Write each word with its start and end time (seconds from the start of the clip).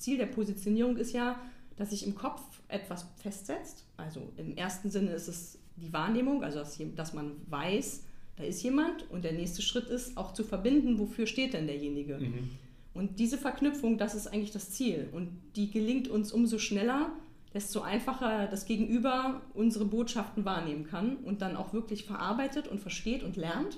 das 0.00 0.04
Ziel 0.06 0.16
der 0.16 0.26
Positionierung 0.26 0.96
ist 0.96 1.12
ja, 1.12 1.38
dass 1.76 1.90
sich 1.90 2.06
im 2.06 2.14
Kopf 2.14 2.40
etwas 2.68 3.04
festsetzt. 3.22 3.84
Also 3.98 4.32
im 4.38 4.56
ersten 4.56 4.90
Sinne 4.90 5.10
ist 5.10 5.28
es 5.28 5.58
die 5.76 5.92
Wahrnehmung, 5.92 6.42
also 6.42 6.58
dass, 6.58 6.80
dass 6.96 7.12
man 7.12 7.32
weiß, 7.48 8.04
da 8.36 8.44
ist 8.44 8.62
jemand 8.62 9.10
und 9.10 9.24
der 9.24 9.32
nächste 9.32 9.60
Schritt 9.60 9.88
ist 9.88 10.16
auch 10.16 10.32
zu 10.32 10.42
verbinden, 10.42 10.98
wofür 10.98 11.26
steht 11.26 11.52
denn 11.52 11.66
derjenige. 11.66 12.16
Mhm. 12.16 12.48
Und 12.94 13.18
diese 13.18 13.36
Verknüpfung, 13.36 13.98
das 13.98 14.14
ist 14.14 14.26
eigentlich 14.26 14.52
das 14.52 14.70
Ziel. 14.70 15.10
Und 15.12 15.28
die 15.54 15.70
gelingt 15.70 16.08
uns 16.08 16.32
umso 16.32 16.58
schneller, 16.58 17.12
desto 17.52 17.82
einfacher 17.82 18.46
das 18.46 18.64
Gegenüber 18.64 19.42
unsere 19.52 19.84
Botschaften 19.84 20.46
wahrnehmen 20.46 20.84
kann 20.86 21.16
und 21.18 21.42
dann 21.42 21.56
auch 21.56 21.74
wirklich 21.74 22.04
verarbeitet 22.04 22.68
und 22.68 22.80
versteht 22.80 23.22
und 23.22 23.36
lernt. 23.36 23.76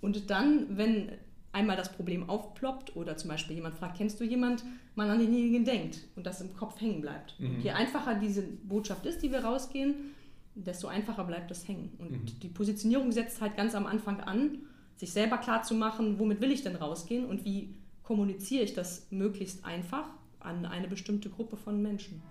Und 0.00 0.30
dann, 0.30 0.76
wenn 0.76 1.12
einmal 1.52 1.76
das 1.76 1.92
Problem 1.92 2.28
aufploppt 2.28 2.96
oder 2.96 3.16
zum 3.16 3.28
Beispiel 3.30 3.56
jemand 3.56 3.74
fragt, 3.74 3.96
kennst 3.96 4.20
du 4.20 4.24
jemand, 4.24 4.64
man 4.94 5.10
an 5.10 5.18
denjenigen 5.18 5.64
denkt 5.64 6.00
und 6.16 6.26
das 6.26 6.40
im 6.40 6.54
Kopf 6.54 6.80
hängen 6.80 7.00
bleibt. 7.00 7.38
Mhm. 7.40 7.60
Je 7.60 7.70
einfacher 7.70 8.14
diese 8.14 8.42
Botschaft 8.42 9.06
ist, 9.06 9.22
die 9.22 9.32
wir 9.32 9.44
rausgehen, 9.44 10.14
desto 10.54 10.88
einfacher 10.88 11.24
bleibt 11.24 11.50
das 11.50 11.66
hängen. 11.66 11.92
Und 11.98 12.10
mhm. 12.10 12.40
die 12.40 12.48
Positionierung 12.48 13.12
setzt 13.12 13.40
halt 13.40 13.56
ganz 13.56 13.74
am 13.74 13.86
Anfang 13.86 14.20
an, 14.20 14.58
sich 14.96 15.12
selber 15.12 15.38
klar 15.38 15.62
zu 15.62 15.74
machen, 15.74 16.18
womit 16.18 16.40
will 16.40 16.52
ich 16.52 16.62
denn 16.62 16.76
rausgehen 16.76 17.24
und 17.24 17.44
wie 17.44 17.74
kommuniziere 18.02 18.64
ich 18.64 18.74
das 18.74 19.06
möglichst 19.10 19.64
einfach 19.64 20.06
an 20.40 20.66
eine 20.66 20.88
bestimmte 20.88 21.30
Gruppe 21.30 21.56
von 21.56 21.80
Menschen. 21.80 22.22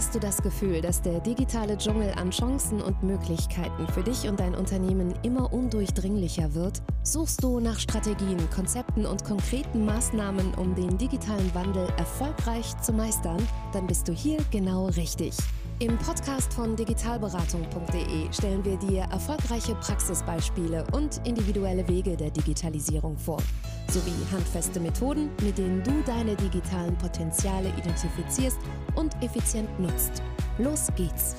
Hast 0.00 0.14
du 0.14 0.18
das 0.18 0.40
Gefühl, 0.40 0.80
dass 0.80 1.02
der 1.02 1.20
digitale 1.20 1.76
Dschungel 1.76 2.10
an 2.14 2.30
Chancen 2.30 2.80
und 2.80 3.02
Möglichkeiten 3.02 3.86
für 3.88 4.02
dich 4.02 4.26
und 4.26 4.40
dein 4.40 4.54
Unternehmen 4.54 5.12
immer 5.22 5.52
undurchdringlicher 5.52 6.54
wird? 6.54 6.80
Suchst 7.02 7.44
du 7.44 7.60
nach 7.60 7.78
Strategien, 7.78 8.38
Konzepten 8.48 9.04
und 9.04 9.22
konkreten 9.24 9.84
Maßnahmen, 9.84 10.54
um 10.54 10.74
den 10.74 10.96
digitalen 10.96 11.54
Wandel 11.54 11.86
erfolgreich 11.98 12.74
zu 12.80 12.94
meistern? 12.94 13.46
Dann 13.74 13.86
bist 13.86 14.08
du 14.08 14.14
hier 14.14 14.38
genau 14.50 14.86
richtig. 14.86 15.36
Im 15.80 15.98
Podcast 15.98 16.52
von 16.54 16.76
digitalberatung.de 16.76 18.32
stellen 18.32 18.64
wir 18.64 18.78
dir 18.78 19.02
erfolgreiche 19.12 19.74
Praxisbeispiele 19.74 20.86
und 20.92 21.20
individuelle 21.26 21.86
Wege 21.88 22.16
der 22.16 22.30
Digitalisierung 22.30 23.18
vor, 23.18 23.42
sowie 23.90 24.24
handfeste 24.30 24.78
Methoden, 24.78 25.30
mit 25.42 25.58
denen 25.58 25.82
du 25.82 25.90
deine 26.06 26.36
digitalen 26.36 26.96
Potenziale 26.98 27.70
identifizierst 27.76 28.58
und 28.94 29.20
effizient 29.20 29.68
nutzt. 29.80 30.22
Los 30.58 30.86
geht's! 30.96 31.34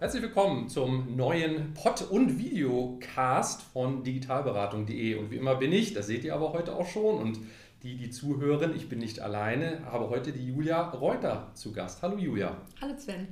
Herzlich 0.00 0.22
willkommen 0.22 0.68
zum 0.68 1.14
neuen 1.14 1.74
Pod- 1.74 2.10
und 2.10 2.40
Videocast 2.40 3.62
von 3.62 4.02
digitalberatung.de. 4.02 5.14
Und 5.14 5.30
wie 5.30 5.36
immer 5.36 5.54
bin 5.54 5.70
ich, 5.70 5.94
das 5.94 6.08
seht 6.08 6.24
ihr 6.24 6.34
aber 6.34 6.52
heute 6.52 6.74
auch 6.74 6.88
schon 6.88 7.18
und 7.18 7.38
die, 7.84 7.96
die 7.96 8.10
zuhören, 8.10 8.74
ich 8.74 8.88
bin 8.88 8.98
nicht 8.98 9.20
alleine, 9.20 9.86
habe 9.86 10.08
heute 10.08 10.32
die 10.32 10.48
Julia 10.48 10.90
Reuter 10.90 11.52
zu 11.54 11.72
Gast. 11.72 12.02
Hallo 12.02 12.18
Julia. 12.18 12.56
Hallo 12.80 12.94
Sven. 12.98 13.28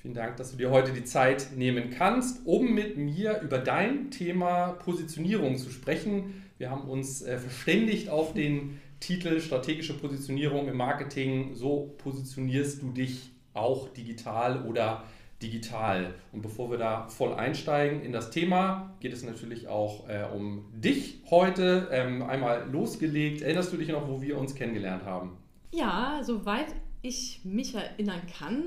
Vielen 0.00 0.14
Dank, 0.14 0.36
dass 0.36 0.52
du 0.52 0.56
dir 0.56 0.70
heute 0.70 0.92
die 0.92 1.04
Zeit 1.04 1.48
nehmen 1.56 1.90
kannst, 1.90 2.46
um 2.46 2.72
mit 2.72 2.96
mir 2.96 3.40
über 3.40 3.58
dein 3.58 4.12
Thema 4.12 4.68
Positionierung 4.84 5.56
zu 5.58 5.70
sprechen. 5.70 6.44
Wir 6.58 6.70
haben 6.70 6.88
uns 6.88 7.22
äh, 7.22 7.38
verständigt 7.38 8.08
auf 8.08 8.34
den 8.34 8.80
Titel 8.98 9.40
Strategische 9.40 9.94
Positionierung 9.94 10.66
im 10.66 10.76
Marketing. 10.76 11.54
So 11.54 11.94
positionierst 11.98 12.82
du 12.82 12.90
dich 12.90 13.30
auch 13.54 13.88
digital 13.90 14.66
oder 14.66 15.04
digital. 15.40 16.14
Und 16.32 16.42
bevor 16.42 16.68
wir 16.72 16.78
da 16.78 17.06
voll 17.06 17.32
einsteigen 17.32 18.02
in 18.02 18.10
das 18.10 18.30
Thema, 18.30 18.92
geht 18.98 19.12
es 19.12 19.22
natürlich 19.22 19.68
auch 19.68 20.08
äh, 20.08 20.24
um 20.34 20.64
dich 20.72 21.20
heute. 21.30 21.88
Ähm, 21.92 22.22
einmal 22.22 22.68
losgelegt. 22.68 23.42
Erinnerst 23.42 23.72
du 23.72 23.76
dich 23.76 23.88
noch, 23.88 24.08
wo 24.08 24.20
wir 24.20 24.36
uns 24.36 24.56
kennengelernt 24.56 25.04
haben? 25.04 25.36
Ja, 25.72 26.22
soweit 26.24 26.74
ich 27.02 27.40
mich 27.44 27.76
erinnern 27.76 28.22
kann, 28.36 28.64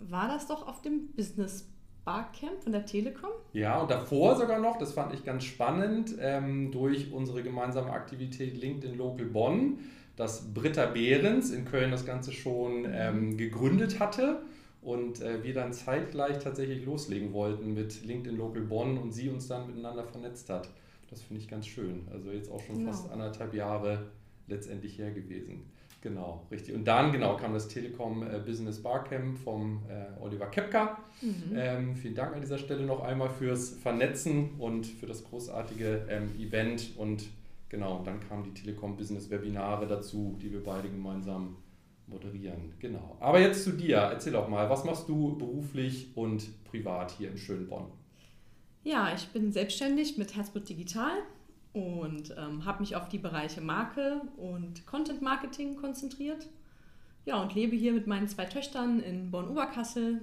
war 0.00 0.28
das 0.28 0.46
doch 0.46 0.66
auf 0.66 0.80
dem 0.80 1.08
Business 1.14 1.68
Barcamp 2.04 2.62
von 2.62 2.72
der 2.72 2.84
Telekom. 2.84 3.30
Ja, 3.52 3.80
und 3.80 3.90
davor 3.90 4.36
sogar 4.36 4.58
noch, 4.58 4.78
das 4.78 4.92
fand 4.92 5.14
ich 5.14 5.24
ganz 5.24 5.44
spannend, 5.44 6.14
ähm, 6.20 6.70
durch 6.70 7.12
unsere 7.12 7.42
gemeinsame 7.42 7.90
Aktivität 7.90 8.56
LinkedIn 8.56 8.96
Local 8.98 9.26
Bonn, 9.26 9.78
dass 10.16 10.52
Britta 10.52 10.86
Behrens 10.86 11.50
in 11.50 11.64
Köln 11.64 11.90
das 11.90 12.04
Ganze 12.04 12.32
schon 12.32 12.86
ähm, 12.90 13.36
gegründet 13.36 14.00
hatte 14.00 14.42
und 14.82 15.22
äh, 15.22 15.42
wir 15.42 15.54
dann 15.54 15.72
zeitgleich 15.72 16.38
tatsächlich 16.38 16.84
loslegen 16.84 17.32
wollten 17.32 17.72
mit 17.72 18.04
LinkedIn 18.04 18.36
Local 18.36 18.62
Bonn 18.62 18.98
und 18.98 19.12
sie 19.12 19.30
uns 19.30 19.48
dann 19.48 19.66
miteinander 19.66 20.04
vernetzt 20.04 20.50
hat. 20.50 20.68
Das 21.08 21.22
finde 21.22 21.42
ich 21.42 21.48
ganz 21.48 21.66
schön. 21.66 22.06
Also 22.12 22.30
jetzt 22.30 22.50
auch 22.50 22.60
schon 22.60 22.78
genau. 22.78 22.92
fast 22.92 23.10
anderthalb 23.10 23.54
Jahre 23.54 24.10
letztendlich 24.46 24.98
her 24.98 25.10
gewesen. 25.10 25.70
Genau, 26.04 26.46
richtig. 26.50 26.74
Und 26.74 26.84
dann 26.84 27.12
genau 27.12 27.34
kam 27.38 27.54
das 27.54 27.66
Telekom 27.66 28.22
äh, 28.22 28.38
Business 28.38 28.82
Barcamp 28.82 29.38
vom 29.38 29.80
äh, 29.88 30.20
Oliver 30.20 30.48
Kepka. 30.48 30.98
Mhm. 31.22 31.56
Ähm, 31.56 31.96
vielen 31.96 32.14
Dank 32.14 32.34
an 32.34 32.42
dieser 32.42 32.58
Stelle 32.58 32.84
noch 32.84 33.02
einmal 33.02 33.30
fürs 33.30 33.70
Vernetzen 33.70 34.50
und 34.58 34.86
für 34.86 35.06
das 35.06 35.24
großartige 35.24 36.04
ähm, 36.10 36.28
Event. 36.38 36.90
Und 36.98 37.24
genau, 37.70 38.02
dann 38.04 38.20
kamen 38.20 38.44
die 38.44 38.52
Telekom 38.52 38.98
Business 38.98 39.30
Webinare 39.30 39.86
dazu, 39.86 40.36
die 40.42 40.52
wir 40.52 40.62
beide 40.62 40.90
gemeinsam 40.90 41.56
moderieren. 42.06 42.74
Genau. 42.80 43.16
Aber 43.18 43.40
jetzt 43.40 43.64
zu 43.64 43.70
dir. 43.70 43.96
Erzähl 43.96 44.36
auch 44.36 44.48
mal, 44.50 44.68
was 44.68 44.84
machst 44.84 45.08
du 45.08 45.38
beruflich 45.38 46.08
und 46.16 46.62
privat 46.64 47.12
hier 47.12 47.30
in 47.30 47.38
Schönborn? 47.38 47.86
Ja, 48.82 49.14
ich 49.14 49.28
bin 49.28 49.52
selbstständig 49.52 50.18
mit 50.18 50.36
Herzblut 50.36 50.68
Digital 50.68 51.22
und 51.74 52.32
ähm, 52.38 52.64
habe 52.64 52.80
mich 52.80 52.96
auf 52.96 53.08
die 53.08 53.18
Bereiche 53.18 53.60
Marke 53.60 54.22
und 54.36 54.86
Content 54.86 55.20
Marketing 55.20 55.76
konzentriert. 55.76 56.46
Ja, 57.26 57.42
und 57.42 57.54
lebe 57.54 57.74
hier 57.74 57.92
mit 57.92 58.06
meinen 58.06 58.28
zwei 58.28 58.44
Töchtern 58.44 59.00
in 59.00 59.30
Bonn-Oberkassel. 59.30 60.20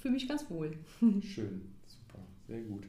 Fühle 0.00 0.14
mich 0.14 0.28
ganz 0.28 0.48
wohl. 0.50 0.72
Schön, 1.22 1.72
super, 1.86 2.18
sehr 2.46 2.60
gut. 2.60 2.84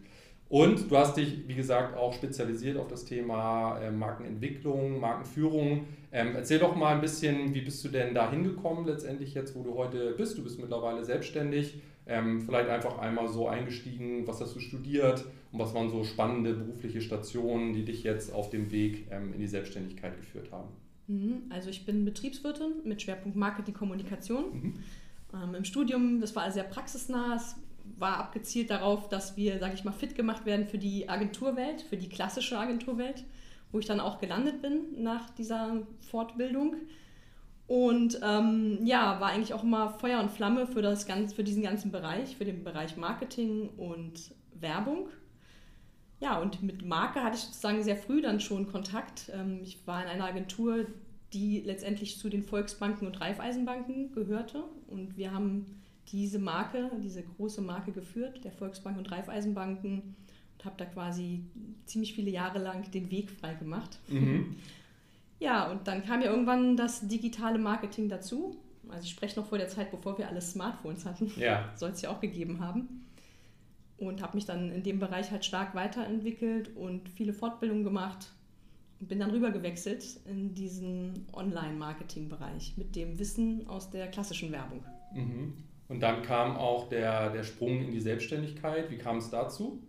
Und 0.49 0.91
du 0.91 0.97
hast 0.97 1.15
dich, 1.15 1.47
wie 1.47 1.55
gesagt, 1.55 1.95
auch 1.95 2.11
spezialisiert 2.11 2.75
auf 2.77 2.87
das 2.87 3.05
Thema 3.05 3.79
äh, 3.79 3.91
Markenentwicklung, 3.91 4.99
Markenführung. 4.99 5.85
Ähm, 6.11 6.35
erzähl 6.35 6.59
doch 6.59 6.75
mal 6.75 6.95
ein 6.95 7.01
bisschen, 7.01 7.53
wie 7.53 7.61
bist 7.61 7.85
du 7.85 7.89
denn 7.89 8.13
da 8.13 8.29
hingekommen 8.29 8.85
letztendlich 8.85 9.35
jetzt, 9.35 9.55
wo 9.55 9.63
du 9.63 9.75
heute 9.75 10.15
bist? 10.17 10.37
Du 10.37 10.43
bist 10.43 10.59
mittlerweile 10.59 11.05
selbstständig. 11.05 11.81
Ähm, 12.07 12.41
vielleicht 12.41 12.69
einfach 12.69 12.97
einmal 12.97 13.29
so 13.29 13.47
eingestiegen, 13.47 14.27
was 14.27 14.41
hast 14.41 14.55
du 14.55 14.59
studiert 14.59 15.23
und 15.51 15.59
was 15.59 15.73
waren 15.73 15.89
so 15.89 16.03
spannende 16.03 16.53
berufliche 16.53 17.01
Stationen, 17.01 17.73
die 17.73 17.83
dich 17.83 18.03
jetzt 18.03 18.33
auf 18.33 18.49
dem 18.49 18.71
Weg 18.71 19.07
ähm, 19.11 19.33
in 19.33 19.39
die 19.39 19.47
Selbstständigkeit 19.47 20.15
geführt 20.17 20.51
haben? 20.51 20.69
Mhm, 21.07 21.43
also 21.49 21.69
ich 21.69 21.85
bin 21.85 22.05
Betriebswirtin 22.05 22.83
mit 22.83 23.01
Schwerpunkt 23.01 23.35
Marketing 23.35 23.73
Kommunikation. 23.73 24.43
Mhm. 24.51 24.73
Ähm, 25.33 25.55
Im 25.55 25.65
Studium, 25.65 26.21
das 26.21 26.35
war 26.35 26.49
sehr 26.51 26.63
praxisnah, 26.63 27.35
es 27.35 27.55
war 27.97 28.17
abgezielt 28.17 28.69
darauf, 28.69 29.09
dass 29.09 29.35
wir, 29.35 29.57
sage 29.57 29.73
ich 29.73 29.83
mal, 29.83 29.91
fit 29.91 30.15
gemacht 30.15 30.45
werden 30.45 30.67
für 30.67 30.77
die 30.77 31.09
Agenturwelt, 31.09 31.81
für 31.81 31.97
die 31.97 32.09
klassische 32.09 32.57
Agenturwelt, 32.57 33.23
wo 33.71 33.79
ich 33.79 33.85
dann 33.85 33.99
auch 33.99 34.19
gelandet 34.19 34.61
bin 34.61 35.01
nach 35.01 35.31
dieser 35.31 35.81
Fortbildung. 35.99 36.75
Und 37.65 38.19
ähm, 38.23 38.79
ja, 38.83 39.19
war 39.19 39.29
eigentlich 39.29 39.53
auch 39.53 39.63
immer 39.63 39.89
Feuer 39.89 40.19
und 40.19 40.31
Flamme 40.31 40.65
für, 40.65 40.81
das 40.81 41.05
ganz, 41.05 41.33
für 41.33 41.43
diesen 41.43 41.61
ganzen 41.61 41.91
Bereich, 41.91 42.35
für 42.35 42.45
den 42.45 42.63
Bereich 42.63 42.97
Marketing 42.97 43.69
und 43.77 44.31
Werbung. 44.53 45.09
Ja, 46.19 46.39
und 46.39 46.61
mit 46.61 46.85
Marke 46.85 47.23
hatte 47.23 47.37
ich 47.37 47.43
sozusagen 47.43 47.81
sehr 47.83 47.95
früh 47.95 48.21
dann 48.21 48.39
schon 48.39 48.67
Kontakt. 48.67 49.31
Ähm, 49.33 49.61
ich 49.63 49.85
war 49.87 50.03
in 50.03 50.09
einer 50.09 50.25
Agentur, 50.25 50.85
die 51.33 51.61
letztendlich 51.61 52.17
zu 52.17 52.29
den 52.29 52.43
Volksbanken 52.43 53.07
und 53.07 53.21
Raiffeisenbanken 53.21 54.11
gehörte. 54.13 54.63
Und 54.87 55.17
wir 55.17 55.31
haben 55.31 55.65
diese 56.11 56.39
Marke, 56.39 56.91
diese 57.01 57.23
große 57.23 57.61
Marke 57.61 57.91
geführt, 57.91 58.43
der 58.43 58.51
Volksbank 58.51 58.97
und 58.97 59.11
Raiffeisenbanken 59.11 60.15
und 60.59 60.65
habe 60.65 60.75
da 60.77 60.85
quasi 60.85 61.43
ziemlich 61.85 62.13
viele 62.13 62.31
Jahre 62.31 62.59
lang 62.59 62.89
den 62.91 63.09
Weg 63.11 63.29
frei 63.29 63.53
gemacht. 63.53 63.99
Mhm. 64.07 64.55
Ja, 65.41 65.71
und 65.71 65.87
dann 65.87 66.03
kam 66.03 66.21
ja 66.21 66.29
irgendwann 66.29 66.75
das 66.75 67.07
digitale 67.07 67.59
Marketing 67.59 68.09
dazu. 68.09 68.57
Also 68.89 69.03
ich 69.03 69.11
spreche 69.11 69.39
noch 69.39 69.47
vor 69.47 69.57
der 69.57 69.69
Zeit, 69.69 69.89
bevor 69.89 70.17
wir 70.17 70.27
alle 70.27 70.41
Smartphones 70.41 71.05
hatten. 71.05 71.31
Ja. 71.37 71.71
Soll 71.75 71.91
es 71.91 72.01
ja 72.01 72.09
auch 72.09 72.19
gegeben 72.19 72.59
haben. 72.59 72.98
Und 73.99 74.21
habe 74.21 74.37
mich 74.37 74.45
dann 74.45 74.71
in 74.71 74.83
dem 74.83 74.99
Bereich 74.99 75.31
halt 75.31 75.43
stark 75.43 75.75
weiterentwickelt 75.75 76.75
und 76.75 77.09
viele 77.09 77.33
Fortbildungen 77.33 77.83
gemacht 77.83 78.31
und 78.99 79.07
bin 79.07 79.19
dann 79.19 79.31
rüber 79.31 79.51
gewechselt 79.51 80.03
in 80.25 80.53
diesen 80.53 81.25
Online-Marketing-Bereich 81.33 82.73
mit 82.77 82.95
dem 82.95 83.19
Wissen 83.19 83.67
aus 83.67 83.89
der 83.89 84.07
klassischen 84.07 84.51
Werbung. 84.51 84.83
Mhm. 85.13 85.53
Und 85.87 86.01
dann 86.01 86.21
kam 86.21 86.55
auch 86.55 86.87
der, 86.87 87.31
der 87.31 87.43
Sprung 87.43 87.81
in 87.81 87.91
die 87.91 87.99
Selbstständigkeit. 87.99 88.91
Wie 88.91 88.97
kam 88.97 89.17
es 89.17 89.29
dazu? 89.29 89.81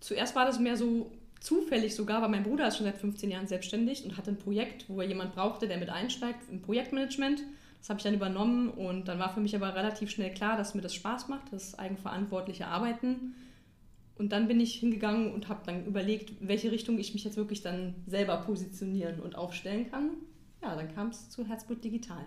Zuerst 0.00 0.34
war 0.34 0.44
das 0.44 0.58
mehr 0.58 0.76
so 0.76 1.12
zufällig 1.40 1.94
sogar, 1.94 2.22
weil 2.22 2.28
mein 2.28 2.42
Bruder 2.42 2.68
ist 2.68 2.76
schon 2.76 2.86
seit 2.86 2.96
15 2.96 3.30
Jahren 3.30 3.46
selbstständig 3.46 4.04
und 4.04 4.16
hatte 4.16 4.32
ein 4.32 4.38
Projekt, 4.38 4.88
wo 4.88 5.00
er 5.00 5.06
jemand 5.06 5.34
brauchte, 5.34 5.68
der 5.68 5.78
mit 5.78 5.90
einsteigt 5.90 6.40
im 6.50 6.60
Projektmanagement. 6.60 7.42
Das 7.78 7.90
habe 7.90 7.98
ich 7.98 8.04
dann 8.04 8.14
übernommen 8.14 8.70
und 8.70 9.06
dann 9.06 9.18
war 9.18 9.32
für 9.32 9.40
mich 9.40 9.54
aber 9.54 9.74
relativ 9.74 10.10
schnell 10.10 10.32
klar, 10.32 10.56
dass 10.56 10.74
mir 10.74 10.80
das 10.80 10.94
Spaß 10.94 11.28
macht, 11.28 11.52
das 11.52 11.78
eigenverantwortliche 11.78 12.66
Arbeiten. 12.66 13.34
Und 14.18 14.32
dann 14.32 14.48
bin 14.48 14.60
ich 14.60 14.76
hingegangen 14.76 15.32
und 15.32 15.48
habe 15.48 15.60
dann 15.66 15.84
überlegt, 15.84 16.32
welche 16.40 16.72
Richtung 16.72 16.98
ich 16.98 17.12
mich 17.12 17.24
jetzt 17.24 17.36
wirklich 17.36 17.62
dann 17.62 17.94
selber 18.06 18.38
positionieren 18.38 19.20
und 19.20 19.36
aufstellen 19.36 19.90
kann. 19.90 20.10
Ja, 20.62 20.74
dann 20.74 20.92
kam 20.94 21.08
es 21.08 21.28
zu 21.30 21.46
Herzblut 21.46 21.84
Digital. 21.84 22.24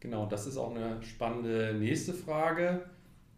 Genau, 0.00 0.26
das 0.26 0.46
ist 0.46 0.56
auch 0.56 0.74
eine 0.74 1.02
spannende 1.02 1.74
nächste 1.78 2.14
Frage, 2.14 2.84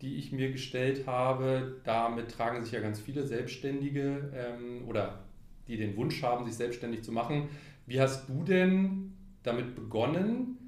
die 0.00 0.17
ich 0.17 0.32
mir 0.32 0.52
gestellt 0.52 1.06
habe. 1.06 1.81
Damit 1.84 2.31
tragen 2.31 2.62
sich 2.64 2.72
ja 2.72 2.81
ganz 2.81 3.00
viele 3.00 3.26
Selbstständige 3.26 4.32
ähm, 4.34 4.87
oder 4.87 5.25
die 5.67 5.76
den 5.76 5.96
Wunsch 5.96 6.22
haben, 6.22 6.44
sich 6.44 6.55
selbstständig 6.55 7.02
zu 7.02 7.12
machen. 7.12 7.49
Wie 7.87 8.00
hast 8.00 8.28
du 8.28 8.44
denn 8.44 9.14
damit 9.43 9.75
begonnen, 9.75 10.58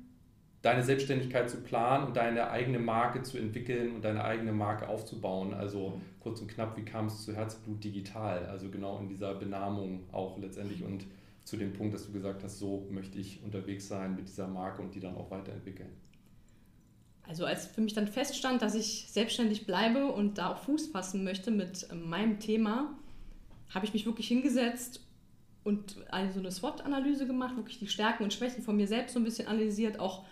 deine 0.66 0.82
Selbstständigkeit 0.82 1.48
zu 1.48 1.58
planen 1.58 2.08
und 2.08 2.16
deine 2.16 2.50
eigene 2.50 2.80
Marke 2.80 3.22
zu 3.22 3.38
entwickeln 3.38 3.94
und 3.94 4.04
deine 4.04 4.24
eigene 4.24 4.52
Marke 4.52 4.88
aufzubauen? 4.88 5.54
Also 5.54 6.00
kurz 6.18 6.40
und 6.40 6.48
knapp, 6.48 6.76
wie 6.76 6.84
kam 6.84 7.06
es 7.06 7.24
zu 7.24 7.34
Herzblut 7.34 7.82
Digital? 7.84 8.46
Also 8.46 8.68
genau 8.68 8.98
in 8.98 9.08
dieser 9.08 9.34
Benamung 9.34 10.04
auch 10.10 10.38
letztendlich 10.38 10.82
und 10.82 11.06
zu 11.44 11.56
dem 11.56 11.72
Punkt, 11.72 11.94
dass 11.94 12.06
du 12.06 12.12
gesagt 12.12 12.42
hast, 12.42 12.58
so 12.58 12.88
möchte 12.90 13.16
ich 13.18 13.40
unterwegs 13.44 13.86
sein 13.86 14.16
mit 14.16 14.26
dieser 14.26 14.48
Marke 14.48 14.82
und 14.82 14.92
die 14.92 14.98
dann 14.98 15.14
auch 15.14 15.30
weiterentwickeln. 15.30 15.90
Also 17.28 17.44
als 17.44 17.68
für 17.68 17.80
mich 17.80 17.94
dann 17.94 18.08
feststand, 18.08 18.60
dass 18.60 18.74
ich 18.74 19.06
selbstständig 19.08 19.66
bleibe 19.66 20.06
und 20.06 20.38
da 20.38 20.52
auch 20.52 20.58
Fuß 20.58 20.88
fassen 20.88 21.22
möchte 21.22 21.52
mit 21.52 21.86
meinem 21.94 22.40
Thema, 22.40 22.92
habe 23.72 23.86
ich 23.86 23.92
mich 23.92 24.04
wirklich 24.04 24.26
hingesetzt 24.26 25.00
und 25.62 25.96
eine, 26.10 26.32
so 26.32 26.40
eine 26.40 26.50
SWOT-Analyse 26.50 27.28
gemacht, 27.28 27.56
wirklich 27.56 27.78
die 27.78 27.88
Stärken 27.88 28.24
und 28.24 28.32
Schwächen 28.32 28.64
von 28.64 28.76
mir 28.76 28.88
selbst 28.88 29.14
so 29.14 29.20
ein 29.20 29.24
bisschen 29.24 29.46
analysiert, 29.46 30.00
auch 30.00 30.24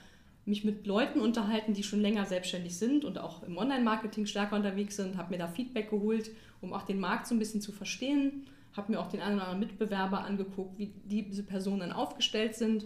mich 0.47 0.65
mit 0.65 0.87
Leuten 0.87 1.21
unterhalten, 1.21 1.73
die 1.73 1.83
schon 1.83 2.01
länger 2.01 2.27
selbstständig 2.27 2.77
sind 2.77 3.05
und 3.05 3.19
auch 3.19 3.43
im 3.43 3.57
Online-Marketing 3.57 4.27
stärker 4.27 4.57
unterwegs 4.57 4.97
sind, 4.97 5.17
habe 5.17 5.31
mir 5.31 5.39
da 5.39 5.49
Feedback 5.49 5.91
geholt, 5.91 6.31
um 6.61 6.73
auch 6.73 6.83
den 6.83 7.01
Markt 7.01 7.27
so 7.27 7.35
ein 7.35 7.39
bisschen 7.39 7.61
zu 7.61 7.73
verstehen, 7.73 8.47
habe 8.77 8.93
mir 8.93 9.01
auch 9.01 9.09
den 9.09 9.21
einen 9.21 9.37
oder 9.37 9.49
anderen 9.49 9.61
Mitbewerber 9.61 10.25
angeguckt, 10.25 10.79
wie 10.79 10.93
diese 11.07 11.45
Personen 11.45 11.93
aufgestellt 11.93 12.57
sind 12.57 12.85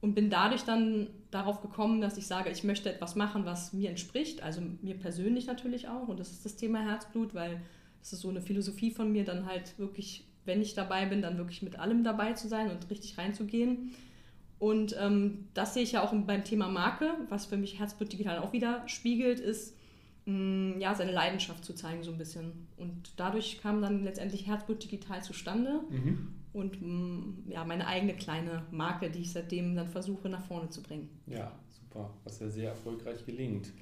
und 0.00 0.14
bin 0.14 0.30
dadurch 0.30 0.64
dann 0.64 1.08
darauf 1.30 1.62
gekommen, 1.62 2.00
dass 2.00 2.18
ich 2.18 2.26
sage, 2.26 2.50
ich 2.50 2.64
möchte 2.64 2.92
etwas 2.92 3.16
machen, 3.16 3.44
was 3.44 3.72
mir 3.72 3.90
entspricht, 3.90 4.42
also 4.42 4.60
mir 4.82 4.96
persönlich 4.96 5.46
natürlich 5.46 5.88
auch 5.88 6.08
und 6.08 6.20
das 6.20 6.32
ist 6.32 6.44
das 6.44 6.56
Thema 6.56 6.80
Herzblut, 6.80 7.34
weil 7.34 7.60
das 8.00 8.12
ist 8.12 8.20
so 8.20 8.28
eine 8.28 8.40
Philosophie 8.40 8.90
von 8.90 9.12
mir, 9.12 9.24
dann 9.24 9.46
halt 9.46 9.78
wirklich, 9.78 10.24
wenn 10.44 10.60
ich 10.62 10.74
dabei 10.74 11.06
bin, 11.06 11.22
dann 11.22 11.38
wirklich 11.38 11.62
mit 11.62 11.78
allem 11.78 12.02
dabei 12.02 12.32
zu 12.32 12.48
sein 12.48 12.70
und 12.70 12.90
richtig 12.90 13.18
reinzugehen. 13.18 13.92
Und 14.60 14.94
ähm, 15.00 15.48
das 15.54 15.72
sehe 15.72 15.82
ich 15.82 15.92
ja 15.92 16.04
auch 16.04 16.12
beim 16.12 16.44
Thema 16.44 16.68
Marke, 16.68 17.14
was 17.30 17.46
für 17.46 17.56
mich 17.56 17.78
Herzblut 17.78 18.12
Digital 18.12 18.38
auch 18.38 18.52
wieder 18.52 18.86
spiegelt, 18.86 19.40
ist, 19.40 19.74
mh, 20.26 20.34
mm, 20.34 20.80
ja, 20.80 20.94
seine 20.94 21.12
Leidenschaft 21.12 21.64
zu 21.64 21.72
zeigen 21.74 22.02
so 22.02 22.12
ein 22.12 22.18
bisschen. 22.18 22.68
Und 22.76 23.14
dadurch 23.16 23.62
kam 23.62 23.80
dann 23.80 24.04
letztendlich 24.04 24.46
Herzblut 24.46 24.84
Digital 24.84 25.22
zustande 25.22 25.80
mhm. 25.88 26.34
und 26.52 26.82
mh, 26.82 26.88
mm, 26.88 27.44
ja, 27.48 27.64
meine 27.64 27.86
eigene 27.86 28.12
kleine 28.12 28.62
Marke, 28.70 29.10
die 29.10 29.20
ich 29.20 29.32
seitdem 29.32 29.74
dann 29.74 29.88
versuche 29.88 30.28
nach 30.28 30.44
vorne 30.44 30.68
zu 30.68 30.82
bringen. 30.82 31.08
Ja, 31.26 31.50
super, 31.70 32.10
was 32.24 32.38
ja 32.40 32.50
sehr 32.50 32.68
erfolgreich 32.68 33.24
gelingt. 33.24 33.72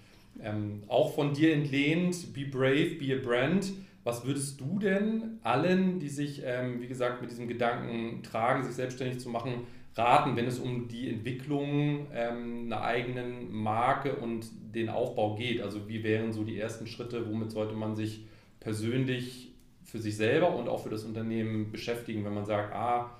Ähm, 0.41 0.85
auch 0.87 1.13
von 1.13 1.35
dir 1.35 1.55
entlehnt, 1.55 2.33
be 2.33 2.45
brave, 2.45 2.95
be 3.01 3.17
a 3.17 3.19
brand. 3.21 3.73
Was 4.05 4.25
würdest 4.25 4.61
du 4.61 4.79
denn 4.79 5.41
allen, 5.43 5.99
die 5.99 6.09
sich, 6.09 6.41
ähm, 6.45 6.81
wie 6.81 6.87
gesagt, 6.87 7.21
mit 7.21 7.33
diesem 7.33 7.49
Gedanken 7.49 8.23
tragen, 8.23 8.63
sich 8.63 8.77
selbstständig 8.77 9.19
zu 9.19 9.29
machen, 9.29 9.67
raten, 9.99 10.37
wenn 10.37 10.47
es 10.47 10.59
um 10.59 10.89
die 10.89 11.09
Entwicklung 11.09 12.07
ähm, 12.13 12.67
einer 12.67 12.83
eigenen 12.83 13.53
Marke 13.53 14.17
und 14.17 14.47
den 14.75 14.89
Aufbau 14.89 15.35
geht? 15.35 15.61
Also 15.61 15.89
wie 15.89 16.03
wären 16.03 16.33
so 16.33 16.45
die 16.45 16.59
ersten 16.59 16.87
Schritte, 16.87 17.29
womit 17.29 17.51
sollte 17.51 17.75
man 17.75 17.97
sich 17.97 18.27
persönlich 18.61 19.53
für 19.83 19.99
sich 19.99 20.17
selber 20.17 20.55
und 20.55 20.69
auch 20.69 20.83
für 20.83 20.91
das 20.91 21.05
Unternehmen 21.05 21.73
beschäftigen, 21.73 22.25
wenn 22.25 22.35
man 22.35 22.45
sagt, 22.45 22.75
ah, 22.75 23.11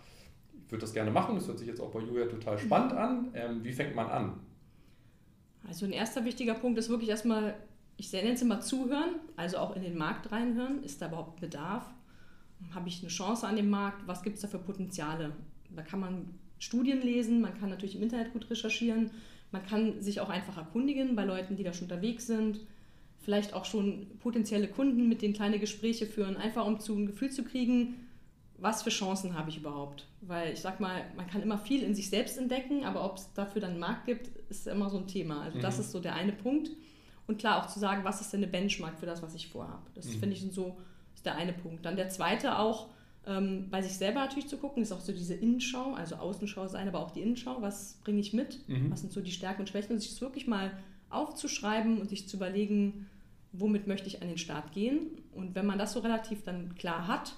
ich 0.65 0.71
würde 0.71 0.83
das 0.83 0.93
gerne 0.93 1.11
machen, 1.11 1.35
das 1.35 1.49
hört 1.49 1.59
sich 1.59 1.67
jetzt 1.67 1.81
auch 1.81 1.91
bei 1.91 2.01
Julia 2.01 2.27
total 2.27 2.59
spannend 2.59 2.93
an. 2.93 3.29
Ähm, 3.35 3.65
wie 3.65 3.73
fängt 3.73 3.95
man 3.95 4.07
an? 4.07 4.35
Also 5.67 5.87
ein 5.87 5.93
erster 5.93 6.25
wichtiger 6.25 6.55
Punkt 6.55 6.79
ist 6.79 6.91
wirklich 6.91 7.09
erstmal, 7.09 7.55
ich 7.97 8.13
nenne 8.13 8.33
es 8.33 8.43
immer 8.43 8.61
zuhören, 8.61 9.17
also 9.37 9.59
auch 9.59 9.75
in 9.77 9.83
den 9.83 9.97
Markt 9.97 10.31
reinhören. 10.31 10.85
Ist 10.85 11.01
da 11.01 11.09
überhaupt 11.09 11.41
Bedarf? 11.41 11.87
Habe 12.75 12.89
ich 12.89 13.01
eine 13.01 13.09
Chance 13.09 13.47
an 13.47 13.57
dem 13.57 13.71
Markt? 13.71 14.07
Was 14.07 14.23
gibt 14.23 14.37
es 14.37 14.43
da 14.43 14.49
für 14.49 14.59
Potenziale? 14.59 15.33
Da 15.75 15.83
kann 15.83 16.01
man 16.01 16.35
Studien 16.59 17.03
lesen, 17.03 17.41
man 17.41 17.59
kann 17.59 17.71
natürlich 17.71 17.97
im 17.97 18.03
Internet 18.03 18.33
gut 18.33 18.49
recherchieren, 18.51 19.11
man 19.51 19.65
kann 19.67 20.01
sich 20.01 20.21
auch 20.21 20.29
einfach 20.29 20.57
erkundigen 20.57 21.17
bei 21.17 21.25
Leuten, 21.25 21.57
die 21.57 21.65
da 21.65 21.73
schon 21.73 21.85
unterwegs 21.85 22.27
sind, 22.27 22.61
vielleicht 23.19 23.55
auch 23.55 23.65
schon 23.65 24.07
potenzielle 24.21 24.69
Kunden, 24.69 25.09
mit 25.09 25.23
denen 25.23 25.35
kleine 25.35 25.59
Gespräche 25.59 26.07
führen, 26.07 26.37
einfach 26.37 26.67
um 26.67 26.81
zu, 26.81 26.95
ein 26.95 27.07
Gefühl 27.07 27.31
zu 27.31 27.45
kriegen, 27.45 28.07
was 28.59 28.83
für 28.83 28.91
Chancen 28.91 29.39
habe 29.39 29.51
ich 29.51 29.59
überhaupt. 29.59 30.07
Weil 30.21 30.53
ich 30.53 30.61
sag 30.61 30.81
mal, 30.81 31.05
man 31.17 31.27
kann 31.29 31.43
immer 31.43 31.59
viel 31.59 31.83
in 31.83 31.95
sich 31.95 32.11
selbst 32.11 32.39
entdecken, 32.39 32.85
aber 32.85 33.05
ob 33.05 33.19
es 33.19 33.33
dafür 33.35 33.61
dann 33.61 33.73
einen 33.73 33.81
Markt 33.81 34.07
gibt, 34.07 34.29
ist 34.51 34.67
immer 34.67 34.91
so 34.91 34.99
ein 34.99 35.07
Thema. 35.07 35.43
Also 35.43 35.59
mhm. 35.59 35.63
das 35.63 35.79
ist 35.79 35.93
so 35.93 36.01
der 36.01 36.15
eine 36.15 36.33
Punkt. 36.33 36.71
Und 37.27 37.39
klar 37.39 37.63
auch 37.63 37.69
zu 37.69 37.79
sagen, 37.79 38.05
was 38.05 38.21
ist 38.21 38.33
denn 38.33 38.43
eine 38.43 38.51
Benchmark 38.51 38.99
für 38.99 39.07
das, 39.07 39.23
was 39.23 39.35
ich 39.35 39.49
vorhabe. 39.49 39.87
Das 39.95 40.07
mhm. 40.07 40.21
finde 40.21 40.37
ich 40.37 40.47
so 40.51 40.77
ist 41.15 41.27
der 41.27 41.35
eine 41.35 41.53
Punkt. 41.53 41.85
Dann 41.85 41.97
der 41.97 42.09
zweite 42.09 42.59
auch, 42.59 42.89
ähm, 43.29 43.69
bei 43.71 43.83
sich 43.83 43.93
selber 43.93 44.21
natürlich 44.21 44.49
zu 44.49 44.57
gucken, 44.57 44.83
ist 44.83 44.91
auch 44.91 45.01
so 45.01 45.13
diese 45.13 45.35
Innenschau, 45.35 45.93
also 45.93 46.17
Außenschau 46.17 46.67
sein, 46.67 46.89
aber 46.89 47.01
auch 47.01 47.11
die 47.11 47.21
Innenschau, 47.21 47.61
was 47.61 48.01
bringe 48.03 48.21
ich 48.21 48.33
mit, 48.33 48.67
mhm. 48.69 48.91
was 48.91 49.01
sind 49.01 49.13
so 49.13 49.21
die 49.21 49.31
Stärken 49.31 49.61
und 49.61 49.69
Schwächen 49.69 49.93
und 49.93 50.01
sich 50.01 50.11
das 50.11 50.21
wirklich 50.23 50.47
mal 50.47 50.73
aufzuschreiben 51.11 52.01
und 52.01 52.09
sich 52.09 52.27
zu 52.27 52.39
überlegen, 52.39 53.07
womit 53.53 53.87
möchte 53.87 54.09
ich 54.09 54.23
an 54.23 54.29
den 54.29 54.39
Start 54.39 54.73
gehen. 54.73 55.09
Und 55.35 55.55
wenn 55.55 55.67
man 55.67 55.79
das 55.79 55.93
so 55.93 56.01
relativ 56.01 56.43
dann 56.43 56.75
klar 56.75 57.07
hat, 57.07 57.35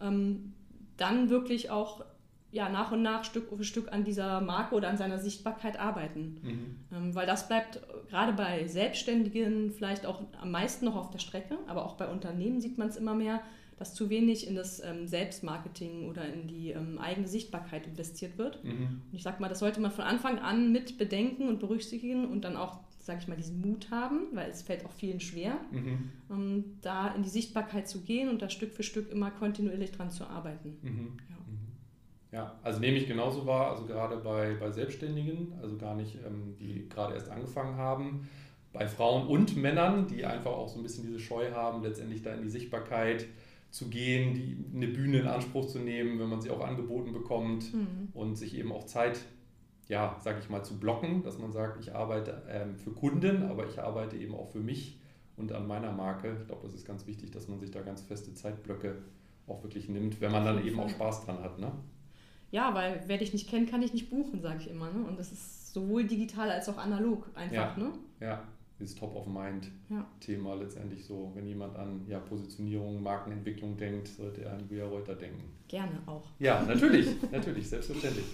ähm, 0.00 0.54
dann 0.96 1.30
wirklich 1.30 1.70
auch 1.70 2.04
ja, 2.50 2.68
nach 2.68 2.92
und 2.92 3.02
nach 3.02 3.24
Stück 3.24 3.48
für 3.54 3.64
Stück 3.64 3.92
an 3.92 4.04
dieser 4.04 4.40
Marke 4.40 4.74
oder 4.74 4.88
an 4.88 4.96
seiner 4.96 5.18
Sichtbarkeit 5.18 5.78
arbeiten. 5.78 6.40
Mhm. 6.42 6.96
Ähm, 6.96 7.14
weil 7.14 7.26
das 7.26 7.46
bleibt 7.46 7.80
gerade 8.08 8.32
bei 8.32 8.66
Selbstständigen 8.66 9.70
vielleicht 9.70 10.06
auch 10.06 10.22
am 10.40 10.50
meisten 10.50 10.86
noch 10.86 10.96
auf 10.96 11.10
der 11.10 11.18
Strecke, 11.18 11.58
aber 11.66 11.84
auch 11.84 11.94
bei 11.96 12.08
Unternehmen 12.08 12.60
sieht 12.60 12.78
man 12.78 12.88
es 12.88 12.96
immer 12.96 13.14
mehr, 13.14 13.42
dass 13.78 13.94
zu 13.94 14.10
wenig 14.10 14.46
in 14.48 14.56
das 14.56 14.82
ähm, 14.84 15.06
Selbstmarketing 15.06 16.08
oder 16.08 16.24
in 16.32 16.48
die 16.48 16.70
ähm, 16.70 16.98
eigene 16.98 17.28
Sichtbarkeit 17.28 17.86
investiert 17.86 18.36
wird. 18.36 18.62
Mhm. 18.64 19.02
Und 19.10 19.14
ich 19.14 19.22
sage 19.22 19.40
mal, 19.40 19.48
das 19.48 19.60
sollte 19.60 19.80
man 19.80 19.92
von 19.92 20.04
Anfang 20.04 20.40
an 20.40 20.72
mit 20.72 20.98
bedenken 20.98 21.48
und 21.48 21.60
berücksichtigen 21.60 22.26
und 22.26 22.44
dann 22.44 22.56
auch, 22.56 22.80
sage 22.98 23.20
ich 23.22 23.28
mal, 23.28 23.36
diesen 23.36 23.60
Mut 23.60 23.90
haben, 23.90 24.26
weil 24.32 24.50
es 24.50 24.62
fällt 24.62 24.84
auch 24.84 24.90
vielen 24.92 25.20
schwer, 25.20 25.58
mhm. 25.70 26.10
ähm, 26.30 26.64
da 26.82 27.14
in 27.14 27.22
die 27.22 27.28
Sichtbarkeit 27.28 27.88
zu 27.88 28.00
gehen 28.00 28.28
und 28.28 28.42
da 28.42 28.50
Stück 28.50 28.72
für 28.72 28.82
Stück 28.82 29.10
immer 29.10 29.30
kontinuierlich 29.30 29.92
dran 29.92 30.10
zu 30.10 30.24
arbeiten. 30.26 30.76
Mhm. 30.82 31.16
Ja. 31.30 31.36
Mhm. 31.36 31.58
Ja, 32.30 32.58
also 32.62 32.80
nehme 32.80 32.98
ich 32.98 33.06
genauso 33.06 33.46
wahr, 33.46 33.70
also 33.70 33.86
gerade 33.86 34.16
bei, 34.18 34.54
bei 34.60 34.70
Selbstständigen, 34.70 35.52
also 35.62 35.78
gar 35.78 35.94
nicht, 35.94 36.16
ähm, 36.26 36.56
die 36.58 36.88
gerade 36.88 37.14
erst 37.14 37.30
angefangen 37.30 37.76
haben, 37.76 38.28
bei 38.72 38.86
Frauen 38.86 39.26
und 39.28 39.56
Männern, 39.56 40.06
die 40.08 40.26
einfach 40.26 40.50
auch 40.50 40.68
so 40.68 40.78
ein 40.78 40.82
bisschen 40.82 41.06
diese 41.06 41.20
Scheu 41.20 41.52
haben, 41.52 41.82
letztendlich 41.82 42.22
da 42.22 42.34
in 42.34 42.42
die 42.42 42.50
Sichtbarkeit 42.50 43.26
zu 43.70 43.88
gehen, 43.88 44.34
die, 44.34 44.56
eine 44.74 44.88
Bühne 44.88 45.20
in 45.20 45.26
Anspruch 45.26 45.66
zu 45.66 45.78
nehmen, 45.78 46.18
wenn 46.18 46.28
man 46.28 46.40
sie 46.40 46.50
auch 46.50 46.64
angeboten 46.64 47.12
bekommt 47.12 47.72
mhm. 47.74 48.08
und 48.14 48.36
sich 48.36 48.56
eben 48.56 48.72
auch 48.72 48.84
Zeit, 48.84 49.20
ja, 49.88 50.16
sag 50.22 50.38
ich 50.38 50.48
mal, 50.48 50.62
zu 50.62 50.78
blocken, 50.78 51.22
dass 51.22 51.38
man 51.38 51.52
sagt, 51.52 51.80
ich 51.80 51.94
arbeite 51.94 52.42
ähm, 52.48 52.76
für 52.76 52.90
Kunden, 52.90 53.44
aber 53.44 53.66
ich 53.68 53.78
arbeite 53.78 54.16
eben 54.16 54.34
auch 54.34 54.48
für 54.48 54.60
mich 54.60 54.98
und 55.36 55.52
an 55.52 55.66
meiner 55.66 55.92
Marke. 55.92 56.36
Ich 56.40 56.46
glaube, 56.46 56.62
das 56.64 56.74
ist 56.74 56.86
ganz 56.86 57.06
wichtig, 57.06 57.30
dass 57.30 57.48
man 57.48 57.60
sich 57.60 57.70
da 57.70 57.82
ganz 57.82 58.00
feste 58.02 58.34
Zeitblöcke 58.34 58.96
auch 59.46 59.62
wirklich 59.62 59.88
nimmt, 59.88 60.20
wenn 60.20 60.32
man 60.32 60.44
dann 60.44 60.66
eben 60.66 60.78
auch 60.80 60.88
Spaß 60.88 61.24
dran 61.24 61.42
hat. 61.42 61.58
Ne? 61.58 61.72
Ja, 62.50 62.74
weil 62.74 63.02
wer 63.06 63.18
dich 63.18 63.32
nicht 63.32 63.48
kennt, 63.48 63.70
kann 63.70 63.82
ich 63.82 63.92
nicht 63.92 64.10
buchen, 64.10 64.40
sage 64.40 64.58
ich 64.60 64.70
immer. 64.70 64.90
Ne? 64.90 65.04
Und 65.06 65.18
das 65.18 65.32
ist 65.32 65.72
sowohl 65.72 66.04
digital 66.04 66.50
als 66.50 66.68
auch 66.68 66.78
analog 66.78 67.30
einfach. 67.34 67.76
Ja, 67.76 67.82
ne? 67.82 67.92
ja 68.20 68.42
dieses 68.78 68.94
Top-of-Mind-Thema 68.94 70.50
ja. 70.50 70.54
letztendlich 70.54 71.04
so. 71.04 71.32
Wenn 71.34 71.46
jemand 71.46 71.76
an 71.76 72.04
ja, 72.08 72.18
Positionierung, 72.18 73.02
Markenentwicklung 73.02 73.76
denkt, 73.76 74.08
sollte 74.08 74.44
er 74.44 74.52
an 74.52 74.60
Julia 74.68 74.86
Reuter 74.86 75.14
denken. 75.14 75.44
Gerne 75.68 76.00
auch. 76.06 76.24
Ja, 76.38 76.62
natürlich, 76.62 77.08
natürlich, 77.32 77.68
selbstverständlich. 77.68 78.24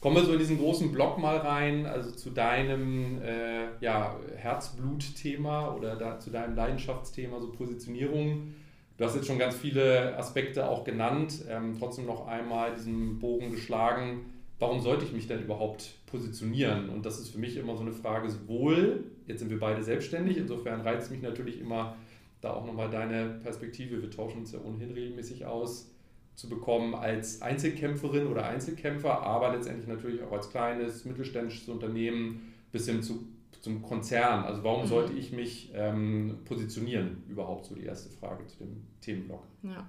Kommen 0.00 0.16
wir 0.16 0.24
so 0.24 0.32
in 0.34 0.38
diesen 0.38 0.58
großen 0.58 0.92
Block 0.92 1.18
mal 1.18 1.38
rein, 1.38 1.86
also 1.86 2.10
zu 2.10 2.30
deinem 2.30 3.22
äh, 3.22 3.68
ja, 3.80 4.16
Herzblut-Thema 4.36 5.74
oder 5.74 5.96
da, 5.96 6.18
zu 6.18 6.30
deinem 6.30 6.54
Leidenschaftsthema, 6.54 7.40
so 7.40 7.50
Positionierung. 7.50 8.54
Du 8.96 9.04
hast 9.04 9.16
jetzt 9.16 9.26
schon 9.26 9.38
ganz 9.38 9.56
viele 9.56 10.16
Aspekte 10.16 10.68
auch 10.68 10.84
genannt, 10.84 11.42
ähm, 11.48 11.74
trotzdem 11.78 12.06
noch 12.06 12.26
einmal 12.26 12.74
diesen 12.74 13.18
Bogen 13.18 13.50
geschlagen 13.50 14.26
warum 14.58 14.80
sollte 14.80 15.04
ich 15.04 15.12
mich 15.12 15.26
denn 15.26 15.42
überhaupt 15.42 15.94
positionieren? 16.14 16.90
Und 16.90 17.04
das 17.04 17.18
ist 17.18 17.30
für 17.30 17.38
mich 17.38 17.56
immer 17.56 17.76
so 17.76 17.82
eine 17.82 17.92
Frage, 17.92 18.30
sowohl, 18.30 19.04
jetzt 19.26 19.40
sind 19.40 19.50
wir 19.50 19.58
beide 19.58 19.82
selbstständig, 19.82 20.36
insofern 20.36 20.80
reizt 20.82 21.10
mich 21.10 21.22
natürlich 21.22 21.60
immer, 21.60 21.96
da 22.40 22.52
auch 22.52 22.64
nochmal 22.64 22.88
deine 22.88 23.40
Perspektive, 23.42 24.00
wir 24.00 24.10
tauschen 24.10 24.38
uns 24.38 24.52
ja 24.52 24.60
ohnehin 24.60 24.92
regelmäßig 24.92 25.46
aus, 25.46 25.90
zu 26.36 26.48
bekommen 26.48 26.94
als 26.94 27.42
Einzelkämpferin 27.42 28.28
oder 28.28 28.46
Einzelkämpfer, 28.46 29.22
aber 29.22 29.52
letztendlich 29.56 29.88
natürlich 29.88 30.22
auch 30.22 30.30
als 30.32 30.50
kleines 30.50 31.04
mittelständisches 31.04 31.68
Unternehmen 31.68 32.52
bis 32.70 32.86
hin 32.86 33.02
zu 33.02 33.26
zum 33.60 33.80
Konzern. 33.80 34.44
Also 34.44 34.62
warum 34.62 34.82
mhm. 34.82 34.88
sollte 34.88 35.14
ich 35.14 35.32
mich 35.32 35.72
ähm, 35.74 36.36
positionieren? 36.44 37.22
Überhaupt 37.28 37.64
so 37.64 37.74
die 37.74 37.84
erste 37.84 38.10
Frage 38.10 38.46
zu 38.46 38.58
dem 38.58 38.82
Themenblock. 39.00 39.42
Ja. 39.62 39.88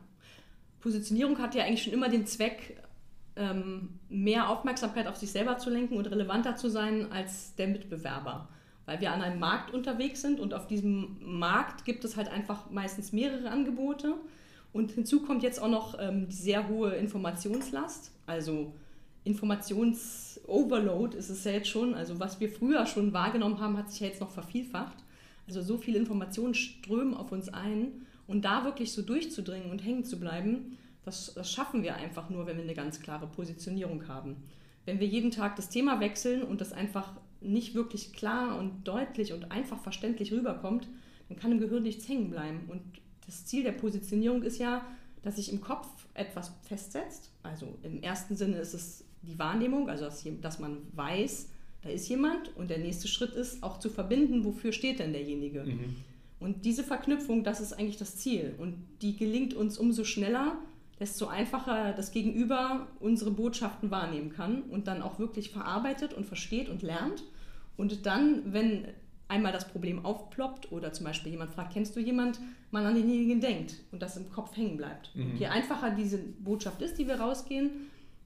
Positionierung 0.79 1.37
hat 1.39 1.55
ja 1.55 1.65
eigentlich 1.65 1.83
schon 1.83 1.93
immer 1.93 2.07
den 2.07 2.25
Zweck, 2.25 2.77
ähm, 3.35 3.99
mehr 4.09 4.49
Aufmerksamkeit 4.49 5.07
auf 5.07 5.17
sich 5.17 5.31
selber 5.31 5.57
zu 5.57 5.69
lenken 5.69 5.97
und 5.97 6.05
relevanter 6.07 6.55
zu 6.55 6.69
sein 6.69 7.11
als 7.11 7.55
der 7.55 7.67
Mitbewerber. 7.67 8.47
Weil 8.85 9.01
wir 9.01 9.11
an 9.11 9.21
einem 9.21 9.39
Markt 9.39 9.73
unterwegs 9.73 10.21
sind 10.21 10.39
und 10.39 10.53
auf 10.53 10.67
diesem 10.67 11.17
Markt 11.21 11.85
gibt 11.85 12.05
es 12.05 12.15
halt 12.17 12.29
einfach 12.29 12.69
meistens 12.69 13.11
mehrere 13.11 13.49
Angebote. 13.49 14.13
Und 14.73 14.91
hinzu 14.91 15.21
kommt 15.21 15.41
jetzt 15.41 15.61
auch 15.61 15.69
noch 15.69 15.97
ähm, 15.99 16.27
die 16.29 16.35
sehr 16.35 16.67
hohe 16.67 16.95
Informationslast. 16.95 18.11
Also 18.27 18.73
Informationsoverload 19.23 21.17
ist 21.17 21.29
es 21.29 21.43
ja 21.43 21.53
jetzt 21.53 21.69
schon. 21.69 21.95
Also 21.95 22.19
was 22.19 22.39
wir 22.39 22.49
früher 22.49 22.85
schon 22.85 23.11
wahrgenommen 23.11 23.59
haben, 23.59 23.77
hat 23.77 23.89
sich 23.89 24.01
ja 24.01 24.07
jetzt 24.07 24.21
noch 24.21 24.29
vervielfacht. 24.29 24.97
Also 25.47 25.61
so 25.61 25.77
viele 25.77 25.97
Informationen 25.97 26.53
strömen 26.53 27.15
auf 27.15 27.31
uns 27.31 27.49
ein. 27.49 28.05
Und 28.27 28.45
da 28.45 28.63
wirklich 28.65 28.91
so 28.91 29.01
durchzudringen 29.01 29.71
und 29.71 29.83
hängen 29.83 30.03
zu 30.03 30.19
bleiben, 30.19 30.77
das, 31.05 31.33
das 31.35 31.51
schaffen 31.51 31.83
wir 31.83 31.95
einfach 31.95 32.29
nur, 32.29 32.47
wenn 32.47 32.57
wir 32.57 32.63
eine 32.63 32.73
ganz 32.73 32.99
klare 32.99 33.27
Positionierung 33.27 34.07
haben. 34.07 34.37
Wenn 34.85 34.99
wir 34.99 35.07
jeden 35.07 35.31
Tag 35.31 35.55
das 35.55 35.69
Thema 35.69 35.99
wechseln 35.99 36.43
und 36.43 36.61
das 36.61 36.73
einfach 36.73 37.13
nicht 37.41 37.75
wirklich 37.75 38.11
klar 38.13 38.57
und 38.57 38.87
deutlich 38.87 39.31
und 39.33 39.51
einfach 39.51 39.79
verständlich 39.79 40.31
rüberkommt, 40.31 40.87
dann 41.29 41.37
kann 41.37 41.51
im 41.51 41.59
Gehirn 41.59 41.83
nichts 41.83 42.07
hängen 42.07 42.29
bleiben. 42.29 42.61
Und 42.67 42.81
das 43.25 43.45
Ziel 43.45 43.63
der 43.63 43.71
Positionierung 43.71 44.43
ist 44.43 44.57
ja, 44.57 44.85
dass 45.21 45.37
sich 45.37 45.51
im 45.51 45.61
Kopf 45.61 45.87
etwas 46.13 46.51
festsetzt. 46.67 47.31
Also 47.43 47.77
im 47.83 48.01
ersten 48.01 48.35
Sinne 48.35 48.57
ist 48.57 48.73
es 48.73 49.05
die 49.21 49.37
Wahrnehmung, 49.39 49.89
also 49.89 50.07
dass, 50.41 50.59
man 50.59 50.77
weiß, 50.93 51.49
da 51.83 51.89
ist 51.89 52.07
jemand. 52.09 52.55
Und 52.55 52.69
der 52.69 52.79
nächste 52.79 53.07
Schritt 53.07 53.33
ist 53.33 53.63
auch 53.63 53.79
zu 53.79 53.89
verbinden, 53.89 54.43
wofür 54.43 54.71
steht 54.71 54.99
denn 54.99 55.13
derjenige. 55.13 55.63
Mhm. 55.63 55.95
Und 56.39 56.65
diese 56.65 56.83
Verknüpfung, 56.83 57.43
das 57.43 57.59
ist 57.59 57.73
eigentlich 57.73 57.97
das 57.97 58.17
Ziel. 58.17 58.55
Und 58.57 58.75
die 59.01 59.15
gelingt 59.15 59.53
uns 59.53 59.77
umso 59.77 60.03
schneller, 60.03 60.57
desto 60.99 61.27
einfacher 61.27 61.93
das 61.93 62.11
Gegenüber 62.11 62.87
unsere 62.99 63.31
Botschaften 63.31 63.91
wahrnehmen 63.91 64.29
kann 64.29 64.63
und 64.63 64.87
dann 64.87 65.01
auch 65.01 65.19
wirklich 65.19 65.51
verarbeitet 65.51 66.13
und 66.13 66.25
versteht 66.25 66.69
und 66.69 66.81
lernt. 66.81 67.23
Und 67.75 68.05
dann, 68.05 68.53
wenn 68.53 68.87
einmal 69.27 69.51
das 69.51 69.67
Problem 69.67 70.05
aufploppt 70.05 70.71
oder 70.71 70.93
zum 70.93 71.05
Beispiel 71.05 71.31
jemand 71.31 71.51
fragt, 71.51 71.73
kennst 71.73 71.95
du 71.95 71.99
jemand, 71.99 72.39
man 72.71 72.85
an 72.85 72.95
denjenigen 72.95 73.41
denkt 73.41 73.75
und 73.91 74.01
das 74.01 74.17
im 74.17 74.29
Kopf 74.31 74.55
hängen 74.55 74.77
bleibt. 74.77 75.15
Mhm. 75.15 75.35
Je 75.37 75.47
einfacher 75.47 75.91
diese 75.91 76.17
Botschaft 76.17 76.81
ist, 76.81 76.97
die 76.97 77.07
wir 77.07 77.19
rausgehen, 77.19 77.71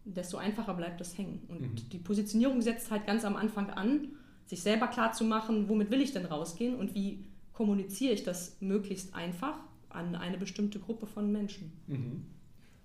desto 0.06 0.38
einfacher 0.38 0.74
bleibt 0.74 1.00
das 1.00 1.18
hängen. 1.18 1.42
Und 1.48 1.62
mhm. 1.62 1.90
die 1.92 1.98
Positionierung 1.98 2.62
setzt 2.62 2.92
halt 2.92 3.06
ganz 3.06 3.26
am 3.26 3.36
Anfang 3.36 3.70
an, 3.70 4.10
sich 4.46 4.62
selber 4.62 4.88
klar 4.88 5.14
zu 5.14 5.24
machen, 5.24 5.70
womit 5.70 5.92
will 5.92 6.02
ich 6.02 6.12
denn 6.12 6.26
rausgehen 6.26 6.76
und 6.76 6.96
wie 6.96 7.24
kommuniziere 7.54 8.14
ich 8.14 8.24
das 8.24 8.58
möglichst 8.62 9.14
einfach 9.14 9.56
an 9.90 10.16
eine 10.16 10.38
bestimmte 10.38 10.80
Gruppe 10.80 11.06
von 11.06 11.32
Menschen. 11.32 11.72
Mhm. 11.88 12.26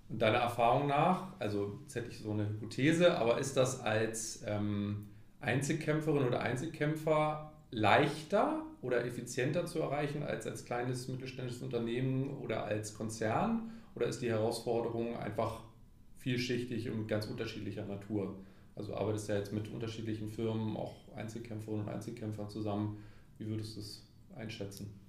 Deiner 0.07 0.37
Erfahrung 0.37 0.87
nach, 0.87 1.33
also 1.39 1.79
jetzt 1.81 1.95
hätte 1.95 2.09
ich 2.09 2.19
so 2.19 2.31
eine 2.31 2.47
Hypothese, 2.47 3.17
aber 3.17 3.39
ist 3.39 3.57
das 3.57 3.81
als 3.81 4.43
ähm, 4.45 5.07
Einzelkämpferin 5.39 6.27
oder 6.27 6.41
Einzelkämpfer 6.41 7.51
leichter 7.71 8.63
oder 8.81 9.03
effizienter 9.03 9.65
zu 9.65 9.79
erreichen 9.79 10.23
als 10.23 10.45
als 10.45 10.63
kleines 10.65 11.07
mittelständisches 11.07 11.63
Unternehmen 11.63 12.37
oder 12.37 12.65
als 12.65 12.93
Konzern? 12.93 13.71
Oder 13.95 14.07
ist 14.07 14.21
die 14.21 14.29
Herausforderung 14.29 15.17
einfach 15.17 15.61
vielschichtig 16.19 16.89
und 16.89 17.07
ganz 17.07 17.25
unterschiedlicher 17.27 17.85
Natur? 17.85 18.35
Also 18.75 18.93
arbeitest 18.93 19.29
du 19.29 19.33
ja 19.33 19.39
jetzt 19.39 19.53
mit 19.53 19.69
unterschiedlichen 19.69 20.29
Firmen, 20.29 20.75
auch 20.75 20.95
Einzelkämpferinnen 21.15 21.85
und 21.85 21.91
Einzelkämpfern 21.91 22.49
zusammen. 22.49 23.01
Wie 23.37 23.47
würdest 23.47 23.77
du 23.77 23.79
es 23.79 24.05
einschätzen? 24.35 25.04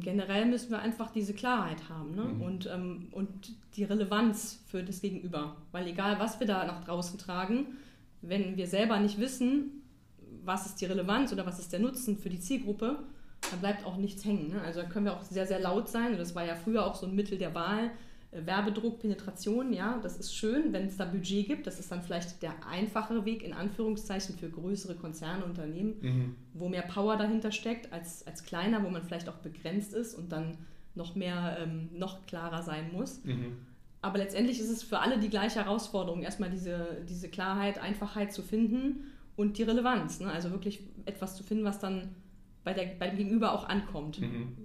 Generell 0.00 0.46
müssen 0.46 0.70
wir 0.70 0.80
einfach 0.80 1.10
diese 1.10 1.34
Klarheit 1.34 1.88
haben 1.88 2.14
ne? 2.14 2.24
mhm. 2.24 2.42
und, 2.42 2.66
ähm, 2.72 3.08
und 3.12 3.28
die 3.76 3.84
Relevanz 3.84 4.60
für 4.66 4.82
das 4.82 5.00
Gegenüber. 5.00 5.56
Weil 5.72 5.86
egal, 5.86 6.18
was 6.18 6.40
wir 6.40 6.46
da 6.46 6.64
nach 6.64 6.84
draußen 6.84 7.18
tragen, 7.18 7.66
wenn 8.20 8.56
wir 8.56 8.66
selber 8.66 8.98
nicht 9.00 9.18
wissen, 9.18 9.82
was 10.44 10.66
ist 10.66 10.80
die 10.80 10.86
Relevanz 10.86 11.32
oder 11.32 11.46
was 11.46 11.58
ist 11.58 11.72
der 11.72 11.80
Nutzen 11.80 12.16
für 12.16 12.28
die 12.28 12.40
Zielgruppe, 12.40 12.98
dann 13.50 13.60
bleibt 13.60 13.84
auch 13.84 13.96
nichts 13.96 14.24
hängen. 14.24 14.50
Ne? 14.50 14.60
Also 14.62 14.82
da 14.82 14.88
können 14.88 15.06
wir 15.06 15.16
auch 15.16 15.22
sehr, 15.22 15.46
sehr 15.46 15.60
laut 15.60 15.88
sein. 15.88 16.12
Und 16.12 16.18
das 16.18 16.34
war 16.34 16.44
ja 16.44 16.54
früher 16.54 16.86
auch 16.86 16.94
so 16.94 17.06
ein 17.06 17.14
Mittel 17.14 17.38
der 17.38 17.54
Wahl, 17.54 17.90
Werbedruck, 18.32 19.00
Penetration, 19.00 19.74
ja, 19.74 19.98
das 20.02 20.16
ist 20.16 20.34
schön, 20.34 20.72
wenn 20.72 20.86
es 20.86 20.96
da 20.96 21.04
Budget 21.04 21.46
gibt. 21.46 21.66
Das 21.66 21.78
ist 21.78 21.92
dann 21.92 22.02
vielleicht 22.02 22.42
der 22.42 22.54
einfachere 22.66 23.26
Weg, 23.26 23.42
in 23.42 23.52
Anführungszeichen, 23.52 24.36
für 24.36 24.48
größere 24.48 24.94
Konzerne, 24.94 25.44
Unternehmen, 25.44 25.94
mhm. 26.00 26.36
wo 26.54 26.68
mehr 26.68 26.82
Power 26.82 27.16
dahinter 27.16 27.52
steckt, 27.52 27.92
als, 27.92 28.26
als 28.26 28.44
kleiner, 28.44 28.82
wo 28.82 28.88
man 28.88 29.02
vielleicht 29.02 29.28
auch 29.28 29.36
begrenzt 29.36 29.92
ist 29.92 30.14
und 30.14 30.32
dann 30.32 30.56
noch 30.94 31.14
mehr, 31.14 31.58
ähm, 31.60 31.90
noch 31.92 32.24
klarer 32.26 32.62
sein 32.62 32.90
muss. 32.92 33.22
Mhm. 33.24 33.58
Aber 34.00 34.18
letztendlich 34.18 34.58
ist 34.60 34.70
es 34.70 34.82
für 34.82 34.98
alle 34.98 35.18
die 35.18 35.28
gleiche 35.28 35.64
Herausforderung, 35.64 36.22
erstmal 36.22 36.50
diese, 36.50 37.04
diese 37.08 37.28
Klarheit, 37.28 37.78
Einfachheit 37.78 38.32
zu 38.32 38.42
finden 38.42 39.04
und 39.36 39.58
die 39.58 39.62
Relevanz. 39.62 40.20
Ne? 40.20 40.30
Also 40.30 40.50
wirklich 40.50 40.80
etwas 41.04 41.36
zu 41.36 41.44
finden, 41.44 41.64
was 41.64 41.78
dann 41.78 42.08
bei, 42.64 42.72
der, 42.72 42.86
bei 42.98 43.08
dem 43.08 43.18
Gegenüber 43.18 43.52
auch 43.52 43.68
ankommt. 43.68 44.20
Mhm. 44.20 44.56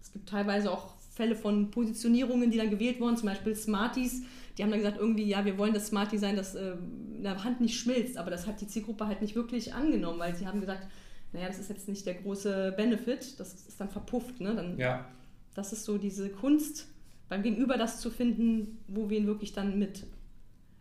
Es 0.00 0.12
gibt 0.12 0.28
teilweise 0.28 0.70
auch 0.70 0.97
Fälle 1.18 1.34
von 1.34 1.72
Positionierungen, 1.72 2.52
die 2.52 2.58
dann 2.58 2.70
gewählt 2.70 3.00
wurden, 3.00 3.16
zum 3.16 3.28
Beispiel 3.28 3.56
Smarties. 3.56 4.22
Die 4.56 4.62
haben 4.62 4.70
dann 4.70 4.78
gesagt, 4.78 4.98
irgendwie, 4.98 5.24
ja, 5.24 5.44
wir 5.44 5.58
wollen 5.58 5.74
das 5.74 5.88
Smartie 5.88 6.16
sein, 6.16 6.36
das 6.36 6.54
äh, 6.54 6.76
in 7.16 7.24
der 7.24 7.42
Hand 7.42 7.60
nicht 7.60 7.76
schmilzt. 7.76 8.16
Aber 8.16 8.30
das 8.30 8.46
hat 8.46 8.60
die 8.60 8.68
Zielgruppe 8.68 9.08
halt 9.08 9.20
nicht 9.20 9.34
wirklich 9.34 9.74
angenommen, 9.74 10.20
weil 10.20 10.36
sie 10.36 10.46
haben 10.46 10.60
gesagt, 10.60 10.86
naja, 11.32 11.48
das 11.48 11.58
ist 11.58 11.70
jetzt 11.70 11.88
nicht 11.88 12.06
der 12.06 12.14
große 12.14 12.72
Benefit, 12.76 13.40
das 13.40 13.52
ist 13.52 13.80
dann 13.80 13.90
verpufft. 13.90 14.40
Ne? 14.40 14.54
Dann, 14.54 14.78
ja. 14.78 15.06
Das 15.54 15.72
ist 15.72 15.84
so 15.84 15.98
diese 15.98 16.28
Kunst, 16.30 16.86
beim 17.28 17.42
Gegenüber 17.42 17.76
das 17.76 18.00
zu 18.00 18.10
finden, 18.10 18.78
wo 18.86 19.10
wir 19.10 19.18
ihn 19.18 19.26
wirklich 19.26 19.52
dann 19.52 19.76
mit 19.76 20.06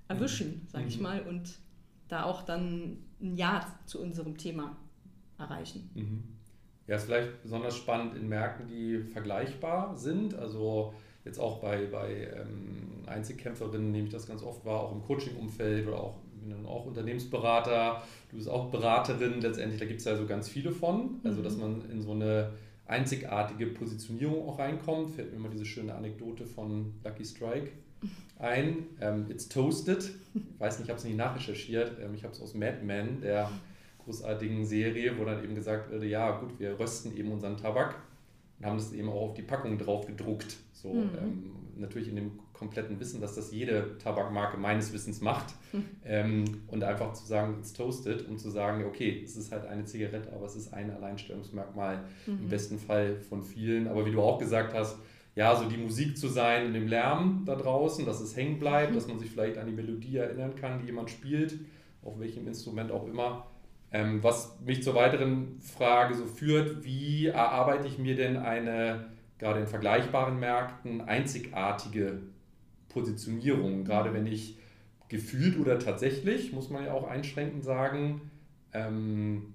erwischen, 0.08 0.50
mhm. 0.50 0.62
sag 0.72 0.86
ich 0.86 0.98
mhm. 0.98 1.03
mal, 1.03 1.22
und 1.22 1.58
da 2.10 2.25
auch 2.25 2.44
dann 2.44 3.00
ein 3.20 3.36
Ja 3.36 3.65
zu 3.88 4.00
unserem 4.00 4.38
Thema 4.38 4.77
erreichen. 5.39 5.89
Mhm. 5.96 6.37
Ja, 6.88 6.96
ist 6.96 7.06
vielleicht 7.06 7.41
besonders 7.44 7.75
spannend 7.75 8.15
in 8.15 8.27
Märkten, 8.29 8.67
die 8.67 9.00
vergleichbar 9.00 9.96
sind. 9.96 10.36
Also 10.36 10.94
jetzt 11.25 11.39
auch 11.39 11.60
bei, 11.60 11.86
bei 11.86 12.29
ähm, 12.34 13.03
Einzelkämpferinnen 13.06 13.91
nehme 13.91 14.06
ich 14.06 14.13
das 14.13 14.25
ganz 14.25 14.41
oft 14.41 14.65
wahr, 14.65 14.82
auch 14.82 14.94
im 14.94 15.03
Coaching-Umfeld 15.03 15.88
oder 15.88 16.00
auch, 16.00 16.15
auch 16.65 16.86
Unternehmensberater, 16.86 18.01
du 18.32 18.38
bist 18.38 18.50
auch 18.50 18.70
Beraterin, 18.70 19.41
letztendlich, 19.41 19.79
da 19.79 19.86
gibt 19.86 20.00
es 20.00 20.06
ja 20.06 20.15
so 20.15 20.25
ganz 20.25 20.48
viele 20.48 20.72
von. 20.72 21.20
Also, 21.25 21.41
dass 21.41 21.56
mhm. 21.56 21.62
man 21.62 21.91
in 21.91 22.01
so 22.01 22.12
eine 22.12 22.51
einzigartige 22.86 23.67
Positionierung 23.67 24.48
auch 24.48 24.60
reinkommt. 24.60 25.12
Fällt 25.12 25.32
mir 25.32 25.38
immer 25.38 25.50
diese 25.50 25.65
schöne 25.65 25.94
Anekdote 25.94 26.46
von 26.46 26.94
Lucky 27.03 27.25
Strike 27.25 27.72
ein. 28.39 28.86
Ähm, 29.01 29.25
it's 29.29 29.50
toasted. 29.50 30.10
Ich 30.34 30.60
weiß 30.60 30.79
nicht, 30.79 30.86
ich 30.86 30.89
habe 30.89 31.00
es 31.00 31.06
nicht 31.06 31.17
nachrecherchiert. 31.17 31.98
Ähm, 32.01 32.13
ich 32.13 32.24
habe 32.24 32.34
es 32.34 32.41
aus 32.41 32.53
Mad 32.53 32.77
Men, 32.84 33.22
der 33.22 33.50
großartigen 34.07 34.65
Serie, 34.65 35.19
wo 35.19 35.25
dann 35.25 35.43
eben 35.43 35.53
gesagt 35.53 35.91
wurde, 35.91 36.07
ja 36.07 36.39
gut, 36.39 36.57
wir 36.59 36.79
rösten 36.79 37.15
eben 37.17 37.31
unseren 37.31 37.57
Tabak 37.57 37.95
und 38.57 38.65
haben 38.65 38.77
das 38.77 38.93
eben 38.93 39.09
auch 39.09 39.29
auf 39.29 39.33
die 39.33 39.41
Packung 39.41 39.77
drauf 39.77 40.07
gedruckt. 40.07 40.57
So, 40.71 40.93
mhm. 40.93 41.09
ähm, 41.21 41.51
natürlich 41.75 42.07
in 42.07 42.15
dem 42.15 42.31
kompletten 42.53 42.99
Wissen, 42.99 43.19
dass 43.21 43.35
das 43.35 43.51
jede 43.51 43.97
Tabakmarke 43.97 44.57
meines 44.57 44.93
Wissens 44.93 45.21
macht. 45.21 45.53
Mhm. 45.73 45.83
Ähm, 46.05 46.45
und 46.67 46.83
einfach 46.83 47.13
zu 47.13 47.25
sagen, 47.25 47.55
it's 47.59 47.73
toasted 47.73 48.27
und 48.27 48.39
zu 48.39 48.49
sagen, 48.49 48.85
okay, 48.85 49.21
es 49.23 49.35
ist 49.35 49.51
halt 49.51 49.65
eine 49.65 49.85
Zigarette, 49.85 50.31
aber 50.33 50.45
es 50.45 50.55
ist 50.55 50.73
ein 50.73 50.89
Alleinstellungsmerkmal 50.89 52.03
mhm. 52.25 52.39
im 52.43 52.49
besten 52.49 52.79
Fall 52.79 53.17
von 53.19 53.43
vielen. 53.43 53.87
Aber 53.87 54.05
wie 54.05 54.11
du 54.11 54.21
auch 54.21 54.39
gesagt 54.39 54.73
hast, 54.73 54.97
ja, 55.35 55.55
so 55.55 55.69
die 55.69 55.77
Musik 55.77 56.17
zu 56.17 56.29
sein 56.29 56.65
in 56.67 56.73
dem 56.73 56.87
Lärm 56.87 57.43
da 57.45 57.55
draußen, 57.55 58.05
dass 58.05 58.21
es 58.21 58.35
hängen 58.35 58.57
bleibt, 58.57 58.91
mhm. 58.91 58.95
dass 58.95 59.07
man 59.07 59.19
sich 59.19 59.29
vielleicht 59.29 59.57
an 59.57 59.67
die 59.67 59.73
Melodie 59.73 60.17
erinnern 60.17 60.55
kann, 60.55 60.79
die 60.79 60.87
jemand 60.87 61.11
spielt, 61.11 61.59
auf 62.01 62.19
welchem 62.19 62.47
Instrument 62.47 62.91
auch 62.91 63.05
immer. 63.05 63.45
Ähm, 63.91 64.22
was 64.22 64.60
mich 64.65 64.84
zur 64.84 64.96
weiteren 64.96 65.60
Frage 65.62 66.13
so 66.15 66.25
führt, 66.25 66.84
wie 66.84 67.27
erarbeite 67.27 67.88
ich 67.88 67.98
mir 67.98 68.15
denn 68.15 68.38
eine, 68.38 69.06
gerade 69.38 69.62
in 69.62 69.67
vergleichbaren 69.67 70.39
Märkten, 70.39 71.01
einzigartige 71.01 72.20
Positionierung, 72.89 73.86
gerade 73.86 74.13
wenn 74.13 74.25
ich 74.25 74.58
gefühlt 75.08 75.58
oder 75.58 75.79
tatsächlich, 75.79 76.51
muss 76.51 76.70
man 76.70 76.84
ja 76.84 76.94
auch 76.94 77.08
einschränkend 77.08 77.63
sagen, 77.63 78.29
ähm, 78.74 79.53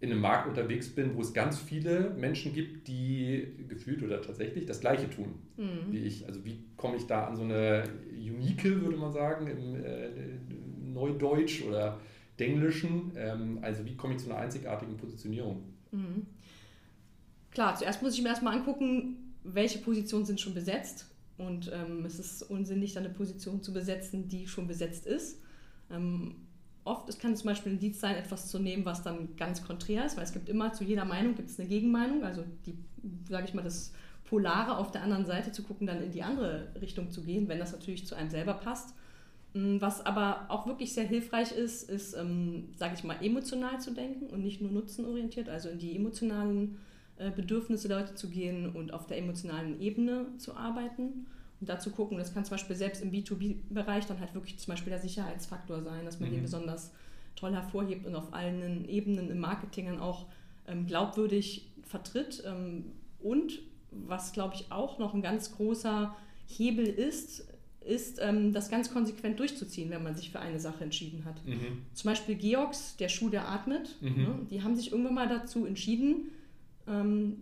in 0.00 0.10
einem 0.10 0.20
Markt 0.20 0.48
unterwegs 0.48 0.88
bin, 0.94 1.14
wo 1.16 1.20
es 1.20 1.32
ganz 1.32 1.58
viele 1.58 2.10
Menschen 2.18 2.52
gibt, 2.52 2.88
die 2.88 3.46
gefühlt 3.68 4.02
oder 4.02 4.20
tatsächlich 4.20 4.66
das 4.66 4.80
Gleiche 4.80 5.08
tun 5.08 5.36
mhm. 5.56 5.90
wie 5.92 5.98
ich. 5.98 6.26
Also 6.26 6.44
wie 6.44 6.64
komme 6.76 6.96
ich 6.96 7.06
da 7.06 7.26
an 7.26 7.36
so 7.36 7.42
eine 7.42 7.84
Unique, 8.10 8.64
würde 8.64 8.96
man 8.96 9.12
sagen, 9.12 9.46
im 9.46 9.84
äh, 9.84 10.08
Neudeutsch 10.92 11.62
oder 11.62 11.98
Denglischen. 12.38 13.12
Ähm, 13.16 13.58
also 13.62 13.84
wie 13.84 13.96
komme 13.96 14.14
ich 14.14 14.22
zu 14.22 14.30
einer 14.30 14.38
einzigartigen 14.38 14.96
Positionierung? 14.96 15.62
Mhm. 15.92 16.26
Klar, 17.50 17.74
zuerst 17.76 18.02
muss 18.02 18.14
ich 18.14 18.22
mir 18.22 18.28
erstmal 18.28 18.56
angucken, 18.56 19.34
welche 19.42 19.78
Positionen 19.78 20.26
sind 20.26 20.40
schon 20.40 20.54
besetzt. 20.54 21.06
Und 21.38 21.70
ähm, 21.72 22.04
es 22.04 22.18
ist 22.18 22.42
unsinnig, 22.42 22.94
dann 22.94 23.04
eine 23.04 23.12
Position 23.12 23.62
zu 23.62 23.72
besetzen, 23.72 24.28
die 24.28 24.46
schon 24.46 24.66
besetzt 24.66 25.06
ist. 25.06 25.40
Ähm, 25.90 26.36
oft 26.84 27.08
es 27.08 27.18
kann 27.18 27.36
zum 27.36 27.48
Beispiel 27.48 27.72
ein 27.72 27.74
Indiz 27.76 28.00
sein, 28.00 28.16
etwas 28.16 28.48
zu 28.48 28.58
nehmen, 28.58 28.84
was 28.84 29.02
dann 29.02 29.36
ganz 29.36 29.62
konträr 29.62 30.06
ist, 30.06 30.16
weil 30.16 30.24
es 30.24 30.32
gibt 30.32 30.48
immer 30.48 30.72
zu 30.72 30.84
jeder 30.84 31.04
Meinung 31.04 31.34
gibt 31.34 31.50
es 31.50 31.58
eine 31.58 31.68
Gegenmeinung, 31.68 32.24
also 32.24 32.44
die, 32.64 32.78
sage 33.28 33.46
ich 33.46 33.54
mal, 33.54 33.62
das 33.62 33.92
Polare 34.24 34.78
auf 34.78 34.90
der 34.90 35.02
anderen 35.02 35.26
Seite 35.26 35.52
zu 35.52 35.62
gucken, 35.62 35.86
dann 35.86 36.02
in 36.02 36.10
die 36.10 36.22
andere 36.22 36.68
Richtung 36.80 37.10
zu 37.10 37.22
gehen, 37.22 37.48
wenn 37.48 37.58
das 37.58 37.72
natürlich 37.72 38.06
zu 38.06 38.14
einem 38.14 38.30
selber 38.30 38.54
passt. 38.54 38.94
Mm, 39.56 39.80
was 39.80 40.04
aber 40.04 40.44
auch 40.48 40.66
wirklich 40.66 40.92
sehr 40.92 41.04
hilfreich 41.04 41.52
ist, 41.52 41.88
ist, 41.88 42.12
ähm, 42.12 42.68
sage 42.76 42.94
ich 42.94 43.04
mal, 43.04 43.16
emotional 43.22 43.80
zu 43.80 43.92
denken 43.92 44.26
und 44.26 44.42
nicht 44.42 44.60
nur 44.60 44.70
nutzenorientiert, 44.70 45.48
also 45.48 45.70
in 45.70 45.78
die 45.78 45.96
emotionalen 45.96 46.76
äh, 47.16 47.30
Bedürfnisse 47.30 47.88
der 47.88 48.00
Leute 48.00 48.14
zu 48.14 48.28
gehen 48.28 48.68
und 48.68 48.92
auf 48.92 49.06
der 49.06 49.16
emotionalen 49.16 49.80
Ebene 49.80 50.26
zu 50.36 50.54
arbeiten. 50.54 51.26
Und 51.58 51.70
dazu 51.70 51.90
gucken, 51.90 52.18
das 52.18 52.34
kann 52.34 52.44
zum 52.44 52.50
Beispiel 52.50 52.76
selbst 52.76 53.02
im 53.02 53.10
B2B-Bereich 53.10 54.04
dann 54.04 54.20
halt 54.20 54.34
wirklich 54.34 54.58
zum 54.58 54.72
Beispiel 54.72 54.90
der 54.90 55.00
Sicherheitsfaktor 55.00 55.82
sein, 55.82 56.04
dass 56.04 56.20
man 56.20 56.28
mhm. 56.28 56.34
den 56.34 56.42
besonders 56.42 56.92
toll 57.34 57.54
hervorhebt 57.54 58.06
und 58.06 58.14
auf 58.14 58.34
allen 58.34 58.86
Ebenen 58.86 59.30
im 59.30 59.38
Marketing 59.38 59.86
dann 59.86 60.00
auch 60.00 60.26
ähm, 60.68 60.86
glaubwürdig 60.86 61.70
vertritt. 61.82 62.42
Ähm, 62.46 62.92
und 63.20 63.58
was, 63.90 64.34
glaube 64.34 64.54
ich, 64.54 64.70
auch 64.70 64.98
noch 64.98 65.14
ein 65.14 65.22
ganz 65.22 65.56
großer 65.56 66.14
Hebel 66.46 66.86
ist, 66.86 67.48
ist, 67.86 68.18
ähm, 68.20 68.52
das 68.52 68.70
ganz 68.70 68.92
konsequent 68.92 69.38
durchzuziehen, 69.38 69.90
wenn 69.90 70.02
man 70.02 70.14
sich 70.14 70.30
für 70.30 70.40
eine 70.40 70.60
Sache 70.60 70.84
entschieden 70.84 71.24
hat. 71.24 71.44
Mhm. 71.46 71.82
Zum 71.94 72.10
Beispiel 72.10 72.34
Georgs, 72.34 72.96
der 72.96 73.08
Schuh, 73.08 73.28
der 73.28 73.48
atmet, 73.48 73.96
mhm. 74.00 74.16
ne, 74.16 74.38
die 74.50 74.62
haben 74.62 74.76
sich 74.76 74.90
irgendwann 74.90 75.14
mal 75.14 75.28
dazu 75.28 75.66
entschieden, 75.66 76.30
ähm, 76.86 77.36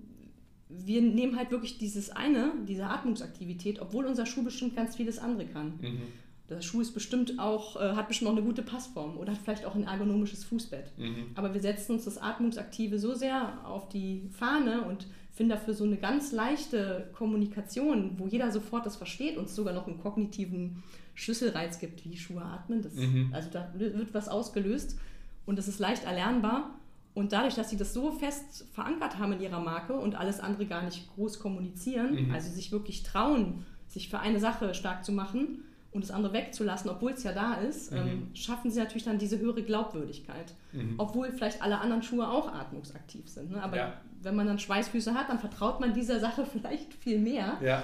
wir 0.68 1.02
nehmen 1.02 1.36
halt 1.36 1.50
wirklich 1.50 1.78
dieses 1.78 2.10
eine, 2.10 2.52
diese 2.66 2.86
Atmungsaktivität, 2.86 3.80
obwohl 3.80 4.06
unser 4.06 4.26
Schuh 4.26 4.42
bestimmt 4.42 4.74
ganz 4.74 4.96
vieles 4.96 5.18
andere 5.18 5.46
kann. 5.46 5.74
Mhm. 5.80 6.02
Der 6.48 6.60
Schuh 6.60 6.80
ist 6.80 6.92
bestimmt 6.92 7.38
auch, 7.38 7.80
äh, 7.80 7.94
hat 7.94 8.08
bestimmt 8.08 8.30
auch 8.30 8.36
eine 8.36 8.44
gute 8.44 8.62
Passform 8.62 9.16
oder 9.16 9.32
hat 9.32 9.40
vielleicht 9.42 9.64
auch 9.64 9.74
ein 9.74 9.84
ergonomisches 9.84 10.44
Fußbett. 10.44 10.92
Mhm. 10.98 11.26
Aber 11.36 11.54
wir 11.54 11.60
setzen 11.60 11.92
uns 11.92 12.04
das 12.04 12.18
Atmungsaktive 12.18 12.98
so 12.98 13.14
sehr 13.14 13.66
auf 13.66 13.88
die 13.88 14.28
Fahne 14.30 14.82
und 14.82 15.06
finden 15.34 15.50
dafür 15.50 15.74
so 15.74 15.84
eine 15.84 15.96
ganz 15.96 16.32
leichte 16.32 17.10
Kommunikation, 17.12 18.12
wo 18.18 18.26
jeder 18.26 18.52
sofort 18.52 18.86
das 18.86 18.96
versteht 18.96 19.36
und 19.36 19.46
es 19.46 19.56
sogar 19.56 19.74
noch 19.74 19.86
einen 19.86 19.98
kognitiven 19.98 20.82
Schlüsselreiz 21.14 21.80
gibt, 21.80 22.04
wie 22.04 22.16
Schuhe 22.16 22.42
atmen. 22.42 22.82
Das, 22.82 22.94
mhm. 22.94 23.30
Also 23.32 23.50
da 23.50 23.72
wird 23.74 24.14
was 24.14 24.28
ausgelöst 24.28 24.98
und 25.44 25.58
das 25.58 25.68
ist 25.68 25.80
leicht 25.80 26.04
erlernbar. 26.04 26.70
Und 27.14 27.32
dadurch, 27.32 27.54
dass 27.54 27.70
sie 27.70 27.76
das 27.76 27.94
so 27.94 28.10
fest 28.10 28.66
verankert 28.72 29.18
haben 29.18 29.32
in 29.32 29.40
ihrer 29.40 29.60
Marke 29.60 29.94
und 29.94 30.16
alles 30.16 30.40
andere 30.40 30.66
gar 30.66 30.82
nicht 30.82 31.08
groß 31.14 31.38
kommunizieren, 31.38 32.26
mhm. 32.26 32.34
also 32.34 32.50
sich 32.50 32.72
wirklich 32.72 33.04
trauen, 33.04 33.64
sich 33.86 34.08
für 34.08 34.18
eine 34.18 34.40
Sache 34.40 34.74
stark 34.74 35.04
zu 35.04 35.12
machen, 35.12 35.64
und 35.94 36.02
das 36.02 36.10
andere 36.10 36.32
wegzulassen, 36.32 36.90
obwohl 36.90 37.12
es 37.12 37.22
ja 37.22 37.32
da 37.32 37.54
ist, 37.54 37.92
mhm. 37.92 37.98
ähm, 37.98 38.30
schaffen 38.34 38.68
sie 38.68 38.80
natürlich 38.80 39.04
dann 39.04 39.16
diese 39.16 39.38
höhere 39.38 39.62
Glaubwürdigkeit. 39.62 40.52
Mhm. 40.72 40.94
Obwohl 40.98 41.30
vielleicht 41.30 41.62
alle 41.62 41.78
anderen 41.78 42.02
Schuhe 42.02 42.28
auch 42.28 42.52
atmungsaktiv 42.52 43.28
sind. 43.28 43.52
Ne? 43.52 43.62
Aber 43.62 43.76
ja. 43.76 44.00
Wenn 44.24 44.34
man 44.34 44.46
dann 44.46 44.58
Schweißfüße 44.58 45.14
hat, 45.14 45.28
dann 45.28 45.38
vertraut 45.38 45.80
man 45.80 45.92
dieser 45.94 46.20
Sache 46.20 46.46
vielleicht 46.52 46.94
viel 46.94 47.18
mehr. 47.18 47.58
Ja. 47.62 47.82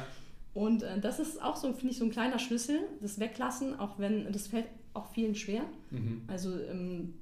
Und 0.54 0.82
äh, 0.82 0.98
das 1.00 1.20
ist 1.20 1.42
auch 1.42 1.56
so, 1.56 1.72
finde 1.72 1.92
ich, 1.92 1.98
so 1.98 2.04
ein 2.04 2.10
kleiner 2.10 2.38
Schlüssel, 2.38 2.80
das 3.00 3.20
Weglassen, 3.20 3.78
auch 3.78 3.98
wenn, 3.98 4.32
das 4.32 4.48
fällt 4.48 4.66
auch 4.94 5.06
vielen 5.12 5.34
schwer. 5.34 5.62
Mhm. 5.90 6.22
Also, 6.26 6.58
ähm, 6.58 7.14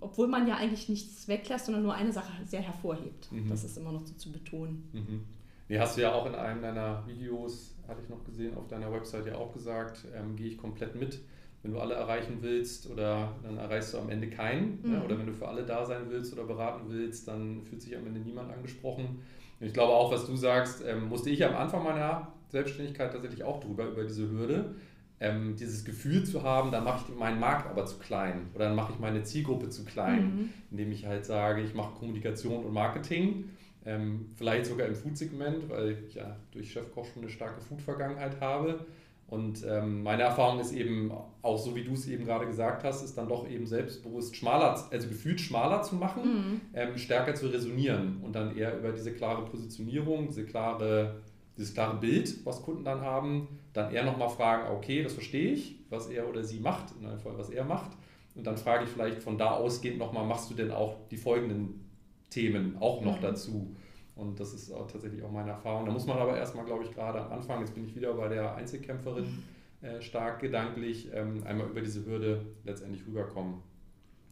obwohl 0.00 0.26
man 0.26 0.46
ja 0.46 0.56
eigentlich 0.56 0.88
nichts 0.88 1.28
weglässt, 1.28 1.66
sondern 1.66 1.84
nur 1.84 1.94
eine 1.94 2.12
Sache 2.12 2.32
sehr 2.44 2.60
hervorhebt. 2.60 3.30
Mhm. 3.30 3.48
Das 3.48 3.64
ist 3.64 3.78
immer 3.78 3.92
noch 3.92 4.04
so 4.04 4.14
zu 4.14 4.32
betonen. 4.32 4.88
Mhm. 4.92 5.24
Nee, 5.68 5.78
hast 5.78 5.96
du 5.96 6.02
ja 6.02 6.12
auch 6.12 6.26
in 6.26 6.34
einem 6.34 6.60
deiner 6.60 7.06
Videos, 7.06 7.74
hatte 7.88 8.02
ich 8.02 8.08
noch 8.10 8.24
gesehen, 8.24 8.56
auf 8.56 8.66
deiner 8.68 8.92
Website 8.92 9.26
ja 9.26 9.36
auch 9.36 9.52
gesagt, 9.52 10.04
ähm, 10.14 10.36
gehe 10.36 10.48
ich 10.48 10.58
komplett 10.58 10.94
mit. 10.96 11.20
Wenn 11.62 11.72
du 11.72 11.78
alle 11.78 11.94
erreichen 11.94 12.38
willst 12.40 12.90
oder 12.90 13.34
dann 13.42 13.56
erreichst 13.56 13.94
du 13.94 13.98
am 13.98 14.10
Ende 14.10 14.28
keinen. 14.28 14.80
Mhm. 14.82 14.94
Ja, 14.94 15.02
oder 15.02 15.18
wenn 15.18 15.26
du 15.26 15.32
für 15.32 15.46
alle 15.46 15.64
da 15.64 15.84
sein 15.84 16.02
willst 16.08 16.32
oder 16.32 16.44
beraten 16.44 16.86
willst, 16.88 17.28
dann 17.28 17.62
fühlt 17.62 17.82
sich 17.82 17.96
am 17.96 18.06
Ende 18.06 18.20
niemand 18.20 18.52
angesprochen. 18.52 19.20
Und 19.60 19.66
ich 19.66 19.72
glaube 19.72 19.92
auch, 19.92 20.10
was 20.10 20.26
du 20.26 20.34
sagst, 20.34 20.82
ähm, 20.86 21.08
musste 21.08 21.30
ich 21.30 21.44
am 21.44 21.54
Anfang 21.54 21.84
meiner 21.84 22.32
Selbstständigkeit 22.48 23.12
tatsächlich 23.12 23.44
auch 23.44 23.60
drüber, 23.60 23.86
über 23.86 24.04
diese 24.04 24.28
Hürde. 24.28 24.74
Ähm, 25.20 25.54
dieses 25.54 25.84
Gefühl 25.84 26.24
zu 26.24 26.42
haben, 26.42 26.72
dann 26.72 26.82
mache 26.82 27.04
ich 27.08 27.16
meinen 27.16 27.38
Markt 27.38 27.70
aber 27.70 27.86
zu 27.86 27.96
klein 27.98 28.48
oder 28.56 28.64
dann 28.64 28.74
mache 28.74 28.92
ich 28.92 28.98
meine 28.98 29.22
Zielgruppe 29.22 29.68
zu 29.68 29.84
klein, 29.84 30.24
mhm. 30.24 30.50
indem 30.72 30.90
ich 30.90 31.06
halt 31.06 31.24
sage, 31.24 31.62
ich 31.62 31.74
mache 31.74 31.94
Kommunikation 31.94 32.64
und 32.64 32.72
Marketing 32.72 33.44
ähm, 33.84 34.26
vielleicht 34.36 34.66
sogar 34.66 34.86
im 34.86 34.94
Food-Segment, 34.94 35.68
weil 35.68 35.98
ich 36.06 36.14
ja 36.14 36.36
durch 36.52 36.72
Chefkoch 36.72 37.04
schon 37.06 37.22
eine 37.22 37.30
starke 37.30 37.60
Food-Vergangenheit 37.60 38.40
habe. 38.40 38.86
Und 39.32 39.64
ähm, 39.66 40.02
meine 40.02 40.24
Erfahrung 40.24 40.60
ist 40.60 40.74
eben, 40.74 41.10
auch 41.40 41.56
so 41.56 41.74
wie 41.74 41.82
du 41.82 41.94
es 41.94 42.06
eben 42.06 42.26
gerade 42.26 42.44
gesagt 42.44 42.84
hast, 42.84 43.02
ist 43.02 43.16
dann 43.16 43.30
doch 43.30 43.48
eben 43.48 43.66
selbstbewusst 43.66 44.36
schmaler, 44.36 44.86
also 44.90 45.08
gefühlt 45.08 45.40
schmaler 45.40 45.80
zu 45.80 45.94
machen, 45.94 46.22
mhm. 46.22 46.60
ähm, 46.74 46.98
stärker 46.98 47.34
zu 47.34 47.46
resonieren 47.46 48.18
und 48.22 48.34
dann 48.36 48.54
eher 48.54 48.76
über 48.76 48.92
diese 48.92 49.10
klare 49.14 49.46
Positionierung, 49.46 50.26
diese 50.26 50.44
klare, 50.44 51.22
dieses 51.56 51.72
klare 51.72 51.96
Bild, 51.96 52.44
was 52.44 52.60
Kunden 52.60 52.84
dann 52.84 53.00
haben, 53.00 53.48
dann 53.72 53.90
eher 53.90 54.04
nochmal 54.04 54.28
fragen, 54.28 54.70
okay, 54.70 55.02
das 55.02 55.14
verstehe 55.14 55.52
ich, 55.52 55.76
was 55.88 56.10
er 56.10 56.28
oder 56.28 56.44
sie 56.44 56.60
macht, 56.60 56.92
in 57.00 57.06
einem 57.06 57.18
Fall, 57.18 57.38
was 57.38 57.48
er 57.48 57.64
macht. 57.64 57.92
Und 58.34 58.46
dann 58.46 58.58
frage 58.58 58.84
ich 58.84 58.90
vielleicht 58.90 59.22
von 59.22 59.38
da 59.38 59.52
ausgehend 59.52 59.96
nochmal, 59.96 60.26
machst 60.26 60.50
du 60.50 60.54
denn 60.54 60.70
auch 60.70 60.96
die 61.10 61.16
folgenden 61.16 61.88
Themen 62.28 62.76
auch 62.80 63.00
noch 63.00 63.16
mhm. 63.16 63.22
dazu. 63.22 63.76
Und 64.14 64.38
das 64.38 64.52
ist 64.52 64.70
auch 64.70 64.86
tatsächlich 64.86 65.22
auch 65.22 65.30
meine 65.30 65.50
Erfahrung. 65.50 65.86
Da 65.86 65.92
muss 65.92 66.06
man 66.06 66.18
aber 66.18 66.36
erstmal, 66.36 66.64
glaube 66.64 66.84
ich, 66.84 66.92
gerade 66.92 67.20
am 67.20 67.32
Anfang, 67.32 67.60
jetzt 67.60 67.74
bin 67.74 67.86
ich 67.86 67.96
wieder 67.96 68.12
bei 68.14 68.28
der 68.28 68.54
Einzelkämpferin 68.54 69.24
mhm. 69.24 69.86
äh, 69.86 70.02
stark 70.02 70.40
gedanklich, 70.40 71.10
ähm, 71.14 71.42
einmal 71.46 71.68
über 71.68 71.80
diese 71.80 72.04
Hürde 72.04 72.44
letztendlich 72.64 73.06
rüberkommen. 73.06 73.62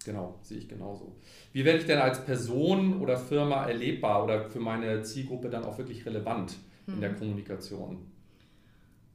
Genau, 0.05 0.39
sehe 0.43 0.59
ich 0.59 0.69
genauso. 0.69 1.17
Wie 1.53 1.65
werde 1.65 1.79
ich 1.79 1.87
denn 1.87 1.99
als 1.99 2.25
Person 2.25 3.01
oder 3.01 3.19
Firma 3.19 3.67
erlebbar 3.67 4.25
oder 4.25 4.49
für 4.49 4.61
meine 4.61 5.03
Zielgruppe 5.03 5.51
dann 5.51 5.65
auch 5.65 5.77
wirklich 5.79 6.07
relevant 6.07 6.57
mhm. 6.87 6.95
in 6.95 7.01
der 7.01 7.11
mhm. 7.11 7.19
Kommunikation? 7.19 7.99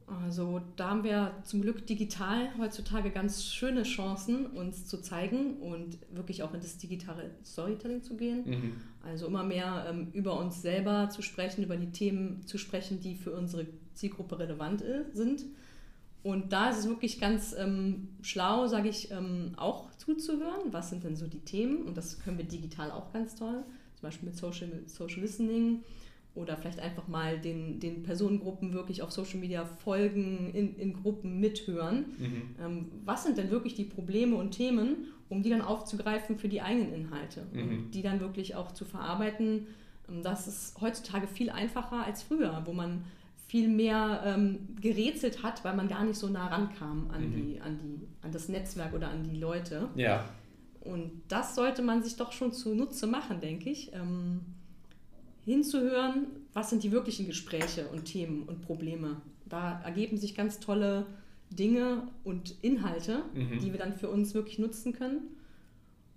Also 0.06 0.60
da 0.76 0.90
haben 0.90 1.04
wir 1.04 1.32
zum 1.42 1.62
Glück 1.62 1.84
digital 1.84 2.48
heutzutage 2.58 3.10
ganz 3.10 3.44
schöne 3.44 3.82
Chancen, 3.82 4.46
uns 4.46 4.86
zu 4.86 5.02
zeigen 5.02 5.56
und 5.56 5.98
wirklich 6.12 6.44
auch 6.44 6.54
in 6.54 6.60
das 6.60 6.78
digitale 6.78 7.32
Storytelling 7.44 8.02
zu 8.02 8.16
gehen. 8.16 8.44
Mhm. 8.46 8.72
Also 9.02 9.26
immer 9.26 9.42
mehr 9.42 9.86
ähm, 9.90 10.08
über 10.12 10.38
uns 10.38 10.62
selber 10.62 11.08
zu 11.10 11.22
sprechen, 11.22 11.64
über 11.64 11.76
die 11.76 11.90
Themen 11.90 12.46
zu 12.46 12.56
sprechen, 12.56 13.00
die 13.00 13.16
für 13.16 13.32
unsere 13.32 13.66
Zielgruppe 13.94 14.38
relevant 14.38 14.84
sind. 15.12 15.44
Und 16.22 16.52
da 16.52 16.70
ist 16.70 16.78
es 16.78 16.88
wirklich 16.88 17.20
ganz 17.20 17.54
ähm, 17.56 18.08
schlau, 18.22 18.66
sage 18.68 18.88
ich, 18.88 19.10
ähm, 19.10 19.52
auch 19.56 19.92
zuzuhören. 19.96 20.72
Was 20.72 20.90
sind 20.90 21.02
denn 21.04 21.16
so 21.16 21.26
die 21.26 21.40
Themen? 21.40 21.82
Und 21.82 21.96
das 21.96 22.20
können 22.20 22.38
wir 22.38 22.44
digital 22.44 22.92
auch 22.92 23.12
ganz 23.12 23.34
toll. 23.34 23.64
Zum 23.94 24.02
Beispiel 24.02 24.28
mit 24.28 24.36
Social, 24.36 24.68
Social 24.86 25.20
Listening 25.20 25.82
oder 26.36 26.56
vielleicht 26.56 26.80
einfach 26.80 27.08
mal 27.08 27.38
den, 27.38 27.80
den 27.80 28.02
Personengruppen 28.02 28.72
wirklich 28.72 29.02
auf 29.02 29.10
Social 29.10 29.38
Media 29.38 29.64
folgen, 29.64 30.52
in, 30.54 30.76
in 30.76 30.92
Gruppen 30.92 31.40
mithören. 31.40 32.06
Mhm. 32.18 32.42
Ähm, 32.62 32.86
was 33.04 33.24
sind 33.24 33.38
denn 33.38 33.50
wirklich 33.50 33.74
die 33.74 33.84
Probleme 33.84 34.36
und 34.36 34.52
Themen, 34.52 35.08
um 35.28 35.42
die 35.42 35.50
dann 35.50 35.62
aufzugreifen 35.62 36.38
für 36.38 36.48
die 36.48 36.62
eigenen 36.62 36.92
Inhalte 36.92 37.46
mhm. 37.52 37.60
und 37.60 37.90
die 37.92 38.02
dann 38.02 38.20
wirklich 38.20 38.54
auch 38.54 38.72
zu 38.72 38.84
verarbeiten. 38.84 39.66
Ähm, 40.08 40.22
das 40.22 40.46
ist 40.46 40.80
heutzutage 40.80 41.26
viel 41.26 41.50
einfacher 41.50 42.04
als 42.04 42.22
früher, 42.22 42.62
wo 42.64 42.72
man 42.72 43.04
viel 43.48 43.68
mehr 43.68 44.22
ähm, 44.24 44.68
gerätselt 44.80 45.42
hat, 45.42 45.64
weil 45.64 45.76
man 45.76 45.88
gar 45.88 46.04
nicht 46.04 46.18
so 46.18 46.28
nah 46.28 46.48
rankam 46.48 47.10
an, 47.12 47.30
mhm. 47.30 47.34
die, 47.34 47.60
an, 47.60 47.78
die, 47.78 48.06
an 48.22 48.32
das 48.32 48.48
Netzwerk 48.48 48.92
oder 48.92 49.08
an 49.08 49.22
die 49.22 49.38
Leute. 49.38 49.88
Ja. 49.94 50.24
Und 50.80 51.10
das 51.28 51.54
sollte 51.54 51.82
man 51.82 52.02
sich 52.02 52.16
doch 52.16 52.32
schon 52.32 52.52
zunutze 52.52 53.06
machen, 53.06 53.40
denke 53.40 53.70
ich. 53.70 53.92
Ähm, 53.92 54.40
hinzuhören, 55.46 56.26
was 56.52 56.70
sind 56.70 56.82
die 56.82 56.92
wirklichen 56.92 57.26
Gespräche 57.26 57.86
und 57.88 58.04
Themen 58.04 58.42
und 58.42 58.62
Probleme. 58.62 59.22
Da 59.48 59.80
ergeben 59.82 60.18
sich 60.18 60.34
ganz 60.34 60.58
tolle 60.58 61.06
Dinge 61.50 62.08
und 62.24 62.56
Inhalte, 62.62 63.22
mhm. 63.32 63.60
die 63.60 63.70
wir 63.72 63.78
dann 63.78 63.94
für 63.94 64.08
uns 64.10 64.34
wirklich 64.34 64.58
nutzen 64.58 64.92
können. 64.92 65.20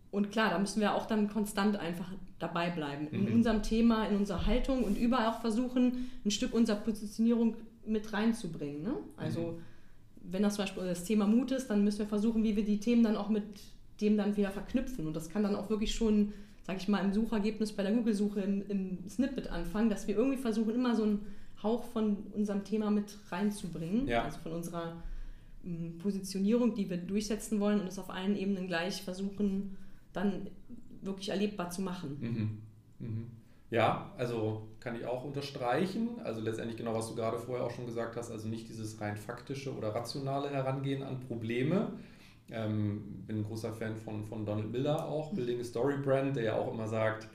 Und 0.09 0.31
klar, 0.31 0.49
da 0.49 0.57
müssen 0.57 0.81
wir 0.81 0.95
auch 0.95 1.05
dann 1.05 1.29
konstant 1.29 1.77
einfach 1.77 2.11
dabei 2.39 2.71
bleiben. 2.71 3.07
Mhm. 3.11 3.27
In 3.27 3.33
unserem 3.35 3.61
Thema, 3.61 4.07
in 4.07 4.17
unserer 4.17 4.47
Haltung 4.47 4.83
und 4.83 4.97
überall 4.97 5.27
auch 5.27 5.41
versuchen, 5.41 6.09
ein 6.25 6.31
Stück 6.31 6.51
unserer 6.51 6.77
Positionierung 6.77 7.55
mit 7.85 8.11
reinzubringen. 8.11 8.81
Ne? 8.81 8.95
Also, 9.15 9.41
mhm. 9.41 10.31
wenn 10.31 10.41
das 10.41 10.55
zum 10.55 10.63
Beispiel 10.63 10.83
das 10.85 11.03
Thema 11.03 11.27
Mut 11.27 11.51
ist, 11.51 11.67
dann 11.67 11.83
müssen 11.83 11.99
wir 11.99 12.07
versuchen, 12.07 12.43
wie 12.43 12.55
wir 12.55 12.65
die 12.65 12.79
Themen 12.79 13.03
dann 13.03 13.15
auch 13.15 13.29
mit 13.29 13.43
dem 14.01 14.17
dann 14.17 14.35
wieder 14.35 14.49
verknüpfen. 14.49 15.05
Und 15.05 15.15
das 15.15 15.29
kann 15.29 15.43
dann 15.43 15.55
auch 15.55 15.69
wirklich 15.69 15.93
schon 15.93 16.33
sage 16.69 16.81
ich 16.81 16.87
mal, 16.87 17.03
im 17.03 17.11
Suchergebnis 17.11 17.71
bei 17.71 17.81
der 17.81 17.91
Google-Suche 17.93 18.41
im, 18.41 18.63
im, 18.69 19.09
Snippet 19.09 19.47
anfangen, 19.47 19.89
dass 19.89 20.07
wir 20.07 20.15
irgendwie 20.15 20.37
versuchen, 20.37 20.75
immer 20.75 20.95
so 20.95 21.01
einen 21.01 21.25
Hauch 21.63 21.83
von 21.83 22.17
unserem 22.35 22.63
Thema 22.63 22.91
mit 22.91 23.17
reinzubringen, 23.31 24.05
ja. 24.05 24.23
also 24.23 24.37
von 24.37 24.51
unserer 24.51 25.01
m, 25.63 25.97
Positionierung, 25.97 26.75
die 26.75 26.87
wir 26.87 26.97
durchsetzen 26.97 27.59
wollen 27.59 27.81
und 27.81 27.87
es 27.87 27.97
auf 27.97 28.11
allen 28.11 28.37
Ebenen 28.37 28.67
gleich 28.67 29.01
versuchen, 29.01 29.77
dann 30.13 30.45
wirklich 31.01 31.29
erlebbar 31.29 31.71
zu 31.71 31.81
machen. 31.81 32.61
Mhm. 32.99 33.07
Mhm. 33.07 33.25
Ja, 33.71 34.11
also 34.19 34.67
kann 34.79 34.95
ich 34.95 35.07
auch 35.07 35.23
unterstreichen. 35.23 36.09
Also 36.23 36.39
letztendlich 36.39 36.77
genau, 36.77 36.93
was 36.93 37.07
du 37.07 37.15
gerade 37.15 37.39
vorher 37.39 37.65
auch 37.65 37.71
schon 37.71 37.87
gesagt 37.87 38.15
hast, 38.15 38.29
also 38.29 38.47
nicht 38.47 38.69
dieses 38.69 39.01
rein 39.01 39.17
faktische 39.17 39.75
oder 39.75 39.95
rationale 39.95 40.51
Herangehen 40.51 41.01
an 41.01 41.19
Probleme, 41.21 41.93
Ähm, 42.51 43.23
bin 43.27 43.37
ein 43.37 43.43
großer 43.43 43.73
Fan 43.73 43.95
von, 43.95 44.25
von 44.25 44.45
Donald 44.45 44.71
Miller 44.71 45.05
auch, 45.05 45.33
Building 45.33 45.59
a 45.59 45.63
Story 45.63 45.97
Brand, 45.97 46.35
der 46.35 46.43
ja 46.43 46.55
auch 46.55 46.73
immer 46.73 46.87
sagt, 46.87 47.27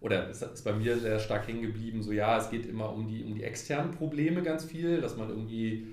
oder 0.00 0.28
es 0.28 0.42
ist 0.42 0.64
bei 0.64 0.72
mir 0.72 0.98
sehr 0.98 1.18
stark 1.18 1.46
hängen 1.46 1.62
geblieben, 1.62 2.02
so 2.02 2.12
ja, 2.12 2.38
es 2.38 2.50
geht 2.50 2.66
immer 2.66 2.92
um 2.92 3.06
die, 3.06 3.22
um 3.22 3.34
die 3.34 3.44
externen 3.44 3.92
Probleme 3.92 4.42
ganz 4.42 4.64
viel, 4.64 5.00
dass 5.00 5.16
man 5.16 5.28
irgendwie 5.28 5.86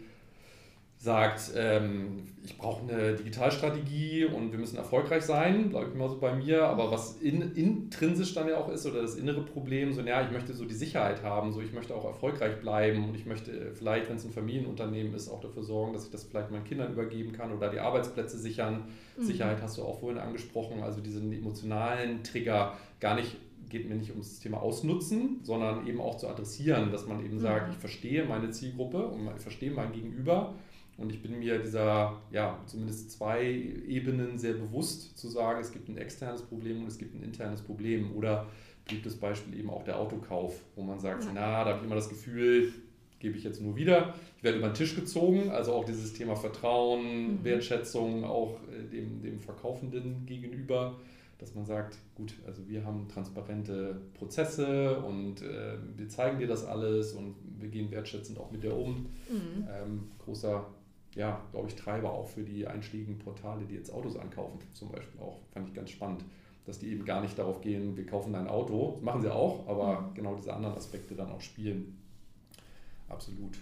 sagt, 1.01 1.53
ähm, 1.55 2.25
ich 2.43 2.57
brauche 2.57 2.81
eine 2.81 3.15
Digitalstrategie 3.15 4.25
und 4.25 4.51
wir 4.51 4.59
müssen 4.59 4.75
erfolgreich 4.75 5.23
sein, 5.23 5.69
bleibe 5.69 5.87
ich 5.87 5.95
immer 5.95 6.09
so 6.09 6.19
bei 6.19 6.35
mir, 6.35 6.65
aber 6.65 6.91
was 6.91 7.21
in, 7.21 7.53
intrinsisch 7.55 8.33
dann 8.33 8.49
ja 8.49 8.57
auch 8.57 8.67
ist 8.69 8.85
oder 8.85 9.01
das 9.01 9.15
innere 9.15 9.43
Problem, 9.43 9.93
so, 9.93 10.01
ja, 10.01 10.21
ich 10.21 10.31
möchte 10.31 10.53
so 10.53 10.65
die 10.65 10.75
Sicherheit 10.75 11.23
haben, 11.23 11.53
so 11.53 11.61
ich 11.61 11.71
möchte 11.71 11.95
auch 11.95 12.03
erfolgreich 12.03 12.59
bleiben 12.59 13.07
und 13.07 13.15
ich 13.15 13.25
möchte 13.25 13.71
vielleicht, 13.75 14.09
wenn 14.09 14.17
es 14.17 14.25
ein 14.25 14.31
Familienunternehmen 14.31 15.13
ist, 15.13 15.29
auch 15.29 15.39
dafür 15.39 15.63
sorgen, 15.63 15.93
dass 15.93 16.03
ich 16.03 16.11
das 16.11 16.25
vielleicht 16.25 16.51
meinen 16.51 16.65
Kindern 16.65 16.91
übergeben 16.91 17.31
kann 17.31 17.53
oder 17.53 17.69
die 17.69 17.79
Arbeitsplätze 17.79 18.37
sichern. 18.37 18.83
Mhm. 19.17 19.23
Sicherheit 19.23 19.61
hast 19.61 19.77
du 19.77 19.83
auch 19.83 20.01
vorhin 20.01 20.19
angesprochen, 20.19 20.83
also 20.83 20.99
diesen 20.99 21.31
emotionalen 21.31 22.23
Trigger 22.23 22.73
gar 22.99 23.15
nicht 23.15 23.37
geht 23.69 23.87
mir 23.87 23.95
nicht 23.95 24.09
ums 24.09 24.39
Thema 24.39 24.61
Ausnutzen, 24.61 25.41
sondern 25.43 25.85
eben 25.87 26.01
auch 26.01 26.17
zu 26.17 26.27
adressieren, 26.27 26.91
dass 26.91 27.07
man 27.07 27.23
eben 27.23 27.35
mhm. 27.35 27.39
sagt, 27.39 27.71
ich 27.71 27.77
verstehe 27.77 28.25
meine 28.25 28.49
Zielgruppe 28.49 29.07
und 29.07 29.29
ich 29.37 29.41
verstehe 29.43 29.71
mein 29.71 29.91
Gegenüber 29.91 30.55
und 30.99 31.13
ich 31.13 31.21
bin 31.21 31.39
mir 31.39 31.59
dieser, 31.59 32.21
ja, 32.29 32.59
zumindest 32.65 33.11
zwei 33.11 33.45
Ebenen 33.87 34.37
sehr 34.37 34.53
bewusst 34.53 35.17
zu 35.17 35.29
sagen, 35.29 35.61
es 35.61 35.71
gibt 35.71 35.87
ein 35.87 35.97
externes 35.97 36.41
Problem 36.41 36.81
und 36.81 36.87
es 36.87 36.97
gibt 36.97 37.15
ein 37.15 37.23
internes 37.23 37.61
Problem. 37.61 38.13
Oder 38.15 38.47
gibt 38.85 39.05
das 39.05 39.15
Beispiel 39.15 39.57
eben 39.57 39.69
auch 39.69 39.83
der 39.83 39.97
Autokauf, 39.97 40.61
wo 40.75 40.83
man 40.83 40.99
sagt, 40.99 41.23
ja. 41.23 41.31
na, 41.33 41.63
da 41.63 41.69
habe 41.71 41.79
ich 41.79 41.85
immer 41.85 41.95
das 41.95 42.09
Gefühl, 42.09 42.73
gebe 43.19 43.37
ich 43.37 43.45
jetzt 43.45 43.61
nur 43.61 43.77
wieder. 43.77 44.13
Ich 44.37 44.43
werde 44.43 44.57
über 44.57 44.67
den 44.67 44.73
Tisch 44.73 44.95
gezogen, 44.95 45.49
also 45.51 45.73
auch 45.73 45.85
dieses 45.85 46.13
Thema 46.13 46.35
Vertrauen, 46.35 47.39
mhm. 47.39 47.43
Wertschätzung, 47.45 48.25
auch 48.25 48.59
äh, 48.69 48.83
dem, 48.89 49.21
dem 49.21 49.39
Verkaufenden 49.39 50.25
gegenüber, 50.25 50.97
dass 51.37 51.55
man 51.55 51.65
sagt, 51.65 51.97
gut, 52.15 52.33
also 52.45 52.67
wir 52.67 52.83
haben 52.83 53.07
transparente 53.07 54.01
Prozesse 54.15 54.99
und 54.99 55.41
äh, 55.41 55.77
wir 55.95 56.09
zeigen 56.09 56.39
dir 56.39 56.47
das 56.47 56.65
alles 56.65 57.13
und 57.13 57.35
wir 57.57 57.69
gehen 57.69 57.89
wertschätzend 57.89 58.37
auch 58.37 58.51
mit 58.51 58.63
dir 58.63 58.75
um. 58.75 59.07
Mhm. 59.29 59.67
Ähm, 59.69 60.11
großer 60.19 60.65
ja, 61.15 61.41
glaube 61.51 61.67
ich, 61.67 61.75
Treiber 61.75 62.11
auch 62.11 62.27
für 62.27 62.43
die 62.43 62.67
einschlägigen 62.67 63.17
Portale, 63.17 63.65
die 63.65 63.75
jetzt 63.75 63.91
Autos 63.91 64.15
ankaufen, 64.17 64.59
zum 64.73 64.89
Beispiel 64.89 65.19
auch. 65.19 65.39
Fand 65.51 65.67
ich 65.67 65.73
ganz 65.73 65.89
spannend, 65.89 66.23
dass 66.65 66.79
die 66.79 66.91
eben 66.91 67.05
gar 67.05 67.21
nicht 67.21 67.37
darauf 67.37 67.61
gehen, 67.61 67.97
wir 67.97 68.05
kaufen 68.05 68.35
ein 68.35 68.47
Auto. 68.47 68.93
Das 68.95 69.01
machen 69.01 69.21
sie 69.21 69.33
auch, 69.33 69.67
aber 69.67 70.01
mhm. 70.01 70.13
genau 70.13 70.35
diese 70.35 70.53
anderen 70.53 70.75
Aspekte 70.75 71.15
dann 71.15 71.31
auch 71.31 71.41
spielen. 71.41 71.97
Absolut. 73.07 73.57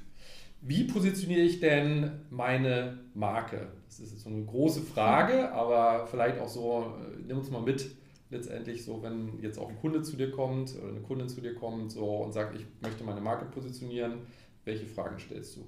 Wie 0.62 0.86
positioniere 0.86 1.42
ich 1.42 1.60
denn 1.60 2.12
meine 2.30 3.00
Marke? 3.14 3.68
Das 3.86 4.00
ist 4.00 4.20
so 4.20 4.30
eine 4.30 4.44
große 4.44 4.82
Frage, 4.82 5.52
aber 5.52 6.08
vielleicht 6.08 6.40
auch 6.40 6.50
so, 6.50 6.94
äh, 7.00 7.22
nimm 7.26 7.38
uns 7.38 7.52
mal 7.52 7.62
mit, 7.62 7.90
letztendlich 8.30 8.84
so, 8.84 9.02
wenn 9.02 9.40
jetzt 9.42 9.58
auch 9.58 9.70
ein 9.70 9.78
Kunde 9.78 10.02
zu 10.02 10.18
dir 10.18 10.32
kommt 10.32 10.76
oder 10.76 10.90
eine 10.90 11.02
Kundin 11.02 11.30
zu 11.30 11.42
dir 11.42 11.56
kommt 11.56 11.92
so, 11.92 12.18
und 12.18 12.34
sagt, 12.34 12.56
ich 12.56 12.66
möchte 12.82 13.04
meine 13.04 13.22
Marke 13.22 13.46
positionieren, 13.46 14.20
welche 14.66 14.86
Fragen 14.86 15.18
stellst 15.20 15.56
du? 15.58 15.66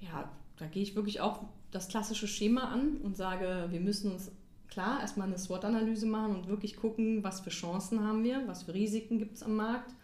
Ja, 0.00 0.30
da 0.56 0.66
gehe 0.66 0.82
ich 0.82 0.94
wirklich 0.94 1.20
auch 1.20 1.44
das 1.70 1.88
klassische 1.88 2.28
Schema 2.28 2.72
an 2.72 2.98
und 3.02 3.16
sage, 3.16 3.66
wir 3.70 3.80
müssen 3.80 4.12
uns 4.12 4.30
klar 4.68 5.00
erstmal 5.00 5.26
eine 5.26 5.38
SWOT-Analyse 5.38 6.06
machen 6.06 6.36
und 6.36 6.48
wirklich 6.48 6.76
gucken, 6.76 7.22
was 7.22 7.40
für 7.40 7.50
Chancen 7.50 8.02
haben 8.04 8.24
wir, 8.24 8.42
was 8.46 8.64
für 8.64 8.74
Risiken 8.74 9.18
gibt 9.18 9.36
es 9.36 9.42
am 9.42 9.56
Markt, 9.56 9.94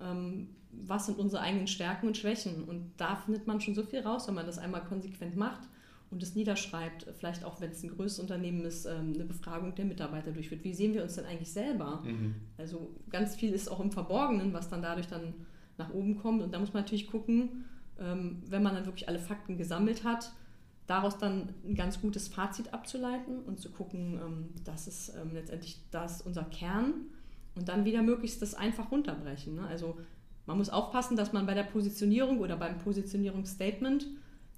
ähm, 0.00 0.48
was 0.70 1.06
sind 1.06 1.18
unsere 1.18 1.42
eigenen 1.42 1.66
Stärken 1.66 2.06
und 2.06 2.16
Schwächen. 2.16 2.64
Und 2.64 2.92
da 2.96 3.16
findet 3.16 3.46
man 3.46 3.60
schon 3.60 3.74
so 3.74 3.82
viel 3.82 4.00
raus, 4.00 4.26
wenn 4.26 4.34
man 4.34 4.46
das 4.46 4.58
einmal 4.58 4.82
konsequent 4.84 5.36
macht 5.36 5.68
und 6.10 6.22
es 6.22 6.34
niederschreibt, 6.34 7.06
vielleicht 7.18 7.44
auch 7.44 7.60
wenn 7.60 7.70
es 7.70 7.82
ein 7.82 7.90
größeres 7.90 8.20
Unternehmen 8.20 8.64
ist, 8.64 8.86
ähm, 8.86 9.12
eine 9.14 9.24
Befragung 9.24 9.74
der 9.74 9.84
Mitarbeiter 9.84 10.32
durchführt. 10.32 10.64
Wie 10.64 10.74
sehen 10.74 10.94
wir 10.94 11.02
uns 11.02 11.14
denn 11.14 11.26
eigentlich 11.26 11.52
selber? 11.52 12.02
Mhm. 12.04 12.34
Also 12.56 12.94
ganz 13.10 13.34
viel 13.34 13.52
ist 13.52 13.70
auch 13.70 13.80
im 13.80 13.90
Verborgenen, 13.90 14.52
was 14.52 14.68
dann 14.68 14.82
dadurch 14.82 15.08
dann 15.08 15.34
nach 15.76 15.92
oben 15.92 16.16
kommt. 16.16 16.42
Und 16.42 16.52
da 16.52 16.58
muss 16.58 16.72
man 16.72 16.82
natürlich 16.82 17.08
gucken, 17.08 17.64
ähm, 18.00 18.42
wenn 18.48 18.62
man 18.62 18.74
dann 18.74 18.86
wirklich 18.86 19.08
alle 19.08 19.18
Fakten 19.18 19.56
gesammelt 19.56 20.04
hat, 20.04 20.32
daraus 20.86 21.18
dann 21.18 21.54
ein 21.66 21.74
ganz 21.74 22.00
gutes 22.00 22.28
Fazit 22.28 22.74
abzuleiten 22.74 23.40
und 23.44 23.60
zu 23.60 23.70
gucken, 23.70 24.20
ähm, 24.22 24.48
das 24.64 24.86
ist 24.86 25.14
ähm, 25.20 25.32
letztendlich 25.32 25.78
das 25.90 26.22
unser 26.22 26.44
Kern 26.44 26.94
und 27.54 27.68
dann 27.68 27.84
wieder 27.84 28.02
möglichst 28.02 28.42
das 28.42 28.54
einfach 28.54 28.90
runterbrechen. 28.90 29.54
Ne? 29.54 29.66
Also 29.66 29.96
man 30.46 30.58
muss 30.58 30.68
aufpassen, 30.68 31.16
dass 31.16 31.32
man 31.32 31.46
bei 31.46 31.54
der 31.54 31.62
Positionierung 31.62 32.40
oder 32.40 32.56
beim 32.56 32.78
Positionierungsstatement 32.78 34.06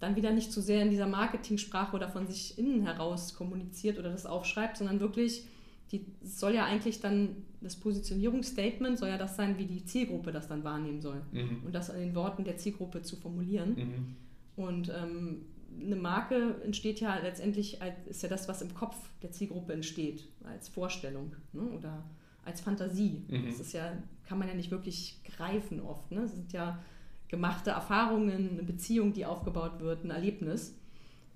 dann 0.01 0.17
wieder 0.17 0.33
nicht 0.33 0.53
zu 0.53 0.61
sehr 0.61 0.83
in 0.83 0.91
dieser 0.91 1.07
Marketingsprache 1.07 1.95
oder 1.95 2.09
von 2.09 2.27
sich 2.27 2.59
innen 2.59 2.83
heraus 2.83 3.35
kommuniziert 3.35 3.99
oder 3.99 4.11
das 4.11 4.27
aufschreibt, 4.27 4.77
sondern 4.77 5.01
wirklich 5.01 5.47
die 5.93 6.05
soll 6.23 6.55
ja 6.55 6.65
eigentlich 6.65 7.01
dann, 7.01 7.37
das 7.61 7.77
Positionierungsstatement 7.77 8.99
soll 8.99 9.09
ja 9.09 9.19
das 9.19 9.37
sein, 9.37 9.59
wie 9.59 9.67
die 9.67 9.85
Zielgruppe 9.85 10.33
das 10.33 10.49
dann 10.49 10.65
wahrnehmen 10.65 11.01
soll. 11.01 11.23
Mhm. 11.33 11.63
Und 11.65 11.75
das 11.75 11.89
in 11.89 12.01
den 12.01 12.15
Worten 12.15 12.45
der 12.45 12.57
Zielgruppe 12.57 13.03
zu 13.03 13.17
formulieren. 13.17 13.75
Mhm. 13.77 14.17
Und 14.57 14.89
ähm, 14.89 15.43
eine 15.81 15.97
Marke 15.97 16.61
entsteht 16.65 17.01
ja 17.01 17.19
letztendlich, 17.19 17.79
ist 18.07 18.23
ja 18.23 18.29
das, 18.29 18.49
was 18.49 18.63
im 18.63 18.75
Kopf 18.75 18.97
der 19.23 19.31
Zielgruppe 19.31 19.75
entsteht, 19.75 20.27
als 20.45 20.69
Vorstellung 20.69 21.35
ne? 21.53 21.63
oder 21.63 22.05
als 22.45 22.61
Fantasie. 22.61 23.23
Mhm. 23.29 23.47
Das 23.47 23.61
ist 23.61 23.73
ja, 23.73 23.93
kann 24.27 24.39
man 24.39 24.49
ja 24.49 24.55
nicht 24.55 24.71
wirklich 24.71 25.21
greifen 25.25 25.81
oft. 25.81 26.11
Ne? 26.11 26.23
Das 26.23 26.35
sind 26.35 26.53
ja 26.53 26.83
gemachte 27.29 27.71
Erfahrungen, 27.71 28.51
eine 28.51 28.63
Beziehung, 28.63 29.13
die 29.13 29.27
aufgebaut 29.27 29.81
wird, 29.81 30.05
ein 30.05 30.11
Erlebnis. 30.11 30.75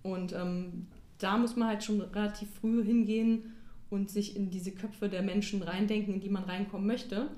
Und 0.02 0.32
ähm, 0.32 0.86
da 1.18 1.36
muss 1.36 1.56
man 1.56 1.68
halt 1.68 1.84
schon 1.84 2.00
relativ 2.00 2.48
früh 2.60 2.84
hingehen 2.84 3.52
und 3.90 4.08
sich 4.08 4.36
in 4.36 4.50
diese 4.50 4.72
Köpfe 4.72 5.08
der 5.08 5.22
Menschen 5.22 5.62
reindenken, 5.62 6.14
in 6.14 6.20
die 6.20 6.30
man 6.30 6.44
reinkommen 6.44 6.86
möchte. 6.86 7.28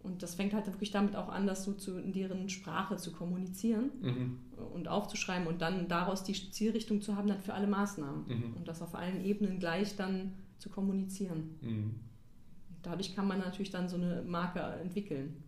Und 0.00 0.22
das 0.22 0.36
fängt 0.36 0.54
halt 0.54 0.66
wirklich 0.66 0.90
damit 0.90 1.16
auch 1.16 1.28
an, 1.28 1.46
das 1.46 1.64
so 1.64 1.72
zu, 1.72 1.98
in 1.98 2.12
deren 2.12 2.48
Sprache 2.48 2.96
zu 2.96 3.10
kommunizieren 3.10 3.90
mhm. 4.00 4.38
und 4.72 4.86
aufzuschreiben 4.86 5.48
und 5.48 5.60
dann 5.60 5.88
daraus 5.88 6.22
die 6.22 6.34
Zielrichtung 6.34 7.00
zu 7.00 7.16
haben 7.16 7.26
dann 7.26 7.40
für 7.40 7.52
alle 7.52 7.66
Maßnahmen 7.66 8.24
mhm. 8.26 8.54
und 8.56 8.68
das 8.68 8.80
auf 8.80 8.94
allen 8.94 9.24
Ebenen 9.24 9.58
gleich 9.58 9.96
dann 9.96 10.34
zu 10.58 10.70
kommunizieren. 10.70 11.56
Mhm. 11.60 11.94
Dadurch 12.82 13.16
kann 13.16 13.26
man 13.26 13.40
natürlich 13.40 13.70
dann 13.70 13.88
so 13.88 13.96
eine 13.96 14.22
Marke 14.22 14.60
entwickeln. 14.60 15.42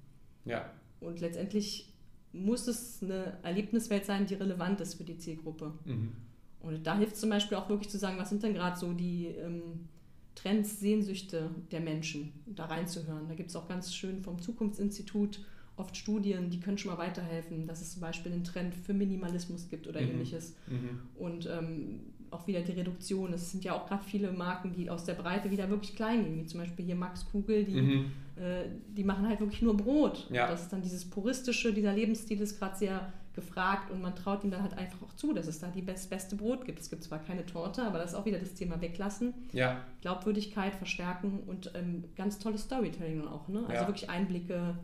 Ja. 0.44 0.70
Und 1.00 1.20
letztendlich 1.20 1.92
muss 2.32 2.66
es 2.66 3.02
eine 3.02 3.38
Erlebniswelt 3.42 4.04
sein, 4.04 4.26
die 4.26 4.34
relevant 4.34 4.80
ist 4.80 4.94
für 4.94 5.04
die 5.04 5.16
Zielgruppe. 5.16 5.72
Mhm. 5.84 6.12
Und 6.60 6.86
da 6.86 6.98
hilft 6.98 7.14
es 7.14 7.20
zum 7.20 7.30
Beispiel 7.30 7.56
auch 7.56 7.68
wirklich 7.68 7.88
zu 7.88 7.98
sagen, 7.98 8.18
was 8.18 8.28
sind 8.28 8.42
denn 8.42 8.54
gerade 8.54 8.78
so 8.78 8.92
die 8.92 9.26
ähm, 9.26 9.88
Trends, 10.34 10.80
Sehnsüchte 10.80 11.50
der 11.70 11.80
Menschen, 11.80 12.32
da 12.46 12.66
reinzuhören. 12.66 13.28
Da 13.28 13.34
gibt 13.34 13.50
es 13.50 13.56
auch 13.56 13.68
ganz 13.68 13.94
schön 13.94 14.22
vom 14.22 14.40
Zukunftsinstitut 14.40 15.40
oft 15.80 15.96
Studien, 15.96 16.50
die 16.50 16.60
können 16.60 16.78
schon 16.78 16.92
mal 16.92 16.98
weiterhelfen, 16.98 17.66
dass 17.66 17.80
es 17.80 17.92
zum 17.92 18.02
Beispiel 18.02 18.32
einen 18.32 18.44
Trend 18.44 18.74
für 18.74 18.92
Minimalismus 18.92 19.68
gibt 19.68 19.88
oder 19.88 20.00
mhm. 20.00 20.10
ähnliches. 20.10 20.54
Mhm. 20.68 21.00
Und 21.16 21.46
ähm, 21.46 22.00
auch 22.30 22.46
wieder 22.46 22.60
die 22.60 22.72
Reduktion. 22.72 23.32
Es 23.32 23.50
sind 23.50 23.64
ja 23.64 23.74
auch 23.74 23.88
gerade 23.88 24.04
viele 24.04 24.30
Marken, 24.30 24.72
die 24.72 24.88
aus 24.88 25.04
der 25.04 25.14
Breite 25.14 25.50
wieder 25.50 25.68
wirklich 25.68 25.96
klein 25.96 26.24
gehen, 26.24 26.38
wie 26.38 26.46
zum 26.46 26.60
Beispiel 26.60 26.84
hier 26.84 26.94
Max 26.94 27.26
Kugel, 27.30 27.64
die, 27.64 27.80
mhm. 27.80 28.12
äh, 28.36 28.66
die 28.96 29.02
machen 29.02 29.26
halt 29.26 29.40
wirklich 29.40 29.62
nur 29.62 29.76
Brot. 29.76 30.28
Ja. 30.30 30.48
Das 30.48 30.62
ist 30.62 30.72
dann 30.72 30.82
dieses 30.82 31.04
puristische, 31.04 31.72
dieser 31.72 31.92
Lebensstil 31.92 32.40
ist 32.40 32.58
gerade 32.58 32.76
sehr 32.76 33.12
gefragt 33.40 33.90
und 33.90 34.02
man 34.02 34.14
traut 34.14 34.44
ihm 34.44 34.50
dann 34.50 34.62
halt 34.62 34.76
einfach 34.76 35.02
auch 35.02 35.14
zu, 35.14 35.32
dass 35.32 35.46
es 35.46 35.58
da 35.58 35.68
die 35.68 35.82
best, 35.82 36.10
beste 36.10 36.36
Brot 36.36 36.64
gibt. 36.64 36.80
Es 36.80 36.90
gibt 36.90 37.02
zwar 37.02 37.18
keine 37.18 37.46
Torte, 37.46 37.82
aber 37.82 37.98
das 37.98 38.12
ist 38.12 38.16
auch 38.16 38.26
wieder 38.26 38.38
das 38.38 38.54
Thema 38.54 38.80
weglassen. 38.80 39.34
Ja. 39.52 39.84
Glaubwürdigkeit 40.02 40.74
verstärken 40.74 41.40
und 41.46 41.72
ähm, 41.74 42.04
ganz 42.16 42.38
tolles 42.38 42.62
Storytelling 42.62 43.26
auch. 43.26 43.48
Ne? 43.48 43.60
Also 43.68 43.82
ja. 43.82 43.86
wirklich 43.86 44.08
Einblicke 44.10 44.76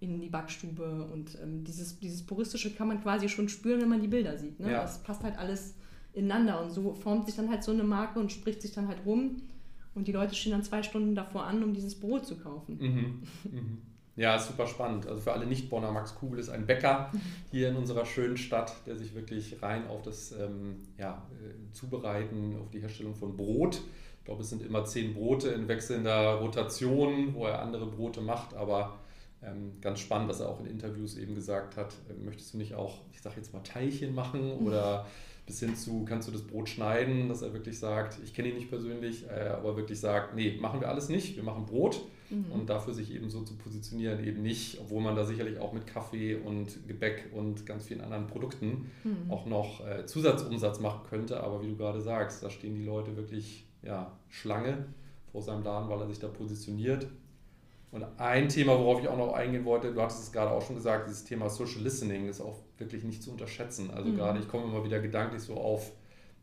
in 0.00 0.20
die 0.20 0.28
Backstube 0.28 1.08
und 1.12 1.38
ähm, 1.42 1.64
dieses, 1.64 1.98
dieses 1.98 2.24
Puristische 2.24 2.70
kann 2.74 2.88
man 2.88 3.02
quasi 3.02 3.28
schon 3.28 3.48
spüren, 3.48 3.80
wenn 3.80 3.88
man 3.88 4.00
die 4.00 4.08
Bilder 4.08 4.38
sieht. 4.38 4.58
Ne? 4.58 4.72
Ja. 4.72 4.82
Das 4.82 5.02
passt 5.02 5.22
halt 5.22 5.38
alles 5.38 5.74
ineinander 6.12 6.62
und 6.62 6.70
so 6.70 6.94
formt 6.94 7.26
sich 7.26 7.36
dann 7.36 7.50
halt 7.50 7.62
so 7.62 7.72
eine 7.72 7.84
Marke 7.84 8.18
und 8.18 8.32
spricht 8.32 8.62
sich 8.62 8.72
dann 8.72 8.88
halt 8.88 8.98
rum 9.06 9.42
und 9.94 10.08
die 10.08 10.12
Leute 10.12 10.34
stehen 10.34 10.52
dann 10.52 10.62
zwei 10.62 10.82
Stunden 10.82 11.14
davor 11.14 11.44
an, 11.44 11.62
um 11.62 11.74
dieses 11.74 11.94
Brot 11.98 12.26
zu 12.26 12.36
kaufen. 12.36 12.78
Mhm. 12.80 13.52
Mhm. 13.52 13.78
Ja, 14.20 14.38
super 14.38 14.66
spannend. 14.66 15.06
Also 15.06 15.22
für 15.22 15.32
alle 15.32 15.46
Nicht-Bonner, 15.46 15.92
Max 15.92 16.14
Kugel 16.14 16.40
ist 16.40 16.50
ein 16.50 16.66
Bäcker 16.66 17.10
hier 17.50 17.70
in 17.70 17.76
unserer 17.76 18.04
schönen 18.04 18.36
Stadt, 18.36 18.74
der 18.84 18.94
sich 18.94 19.14
wirklich 19.14 19.62
rein 19.62 19.88
auf 19.88 20.02
das 20.02 20.32
ähm, 20.32 20.82
ja, 20.98 21.26
äh, 21.42 21.72
Zubereiten, 21.72 22.54
auf 22.60 22.68
die 22.68 22.80
Herstellung 22.80 23.14
von 23.14 23.34
Brot. 23.34 23.80
Ich 24.18 24.24
glaube, 24.26 24.42
es 24.42 24.50
sind 24.50 24.62
immer 24.62 24.84
zehn 24.84 25.14
Brote 25.14 25.48
in 25.48 25.68
wechselnder 25.68 26.34
Rotation, 26.34 27.32
wo 27.32 27.46
er 27.46 27.62
andere 27.62 27.86
Brote 27.86 28.20
macht, 28.20 28.52
aber 28.52 28.98
ähm, 29.42 29.80
ganz 29.80 30.00
spannend, 30.00 30.28
dass 30.28 30.40
er 30.40 30.50
auch 30.50 30.60
in 30.60 30.66
Interviews 30.66 31.16
eben 31.16 31.34
gesagt 31.34 31.78
hat, 31.78 31.94
äh, 32.10 32.22
möchtest 32.22 32.52
du 32.52 32.58
nicht 32.58 32.74
auch, 32.74 32.98
ich 33.14 33.22
sage 33.22 33.36
jetzt 33.38 33.54
mal, 33.54 33.62
Teilchen 33.62 34.14
machen 34.14 34.52
oder 34.66 35.06
bis 35.46 35.60
hin 35.60 35.74
zu, 35.74 36.04
kannst 36.04 36.28
du 36.28 36.32
das 36.32 36.42
Brot 36.42 36.68
schneiden, 36.68 37.30
dass 37.30 37.40
er 37.40 37.54
wirklich 37.54 37.78
sagt, 37.78 38.18
ich 38.22 38.34
kenne 38.34 38.48
ihn 38.48 38.56
nicht 38.56 38.68
persönlich, 38.68 39.24
äh, 39.30 39.48
aber 39.48 39.78
wirklich 39.78 39.98
sagt, 39.98 40.34
nee, 40.34 40.58
machen 40.60 40.82
wir 40.82 40.90
alles 40.90 41.08
nicht, 41.08 41.36
wir 41.36 41.42
machen 41.42 41.64
Brot 41.64 42.02
mhm. 42.30 42.52
und 42.52 42.70
dafür 42.70 42.94
sich 42.94 43.14
eben 43.14 43.28
so 43.28 43.42
zu 43.42 43.56
positionieren, 43.56 44.24
eben 44.24 44.42
nicht, 44.42 44.80
obwohl 44.80 45.02
man 45.02 45.16
da 45.16 45.24
sicherlich 45.24 45.58
auch 45.58 45.72
mit 45.72 45.86
Kaffee 45.86 46.36
und 46.36 46.86
Gebäck 46.86 47.30
und 47.34 47.66
ganz 47.66 47.86
vielen 47.86 48.00
anderen 48.00 48.26
Produkten 48.26 48.90
mhm. 49.04 49.30
auch 49.30 49.46
noch 49.46 49.86
äh, 49.86 50.06
Zusatzumsatz 50.06 50.80
machen 50.80 51.02
könnte. 51.08 51.42
Aber 51.42 51.62
wie 51.62 51.68
du 51.68 51.76
gerade 51.76 52.00
sagst, 52.00 52.42
da 52.42 52.50
stehen 52.50 52.74
die 52.74 52.84
Leute 52.84 53.16
wirklich 53.16 53.66
ja, 53.82 54.16
Schlange 54.28 54.86
vor 55.32 55.42
seinem 55.42 55.62
Laden, 55.62 55.88
weil 55.88 56.00
er 56.00 56.08
sich 56.08 56.18
da 56.18 56.28
positioniert. 56.28 57.06
Und 57.92 58.06
ein 58.18 58.48
Thema, 58.48 58.78
worauf 58.78 59.00
ich 59.00 59.08
auch 59.08 59.16
noch 59.16 59.32
eingehen 59.32 59.64
wollte, 59.64 59.92
du 59.92 60.00
hattest 60.00 60.22
es 60.22 60.32
gerade 60.32 60.52
auch 60.52 60.62
schon 60.62 60.76
gesagt, 60.76 61.08
dieses 61.08 61.24
Thema 61.24 61.50
Social 61.50 61.82
Listening 61.82 62.28
ist 62.28 62.40
auch 62.40 62.58
wirklich 62.78 63.02
nicht 63.02 63.22
zu 63.22 63.32
unterschätzen. 63.32 63.90
Also 63.90 64.10
mhm. 64.10 64.16
gerade, 64.16 64.38
ich 64.38 64.48
komme 64.48 64.64
immer 64.64 64.84
wieder 64.84 65.00
gedanklich 65.00 65.42
so 65.42 65.54
auf, 65.54 65.92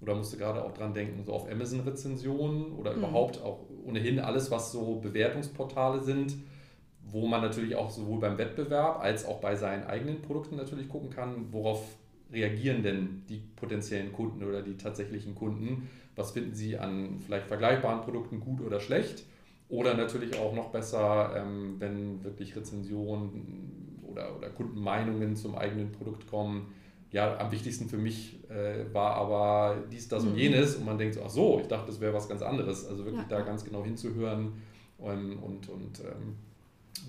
oder 0.01 0.13
musste 0.13 0.37
gerade 0.37 0.63
auch 0.63 0.73
dran 0.73 0.93
denken, 0.93 1.23
so 1.23 1.33
auf 1.33 1.49
Amazon-Rezensionen 1.49 2.73
oder 2.73 2.91
mhm. 2.91 2.99
überhaupt 2.99 3.41
auch 3.41 3.65
ohnehin 3.87 4.19
alles, 4.19 4.51
was 4.51 4.71
so 4.71 4.95
Bewertungsportale 4.95 6.01
sind, 6.01 6.35
wo 7.03 7.25
man 7.25 7.41
natürlich 7.41 7.75
auch 7.75 7.89
sowohl 7.89 8.19
beim 8.19 8.37
Wettbewerb 8.37 8.99
als 8.99 9.25
auch 9.25 9.39
bei 9.39 9.55
seinen 9.55 9.85
eigenen 9.85 10.21
Produkten 10.21 10.57
natürlich 10.57 10.89
gucken 10.89 11.09
kann, 11.09 11.51
worauf 11.51 11.95
reagieren 12.31 12.83
denn 12.83 13.23
die 13.29 13.41
potenziellen 13.55 14.11
Kunden 14.11 14.43
oder 14.43 14.61
die 14.61 14.75
tatsächlichen 14.75 15.35
Kunden? 15.35 15.89
Was 16.15 16.31
finden 16.31 16.53
sie 16.53 16.77
an 16.77 17.19
vielleicht 17.25 17.47
vergleichbaren 17.47 18.01
Produkten 18.01 18.39
gut 18.39 18.61
oder 18.61 18.79
schlecht? 18.79 19.23
Oder 19.69 19.95
natürlich 19.95 20.37
auch 20.37 20.53
noch 20.53 20.69
besser, 20.69 21.33
ähm, 21.35 21.75
wenn 21.79 22.23
wirklich 22.23 22.55
Rezensionen 22.55 23.99
oder, 24.03 24.35
oder 24.37 24.49
Kundenmeinungen 24.49 25.35
zum 25.35 25.55
eigenen 25.55 25.91
Produkt 25.91 26.27
kommen. 26.27 26.73
Ja, 27.11 27.37
am 27.37 27.51
wichtigsten 27.51 27.87
für 27.87 27.97
mich 27.97 28.37
äh, 28.49 28.93
war 28.93 29.15
aber 29.15 29.77
dies, 29.91 30.07
das 30.07 30.23
mhm. 30.23 30.31
und 30.31 30.37
jenes. 30.37 30.75
Und 30.75 30.85
man 30.85 30.97
denkt 30.97 31.15
so, 31.15 31.21
ach 31.23 31.29
so, 31.29 31.59
ich 31.61 31.67
dachte, 31.67 31.87
das 31.87 32.01
wäre 32.01 32.13
was 32.13 32.27
ganz 32.27 32.41
anderes. 32.41 32.85
Also 32.85 33.05
wirklich 33.05 33.23
ja. 33.29 33.37
da 33.37 33.41
ganz 33.41 33.63
genau 33.63 33.83
hinzuhören 33.83 34.53
und, 34.97 35.37
und, 35.37 35.69
und 35.69 35.99
ähm, 36.01 36.35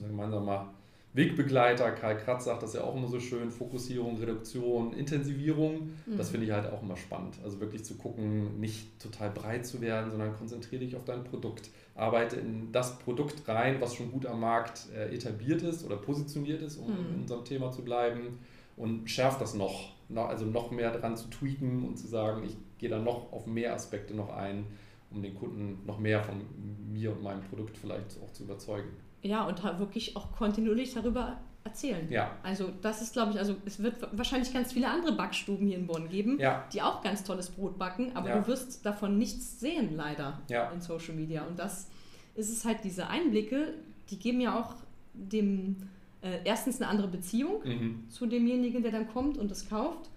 gemeinsam 0.06 0.44
mal 0.44 0.68
Wegbegleiter, 1.14 1.90
Karl 1.92 2.18
Kratz 2.18 2.44
sagt 2.44 2.62
das 2.62 2.74
ja 2.74 2.82
auch 2.82 2.94
immer 2.94 3.08
so 3.08 3.18
schön, 3.18 3.50
Fokussierung, 3.50 4.18
Reduktion, 4.18 4.92
Intensivierung. 4.92 5.90
Mhm. 6.06 6.16
Das 6.16 6.30
finde 6.30 6.46
ich 6.46 6.52
halt 6.52 6.70
auch 6.70 6.82
immer 6.82 6.96
spannend. 6.96 7.36
Also 7.42 7.60
wirklich 7.60 7.84
zu 7.84 7.96
gucken, 7.96 8.60
nicht 8.60 9.00
total 9.00 9.30
breit 9.30 9.66
zu 9.66 9.80
werden, 9.80 10.10
sondern 10.10 10.36
konzentriere 10.36 10.84
dich 10.84 10.96
auf 10.96 11.04
dein 11.04 11.24
Produkt. 11.24 11.70
Arbeite 11.94 12.36
in 12.36 12.70
das 12.72 12.98
Produkt 13.00 13.48
rein, 13.48 13.80
was 13.80 13.94
schon 13.94 14.12
gut 14.12 14.26
am 14.26 14.40
Markt 14.40 14.86
äh, 14.94 15.12
etabliert 15.12 15.62
ist 15.62 15.84
oder 15.84 15.96
positioniert 15.96 16.62
ist, 16.62 16.76
um 16.76 16.90
mhm. 16.90 17.14
in 17.14 17.20
unserem 17.22 17.44
Thema 17.44 17.72
zu 17.72 17.82
bleiben. 17.82 18.38
Und 18.78 19.10
schärf 19.10 19.38
das 19.38 19.54
noch, 19.54 19.92
noch, 20.08 20.28
also 20.28 20.44
noch 20.44 20.70
mehr 20.70 20.90
dran 20.92 21.16
zu 21.16 21.28
tweaken 21.28 21.84
und 21.86 21.96
zu 21.98 22.06
sagen, 22.06 22.44
ich 22.44 22.56
gehe 22.78 22.88
da 22.88 22.98
noch 22.98 23.32
auf 23.32 23.46
mehr 23.46 23.74
Aspekte 23.74 24.14
noch 24.14 24.30
ein, 24.30 24.64
um 25.10 25.20
den 25.22 25.34
Kunden 25.34 25.84
noch 25.84 25.98
mehr 25.98 26.22
von 26.22 26.40
mir 26.90 27.12
und 27.12 27.22
meinem 27.22 27.42
Produkt 27.42 27.76
vielleicht 27.76 28.16
auch 28.22 28.32
zu 28.32 28.44
überzeugen. 28.44 28.88
Ja, 29.22 29.46
und 29.46 29.62
wirklich 29.78 30.16
auch 30.16 30.32
kontinuierlich 30.32 30.94
darüber 30.94 31.38
erzählen. 31.64 32.06
Ja. 32.10 32.30
Also 32.42 32.70
das 32.80 33.02
ist, 33.02 33.12
glaube 33.12 33.32
ich, 33.32 33.38
also 33.38 33.56
es 33.66 33.82
wird 33.82 33.96
wahrscheinlich 34.16 34.52
ganz 34.52 34.72
viele 34.72 34.88
andere 34.88 35.12
Backstuben 35.12 35.66
hier 35.66 35.76
in 35.76 35.86
Bonn 35.86 36.08
geben, 36.08 36.38
ja. 36.38 36.64
die 36.72 36.82
auch 36.82 37.02
ganz 37.02 37.24
tolles 37.24 37.50
Brot 37.50 37.78
backen, 37.78 38.12
aber 38.14 38.28
ja. 38.28 38.38
du 38.38 38.46
wirst 38.46 38.86
davon 38.86 39.18
nichts 39.18 39.60
sehen, 39.60 39.96
leider, 39.96 40.40
ja. 40.48 40.70
in 40.70 40.80
Social 40.80 41.14
Media. 41.14 41.44
Und 41.44 41.58
das 41.58 41.88
ist 42.34 42.50
es 42.50 42.64
halt, 42.64 42.84
diese 42.84 43.08
Einblicke, 43.08 43.74
die 44.10 44.18
geben 44.18 44.40
ja 44.40 44.58
auch 44.58 44.76
dem 45.12 45.88
äh, 46.22 46.38
erstens 46.44 46.80
eine 46.80 46.90
andere 46.90 47.08
Beziehung 47.08 47.62
mhm. 47.64 48.04
zu 48.08 48.26
demjenigen, 48.26 48.82
der 48.82 48.92
dann 48.92 49.08
kommt 49.08 49.38
und 49.38 49.50
es 49.50 49.68
kauft. 49.68 50.10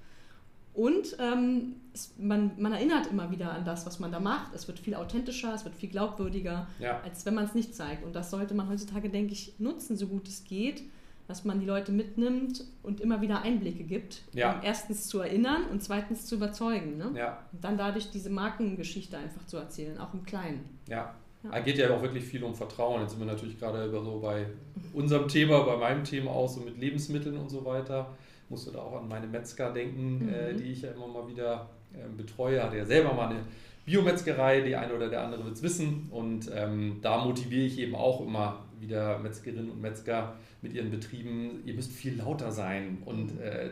Und 0.73 1.17
ähm, 1.19 1.75
es, 1.93 2.13
man, 2.17 2.51
man 2.57 2.71
erinnert 2.71 3.07
immer 3.07 3.29
wieder 3.29 3.51
an 3.51 3.65
das, 3.65 3.85
was 3.85 3.99
man 3.99 4.11
da 4.11 4.19
macht. 4.19 4.53
Es 4.55 4.67
wird 4.67 4.79
viel 4.79 4.95
authentischer, 4.95 5.53
es 5.53 5.65
wird 5.65 5.75
viel 5.75 5.89
glaubwürdiger, 5.89 6.67
ja. 6.79 7.01
als 7.01 7.25
wenn 7.25 7.33
man 7.33 7.43
es 7.43 7.53
nicht 7.53 7.75
zeigt. 7.75 8.05
Und 8.05 8.15
das 8.15 8.31
sollte 8.31 8.53
man 8.53 8.69
heutzutage, 8.69 9.09
denke 9.09 9.33
ich, 9.33 9.59
nutzen, 9.59 9.97
so 9.97 10.07
gut 10.07 10.27
es 10.27 10.45
geht, 10.45 10.83
dass 11.27 11.43
man 11.43 11.59
die 11.59 11.65
Leute 11.65 11.91
mitnimmt 11.91 12.63
und 12.83 13.01
immer 13.01 13.21
wieder 13.21 13.41
Einblicke 13.41 13.83
gibt, 13.83 14.23
ja. 14.33 14.53
um 14.55 14.63
erstens 14.63 15.07
zu 15.07 15.19
erinnern 15.19 15.63
und 15.71 15.83
zweitens 15.83 16.25
zu 16.25 16.35
überzeugen. 16.35 16.97
Ne? 16.97 17.11
Ja. 17.15 17.39
Und 17.51 17.63
dann 17.63 17.77
dadurch 17.77 18.09
diese 18.11 18.29
Markengeschichte 18.29 19.17
einfach 19.17 19.45
zu 19.45 19.57
erzählen, 19.57 19.97
auch 19.97 20.13
im 20.13 20.23
Kleinen. 20.23 20.79
Ja. 20.87 21.15
Ja. 21.43 21.59
geht 21.59 21.77
ja 21.77 21.89
auch 21.95 22.01
wirklich 22.01 22.23
viel 22.23 22.43
um 22.43 22.53
Vertrauen. 22.53 23.01
Jetzt 23.01 23.11
sind 23.11 23.19
wir 23.19 23.25
natürlich 23.25 23.59
gerade 23.59 23.89
so 23.89 24.19
bei 24.19 24.45
unserem 24.93 25.27
Thema, 25.27 25.61
bei 25.61 25.77
meinem 25.77 26.03
Thema 26.03 26.31
auch 26.31 26.47
so 26.47 26.61
mit 26.61 26.79
Lebensmitteln 26.79 27.37
und 27.37 27.49
so 27.49 27.65
weiter 27.65 28.11
musste 28.51 28.71
da 28.71 28.79
auch 28.79 29.01
an 29.01 29.07
meine 29.07 29.25
Metzger 29.25 29.71
denken, 29.71 30.29
äh, 30.29 30.51
mhm. 30.51 30.57
äh, 30.57 30.61
die 30.61 30.71
ich 30.71 30.83
ja 30.83 30.91
immer 30.91 31.07
mal 31.07 31.27
wieder 31.27 31.69
äh, 31.93 32.07
betreue. 32.15 32.61
Hatte 32.61 32.77
ja 32.77 32.85
selber 32.85 33.13
mal 33.13 33.29
eine 33.29 33.39
Biometzgerei, 33.85 34.61
die 34.61 34.75
eine 34.75 34.93
oder 34.93 35.09
der 35.09 35.23
andere 35.23 35.45
wird 35.45 35.55
es 35.55 35.63
wissen. 35.63 36.09
Und 36.11 36.51
ähm, 36.53 36.99
da 37.01 37.23
motiviere 37.25 37.65
ich 37.65 37.79
eben 37.79 37.95
auch 37.95 38.21
immer 38.21 38.65
wieder 38.79 39.17
Metzgerinnen 39.19 39.71
und 39.71 39.81
Metzger 39.81 40.35
mit 40.61 40.73
ihren 40.73 40.91
Betrieben, 40.91 41.63
ihr 41.65 41.73
müsst 41.73 41.91
viel 41.91 42.17
lauter 42.17 42.51
sein 42.51 43.01
und 43.05 43.39
äh, 43.39 43.69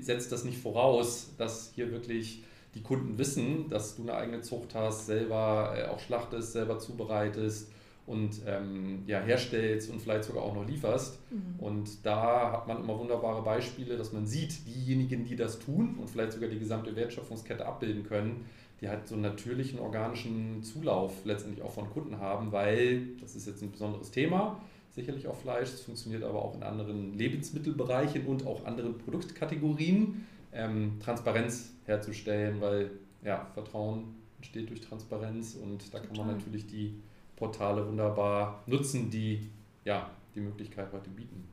setzt 0.00 0.32
das 0.32 0.44
nicht 0.44 0.58
voraus, 0.58 1.34
dass 1.38 1.72
hier 1.74 1.90
wirklich 1.90 2.42
die 2.78 2.84
Kunden 2.84 3.18
wissen, 3.18 3.68
dass 3.68 3.96
du 3.96 4.02
eine 4.02 4.14
eigene 4.14 4.40
Zucht 4.40 4.74
hast, 4.74 5.06
selber 5.06 5.74
äh, 5.76 5.88
auch 5.88 5.98
schlachtest, 5.98 6.52
selber 6.52 6.78
zubereitest 6.78 7.70
und 8.06 8.40
ähm, 8.46 9.02
ja, 9.06 9.20
herstellst 9.20 9.90
und 9.90 10.00
vielleicht 10.00 10.24
sogar 10.24 10.42
auch 10.44 10.54
noch 10.54 10.66
lieferst. 10.66 11.18
Mhm. 11.30 11.58
Und 11.58 12.06
da 12.06 12.52
hat 12.52 12.68
man 12.68 12.82
immer 12.82 12.98
wunderbare 12.98 13.42
Beispiele, 13.42 13.96
dass 13.96 14.12
man 14.12 14.26
sieht, 14.26 14.66
diejenigen, 14.66 15.24
die 15.24 15.36
das 15.36 15.58
tun 15.58 15.96
und 16.00 16.08
vielleicht 16.08 16.32
sogar 16.32 16.48
die 16.48 16.58
gesamte 16.58 16.94
Wertschöpfungskette 16.94 17.66
abbilden 17.66 18.04
können, 18.04 18.46
die 18.80 18.88
halt 18.88 19.08
so 19.08 19.14
einen 19.14 19.24
natürlichen 19.24 19.80
organischen 19.80 20.62
Zulauf 20.62 21.24
letztendlich 21.24 21.62
auch 21.62 21.72
von 21.72 21.90
Kunden 21.90 22.18
haben, 22.18 22.52
weil 22.52 23.08
das 23.20 23.34
ist 23.34 23.46
jetzt 23.46 23.60
ein 23.62 23.72
besonderes 23.72 24.12
Thema, 24.12 24.60
sicherlich 24.90 25.26
auch 25.26 25.36
Fleisch, 25.36 25.68
es 25.68 25.80
funktioniert 25.82 26.22
aber 26.22 26.42
auch 26.42 26.54
in 26.54 26.62
anderen 26.62 27.18
Lebensmittelbereichen 27.18 28.24
und 28.26 28.46
auch 28.46 28.64
anderen 28.64 28.96
Produktkategorien, 28.98 30.26
ähm, 30.52 30.98
Transparenz 31.00 31.72
herzustellen, 31.84 32.60
weil 32.60 32.90
ja, 33.22 33.46
Vertrauen 33.54 34.14
entsteht 34.36 34.70
durch 34.70 34.80
Transparenz 34.80 35.54
und 35.54 35.92
da 35.92 35.98
kann 35.98 36.16
man 36.16 36.28
natürlich 36.28 36.66
die 36.66 36.94
Portale 37.36 37.86
wunderbar 37.86 38.62
nutzen, 38.66 39.10
die 39.10 39.48
ja, 39.84 40.10
die 40.34 40.40
Möglichkeit 40.40 40.88
heute 40.92 41.10
bieten. 41.10 41.48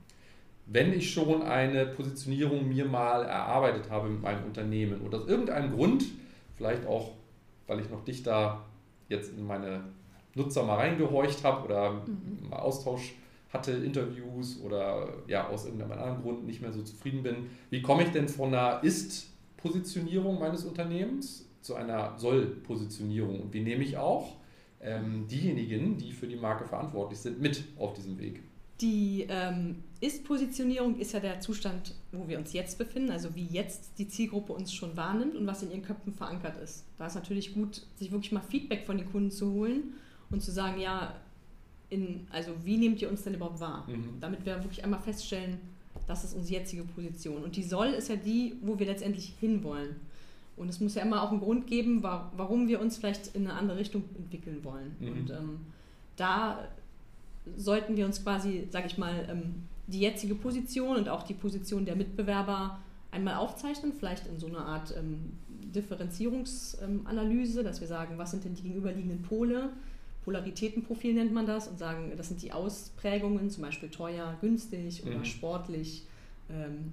Wenn 0.67 0.93
ich 0.93 1.11
schon 1.11 1.43
eine 1.43 1.85
Positionierung 1.85 2.67
mir 2.67 2.85
mal 2.85 3.23
erarbeitet 3.23 3.89
habe 3.89 4.09
mit 4.09 4.21
meinem 4.21 4.45
Unternehmen 4.45 5.01
und 5.01 5.13
aus 5.13 5.27
irgendeinem 5.27 5.73
Grund, 5.73 6.05
vielleicht 6.57 6.85
auch, 6.87 7.11
weil 7.67 7.79
ich 7.79 7.89
noch 7.89 8.03
dichter 8.03 8.65
jetzt 9.07 9.31
in 9.37 9.45
meine 9.45 9.83
Nutzer 10.33 10.63
mal 10.63 10.75
reingehorcht 10.75 11.43
habe 11.43 11.65
oder 11.65 11.91
mhm. 11.91 12.49
mal 12.49 12.57
Austausch 12.57 13.13
hatte, 13.49 13.71
Interviews 13.71 14.59
oder 14.61 15.13
ja, 15.27 15.47
aus 15.47 15.65
irgendeinem 15.65 15.93
anderen 15.93 16.21
Grund 16.21 16.45
nicht 16.45 16.61
mehr 16.61 16.73
so 16.73 16.81
zufrieden 16.81 17.23
bin, 17.23 17.49
wie 17.69 17.81
komme 17.81 18.03
ich 18.03 18.09
denn 18.11 18.27
von 18.27 18.53
einer 18.53 18.83
Ist-Positionierung 18.83 20.39
meines 20.39 20.65
Unternehmens 20.65 21.49
zu 21.61 21.75
einer 21.75 22.17
Soll-Positionierung 22.17 23.41
und 23.41 23.53
wie 23.53 23.61
nehme 23.61 23.83
ich 23.83 23.97
auch 23.97 24.35
ähm, 24.81 25.27
diejenigen, 25.27 25.97
die 25.97 26.11
für 26.11 26.27
die 26.27 26.35
Marke 26.35 26.65
verantwortlich 26.65 27.19
sind, 27.19 27.41
mit 27.41 27.63
auf 27.77 27.93
diesem 27.93 28.19
Weg. 28.19 28.43
Die 28.81 29.25
ähm, 29.29 29.83
Ist-Positionierung 30.01 30.99
ist 30.99 31.13
ja 31.13 31.21
der 31.21 31.39
Zustand, 31.39 31.95
wo 32.11 32.27
wir 32.27 32.37
uns 32.37 32.51
jetzt 32.51 32.77
befinden, 32.77 33.09
also 33.09 33.33
wie 33.33 33.45
jetzt 33.45 33.97
die 33.97 34.07
Zielgruppe 34.07 34.51
uns 34.51 34.73
schon 34.73 34.97
wahrnimmt 34.97 35.35
und 35.35 35.47
was 35.47 35.63
in 35.63 35.71
ihren 35.71 35.81
Köpfen 35.81 36.13
verankert 36.13 36.57
ist. 36.61 36.85
Da 36.97 37.07
ist 37.07 37.15
natürlich 37.15 37.53
gut, 37.53 37.83
sich 37.95 38.11
wirklich 38.11 38.33
mal 38.33 38.41
Feedback 38.41 38.85
von 38.85 38.97
den 38.97 39.09
Kunden 39.09 39.31
zu 39.31 39.51
holen 39.53 39.93
und 40.29 40.43
zu 40.43 40.51
sagen, 40.51 40.81
ja, 40.81 41.15
in, 41.89 42.27
also 42.31 42.51
wie 42.63 42.77
nehmt 42.77 43.01
ihr 43.01 43.09
uns 43.09 43.23
denn 43.23 43.35
überhaupt 43.35 43.59
wahr? 43.59 43.85
Mhm. 43.87 44.19
Damit 44.19 44.45
wir 44.45 44.63
wirklich 44.63 44.83
einmal 44.83 44.99
feststellen, 44.99 45.59
das 46.07 46.23
ist 46.23 46.35
unsere 46.35 46.59
jetzige 46.59 46.83
Position. 46.83 47.43
Und 47.43 47.55
die 47.55 47.63
soll 47.63 47.87
ist 47.87 48.09
ja 48.09 48.15
die, 48.15 48.55
wo 48.61 48.77
wir 48.77 48.85
letztendlich 48.85 49.33
hinwollen. 49.39 49.95
Und 50.57 50.69
es 50.69 50.79
muss 50.79 50.95
ja 50.95 51.01
immer 51.01 51.21
auch 51.21 51.31
einen 51.31 51.41
Grund 51.41 51.67
geben, 51.67 52.01
warum 52.01 52.67
wir 52.67 52.79
uns 52.79 52.97
vielleicht 52.97 53.35
in 53.35 53.47
eine 53.47 53.57
andere 53.57 53.77
Richtung 53.77 54.03
entwickeln 54.17 54.63
wollen. 54.63 54.95
Mhm. 54.99 55.07
Und 55.07 55.29
ähm, 55.31 55.59
da 56.15 56.67
sollten 57.57 57.97
wir 57.97 58.05
uns 58.05 58.23
quasi, 58.23 58.67
sage 58.71 58.87
ich 58.87 58.97
mal, 58.97 59.27
ähm, 59.29 59.63
die 59.87 59.99
jetzige 59.99 60.35
Position 60.35 60.97
und 60.97 61.09
auch 61.09 61.23
die 61.23 61.33
Position 61.33 61.85
der 61.85 61.95
Mitbewerber 61.95 62.79
einmal 63.11 63.35
aufzeichnen, 63.35 63.93
vielleicht 63.93 64.27
in 64.27 64.39
so 64.39 64.47
einer 64.47 64.65
Art 64.65 64.93
ähm, 64.97 65.33
Differenzierungsanalyse, 65.49 67.63
dass 67.63 67.81
wir 67.81 67.87
sagen, 67.87 68.17
was 68.17 68.31
sind 68.31 68.45
denn 68.45 68.55
die 68.55 68.63
gegenüberliegenden 68.63 69.21
Pole, 69.21 69.69
Polaritätenprofil 70.25 71.13
nennt 71.13 71.33
man 71.33 71.45
das, 71.45 71.67
und 71.67 71.79
sagen, 71.79 72.11
das 72.17 72.27
sind 72.27 72.41
die 72.41 72.51
Ausprägungen, 72.51 73.49
zum 73.49 73.63
Beispiel 73.63 73.89
teuer, 73.89 74.35
günstig 74.41 75.03
oder 75.05 75.19
mhm. 75.19 75.25
sportlich. 75.25 76.03
Ähm, 76.49 76.91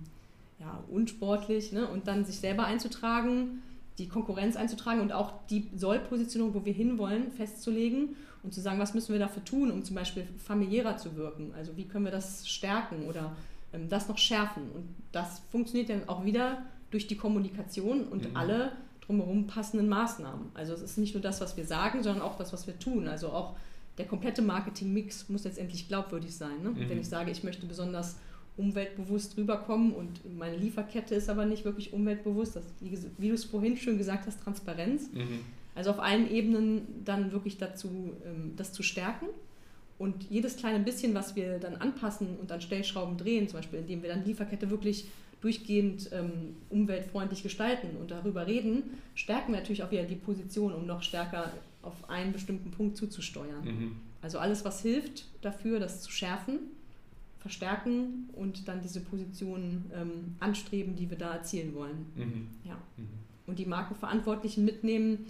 ja, 0.62 0.82
unsportlich 0.90 1.72
ne? 1.72 1.88
und 1.88 2.06
dann 2.06 2.24
sich 2.24 2.36
selber 2.36 2.64
einzutragen, 2.64 3.62
die 3.98 4.08
Konkurrenz 4.08 4.56
einzutragen 4.56 5.00
und 5.00 5.12
auch 5.12 5.32
die 5.50 5.68
Sollpositionierung, 5.74 6.54
wo 6.54 6.64
wir 6.64 6.72
hinwollen, 6.72 7.32
festzulegen 7.32 8.16
und 8.42 8.54
zu 8.54 8.60
sagen, 8.60 8.78
was 8.78 8.94
müssen 8.94 9.12
wir 9.12 9.18
dafür 9.18 9.44
tun, 9.44 9.70
um 9.70 9.82
zum 9.82 9.96
Beispiel 9.96 10.26
familiärer 10.38 10.96
zu 10.96 11.16
wirken. 11.16 11.52
Also 11.56 11.76
wie 11.76 11.84
können 11.84 12.04
wir 12.04 12.12
das 12.12 12.48
stärken 12.48 13.06
oder 13.08 13.36
ähm, 13.72 13.88
das 13.88 14.08
noch 14.08 14.18
schärfen. 14.18 14.70
Und 14.74 14.88
das 15.10 15.42
funktioniert 15.50 15.90
dann 15.90 16.08
auch 16.08 16.24
wieder 16.24 16.62
durch 16.90 17.06
die 17.06 17.16
Kommunikation 17.16 18.04
und 18.04 18.30
mhm. 18.30 18.36
alle 18.36 18.72
drumherum 19.06 19.46
passenden 19.46 19.88
Maßnahmen. 19.88 20.46
Also 20.54 20.72
es 20.72 20.80
ist 20.80 20.98
nicht 20.98 21.14
nur 21.14 21.22
das, 21.22 21.40
was 21.40 21.56
wir 21.56 21.64
sagen, 21.64 22.02
sondern 22.02 22.22
auch 22.22 22.36
das, 22.36 22.52
was 22.52 22.66
wir 22.66 22.78
tun. 22.78 23.08
Also 23.08 23.28
auch 23.28 23.56
der 23.98 24.06
komplette 24.06 24.42
Marketingmix 24.42 25.28
muss 25.28 25.44
letztendlich 25.44 25.88
glaubwürdig 25.88 26.34
sein. 26.34 26.62
Ne? 26.62 26.70
Mhm. 26.70 26.88
Wenn 26.88 27.00
ich 27.00 27.08
sage, 27.08 27.30
ich 27.30 27.44
möchte 27.44 27.66
besonders 27.66 28.16
umweltbewusst 28.56 29.36
rüberkommen 29.36 29.92
und 29.92 30.36
meine 30.36 30.56
Lieferkette 30.56 31.14
ist 31.14 31.28
aber 31.30 31.46
nicht 31.46 31.64
wirklich 31.64 31.92
umweltbewusst, 31.92 32.56
das, 32.56 32.64
wie, 32.80 33.28
du 33.28 33.34
es 33.34 33.44
vorhin 33.44 33.76
schon 33.76 33.98
gesagt 33.98 34.26
hast, 34.26 34.42
Transparenz. 34.42 35.10
Mhm. 35.12 35.40
Also 35.74 35.90
auf 35.90 36.00
allen 36.00 36.30
Ebenen 36.30 37.02
dann 37.04 37.32
wirklich 37.32 37.56
dazu, 37.56 38.12
ähm, 38.26 38.52
das 38.56 38.72
zu 38.72 38.82
stärken. 38.82 39.26
Und 39.98 40.24
jedes 40.30 40.56
kleine 40.56 40.80
bisschen, 40.80 41.14
was 41.14 41.36
wir 41.36 41.58
dann 41.58 41.76
anpassen 41.76 42.36
und 42.40 42.50
an 42.52 42.60
Stellschrauben 42.60 43.16
drehen, 43.16 43.48
zum 43.48 43.60
Beispiel, 43.60 43.78
indem 43.78 44.02
wir 44.02 44.10
dann 44.10 44.24
Lieferkette 44.24 44.68
wirklich 44.68 45.06
durchgehend 45.42 46.08
ähm, 46.12 46.56
umweltfreundlich 46.70 47.42
gestalten 47.42 47.96
und 48.00 48.10
darüber 48.10 48.46
reden, 48.46 48.84
stärken 49.14 49.52
wir 49.52 49.58
natürlich 49.58 49.82
auch 49.82 49.90
wieder 49.90 50.04
die 50.04 50.14
Position, 50.14 50.72
um 50.72 50.86
noch 50.86 51.02
stärker 51.02 51.52
auf 51.82 52.08
einen 52.08 52.32
bestimmten 52.32 52.70
Punkt 52.70 52.96
zuzusteuern. 52.96 53.64
Mhm. 53.64 53.96
Also 54.22 54.38
alles, 54.38 54.64
was 54.64 54.82
hilft 54.82 55.26
dafür, 55.42 55.80
das 55.80 56.00
zu 56.00 56.12
schärfen, 56.12 56.60
verstärken 57.40 58.30
und 58.34 58.68
dann 58.68 58.80
diese 58.80 59.00
Positionen 59.00 59.90
ähm, 59.92 60.36
anstreben, 60.38 60.94
die 60.94 61.10
wir 61.10 61.18
da 61.18 61.34
erzielen 61.34 61.74
wollen. 61.74 62.06
Mhm. 62.14 62.46
Ja. 62.64 62.76
Mhm. 62.96 63.08
Und 63.48 63.58
die 63.58 63.66
Markenverantwortlichen 63.66 64.64
mitnehmen. 64.64 65.26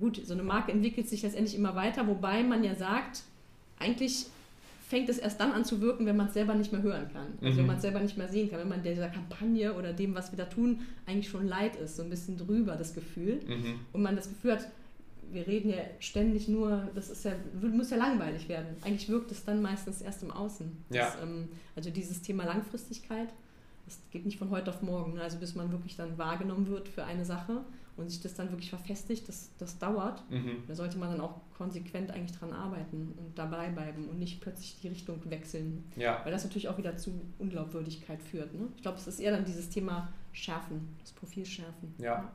Gut, 0.00 0.20
so 0.24 0.34
eine 0.34 0.42
Marke 0.42 0.72
entwickelt 0.72 1.08
sich 1.08 1.22
letztendlich 1.22 1.54
immer 1.54 1.76
weiter, 1.76 2.08
wobei 2.08 2.42
man 2.42 2.64
ja 2.64 2.74
sagt, 2.74 3.22
eigentlich 3.78 4.26
fängt 4.88 5.10
es 5.10 5.18
erst 5.18 5.38
dann 5.38 5.52
an 5.52 5.66
zu 5.66 5.82
wirken, 5.82 6.06
wenn 6.06 6.16
man 6.16 6.28
es 6.28 6.34
selber 6.34 6.54
nicht 6.54 6.72
mehr 6.72 6.80
hören 6.80 7.08
kann. 7.12 7.26
Also 7.42 7.52
mhm. 7.52 7.58
wenn 7.58 7.66
man 7.66 7.76
es 7.76 7.82
selber 7.82 8.00
nicht 8.00 8.16
mehr 8.16 8.28
sehen 8.28 8.50
kann, 8.50 8.58
wenn 8.58 8.68
man 8.68 8.82
dieser 8.82 9.08
Kampagne 9.08 9.74
oder 9.74 9.92
dem, 9.92 10.14
was 10.14 10.32
wir 10.32 10.38
da 10.38 10.46
tun, 10.46 10.80
eigentlich 11.04 11.28
schon 11.28 11.46
leid 11.46 11.76
ist, 11.76 11.96
so 11.96 12.02
ein 12.02 12.08
bisschen 12.08 12.38
drüber 12.38 12.74
das 12.74 12.94
Gefühl. 12.94 13.40
Mhm. 13.46 13.80
Und 13.92 14.02
man 14.02 14.16
das 14.16 14.30
Gefühl 14.30 14.52
hat, 14.52 14.66
wir 15.30 15.46
reden 15.46 15.68
ja 15.68 15.76
ständig 15.98 16.48
nur, 16.48 16.88
das 16.94 17.10
ist 17.10 17.26
ja, 17.26 17.32
muss 17.60 17.90
ja 17.90 17.98
langweilig 17.98 18.48
werden. 18.48 18.68
Eigentlich 18.80 19.10
wirkt 19.10 19.30
es 19.30 19.44
dann 19.44 19.60
meistens 19.60 20.00
erst 20.00 20.22
im 20.22 20.30
Außen. 20.30 20.72
Ja. 20.88 21.04
Das, 21.04 21.22
ähm, 21.22 21.48
also 21.76 21.90
dieses 21.90 22.22
Thema 22.22 22.44
Langfristigkeit, 22.44 23.28
das 23.84 24.00
geht 24.10 24.24
nicht 24.24 24.38
von 24.38 24.48
heute 24.48 24.70
auf 24.70 24.80
morgen. 24.80 25.14
Ne? 25.14 25.22
Also 25.22 25.36
bis 25.36 25.54
man 25.54 25.70
wirklich 25.70 25.96
dann 25.96 26.16
wahrgenommen 26.16 26.66
wird 26.68 26.88
für 26.88 27.04
eine 27.04 27.26
Sache 27.26 27.60
und 27.98 28.08
sich 28.08 28.20
das 28.20 28.34
dann 28.34 28.50
wirklich 28.50 28.70
verfestigt, 28.70 29.28
das, 29.28 29.50
das 29.58 29.78
dauert. 29.78 30.22
Mhm. 30.30 30.62
Da 30.66 30.74
sollte 30.74 30.98
man 30.98 31.10
dann 31.10 31.20
auch 31.20 31.40
konsequent 31.56 32.10
eigentlich 32.10 32.36
dran 32.38 32.52
arbeiten 32.52 33.12
und 33.16 33.36
dabei 33.36 33.68
bleiben 33.68 34.08
und 34.08 34.18
nicht 34.18 34.40
plötzlich 34.40 34.78
die 34.80 34.88
Richtung 34.88 35.20
wechseln. 35.24 35.84
Ja. 35.96 36.20
Weil 36.24 36.32
das 36.32 36.44
natürlich 36.44 36.68
auch 36.68 36.78
wieder 36.78 36.96
zu 36.96 37.20
Unglaubwürdigkeit 37.38 38.22
führt. 38.22 38.54
Ne? 38.54 38.68
Ich 38.76 38.82
glaube, 38.82 38.98
es 38.98 39.06
ist 39.06 39.20
eher 39.20 39.32
dann 39.32 39.44
dieses 39.44 39.68
Thema 39.68 40.08
Schärfen, 40.32 40.96
das 41.00 41.12
Profil 41.12 41.44
schärfen. 41.44 41.94
Ja. 41.98 42.30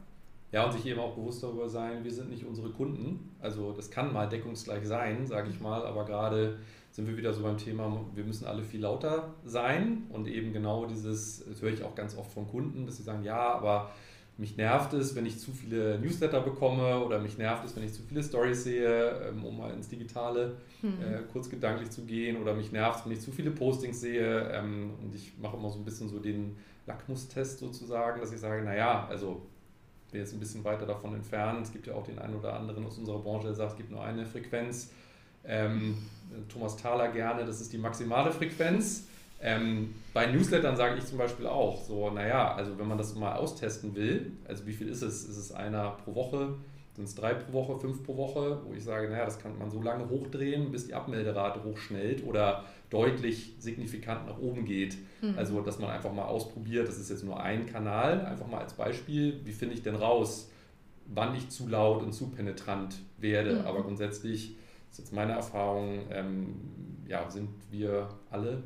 Ja, 0.52 0.66
und 0.66 0.72
sich 0.72 0.86
eben 0.86 1.00
auch 1.00 1.16
bewusst 1.16 1.42
darüber 1.42 1.68
sein, 1.68 2.04
wir 2.04 2.12
sind 2.12 2.30
nicht 2.30 2.46
unsere 2.46 2.70
Kunden. 2.70 3.32
Also 3.40 3.72
das 3.72 3.90
kann 3.90 4.14
mal 4.14 4.30
deckungsgleich 4.30 4.86
sein, 4.86 5.26
sage 5.26 5.50
ich 5.50 5.60
mal, 5.60 5.84
aber 5.84 6.06
gerade 6.06 6.60
sind 6.92 7.08
wir 7.08 7.18
wieder 7.18 7.34
so 7.34 7.42
beim 7.42 7.58
Thema, 7.58 8.06
wir 8.14 8.24
müssen 8.24 8.46
alle 8.46 8.64
viel 8.64 8.82
lauter 8.82 9.34
sein 9.44 10.04
und 10.10 10.28
eben 10.28 10.54
genau 10.54 10.86
dieses, 10.86 11.44
das 11.44 11.60
höre 11.60 11.74
ich 11.74 11.84
auch 11.84 11.96
ganz 11.96 12.16
oft 12.16 12.32
von 12.32 12.48
Kunden, 12.48 12.86
dass 12.86 12.98
sie 12.98 13.04
sagen, 13.04 13.24
ja, 13.24 13.52
aber 13.56 13.90
mich 14.38 14.58
nervt 14.58 14.94
es, 14.94 15.16
wenn 15.16 15.26
ich 15.26 15.40
zu 15.40 15.52
viele 15.52 16.00
Newsletter 16.00 16.42
bekomme 16.42 17.04
oder 17.04 17.20
mich 17.20 17.38
nervt 17.38 17.66
es, 17.66 17.76
wenn 17.76 17.84
ich 17.84 17.94
zu 17.94 18.02
viele 18.02 18.24
Stories 18.24 18.64
sehe, 18.64 19.30
ähm, 19.30 19.46
um 19.46 19.58
mal 19.58 19.72
ins 19.72 19.90
Digitale 19.90 20.58
hm. 20.82 20.94
äh, 21.02 21.20
kurz 21.32 21.50
gedanklich 21.50 21.92
zu 21.92 22.04
gehen 22.04 22.38
oder 22.38 22.54
mich 22.54 22.72
nervt 22.72 23.00
es, 23.00 23.06
wenn 23.06 23.12
ich 23.12 23.22
zu 23.22 23.32
viele 23.32 23.52
Postings 23.52 24.02
sehe 24.02 24.50
ähm, 24.52 24.92
und 25.02 25.14
ich 25.14 25.34
mache 25.40 25.58
immer 25.58 25.70
so 25.70 25.78
ein 25.78 25.86
bisschen 25.86 26.10
so 26.10 26.20
den 26.20 26.56
Lackmustest 26.88 27.60
sozusagen, 27.60 28.20
dass 28.20 28.34
ich 28.34 28.40
sage, 28.40 28.64
naja, 28.64 29.08
also 29.08 29.44
bin 30.14 30.22
jetzt 30.22 30.34
ein 30.34 30.40
bisschen 30.40 30.64
weiter 30.64 30.86
davon 30.86 31.14
entfernt. 31.16 31.60
Es 31.62 31.74
gibt 31.74 31.88
ja 31.88 31.96
auch 31.96 32.04
den 32.04 32.20
einen 32.20 32.36
oder 32.36 32.54
anderen 32.54 32.86
aus 32.86 32.98
unserer 32.98 33.20
Branche, 33.20 33.48
der 33.48 33.56
sagt, 33.56 33.72
es 33.72 33.78
gibt 33.78 33.92
nur 33.92 34.04
eine 34.04 34.26
Frequenz. 34.26 34.92
Ähm, 35.44 35.98
Thomas 36.48 36.78
Thaler 36.78 37.10
gerne, 37.12 37.46
das 37.46 37.60
ist 37.60 37.74
die 37.74 37.78
maximale 37.78 38.32
Frequenz. 38.32 39.08
Ähm, 39.46 39.94
bei 40.14 40.26
Newslettern 40.28 40.78
sage 40.78 40.98
ich 40.98 41.06
zum 41.06 41.18
Beispiel 41.18 41.48
auch 41.48 41.84
so, 41.84 42.10
naja, 42.10 42.56
also 42.56 42.80
wenn 42.80 42.88
man 42.88 42.98
das 42.98 43.14
mal 43.14 43.36
austesten 43.36 43.94
will, 43.94 44.32
also 44.48 44.66
wie 44.66 44.72
viel 44.72 44.88
ist 44.88 45.02
es? 45.02 45.26
Ist 45.26 45.36
es 45.36 45.52
einer 45.52 45.92
pro 45.92 46.16
Woche? 46.16 46.56
Sind 46.96 47.06
es 47.06 47.16
drei 47.16 47.34
pro 47.34 47.52
Woche, 47.52 47.80
fünf 47.80 48.04
pro 48.04 48.16
Woche? 48.16 48.62
Wo 48.66 48.74
ich 48.74 48.84
sage, 48.84 49.10
naja, 49.10 49.26
das 49.26 49.40
kann 49.40 49.58
man 49.58 49.70
so 49.70 49.82
lange 49.82 50.08
hochdrehen, 50.08 50.72
bis 50.72 50.88
die 50.88 50.94
Abmelderate 50.94 51.62
hochschnellt 51.64 52.26
oder 52.26 52.64
deutlich 52.90 53.56
signifikant 53.60 54.28
nach 54.28 54.38
oben 54.38 54.64
geht. 54.64 54.98
Mhm. 55.22 55.34
Also, 55.36 55.60
dass 55.62 55.78
man 55.78 55.90
einfach 55.90 56.14
mal 56.14 56.26
ausprobiert, 56.26 56.88
das 56.88 56.98
ist 56.98 57.10
jetzt 57.10 57.26
nur 57.26 57.42
ein 57.42 57.66
Kanal, 57.66 58.26
einfach 58.26 58.48
mal 58.48 58.60
als 58.60 58.74
Beispiel, 58.74 59.42
wie 59.44 59.52
finde 59.52 59.74
ich 59.74 59.82
denn 59.82 59.96
raus, 59.96 60.52
wann 61.08 61.36
ich 61.36 61.50
zu 61.50 61.68
laut 61.68 62.02
und 62.02 62.14
zu 62.14 62.30
penetrant 62.30 62.96
werde. 63.18 63.56
Mhm. 63.56 63.66
Aber 63.66 63.82
grundsätzlich 63.82 64.56
ist 64.90 65.00
jetzt 65.00 65.12
meine 65.12 65.34
Erfahrung, 65.34 66.04
ähm, 66.12 66.56
ja, 67.08 67.30
sind 67.30 67.50
wir 67.72 68.08
alle 68.30 68.64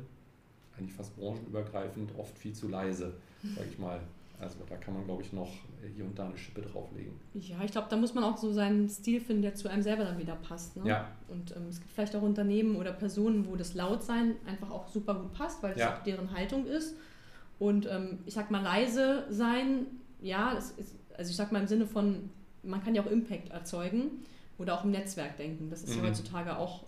eigentlich 0.78 0.94
fast 0.94 1.16
branchenübergreifend 1.16 2.10
oft 2.18 2.36
viel 2.38 2.52
zu 2.52 2.68
leise, 2.68 3.14
sage 3.54 3.68
ich 3.70 3.78
mal. 3.78 4.00
Also 4.40 4.58
da 4.68 4.76
kann 4.76 4.94
man, 4.94 5.04
glaube 5.04 5.22
ich, 5.22 5.32
noch 5.32 5.50
hier 5.94 6.04
und 6.04 6.16
da 6.16 6.26
eine 6.26 6.38
Schippe 6.38 6.62
drauflegen. 6.62 7.12
Ja, 7.34 7.56
ich 7.64 7.72
glaube, 7.72 7.88
da 7.90 7.96
muss 7.96 8.14
man 8.14 8.22
auch 8.22 8.36
so 8.36 8.52
seinen 8.52 8.88
Stil 8.88 9.20
finden, 9.20 9.42
der 9.42 9.54
zu 9.54 9.68
einem 9.68 9.82
selber 9.82 10.04
dann 10.04 10.18
wieder 10.18 10.36
passt. 10.36 10.76
Ne? 10.76 10.88
Ja. 10.88 11.10
Und 11.28 11.56
ähm, 11.56 11.66
es 11.68 11.80
gibt 11.80 11.90
vielleicht 11.92 12.14
auch 12.14 12.22
Unternehmen 12.22 12.76
oder 12.76 12.92
Personen, 12.92 13.46
wo 13.48 13.56
das 13.56 13.74
Lautsein 13.74 14.36
einfach 14.46 14.70
auch 14.70 14.88
super 14.88 15.14
gut 15.14 15.32
passt, 15.32 15.62
weil 15.62 15.72
es 15.72 15.80
ja. 15.80 15.96
auch 15.96 16.04
deren 16.04 16.32
Haltung 16.32 16.66
ist. 16.66 16.94
Und 17.58 17.86
ähm, 17.86 18.20
ich 18.26 18.34
sag 18.34 18.52
mal, 18.52 18.62
leise 18.62 19.24
sein, 19.30 19.86
ja, 20.20 20.52
ist, 20.52 20.74
also 21.16 21.30
ich 21.30 21.36
sag 21.36 21.50
mal 21.50 21.60
im 21.60 21.66
Sinne 21.66 21.86
von, 21.86 22.30
man 22.62 22.82
kann 22.82 22.94
ja 22.94 23.02
auch 23.02 23.10
Impact 23.10 23.50
erzeugen 23.50 24.22
oder 24.58 24.78
auch 24.78 24.84
im 24.84 24.92
Netzwerk 24.92 25.36
denken. 25.36 25.68
Das 25.68 25.82
ist 25.82 25.96
mhm. 25.96 26.04
ja 26.04 26.10
heutzutage 26.10 26.56
auch 26.56 26.84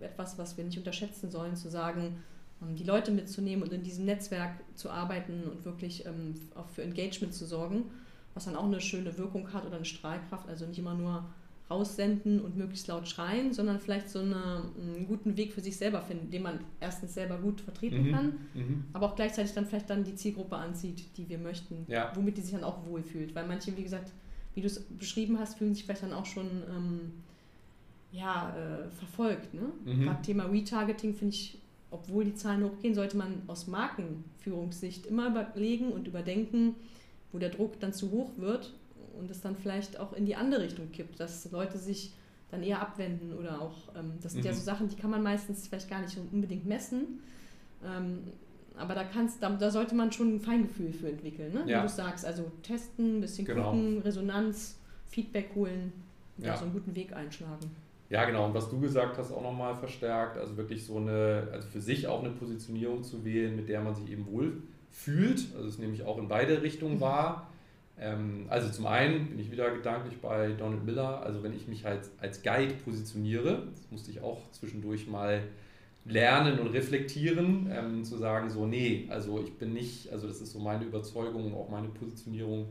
etwas, 0.00 0.38
was 0.38 0.56
wir 0.56 0.64
nicht 0.64 0.78
unterschätzen 0.78 1.30
sollen, 1.30 1.56
zu 1.56 1.68
sagen, 1.70 2.22
die 2.60 2.84
Leute 2.84 3.10
mitzunehmen 3.10 3.62
und 3.62 3.72
in 3.72 3.82
diesem 3.82 4.04
Netzwerk 4.06 4.52
zu 4.74 4.90
arbeiten 4.90 5.44
und 5.44 5.64
wirklich 5.64 6.06
ähm, 6.06 6.34
auch 6.54 6.68
für 6.68 6.82
Engagement 6.82 7.34
zu 7.34 7.44
sorgen, 7.44 7.84
was 8.34 8.46
dann 8.46 8.56
auch 8.56 8.64
eine 8.64 8.80
schöne 8.80 9.16
Wirkung 9.18 9.52
hat 9.52 9.66
oder 9.66 9.76
eine 9.76 9.84
Strahlkraft. 9.84 10.48
Also 10.48 10.66
nicht 10.66 10.78
immer 10.78 10.94
nur 10.94 11.24
raussenden 11.70 12.40
und 12.40 12.56
möglichst 12.56 12.88
laut 12.88 13.08
schreien, 13.08 13.52
sondern 13.52 13.80
vielleicht 13.80 14.10
so 14.10 14.18
eine, 14.18 14.64
einen 14.78 15.06
guten 15.06 15.36
Weg 15.36 15.52
für 15.52 15.62
sich 15.62 15.76
selber 15.76 16.02
finden, 16.02 16.30
den 16.30 16.42
man 16.42 16.60
erstens 16.80 17.14
selber 17.14 17.38
gut 17.38 17.60
vertreten 17.60 18.08
mhm. 18.08 18.12
kann, 18.12 18.32
mhm. 18.52 18.84
aber 18.92 19.06
auch 19.06 19.16
gleichzeitig 19.16 19.54
dann 19.54 19.66
vielleicht 19.66 19.88
dann 19.88 20.04
die 20.04 20.14
Zielgruppe 20.14 20.56
anzieht, 20.56 21.16
die 21.16 21.28
wir 21.28 21.38
möchten, 21.38 21.86
ja. 21.88 22.12
womit 22.14 22.36
die 22.36 22.42
sich 22.42 22.52
dann 22.52 22.64
auch 22.64 22.86
wohlfühlt. 22.86 23.34
Weil 23.34 23.46
manche, 23.46 23.74
wie 23.76 23.82
gesagt, 23.82 24.12
wie 24.54 24.60
du 24.60 24.66
es 24.66 24.80
beschrieben 24.80 25.38
hast, 25.38 25.56
fühlen 25.58 25.74
sich 25.74 25.84
vielleicht 25.84 26.02
dann 26.02 26.12
auch 26.12 26.26
schon 26.26 26.46
ähm, 26.68 27.12
ja, 28.12 28.54
äh, 28.56 28.90
verfolgt. 28.90 29.54
Ne? 29.54 29.62
Mhm. 29.84 30.02
Gerade 30.02 30.22
Thema 30.22 30.44
Retargeting 30.44 31.14
finde 31.14 31.34
ich 31.34 31.58
obwohl 31.94 32.24
die 32.24 32.34
Zahlen 32.34 32.64
hochgehen, 32.64 32.94
sollte 32.94 33.16
man 33.16 33.42
aus 33.46 33.68
Markenführungssicht 33.68 35.06
immer 35.06 35.28
überlegen 35.28 35.92
und 35.92 36.08
überdenken, 36.08 36.74
wo 37.32 37.38
der 37.38 37.50
Druck 37.50 37.78
dann 37.78 37.92
zu 37.92 38.10
hoch 38.10 38.30
wird 38.36 38.72
und 39.18 39.30
es 39.30 39.40
dann 39.40 39.56
vielleicht 39.56 39.98
auch 39.98 40.12
in 40.12 40.26
die 40.26 40.34
andere 40.34 40.62
Richtung 40.62 40.90
kippt, 40.90 41.20
dass 41.20 41.50
Leute 41.52 41.78
sich 41.78 42.12
dann 42.50 42.62
eher 42.62 42.80
abwenden 42.80 43.32
oder 43.32 43.62
auch, 43.62 43.94
ähm, 43.96 44.12
das 44.22 44.32
sind 44.32 44.42
mhm. 44.42 44.48
ja 44.48 44.54
so 44.54 44.62
Sachen, 44.62 44.88
die 44.88 44.96
kann 44.96 45.10
man 45.10 45.22
meistens 45.22 45.68
vielleicht 45.68 45.88
gar 45.88 46.00
nicht 46.00 46.18
unbedingt 46.32 46.66
messen. 46.66 47.20
Ähm, 47.84 48.18
aber 48.76 48.94
da, 48.94 49.04
kannst, 49.04 49.40
da, 49.40 49.50
da, 49.50 49.70
sollte 49.70 49.94
man 49.94 50.10
schon 50.10 50.36
ein 50.36 50.40
Feingefühl 50.40 50.92
für 50.92 51.08
entwickeln, 51.08 51.52
ne? 51.52 51.62
Ja. 51.66 51.78
wie 51.78 51.82
du 51.82 51.88
sagst. 51.88 52.24
Also 52.24 52.50
testen, 52.62 53.18
ein 53.18 53.20
bisschen 53.20 53.44
genau. 53.44 53.70
gucken, 53.70 53.98
Resonanz, 54.02 54.78
Feedback 55.06 55.50
holen 55.54 55.92
und 56.36 56.44
ja. 56.44 56.56
so 56.56 56.64
einen 56.64 56.72
guten 56.72 56.94
Weg 56.96 57.12
einschlagen. 57.12 57.70
Ja, 58.10 58.24
genau. 58.24 58.46
Und 58.46 58.54
was 58.54 58.68
du 58.68 58.80
gesagt 58.80 59.18
hast, 59.18 59.32
auch 59.32 59.42
nochmal 59.42 59.74
verstärkt. 59.74 60.36
Also 60.38 60.56
wirklich 60.56 60.84
so 60.84 60.98
eine, 60.98 61.48
also 61.52 61.68
für 61.68 61.80
sich 61.80 62.06
auch 62.06 62.20
eine 62.20 62.30
Positionierung 62.30 63.02
zu 63.02 63.24
wählen, 63.24 63.56
mit 63.56 63.68
der 63.68 63.80
man 63.80 63.94
sich 63.94 64.10
eben 64.10 64.26
wohl 64.26 64.62
fühlt. 64.90 65.54
Also 65.54 65.66
das 65.66 65.78
nehme 65.78 65.94
ich 65.94 66.04
auch 66.04 66.18
in 66.18 66.28
beide 66.28 66.62
Richtungen 66.62 66.96
mhm. 66.96 67.00
wahr. 67.00 67.50
Ähm, 67.98 68.46
also 68.48 68.70
zum 68.70 68.86
einen 68.86 69.28
bin 69.28 69.38
ich 69.38 69.50
wieder 69.50 69.70
gedanklich 69.70 70.20
bei 70.20 70.52
Donald 70.52 70.84
Miller. 70.84 71.22
Also 71.22 71.42
wenn 71.42 71.54
ich 71.54 71.68
mich 71.68 71.84
halt 71.84 72.10
als 72.20 72.42
Guide 72.42 72.74
positioniere, 72.84 73.68
das 73.70 73.90
musste 73.90 74.10
ich 74.10 74.20
auch 74.20 74.50
zwischendurch 74.52 75.06
mal 75.06 75.42
lernen 76.04 76.58
und 76.58 76.68
reflektieren, 76.68 77.70
ähm, 77.72 78.04
zu 78.04 78.18
sagen 78.18 78.50
so, 78.50 78.66
nee, 78.66 79.06
also 79.08 79.40
ich 79.42 79.56
bin 79.56 79.72
nicht, 79.72 80.12
also 80.12 80.26
das 80.26 80.40
ist 80.40 80.52
so 80.52 80.58
meine 80.58 80.84
Überzeugung, 80.84 81.54
auch 81.54 81.70
meine 81.70 81.88
Positionierung, 81.88 82.68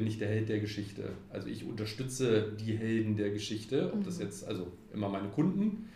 bin 0.00 0.06
ich 0.06 0.18
der 0.18 0.28
Held 0.28 0.48
der 0.48 0.60
Geschichte. 0.60 1.10
Also 1.28 1.48
ich 1.48 1.66
unterstütze 1.66 2.52
die 2.58 2.74
Helden 2.74 3.18
der 3.18 3.30
Geschichte, 3.30 3.92
ob 3.92 4.02
das 4.02 4.16
mhm. 4.16 4.24
jetzt, 4.24 4.48
also 4.48 4.68
immer 4.94 5.10
meine 5.10 5.28
Kunden, 5.28 5.90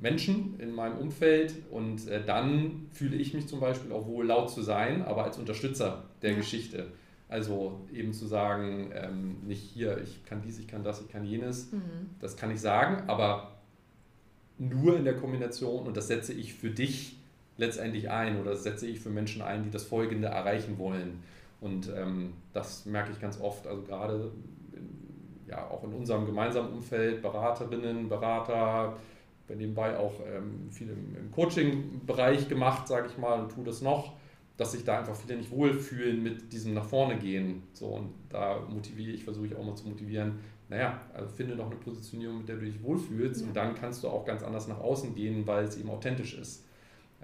Menschen 0.00 0.58
in 0.58 0.72
meinem 0.72 0.98
Umfeld 0.98 1.54
und 1.70 2.08
äh, 2.08 2.24
dann 2.24 2.88
fühle 2.90 3.14
ich 3.16 3.34
mich 3.34 3.46
zum 3.46 3.60
Beispiel 3.60 3.92
auch 3.92 4.08
wohl 4.08 4.26
laut 4.26 4.50
zu 4.50 4.62
sein, 4.62 5.02
aber 5.02 5.22
als 5.22 5.38
Unterstützer 5.38 6.06
der 6.20 6.32
ja. 6.32 6.36
Geschichte. 6.36 6.88
Also 7.28 7.86
eben 7.92 8.12
zu 8.12 8.26
sagen, 8.26 8.90
ähm, 8.92 9.36
nicht 9.46 9.62
hier, 9.62 10.00
ich 10.02 10.24
kann 10.24 10.42
dies, 10.44 10.58
ich 10.58 10.66
kann 10.66 10.82
das, 10.82 11.00
ich 11.00 11.08
kann 11.08 11.24
jenes, 11.24 11.70
mhm. 11.70 12.10
das 12.20 12.36
kann 12.36 12.50
ich 12.50 12.60
sagen, 12.60 13.08
aber 13.08 13.60
nur 14.58 14.96
in 14.96 15.04
der 15.04 15.14
Kombination 15.14 15.86
und 15.86 15.96
das 15.96 16.08
setze 16.08 16.32
ich 16.32 16.54
für 16.54 16.70
dich 16.70 17.18
letztendlich 17.56 18.10
ein 18.10 18.40
oder 18.40 18.50
das 18.50 18.64
setze 18.64 18.88
ich 18.88 18.98
für 18.98 19.10
Menschen 19.10 19.42
ein, 19.42 19.62
die 19.62 19.70
das 19.70 19.84
Folgende 19.84 20.26
erreichen 20.26 20.76
wollen. 20.78 21.22
Und 21.60 21.92
ähm, 21.96 22.34
das 22.52 22.86
merke 22.86 23.10
ich 23.12 23.20
ganz 23.20 23.40
oft, 23.40 23.66
also 23.66 23.82
gerade 23.82 24.32
in, 24.72 25.48
ja, 25.48 25.68
auch 25.68 25.82
in 25.84 25.92
unserem 25.92 26.26
gemeinsamen 26.26 26.72
Umfeld, 26.72 27.20
Beraterinnen, 27.22 28.08
Berater, 28.08 28.96
habe 29.48 29.58
nebenbei 29.58 29.96
auch 29.96 30.14
ähm, 30.26 30.70
viel 30.70 30.90
im, 30.90 31.16
im 31.16 31.30
Coaching-Bereich 31.32 32.48
gemacht, 32.48 32.86
sage 32.86 33.08
ich 33.08 33.18
mal, 33.18 33.40
und 33.40 33.50
tue 33.50 33.64
das 33.64 33.82
noch, 33.82 34.12
dass 34.56 34.72
sich 34.72 34.84
da 34.84 34.98
einfach 34.98 35.16
viele 35.16 35.36
nicht 35.36 35.50
wohlfühlen 35.50 36.22
mit 36.22 36.52
diesem 36.52 36.74
nach 36.74 36.84
vorne 36.84 37.16
gehen. 37.16 37.62
So, 37.72 37.86
und 37.86 38.12
da 38.28 38.60
motiviere 38.68 39.12
ich, 39.12 39.24
versuche 39.24 39.46
ich 39.46 39.56
auch 39.56 39.64
mal 39.64 39.74
zu 39.74 39.88
motivieren, 39.88 40.38
naja, 40.68 41.00
also 41.14 41.28
finde 41.30 41.56
doch 41.56 41.66
eine 41.66 41.76
Positionierung, 41.76 42.38
mit 42.38 42.48
der 42.48 42.56
du 42.56 42.66
dich 42.66 42.82
wohlfühlst 42.82 43.40
ja. 43.40 43.46
und 43.46 43.56
dann 43.56 43.74
kannst 43.74 44.04
du 44.04 44.08
auch 44.08 44.24
ganz 44.26 44.42
anders 44.42 44.68
nach 44.68 44.80
außen 44.80 45.14
gehen, 45.14 45.46
weil 45.46 45.64
es 45.64 45.78
eben 45.78 45.88
authentisch 45.88 46.34
ist. 46.34 46.64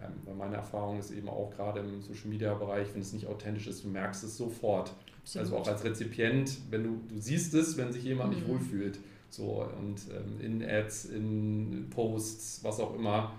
Ähm, 0.00 0.12
weil 0.24 0.34
meine 0.34 0.56
Erfahrung 0.56 0.98
ist 0.98 1.10
eben 1.12 1.28
auch 1.28 1.50
gerade 1.50 1.80
im 1.80 2.02
Social 2.02 2.28
Media 2.28 2.54
Bereich, 2.54 2.88
wenn 2.94 3.00
es 3.00 3.12
nicht 3.12 3.26
authentisch 3.26 3.66
ist, 3.66 3.84
du 3.84 3.88
merkst 3.88 4.24
es 4.24 4.36
sofort. 4.36 4.92
Absolut. 5.22 5.44
Also 5.44 5.56
auch 5.56 5.68
als 5.68 5.84
Rezipient, 5.84 6.58
wenn 6.70 6.82
du, 6.82 7.00
du 7.08 7.20
siehst 7.20 7.54
es, 7.54 7.76
wenn 7.76 7.92
sich 7.92 8.04
jemand 8.04 8.30
mhm. 8.30 8.36
nicht 8.36 8.48
wohlfühlt. 8.48 8.98
So, 9.30 9.66
und 9.78 10.00
ähm, 10.10 10.40
in 10.40 10.62
Ads, 10.62 11.06
in 11.06 11.88
Posts, 11.90 12.62
was 12.62 12.80
auch 12.80 12.94
immer. 12.94 13.32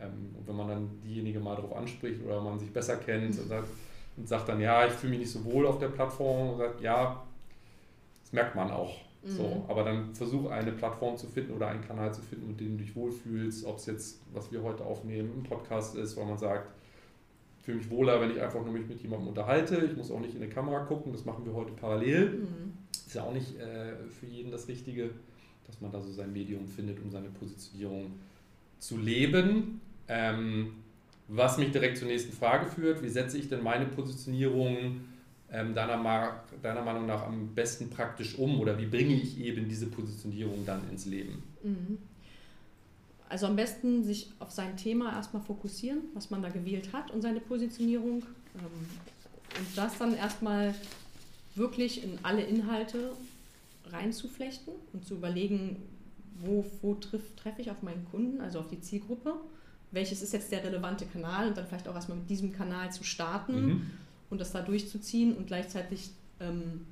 Ähm, 0.00 0.34
und 0.36 0.46
wenn 0.46 0.56
man 0.56 0.68
dann 0.68 1.00
diejenige 1.02 1.40
mal 1.40 1.56
darauf 1.56 1.76
anspricht 1.76 2.24
oder 2.24 2.40
man 2.40 2.58
sich 2.58 2.72
besser 2.72 2.96
kennt 2.96 3.38
und 3.38 3.48
sagt, 3.48 3.68
und 4.16 4.28
sagt 4.28 4.48
dann, 4.48 4.60
ja, 4.60 4.86
ich 4.86 4.92
fühle 4.92 5.10
mich 5.10 5.20
nicht 5.20 5.32
so 5.32 5.44
wohl 5.44 5.66
auf 5.66 5.78
der 5.78 5.88
Plattform 5.88 6.50
und 6.50 6.58
sagt, 6.58 6.80
ja, 6.80 7.22
das 8.22 8.32
merkt 8.32 8.56
man 8.56 8.70
auch. 8.70 8.96
Mhm. 9.24 9.28
So, 9.28 9.64
aber 9.68 9.84
dann 9.84 10.14
versuch 10.14 10.50
eine 10.50 10.72
Plattform 10.72 11.16
zu 11.16 11.26
finden 11.26 11.52
oder 11.52 11.68
einen 11.68 11.82
Kanal 11.82 12.12
zu 12.14 12.22
finden, 12.22 12.48
mit 12.48 12.60
dem 12.60 12.76
du 12.76 12.84
dich 12.84 12.94
wohlfühlst, 12.94 13.64
ob 13.66 13.78
es 13.78 13.86
jetzt, 13.86 14.20
was 14.32 14.52
wir 14.52 14.62
heute 14.62 14.84
aufnehmen, 14.84 15.30
ein 15.36 15.42
Podcast 15.42 15.96
ist, 15.96 16.16
weil 16.16 16.26
man 16.26 16.38
sagt, 16.38 16.70
ich 17.58 17.64
fühle 17.64 17.78
mich 17.78 17.90
wohler, 17.90 18.20
wenn 18.20 18.30
ich 18.30 18.40
einfach 18.40 18.62
nur 18.62 18.72
mich 18.72 18.86
mit 18.86 19.00
jemandem 19.02 19.28
unterhalte. 19.28 19.76
Ich 19.78 19.96
muss 19.96 20.10
auch 20.10 20.20
nicht 20.20 20.34
in 20.36 20.42
eine 20.42 20.52
Kamera 20.52 20.80
gucken, 20.84 21.12
das 21.12 21.24
machen 21.24 21.44
wir 21.44 21.52
heute 21.52 21.72
parallel. 21.72 22.30
Mhm. 22.30 22.72
Ist 22.92 23.14
ja 23.14 23.24
auch 23.24 23.32
nicht 23.32 23.58
äh, 23.58 23.96
für 24.08 24.26
jeden 24.26 24.52
das 24.52 24.68
Richtige 24.68 25.10
dass 25.66 25.80
man 25.80 25.90
da 25.90 26.00
so 26.00 26.12
sein 26.12 26.32
Medium 26.32 26.66
findet, 26.66 27.00
um 27.02 27.10
seine 27.10 27.28
Positionierung 27.28 28.12
zu 28.78 28.98
leben. 28.98 29.80
Ähm, 30.08 30.74
was 31.28 31.58
mich 31.58 31.72
direkt 31.72 31.96
zur 31.96 32.06
nächsten 32.06 32.32
Frage 32.32 32.66
führt, 32.66 33.02
wie 33.02 33.08
setze 33.08 33.36
ich 33.36 33.48
denn 33.48 33.62
meine 33.62 33.86
Positionierung 33.86 35.00
ähm, 35.56 35.74
deiner, 35.74 36.42
deiner 36.62 36.82
Meinung 36.82 37.06
nach 37.06 37.22
am 37.22 37.54
besten 37.54 37.88
praktisch 37.88 38.36
um 38.38 38.60
oder 38.60 38.76
wie 38.78 38.86
bringe 38.86 39.14
ich 39.14 39.40
eben 39.40 39.68
diese 39.68 39.86
Positionierung 39.86 40.66
dann 40.66 40.88
ins 40.90 41.06
Leben? 41.06 41.42
Mhm. 41.62 41.98
Also 43.28 43.46
am 43.46 43.56
besten 43.56 44.04
sich 44.04 44.30
auf 44.38 44.50
sein 44.50 44.76
Thema 44.76 45.14
erstmal 45.14 45.42
fokussieren, 45.42 46.02
was 46.14 46.30
man 46.30 46.42
da 46.42 46.50
gewählt 46.50 46.92
hat 46.92 47.10
und 47.10 47.22
seine 47.22 47.40
Positionierung. 47.40 48.22
Ähm, 48.54 49.58
und 49.58 49.66
das 49.76 49.96
dann 49.96 50.14
erstmal 50.14 50.74
wirklich 51.54 52.04
in 52.04 52.18
alle 52.22 52.42
Inhalte 52.42 53.12
reinzuflechten 53.86 54.74
und 54.92 55.06
zu 55.06 55.14
überlegen, 55.14 55.76
wo, 56.38 56.66
wo 56.82 56.94
treffe 56.94 57.34
treff 57.36 57.58
ich 57.58 57.70
auf 57.70 57.82
meinen 57.82 58.04
Kunden, 58.10 58.42
also 58.42 58.60
auf 58.60 58.68
die 58.68 58.80
Zielgruppe. 58.80 59.32
Welches 59.90 60.20
ist 60.20 60.34
jetzt 60.34 60.52
der 60.52 60.62
relevante 60.62 61.06
Kanal 61.06 61.48
und 61.48 61.56
dann 61.56 61.66
vielleicht 61.66 61.88
auch 61.88 61.94
erstmal 61.94 62.18
mit 62.18 62.28
diesem 62.28 62.52
Kanal 62.52 62.92
zu 62.92 63.04
starten 63.04 63.66
mhm. 63.66 63.90
Und 64.30 64.40
das 64.40 64.52
da 64.52 64.62
durchzuziehen 64.62 65.36
und 65.36 65.46
gleichzeitig 65.46 66.10
ähm, 66.40 66.86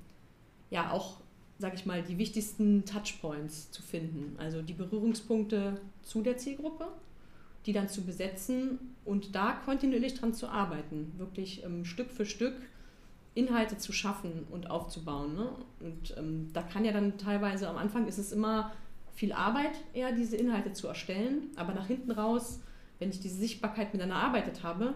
ja 0.70 0.90
auch, 0.90 1.20
sage 1.58 1.76
ich 1.76 1.86
mal, 1.86 2.02
die 2.02 2.18
wichtigsten 2.18 2.84
Touchpoints 2.84 3.70
zu 3.70 3.82
finden. 3.82 4.36
Also 4.38 4.62
die 4.62 4.72
Berührungspunkte 4.72 5.80
zu 6.02 6.22
der 6.22 6.36
Zielgruppe, 6.36 6.88
die 7.66 7.72
dann 7.72 7.88
zu 7.88 8.02
besetzen 8.02 8.78
und 9.04 9.34
da 9.34 9.52
kontinuierlich 9.64 10.14
dran 10.14 10.34
zu 10.34 10.48
arbeiten, 10.48 11.12
wirklich 11.16 11.64
ähm, 11.64 11.84
Stück 11.84 12.10
für 12.10 12.26
Stück 12.26 12.54
Inhalte 13.34 13.78
zu 13.78 13.92
schaffen 13.92 14.46
und 14.50 14.70
aufzubauen. 14.70 15.34
Ne? 15.34 15.48
Und 15.80 16.14
ähm, 16.16 16.50
da 16.52 16.62
kann 16.62 16.84
ja 16.84 16.92
dann 16.92 17.18
teilweise 17.18 17.68
am 17.68 17.76
Anfang 17.76 18.06
ist 18.06 18.18
es 18.18 18.32
immer 18.32 18.72
viel 19.14 19.32
Arbeit, 19.32 19.72
eher 19.92 20.12
diese 20.12 20.36
Inhalte 20.36 20.72
zu 20.72 20.88
erstellen, 20.88 21.50
aber 21.56 21.74
nach 21.74 21.86
hinten 21.86 22.10
raus, 22.10 22.60
wenn 22.98 23.10
ich 23.10 23.20
diese 23.20 23.36
Sichtbarkeit 23.36 23.92
miteinander 23.92 24.22
erarbeitet 24.22 24.62
habe, 24.62 24.94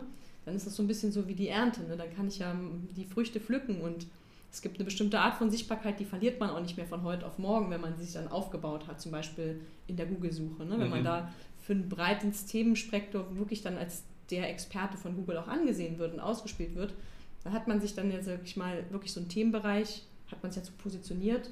dann 0.49 0.57
ist 0.57 0.67
das 0.67 0.75
so 0.75 0.83
ein 0.83 0.87
bisschen 0.87 1.13
so 1.13 1.29
wie 1.29 1.35
die 1.35 1.49
Ernte. 1.49 1.83
Ne? 1.83 1.97
Dann 1.97 2.15
kann 2.15 2.27
ich 2.27 2.39
ja 2.39 2.57
die 2.97 3.05
Früchte 3.05 3.39
pflücken 3.39 3.83
und 3.83 4.07
es 4.51 4.63
gibt 4.63 4.77
eine 4.77 4.85
bestimmte 4.87 5.21
Art 5.21 5.35
von 5.35 5.51
Sichtbarkeit, 5.51 6.01
die 6.01 6.07
verliert 6.07 6.41
man 6.41 6.49
auch 6.49 6.61
nicht 6.61 6.79
mehr 6.79 6.87
von 6.87 7.03
heute 7.03 7.27
auf 7.27 7.39
morgen, 7.39 7.71
wenn 7.71 7.83
man 7.83 7.95
sie 7.97 8.05
sich 8.05 8.15
dann 8.15 8.29
aufgebaut 8.29 8.87
hat, 8.87 8.99
zum 8.99 9.13
Beispiel 9.13 9.61
in 9.87 9.97
der 9.97 10.07
Google-Suche. 10.07 10.65
Ne? 10.65 10.79
Wenn 10.79 10.87
mhm. 10.87 10.91
man 10.91 11.05
da 11.05 11.31
für 11.61 11.75
ein 11.75 11.91
breites 11.91 12.47
Themenspektrum 12.47 13.37
wirklich 13.37 13.61
dann 13.61 13.77
als 13.77 14.05
der 14.31 14.49
Experte 14.49 14.97
von 14.97 15.17
Google 15.17 15.37
auch 15.37 15.49
angesehen 15.49 15.99
wird 15.99 16.15
und 16.15 16.21
ausgespielt 16.21 16.75
wird, 16.75 16.95
da 17.45 17.53
hat 17.53 17.69
man 17.69 17.83
sich 17.83 17.95
dann 17.95 18.11
jetzt 18.11 18.27
wirklich 18.27 18.57
mal 18.57 18.85
wirklich 18.91 19.13
so 19.13 19.21
einen 19.21 19.29
Themenbereich, 19.29 20.05
hat 20.31 20.43
man 20.43 20.49
es 20.49 20.57
jetzt 20.57 20.69
so 20.69 20.73
positioniert 20.79 21.51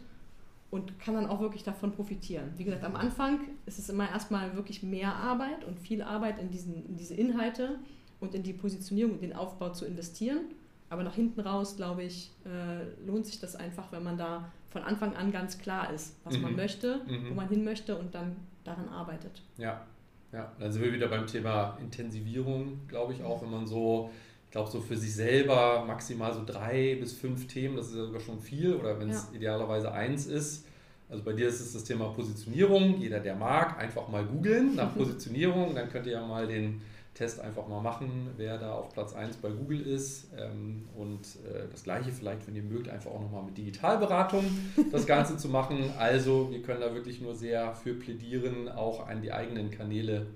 und 0.71 0.99
kann 0.99 1.15
dann 1.15 1.27
auch 1.27 1.41
wirklich 1.41 1.65
davon 1.65 1.93
profitieren. 1.93 2.51
Wie 2.57 2.65
gesagt, 2.65 2.83
am 2.83 2.97
Anfang 2.97 3.41
ist 3.67 3.79
es 3.79 3.91
immer 3.91 4.09
erstmal 4.09 4.57
wirklich 4.57 4.83
mehr 4.83 5.15
Arbeit 5.15 5.65
und 5.67 5.79
viel 5.79 6.01
Arbeit 6.01 6.39
in, 6.39 6.51
diesen, 6.51 6.87
in 6.87 6.97
diese 6.97 7.15
Inhalte 7.15 7.79
und 8.21 8.35
in 8.35 8.43
die 8.43 8.53
Positionierung 8.53 9.15
und 9.15 9.23
den 9.23 9.33
Aufbau 9.33 9.71
zu 9.71 9.85
investieren. 9.85 10.47
Aber 10.89 11.03
nach 11.03 11.15
hinten 11.15 11.41
raus, 11.41 11.77
glaube 11.77 12.05
ich, 12.05 12.31
äh, 12.45 13.07
lohnt 13.07 13.27
sich 13.27 13.41
das 13.41 13.57
einfach, 13.57 13.91
wenn 13.91 14.05
man 14.05 14.17
da 14.17 14.53
von 14.71 14.83
Anfang 14.83 15.17
an 15.17 15.33
ganz 15.33 15.59
klar 15.59 15.93
ist, 15.93 16.17
was 16.25 16.37
mhm. 16.37 16.43
man 16.43 16.57
möchte, 16.57 17.01
mhm. 17.07 17.31
wo 17.31 17.35
man 17.35 17.49
hin 17.49 17.65
möchte 17.65 17.97
und 17.97 18.15
dann 18.15 18.37
daran 18.63 18.89
arbeitet. 18.89 19.43
Ja, 19.59 19.85
ja, 20.33 20.53
dann 20.59 20.71
sind 20.71 20.83
wir 20.83 20.93
wieder 20.93 21.09
beim 21.09 21.27
Thema 21.27 21.77
Intensivierung, 21.81 22.81
glaube 22.87 23.13
ich 23.15 23.23
auch, 23.23 23.43
wenn 23.43 23.51
man 23.51 23.67
so 23.67 24.11
ich 24.47 24.53
glaube, 24.53 24.71
so 24.71 24.81
für 24.81 24.97
sich 24.97 25.13
selber 25.13 25.85
maximal 25.85 26.33
so 26.33 26.45
drei 26.45 26.97
bis 27.01 27.13
fünf 27.13 27.49
Themen, 27.49 27.77
das 27.77 27.89
ist 27.89 27.97
ja 27.97 28.05
sogar 28.05 28.21
schon 28.21 28.41
viel, 28.41 28.75
oder 28.75 28.99
wenn 28.99 29.11
es 29.11 29.29
ja. 29.31 29.37
idealerweise 29.37 29.93
eins 29.93 30.27
ist. 30.27 30.65
Also 31.09 31.25
bei 31.25 31.33
dir 31.33 31.49
ist 31.49 31.61
es 31.61 31.73
das 31.73 31.85
Thema 31.85 32.07
Positionierung. 32.11 32.99
Jeder, 32.99 33.21
der 33.21 33.35
mag, 33.35 33.79
einfach 33.79 34.09
mal 34.09 34.25
googeln 34.25 34.77
nach 34.77 34.95
Positionierung. 34.97 35.75
Dann 35.75 35.91
könnt 35.91 36.07
ihr 36.07 36.13
ja 36.13 36.27
mal 36.27 36.47
den 36.47 36.81
Test 37.17 37.41
einfach 37.41 37.67
mal 37.67 37.81
machen, 37.81 38.31
wer 38.37 38.59
da 38.59 38.75
auf 38.75 38.93
Platz 38.93 39.15
1 39.15 39.39
bei 39.39 39.49
Google 39.49 39.81
ist. 39.81 40.29
Ähm, 40.39 40.85
und 40.95 41.21
äh, 41.47 41.67
das 41.71 41.83
gleiche 41.83 42.13
vielleicht, 42.13 42.47
wenn 42.47 42.55
ihr 42.55 42.63
mögt, 42.63 42.89
einfach 42.89 43.11
auch 43.11 43.21
nochmal 43.21 43.43
mit 43.43 43.57
Digitalberatung 43.57 44.45
das 44.93 45.07
Ganze 45.07 45.37
zu 45.37 45.49
machen. 45.49 45.93
Also 45.99 46.51
wir 46.51 46.63
können 46.63 46.81
da 46.81 46.95
wirklich 46.95 47.21
nur 47.21 47.35
sehr 47.35 47.75
für 47.75 47.95
plädieren, 47.95 48.69
auch 48.69 49.07
an 49.09 49.23
die 49.23 49.33
eigenen 49.33 49.71
Kanäle 49.71 50.27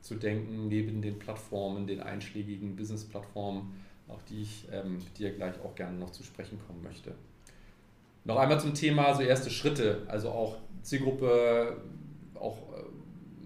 zu 0.00 0.14
denken, 0.14 0.68
neben 0.68 1.02
den 1.02 1.18
Plattformen, 1.18 1.86
den 1.86 2.00
einschlägigen 2.00 2.76
Business-Plattformen, 2.76 3.74
auf 4.08 4.24
die 4.24 4.42
ich 4.42 4.66
ähm, 4.72 4.98
dir 5.18 5.32
gleich 5.32 5.54
auch 5.62 5.74
gerne 5.74 5.98
noch 5.98 6.10
zu 6.10 6.24
sprechen 6.24 6.58
kommen 6.66 6.82
möchte. 6.82 7.14
Noch 8.24 8.36
einmal 8.36 8.58
zum 8.58 8.74
Thema 8.74 9.14
so 9.14 9.22
erste 9.22 9.50
Schritte, 9.50 10.02
also 10.08 10.30
auch 10.30 10.56
Zielgruppe, 10.82 11.76
auch 12.34 12.56
äh, 12.56 12.82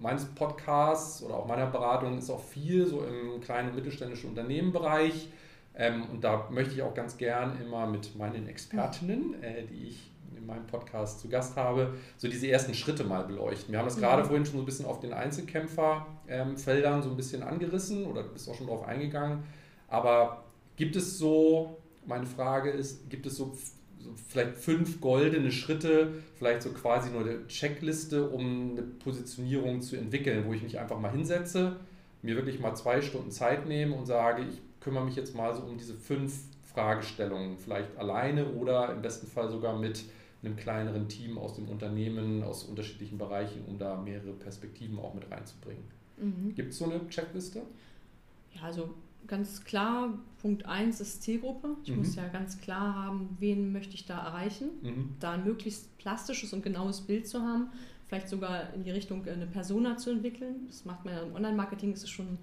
meines 0.07 0.25
Podcasts 0.25 1.21
oder 1.25 1.35
auch 1.35 1.47
meiner 1.47 1.67
Beratung 1.67 2.17
ist 2.17 2.31
auch 2.31 2.43
viel 2.43 2.87
so 2.87 3.05
im 3.05 3.41
kleinen 3.41 3.71
und 3.71 3.75
mittelständischen 3.75 4.31
Unternehmenbereich. 4.31 5.29
Ähm, 5.75 6.05
und 6.13 6.23
da 6.23 6.49
möchte 6.51 6.75
ich 6.75 6.83
auch 6.83 6.95
ganz 6.95 7.17
gern 7.17 7.61
immer 7.61 7.89
mit 7.89 8.17
meinen 8.17 8.49
Expertinnen, 8.49 9.43
äh, 9.43 9.65
die 9.67 9.89
ich 9.89 10.13
in 10.37 10.47
meinem 10.47 10.65
Podcast 10.69 11.19
zu 11.19 11.29
Gast 11.29 11.57
habe, 11.57 11.95
so 12.19 12.29
diese 12.29 12.47
ersten 12.47 12.73
Schritte 12.73 13.03
mal 13.03 13.25
beleuchten. 13.25 13.73
Wir 13.73 13.81
haben 13.81 13.87
das 13.87 13.97
mhm. 13.97 14.03
gerade 14.03 14.25
vorhin 14.25 14.47
schon 14.47 14.55
so 14.55 14.63
ein 14.63 14.65
bisschen 14.65 14.87
auf 14.87 15.01
den 15.01 15.13
Einzelkämpferfeldern 15.13 17.03
so 17.03 17.11
ein 17.11 17.17
bisschen 17.17 17.43
angerissen 17.43 18.07
oder 18.07 18.23
du 18.23 18.29
bist 18.29 18.49
auch 18.49 18.55
schon 18.55 18.69
darauf 18.69 18.87
eingegangen. 18.87 19.43
Aber 19.89 20.45
gibt 20.77 20.95
es 20.95 21.19
so, 21.19 21.79
meine 22.07 22.27
Frage 22.27 22.71
ist, 22.71 23.11
gibt 23.11 23.27
es 23.27 23.37
so, 23.37 23.57
so 24.07 24.13
vielleicht 24.29 24.57
fünf 24.57 25.01
goldene 25.01 25.51
Schritte, 25.51 26.15
vielleicht 26.37 26.63
so 26.63 26.71
quasi 26.71 27.11
nur 27.11 27.23
eine 27.23 27.47
Checkliste, 27.49 28.29
um 28.29 28.73
eine 28.73 28.83
Positionierung 28.83 29.81
zu 29.81 29.97
entwickeln, 29.97 30.45
wo 30.47 30.53
ich 30.53 30.63
mich 30.63 30.79
einfach 30.79 30.99
mal 30.99 31.11
hinsetze, 31.11 31.77
mir 32.23 32.37
wirklich 32.37 32.61
mal 32.61 32.75
zwei 32.75 33.03
Stunden 33.03 33.31
Zeit 33.31 33.67
nehme 33.67 33.95
und 33.95 34.07
sage, 34.07 34.43
ich 34.43 34.61
kümmere 34.81 35.05
mich 35.05 35.17
jetzt 35.17 35.35
mal 35.35 35.55
so 35.55 35.63
um 35.63 35.77
diese 35.77 35.95
fünf 35.95 36.39
Fragestellungen, 36.63 37.59
vielleicht 37.59 37.97
alleine 37.97 38.47
oder 38.53 38.93
im 38.93 39.03
besten 39.03 39.27
Fall 39.27 39.51
sogar 39.51 39.79
mit 39.79 40.05
einem 40.45 40.57
kleineren 40.57 41.09
Team 41.09 41.39
aus 41.39 41.55
dem 41.55 41.69
Unternehmen, 41.69 42.43
aus 42.43 42.65
unterschiedlichen 42.65 43.19
Bereichen, 43.19 43.65
um 43.67 43.79
da 43.79 43.97
mehrere 43.97 44.33
Perspektiven 44.33 44.99
auch 44.99 45.15
mit 45.15 45.31
reinzubringen. 45.31 45.85
Mhm. 46.19 46.55
Gibt 46.55 46.73
es 46.73 46.79
so 46.79 46.85
eine 46.85 47.07
Checkliste? 47.09 47.63
Ja, 48.55 48.63
also 48.63 48.95
ganz 49.27 49.65
klar, 49.65 50.19
Punkt 50.41 50.67
1 50.67 51.01
ist 51.01 51.23
Zielgruppe. 51.23 51.77
Ich 51.85 51.91
mhm. 51.91 51.99
muss 51.99 52.15
ja 52.15 52.27
ganz 52.29 52.61
klar 52.61 52.95
haben, 52.95 53.37
wen 53.39 53.73
möchte 53.73 53.95
ich 53.95 54.07
da 54.07 54.19
erreichen. 54.19 54.69
Mhm. 54.83 55.15
Da 55.21 55.33
ein 55.33 55.45
möglichst 55.45 55.97
plastisches 55.99 56.53
und 56.53 56.63
genaues 56.63 57.01
Bild 57.01 57.27
zu 57.27 57.41
haben. 57.41 57.69
Vielleicht 58.07 58.29
sogar 58.29 58.73
in 58.75 58.85
die 58.85 58.91
Richtung 58.91 59.27
eine 59.27 59.47
Persona 59.47 59.97
zu 59.97 60.11
entwickeln. 60.11 60.67
Das 60.69 60.85
macht 60.85 61.05
man 61.05 61.15
ja 61.15 61.23
im 61.23 61.35
Online-Marketing, 61.35 61.93
ist 61.93 62.05
es 62.05 62.11
schon 62.11 62.39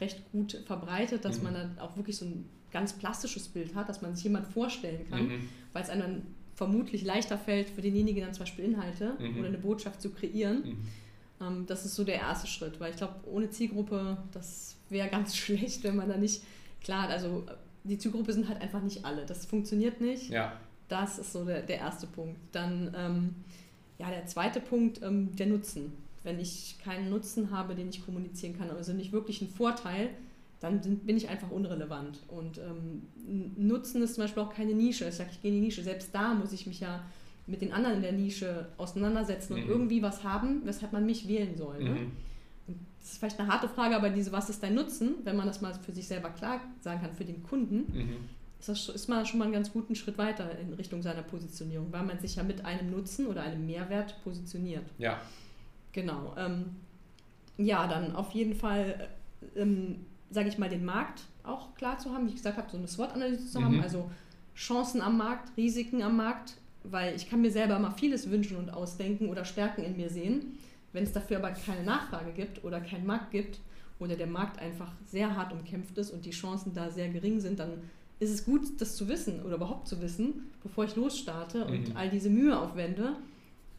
recht 0.00 0.30
gut 0.32 0.62
verbreitet, 0.66 1.24
dass 1.24 1.38
mhm. 1.38 1.44
man 1.44 1.54
dann 1.54 1.78
auch 1.78 1.96
wirklich 1.96 2.16
so 2.16 2.26
ein 2.26 2.48
ganz 2.70 2.92
plastisches 2.92 3.48
Bild 3.48 3.74
hat, 3.74 3.88
dass 3.88 4.02
man 4.02 4.14
sich 4.14 4.24
jemand 4.24 4.46
vorstellen 4.46 5.08
kann, 5.08 5.28
mhm. 5.28 5.48
weil 5.72 5.82
es 5.82 5.90
einem 5.90 6.22
vermutlich 6.54 7.04
leichter 7.04 7.38
fällt, 7.38 7.70
für 7.70 7.80
denjenigen 7.80 8.22
dann 8.22 8.34
zum 8.34 8.42
Beispiel 8.42 8.64
Inhalte 8.64 9.16
mhm. 9.18 9.38
oder 9.38 9.48
eine 9.48 9.58
Botschaft 9.58 10.02
zu 10.02 10.10
kreieren. 10.10 10.62
Mhm. 10.64 10.78
Ähm, 11.40 11.66
das 11.66 11.84
ist 11.84 11.94
so 11.94 12.04
der 12.04 12.16
erste 12.16 12.46
Schritt, 12.46 12.80
weil 12.80 12.90
ich 12.90 12.96
glaube, 12.96 13.14
ohne 13.26 13.48
Zielgruppe, 13.48 14.18
das 14.32 14.77
wäre 14.90 15.08
ganz 15.08 15.36
schlecht, 15.36 15.84
wenn 15.84 15.96
man 15.96 16.08
da 16.08 16.16
nicht, 16.16 16.42
klar, 16.82 17.08
also 17.08 17.44
die 17.84 17.98
Zielgruppe 17.98 18.32
sind 18.32 18.48
halt 18.48 18.60
einfach 18.60 18.82
nicht 18.82 19.04
alle. 19.04 19.24
Das 19.24 19.46
funktioniert 19.46 20.00
nicht. 20.00 20.30
Ja. 20.30 20.52
Das 20.88 21.18
ist 21.18 21.32
so 21.32 21.44
der, 21.44 21.62
der 21.62 21.78
erste 21.78 22.06
Punkt. 22.06 22.38
Dann, 22.52 22.94
ähm, 22.96 23.34
ja, 23.98 24.10
der 24.10 24.26
zweite 24.26 24.60
Punkt, 24.60 25.02
ähm, 25.02 25.34
der 25.36 25.46
Nutzen. 25.46 25.92
wenn 26.24 26.40
ich 26.40 26.76
keinen 26.84 27.10
Nutzen 27.10 27.50
habe, 27.50 27.74
den 27.74 27.88
ich 27.88 28.04
kommunizieren 28.04 28.58
kann, 28.58 28.70
also 28.70 28.92
nicht 28.92 29.12
wirklich 29.12 29.40
einen 29.40 29.50
Vorteil, 29.50 30.10
dann 30.60 30.80
bin 30.80 31.16
ich 31.16 31.28
einfach 31.28 31.50
unrelevant. 31.50 32.18
Und 32.28 32.58
ähm, 32.58 33.02
Nutzen 33.56 34.02
ist 34.02 34.14
zum 34.14 34.24
Beispiel 34.24 34.42
auch 34.42 34.52
keine 34.52 34.74
Nische. 34.74 35.08
Ich 35.08 35.14
sage, 35.14 35.30
ich 35.32 35.40
gehe 35.40 35.52
in 35.52 35.60
die 35.60 35.66
Nische. 35.66 35.82
Selbst 35.82 36.12
da 36.12 36.34
muss 36.34 36.52
ich 36.52 36.66
mich 36.66 36.80
ja 36.80 37.04
mit 37.46 37.62
den 37.62 37.72
anderen 37.72 37.96
in 37.96 38.02
der 38.02 38.12
Nische 38.12 38.68
auseinandersetzen 38.76 39.54
mhm. 39.54 39.62
und 39.62 39.68
irgendwie 39.68 40.02
was 40.02 40.24
haben, 40.24 40.62
weshalb 40.64 40.92
man 40.92 41.06
mich 41.06 41.28
wählen 41.28 41.56
soll. 41.56 41.82
Ne? 41.82 41.90
Mhm. 41.90 42.12
Das 43.08 43.14
ist 43.14 43.20
vielleicht 43.20 43.40
eine 43.40 43.50
harte 43.50 43.70
Frage, 43.70 43.96
aber 43.96 44.10
diese, 44.10 44.32
was 44.32 44.50
ist 44.50 44.62
dein 44.62 44.74
Nutzen, 44.74 45.14
wenn 45.24 45.34
man 45.34 45.46
das 45.46 45.62
mal 45.62 45.72
für 45.72 45.92
sich 45.92 46.06
selber 46.06 46.28
klar 46.28 46.60
sagen 46.82 47.00
kann, 47.00 47.14
für 47.14 47.24
den 47.24 47.42
Kunden, 47.42 47.86
mhm. 47.90 48.16
ist, 48.60 48.68
das, 48.68 48.90
ist 48.90 49.08
man 49.08 49.24
schon 49.24 49.38
mal 49.38 49.46
einen 49.46 49.54
ganz 49.54 49.72
guten 49.72 49.94
Schritt 49.94 50.18
weiter 50.18 50.58
in 50.58 50.74
Richtung 50.74 51.00
seiner 51.00 51.22
Positionierung, 51.22 51.90
weil 51.90 52.02
man 52.02 52.18
sich 52.18 52.36
ja 52.36 52.42
mit 52.42 52.66
einem 52.66 52.90
Nutzen 52.90 53.26
oder 53.26 53.40
einem 53.40 53.64
Mehrwert 53.64 54.22
positioniert. 54.22 54.84
Ja. 54.98 55.18
Genau. 55.92 56.34
Ähm, 56.36 56.76
ja, 57.56 57.86
dann 57.86 58.14
auf 58.14 58.32
jeden 58.32 58.54
Fall, 58.54 59.08
ähm, 59.56 60.04
sage 60.30 60.50
ich 60.50 60.58
mal, 60.58 60.68
den 60.68 60.84
Markt 60.84 61.22
auch 61.44 61.74
klar 61.76 61.96
zu 61.96 62.12
haben, 62.12 62.26
wie 62.26 62.32
ich 62.32 62.36
gesagt 62.36 62.58
habe, 62.58 62.70
so 62.70 62.76
eine 62.76 62.88
SWOT-Analyse 62.88 63.46
zu 63.46 63.64
haben, 63.64 63.76
mhm. 63.76 63.82
also 63.84 64.10
Chancen 64.54 65.00
am 65.00 65.16
Markt, 65.16 65.56
Risiken 65.56 66.02
am 66.02 66.18
Markt, 66.18 66.58
weil 66.84 67.16
ich 67.16 67.30
kann 67.30 67.40
mir 67.40 67.50
selber 67.50 67.76
immer 67.76 67.92
vieles 67.92 68.30
wünschen 68.30 68.58
und 68.58 68.68
ausdenken 68.68 69.30
oder 69.30 69.46
Stärken 69.46 69.82
in 69.82 69.96
mir 69.96 70.10
sehen. 70.10 70.58
Wenn 70.92 71.04
es 71.04 71.12
dafür 71.12 71.38
aber 71.38 71.50
keine 71.50 71.82
Nachfrage 71.82 72.32
gibt 72.32 72.64
oder 72.64 72.80
keinen 72.80 73.06
Markt 73.06 73.30
gibt 73.30 73.60
oder 73.98 74.16
der 74.16 74.26
Markt 74.26 74.58
einfach 74.60 74.92
sehr 75.04 75.36
hart 75.36 75.52
umkämpft 75.52 75.96
ist 75.98 76.10
und 76.10 76.24
die 76.24 76.30
Chancen 76.30 76.74
da 76.74 76.90
sehr 76.90 77.08
gering 77.08 77.40
sind, 77.40 77.58
dann 77.58 77.82
ist 78.20 78.30
es 78.30 78.44
gut, 78.44 78.80
das 78.80 78.96
zu 78.96 79.08
wissen 79.08 79.42
oder 79.42 79.56
überhaupt 79.56 79.86
zu 79.86 80.00
wissen, 80.00 80.50
bevor 80.62 80.84
ich 80.84 80.96
losstarte 80.96 81.64
und 81.64 81.90
mhm. 81.90 81.96
all 81.96 82.10
diese 82.10 82.30
Mühe 82.30 82.58
aufwende 82.58 83.16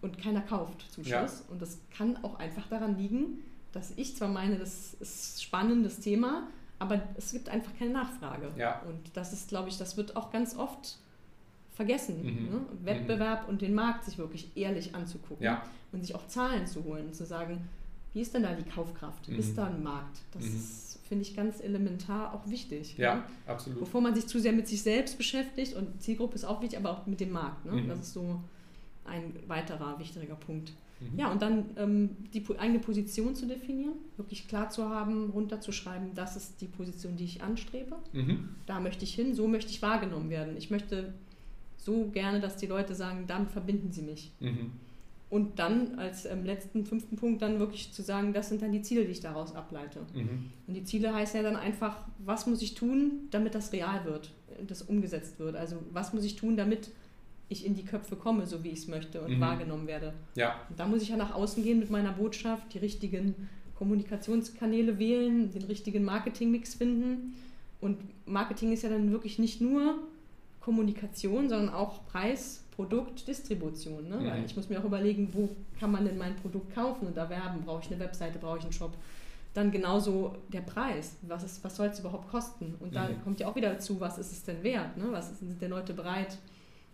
und 0.01 0.17
keiner 0.17 0.41
kauft 0.41 0.89
zum 0.91 1.03
Schluss. 1.03 1.39
Ja. 1.39 1.51
Und 1.51 1.61
das 1.61 1.79
kann 1.95 2.17
auch 2.23 2.39
einfach 2.39 2.67
daran 2.67 2.97
liegen, 2.97 3.43
dass 3.71 3.91
ich 3.97 4.15
zwar 4.15 4.29
meine, 4.29 4.57
das 4.57 4.93
ist 4.99 5.37
ein 5.37 5.41
spannendes 5.41 5.99
Thema, 5.99 6.47
aber 6.79 7.01
es 7.17 7.33
gibt 7.33 7.49
einfach 7.49 7.71
keine 7.77 7.91
Nachfrage. 7.91 8.51
Ja. 8.57 8.81
Und 8.87 8.99
das 9.13 9.33
ist, 9.33 9.49
glaube 9.49 9.69
ich, 9.69 9.77
das 9.77 9.97
wird 9.97 10.15
auch 10.15 10.31
ganz 10.31 10.55
oft 10.55 10.97
vergessen. 11.79 12.17
Mhm. 12.21 12.49
Ne? 12.49 12.61
Wettbewerb 12.83 13.43
mhm. 13.43 13.49
und 13.49 13.61
den 13.61 13.73
Markt 13.73 14.03
sich 14.03 14.17
wirklich 14.17 14.51
ehrlich 14.55 14.95
anzugucken 14.95 15.45
ja. 15.45 15.63
und 15.93 16.01
sich 16.01 16.13
auch 16.13 16.27
Zahlen 16.27 16.67
zu 16.67 16.83
holen 16.83 17.13
zu 17.13 17.25
sagen, 17.25 17.61
wie 18.11 18.19
ist 18.19 18.33
denn 18.33 18.43
da 18.43 18.53
die 18.53 18.69
Kaufkraft? 18.69 19.29
Mhm. 19.29 19.39
Ist 19.39 19.57
da 19.57 19.67
ein 19.67 19.81
Markt? 19.81 20.19
Das 20.33 20.43
mhm. 20.43 20.57
ist, 20.57 20.99
finde 21.07 21.21
ich, 21.21 21.37
ganz 21.37 21.61
elementar 21.61 22.33
auch 22.33 22.49
wichtig. 22.49 22.97
Ja, 22.97 23.15
ne? 23.15 23.23
absolut. 23.47 23.79
Bevor 23.79 24.01
man 24.01 24.13
sich 24.13 24.27
zu 24.27 24.41
sehr 24.41 24.51
mit 24.51 24.67
sich 24.67 24.81
selbst 24.83 25.17
beschäftigt 25.17 25.73
und 25.73 26.01
Zielgruppe 26.01 26.35
ist 26.35 26.43
auch 26.43 26.61
wichtig, 26.61 26.77
aber 26.77 26.91
auch 26.91 27.05
mit 27.05 27.21
dem 27.21 27.31
Markt. 27.31 27.65
Ne? 27.65 27.71
Mhm. 27.71 27.87
Das 27.87 27.99
ist 27.99 28.13
so 28.13 28.41
ein 29.05 29.33
weiterer 29.47 29.97
wichtiger 29.99 30.35
Punkt. 30.35 30.73
Mhm. 30.99 31.17
Ja, 31.17 31.31
und 31.31 31.41
dann 31.41 31.63
ähm, 31.77 32.09
die 32.33 32.43
eigene 32.57 32.79
Position 32.79 33.35
zu 33.35 33.45
definieren, 33.45 33.93
wirklich 34.17 34.49
klar 34.49 34.69
zu 34.69 34.89
haben, 34.89 35.29
runterzuschreiben, 35.29 36.13
das 36.13 36.35
ist 36.35 36.59
die 36.59 36.67
Position, 36.67 37.15
die 37.15 37.23
ich 37.23 37.41
anstrebe. 37.41 37.95
Mhm. 38.11 38.49
Da 38.65 38.81
möchte 38.81 39.05
ich 39.05 39.13
hin, 39.13 39.33
so 39.33 39.47
möchte 39.47 39.71
ich 39.71 39.81
wahrgenommen 39.81 40.29
werden. 40.29 40.57
Ich 40.57 40.69
möchte 40.71 41.13
so 41.79 42.09
gerne, 42.09 42.39
dass 42.39 42.57
die 42.57 42.67
Leute 42.67 42.93
sagen, 42.93 43.25
damit 43.27 43.51
verbinden 43.51 43.91
sie 43.91 44.01
mich. 44.01 44.31
Mhm. 44.39 44.71
Und 45.29 45.59
dann 45.59 45.99
als 45.99 46.25
ähm, 46.25 46.43
letzten 46.43 46.85
fünften 46.85 47.15
Punkt 47.15 47.41
dann 47.41 47.59
wirklich 47.59 47.91
zu 47.93 48.01
sagen, 48.01 48.33
das 48.33 48.49
sind 48.49 48.61
dann 48.61 48.71
die 48.71 48.81
Ziele, 48.81 49.05
die 49.05 49.11
ich 49.11 49.19
daraus 49.19 49.55
ableite. 49.55 49.99
Mhm. 50.13 50.51
Und 50.67 50.73
die 50.73 50.83
Ziele 50.83 51.13
heißen 51.13 51.37
ja 51.37 51.43
dann 51.43 51.55
einfach, 51.55 51.97
was 52.17 52.47
muss 52.47 52.61
ich 52.61 52.73
tun, 52.73 53.27
damit 53.29 53.53
das 53.53 53.71
real 53.71 54.05
wird, 54.05 54.31
das 54.67 54.81
umgesetzt 54.81 55.39
wird. 55.39 55.55
Also 55.55 55.77
was 55.91 56.13
muss 56.13 56.25
ich 56.25 56.35
tun, 56.35 56.57
damit 56.57 56.89
ich 57.47 57.65
in 57.65 57.75
die 57.75 57.85
Köpfe 57.85 58.15
komme, 58.15 58.45
so 58.45 58.63
wie 58.63 58.69
ich 58.69 58.79
es 58.79 58.87
möchte 58.87 59.21
und 59.21 59.37
mhm. 59.37 59.39
wahrgenommen 59.39 59.87
werde. 59.87 60.13
Ja. 60.35 60.55
Und 60.69 60.79
da 60.79 60.87
muss 60.87 61.01
ich 61.01 61.09
ja 61.09 61.17
nach 61.17 61.33
außen 61.33 61.63
gehen 61.63 61.79
mit 61.79 61.89
meiner 61.89 62.11
Botschaft, 62.11 62.73
die 62.73 62.79
richtigen 62.79 63.49
Kommunikationskanäle 63.75 64.99
wählen, 64.99 65.51
den 65.51 65.63
richtigen 65.63 66.03
Marketingmix 66.03 66.75
finden. 66.75 67.35
Und 67.81 67.97
Marketing 68.25 68.71
ist 68.73 68.83
ja 68.83 68.89
dann 68.89 69.11
wirklich 69.11 69.39
nicht 69.39 69.61
nur 69.61 69.99
Kommunikation, 70.61 71.49
sondern 71.49 71.73
auch 71.73 72.05
Preis, 72.05 72.63
Produkt, 72.75 73.27
Distribution. 73.27 74.07
Ne? 74.07 74.17
Mhm. 74.17 74.25
Weil 74.25 74.45
ich 74.45 74.55
muss 74.55 74.69
mir 74.69 74.79
auch 74.79 74.85
überlegen, 74.85 75.29
wo 75.33 75.49
kann 75.79 75.91
man 75.91 76.05
denn 76.05 76.17
mein 76.17 76.35
Produkt 76.37 76.73
kaufen 76.73 77.07
und 77.07 77.17
da 77.17 77.29
werben? 77.29 77.61
Brauche 77.65 77.83
ich 77.83 77.91
eine 77.91 77.99
Webseite, 77.99 78.39
brauche 78.39 78.59
ich 78.59 78.63
einen 78.63 78.73
Shop? 78.73 78.93
Dann 79.53 79.71
genauso 79.71 80.35
der 80.49 80.61
Preis. 80.61 81.17
Was, 81.23 81.63
was 81.63 81.75
soll 81.75 81.87
es 81.87 81.99
überhaupt 81.99 82.29
kosten? 82.29 82.75
Und 82.79 82.95
da 82.95 83.09
mhm. 83.09 83.21
kommt 83.23 83.39
ja 83.39 83.47
auch 83.47 83.55
wieder 83.55 83.71
dazu, 83.71 83.99
was 83.99 84.17
ist 84.17 84.31
es 84.31 84.43
denn 84.43 84.63
wert? 84.63 84.95
Ne? 84.95 85.05
Was 85.11 85.39
sind 85.39 85.61
denn 85.61 85.71
Leute 85.71 85.93
bereit 85.93 86.37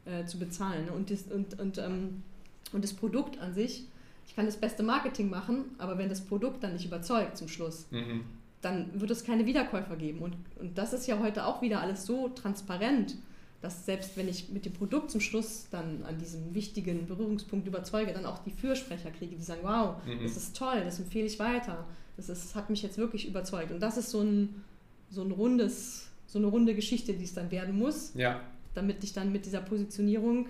äh, 0.05 0.25
zu 0.25 0.39
bezahlen? 0.39 0.85
Ne? 0.85 0.91
Und, 0.91 1.11
das, 1.11 1.23
und, 1.23 1.59
und, 1.59 1.77
ähm, 1.77 2.23
und 2.71 2.83
das 2.83 2.93
Produkt 2.93 3.39
an 3.39 3.53
sich, 3.53 3.87
ich 4.27 4.35
kann 4.35 4.45
das 4.45 4.57
beste 4.57 4.83
Marketing 4.83 5.29
machen, 5.29 5.65
aber 5.77 5.97
wenn 5.97 6.09
das 6.09 6.21
Produkt 6.21 6.63
dann 6.63 6.73
nicht 6.73 6.85
überzeugt 6.85 7.37
zum 7.37 7.47
Schluss, 7.47 7.85
mhm. 7.91 8.21
dann 8.61 8.99
wird 8.99 9.11
es 9.11 9.23
keine 9.23 9.45
Wiederkäufer 9.45 9.97
geben. 9.97 10.19
Und, 10.19 10.35
und 10.59 10.77
das 10.77 10.93
ist 10.93 11.05
ja 11.05 11.19
heute 11.19 11.45
auch 11.45 11.61
wieder 11.61 11.81
alles 11.81 12.05
so 12.05 12.29
transparent 12.29 13.17
dass 13.65 13.83
selbst 13.83 14.15
wenn 14.15 14.27
ich 14.27 14.49
mit 14.49 14.63
dem 14.65 14.73
Produkt 14.73 15.09
zum 15.09 15.19
Schluss 15.19 15.65
dann 15.71 16.03
an 16.03 16.19
diesem 16.19 16.53
wichtigen 16.53 17.07
Berührungspunkt 17.07 17.67
überzeuge, 17.67 18.13
dann 18.13 18.27
auch 18.27 18.37
die 18.37 18.51
Fürsprecher 18.51 19.09
kriege, 19.09 19.35
die 19.35 19.41
sagen, 19.41 19.61
wow, 19.63 19.95
mhm. 20.05 20.21
das 20.21 20.37
ist 20.37 20.55
toll, 20.55 20.83
das 20.85 20.99
empfehle 20.99 21.25
ich 21.25 21.39
weiter. 21.39 21.83
Das 22.15 22.29
ist, 22.29 22.53
hat 22.53 22.69
mich 22.69 22.83
jetzt 22.83 22.99
wirklich 22.99 23.27
überzeugt. 23.27 23.71
Und 23.71 23.79
das 23.79 23.97
ist 23.97 24.11
so 24.11 24.21
ein, 24.21 24.63
so 25.09 25.23
ein 25.23 25.31
rundes, 25.31 26.11
so 26.27 26.37
eine 26.37 26.45
runde 26.45 26.75
Geschichte, 26.75 27.13
die 27.13 27.23
es 27.23 27.33
dann 27.33 27.49
werden 27.49 27.75
muss, 27.75 28.13
ja. 28.13 28.39
damit 28.75 29.03
ich 29.03 29.13
dann 29.13 29.31
mit 29.31 29.47
dieser 29.47 29.61
Positionierung 29.61 30.45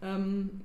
ähm, 0.00 0.60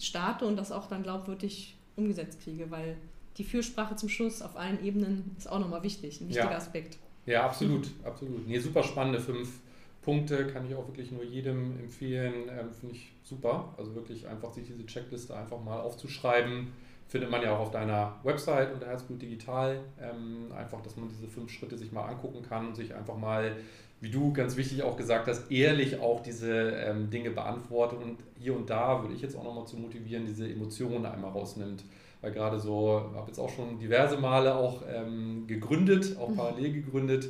starte 0.00 0.46
und 0.46 0.56
das 0.56 0.72
auch 0.72 0.88
dann 0.88 1.04
glaubwürdig 1.04 1.76
umgesetzt 1.94 2.40
kriege, 2.42 2.72
weil 2.72 2.96
die 3.36 3.44
Fürsprache 3.44 3.94
zum 3.94 4.08
Schluss 4.08 4.42
auf 4.42 4.56
allen 4.56 4.84
Ebenen 4.84 5.36
ist 5.38 5.48
auch 5.48 5.60
nochmal 5.60 5.84
wichtig, 5.84 6.20
ein 6.20 6.28
wichtiger 6.28 6.50
ja. 6.50 6.56
Aspekt. 6.56 6.98
Ja, 7.24 7.44
absolut, 7.44 7.88
absolut. 8.02 8.48
Nee, 8.48 8.58
super 8.58 8.82
spannende 8.82 9.20
fünf 9.20 9.60
Punkte 10.06 10.46
kann 10.46 10.64
ich 10.64 10.74
auch 10.76 10.86
wirklich 10.86 11.10
nur 11.10 11.24
jedem 11.24 11.80
empfehlen. 11.80 12.48
Ähm, 12.48 12.70
Finde 12.70 12.94
ich 12.94 13.12
super. 13.24 13.74
Also 13.76 13.96
wirklich 13.96 14.26
einfach 14.28 14.52
sich 14.52 14.64
diese 14.64 14.86
Checkliste 14.86 15.36
einfach 15.36 15.60
mal 15.60 15.80
aufzuschreiben. 15.80 16.68
Findet 17.08 17.28
man 17.28 17.42
ja 17.42 17.56
auch 17.56 17.58
auf 17.58 17.70
deiner 17.72 18.14
Website 18.22 18.72
unter 18.72 18.86
Herzblut 18.86 19.20
Digital. 19.20 19.80
Ähm, 20.00 20.52
einfach, 20.56 20.80
dass 20.80 20.96
man 20.96 21.08
diese 21.08 21.26
fünf 21.26 21.50
Schritte 21.50 21.76
sich 21.76 21.90
mal 21.90 22.04
angucken 22.04 22.42
kann 22.48 22.68
und 22.68 22.76
sich 22.76 22.94
einfach 22.94 23.16
mal, 23.16 23.56
wie 24.00 24.08
du 24.08 24.32
ganz 24.32 24.56
wichtig 24.56 24.84
auch 24.84 24.96
gesagt 24.96 25.26
hast, 25.26 25.50
ehrlich 25.50 25.98
auch 25.98 26.22
diese 26.22 26.52
ähm, 26.52 27.10
Dinge 27.10 27.30
beantwortet 27.30 27.98
und 28.00 28.18
hier 28.38 28.54
und 28.54 28.70
da 28.70 29.02
würde 29.02 29.14
ich 29.14 29.22
jetzt 29.22 29.36
auch 29.36 29.42
nochmal 29.42 29.66
zu 29.66 29.76
motivieren, 29.76 30.24
diese 30.24 30.48
Emotionen 30.48 31.04
einmal 31.04 31.32
rausnimmt. 31.32 31.82
Weil 32.20 32.30
gerade 32.30 32.60
so, 32.60 33.10
habe 33.16 33.26
jetzt 33.26 33.40
auch 33.40 33.50
schon 33.50 33.80
diverse 33.80 34.18
Male 34.18 34.54
auch 34.54 34.84
ähm, 34.88 35.48
gegründet, 35.48 36.16
auch 36.16 36.28
mhm. 36.28 36.36
parallel 36.36 36.72
gegründet 36.74 37.28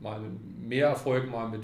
mal 0.00 0.20
mit 0.20 0.68
mehr 0.68 0.88
Erfolg, 0.88 1.30
mal 1.30 1.48
mit 1.48 1.62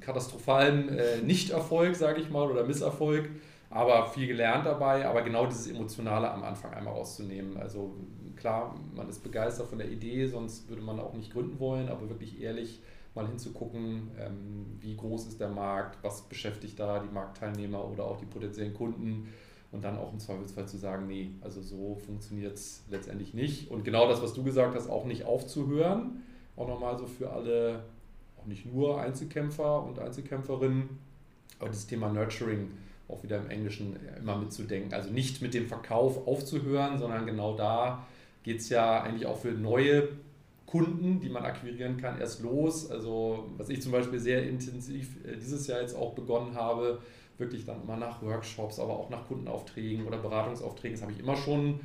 katastrophalem 0.00 0.88
äh, 0.88 1.18
Nichterfolg, 1.22 1.94
sage 1.94 2.20
ich 2.20 2.30
mal, 2.30 2.50
oder 2.50 2.64
Misserfolg, 2.64 3.28
aber 3.68 4.06
viel 4.06 4.26
gelernt 4.26 4.66
dabei, 4.66 5.06
aber 5.06 5.22
genau 5.22 5.46
dieses 5.46 5.68
Emotionale 5.68 6.30
am 6.30 6.42
Anfang 6.42 6.72
einmal 6.72 6.94
rauszunehmen. 6.94 7.56
Also 7.56 7.94
klar, 8.36 8.74
man 8.94 9.08
ist 9.08 9.22
begeistert 9.22 9.68
von 9.68 9.78
der 9.78 9.90
Idee, 9.90 10.26
sonst 10.26 10.68
würde 10.68 10.82
man 10.82 10.98
auch 10.98 11.14
nicht 11.14 11.32
gründen 11.32 11.60
wollen, 11.60 11.88
aber 11.88 12.08
wirklich 12.08 12.40
ehrlich 12.40 12.80
mal 13.14 13.26
hinzugucken, 13.26 14.10
ähm, 14.18 14.78
wie 14.80 14.96
groß 14.96 15.26
ist 15.26 15.40
der 15.40 15.48
Markt, 15.48 15.98
was 16.02 16.22
beschäftigt 16.22 16.78
da 16.78 17.00
die 17.00 17.12
Marktteilnehmer 17.12 17.84
oder 17.84 18.04
auch 18.04 18.18
die 18.18 18.26
potenziellen 18.26 18.74
Kunden 18.74 19.28
und 19.72 19.84
dann 19.84 19.98
auch 19.98 20.12
im 20.12 20.18
Zweifelsfall 20.18 20.66
zu 20.66 20.76
sagen, 20.78 21.06
nee, 21.06 21.32
also 21.40 21.60
so 21.60 21.96
funktioniert 22.06 22.54
es 22.54 22.84
letztendlich 22.88 23.34
nicht. 23.34 23.70
Und 23.70 23.84
genau 23.84 24.08
das, 24.08 24.22
was 24.22 24.34
du 24.34 24.42
gesagt 24.42 24.74
hast, 24.74 24.88
auch 24.88 25.04
nicht 25.04 25.24
aufzuhören, 25.24 26.22
auch 26.56 26.68
nochmal 26.68 26.98
so 26.98 27.06
für 27.06 27.30
alle, 27.30 27.84
auch 28.40 28.46
nicht 28.46 28.66
nur 28.66 29.00
Einzelkämpfer 29.00 29.82
und 29.82 29.98
Einzelkämpferinnen, 29.98 30.88
aber 31.58 31.68
das 31.68 31.86
Thema 31.86 32.08
Nurturing 32.08 32.70
auch 33.08 33.22
wieder 33.22 33.38
im 33.38 33.50
Englischen 33.50 33.96
immer 34.18 34.36
mitzudenken. 34.36 34.94
Also 34.94 35.10
nicht 35.10 35.42
mit 35.42 35.54
dem 35.54 35.66
Verkauf 35.66 36.26
aufzuhören, 36.26 36.98
sondern 36.98 37.26
genau 37.26 37.56
da 37.56 38.06
geht 38.42 38.60
es 38.60 38.68
ja 38.68 39.02
eigentlich 39.02 39.26
auch 39.26 39.38
für 39.38 39.50
neue 39.50 40.08
Kunden, 40.66 41.20
die 41.20 41.28
man 41.28 41.44
akquirieren 41.44 41.96
kann, 41.96 42.20
erst 42.20 42.42
los. 42.42 42.90
Also 42.90 43.50
was 43.56 43.68
ich 43.68 43.82
zum 43.82 43.92
Beispiel 43.92 44.20
sehr 44.20 44.48
intensiv 44.48 45.16
äh, 45.24 45.36
dieses 45.36 45.66
Jahr 45.66 45.80
jetzt 45.80 45.96
auch 45.96 46.14
begonnen 46.14 46.54
habe, 46.54 47.00
wirklich 47.38 47.64
dann 47.64 47.82
immer 47.82 47.96
nach 47.96 48.22
Workshops, 48.22 48.78
aber 48.78 48.92
auch 48.92 49.10
nach 49.10 49.26
Kundenaufträgen 49.26 50.06
oder 50.06 50.18
Beratungsaufträgen, 50.18 50.94
das 50.94 51.02
habe 51.02 51.12
ich 51.12 51.18
immer 51.18 51.36
schon 51.36 51.80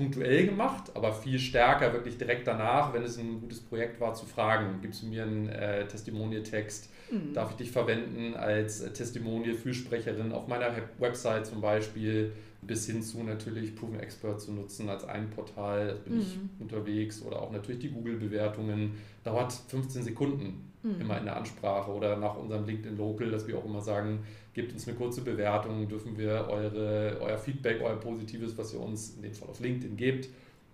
punktuell 0.00 0.46
gemacht, 0.46 0.90
aber 0.94 1.12
viel 1.12 1.38
stärker 1.38 1.92
wirklich 1.92 2.16
direkt 2.16 2.46
danach, 2.46 2.94
wenn 2.94 3.02
es 3.02 3.18
ein 3.18 3.38
gutes 3.38 3.60
Projekt 3.60 4.00
war, 4.00 4.14
zu 4.14 4.24
fragen, 4.24 4.78
gibst 4.80 5.02
du 5.02 5.06
mir 5.06 5.24
einen 5.24 5.50
äh, 5.50 5.86
Testimonial-Text, 5.86 6.90
mhm. 7.10 7.32
darf 7.34 7.50
ich 7.52 7.56
dich 7.56 7.70
verwenden 7.70 8.34
als 8.34 8.80
äh, 8.80 8.92
Testimonial-Fürsprecherin 8.92 10.32
auf 10.32 10.48
meiner 10.48 10.70
Website 10.98 11.46
zum 11.46 11.60
Beispiel, 11.60 12.32
bis 12.62 12.86
hin 12.86 13.02
zu 13.02 13.22
natürlich 13.22 13.74
Proven 13.74 14.00
Expert 14.00 14.40
zu 14.40 14.52
nutzen 14.52 14.88
als 14.88 15.04
ein 15.04 15.30
Portal, 15.30 15.88
da 15.88 15.94
bin 15.94 16.16
mhm. 16.16 16.20
ich 16.20 16.38
unterwegs 16.58 17.22
oder 17.22 17.40
auch 17.40 17.52
natürlich 17.52 17.80
die 17.80 17.90
Google-Bewertungen, 17.90 18.92
dauert 19.24 19.52
15 19.52 20.02
Sekunden. 20.02 20.70
Mhm. 20.82 21.00
Immer 21.00 21.18
in 21.18 21.26
der 21.26 21.36
Ansprache 21.36 21.90
oder 21.90 22.16
nach 22.16 22.36
unserem 22.36 22.64
LinkedIn 22.64 22.96
Local, 22.96 23.30
dass 23.30 23.46
wir 23.46 23.58
auch 23.58 23.64
immer 23.66 23.82
sagen, 23.82 24.20
gebt 24.54 24.72
uns 24.72 24.88
eine 24.88 24.96
kurze 24.96 25.20
Bewertung, 25.20 25.86
dürfen 25.88 26.16
wir 26.16 26.46
eure, 26.48 27.18
euer 27.20 27.38
Feedback, 27.38 27.80
euer 27.82 27.96
Positives, 27.96 28.56
was 28.56 28.72
ihr 28.72 28.80
uns 28.80 29.16
in 29.16 29.22
dem 29.22 29.34
Fall 29.34 29.48
auf 29.48 29.60
LinkedIn 29.60 29.96
gebt, 29.96 30.28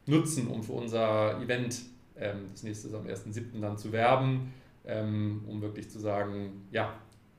nutzen, 0.06 0.46
um 0.46 0.62
für 0.62 0.72
unser 0.72 1.40
Event, 1.40 1.82
ähm, 2.16 2.46
das 2.52 2.62
nächste 2.62 2.88
ist 2.88 2.94
am 2.94 3.06
1.7. 3.06 3.60
dann 3.60 3.76
zu 3.76 3.90
werben, 3.92 4.52
ähm, 4.86 5.44
um 5.46 5.60
wirklich 5.60 5.90
zu 5.90 5.98
sagen, 5.98 6.66
ja, 6.70 6.94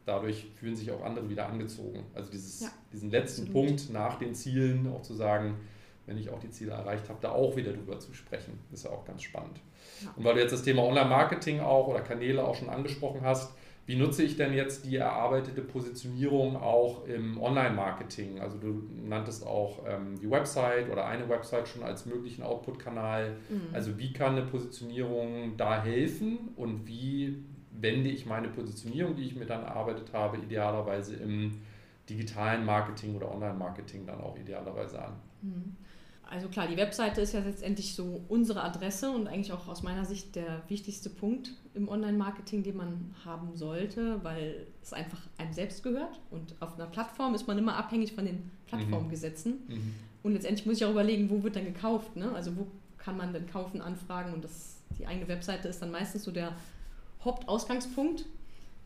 dadurch 0.06 0.48
fühlen 0.56 0.76
sich 0.76 0.91
auch 0.91 1.04
andere 1.04 1.30
wieder 1.30 1.48
angezogen. 1.48 2.06
Also 2.14 2.32
dieses, 2.32 2.62
ja, 2.62 2.70
diesen 2.93 3.10
letzten 3.10 3.48
absolut. 3.48 3.68
Punkt 3.68 3.89
nach 3.91 4.18
den 4.20 4.34
Zielen 4.34 4.91
auch 4.93 5.02
zu 5.02 5.14
sagen, 5.14 5.56
wenn 6.06 6.18
ich 6.18 6.30
auch 6.30 6.39
die 6.39 6.50
Ziele 6.50 6.72
erreicht 6.72 7.10
habe, 7.10 7.20
da 7.22 7.32
auch 7.32 7.56
wieder 7.58 7.74
drüber 7.74 8.00
zu 8.00 8.14
sprechen, 8.14 8.58
ist 8.72 8.86
ja 8.86 8.91
auch 8.91 9.04
ganz 9.06 9.24
spannend. 9.24 9.60
Ja. 10.02 10.14
Und 10.16 10.24
weil 10.24 10.36
du 10.36 10.41
jetzt 10.41 10.54
das 10.54 10.64
Thema 10.64 10.84
Online-Marketing 10.84 11.60
auch 11.60 11.88
oder 11.88 12.00
Kanäle 12.00 12.45
auch 12.45 12.56
schon 12.56 12.70
angesprochen 12.70 13.22
hast, 13.24 13.54
wie 13.88 13.96
nutze 13.96 14.22
ich 14.22 14.36
denn 14.36 14.54
jetzt 14.54 14.86
die 14.86 14.98
erarbeitete 14.98 15.62
Positionierung 15.62 16.58
auch 16.58 17.06
im 17.06 17.42
Online-Marketing? 17.42 18.42
Also 18.42 18.58
du 18.58 18.84
nanntest 19.08 19.48
auch 19.48 19.80
ähm, 19.88 20.20
die 20.22 20.30
Website 20.30 20.92
oder 20.92 21.06
eine 21.06 21.30
Website 21.30 21.70
schon 21.70 21.84
als 21.84 22.06
möglichen 22.06 22.44
Output-Kanal. 22.44 23.38
Mhm. 23.50 23.74
Also 23.74 23.98
wie 23.98 24.12
kann 24.12 24.34
eine 24.34 24.46
Positionierung 24.46 25.56
da 25.56 25.82
helfen 25.82 26.50
und 26.58 26.86
wie 26.86 27.42
wende 27.72 28.10
ich 28.10 28.26
meine 28.26 28.50
Positionierung, 28.50 29.16
die 29.16 29.24
ich 29.24 29.38
mir 29.38 29.46
dann 29.46 29.64
erarbeitet 29.64 30.12
habe, 30.12 30.38
idealerweise 30.38 31.16
im 31.16 31.62
digitalen 32.10 32.66
Marketing 32.66 33.16
oder 33.16 33.34
Online-Marketing 33.34 34.06
dann 34.06 34.20
auch 34.20 34.38
idealerweise 34.38 35.02
an? 35.02 35.14
Mhm. 35.42 35.78
Also 36.30 36.50
klar, 36.50 36.68
die 36.68 36.76
Webseite 36.76 37.22
ist 37.22 37.34
ja 37.34 37.40
letztendlich 37.40 37.96
so 37.96 38.22
unsere 38.28 38.62
Adresse 38.64 39.12
und 39.12 39.28
eigentlich 39.28 39.54
auch 39.54 39.70
aus 39.70 39.82
meiner 39.82 40.04
Sicht 40.04 40.36
der 40.36 40.62
wichtigste 40.68 41.10
Punkt 41.10 41.54
im 41.78 41.88
Online-Marketing, 41.88 42.64
den 42.64 42.78
man 42.78 43.16
haben 43.24 43.56
sollte, 43.56 44.24
weil 44.24 44.68
es 44.82 44.94
einfach 44.94 45.20
einem 45.38 45.54
selbst 45.54 45.84
gehört. 45.84 46.20
Und 46.32 46.56
auf 46.60 46.76
einer 46.76 46.88
Plattform 46.88 47.36
ist 47.36 47.48
man 47.48 47.58
immer 47.58 47.76
abhängig 47.76 48.14
von 48.14 48.26
den 48.26 48.52
Plattformgesetzen. 48.68 49.60
Mhm. 49.68 49.76
mhm. 49.76 49.96
Und 50.24 50.34
letztendlich 50.34 50.66
muss 50.66 50.78
ich 50.78 50.84
auch 50.84 50.92
überlegen, 50.92 51.30
wo 51.30 51.42
wird 51.44 51.56
dann 51.56 51.64
gekauft? 51.64 52.18
Ne? 52.18 52.34
Also 52.34 52.58
wo 52.58 52.68
kann 52.98 53.16
man 53.16 53.32
denn 53.32 53.48
kaufen, 53.48 53.80
anfragen? 53.80 54.34
Und 54.34 54.44
das, 54.44 54.82
die 55.00 55.08
eigene 55.08 55.28
Webseite 55.30 55.70
ist 55.70 55.82
dann 55.82 55.92
meistens 55.92 56.24
so 56.24 56.32
der 56.32 56.54
Hauptausgangspunkt. 57.24 58.26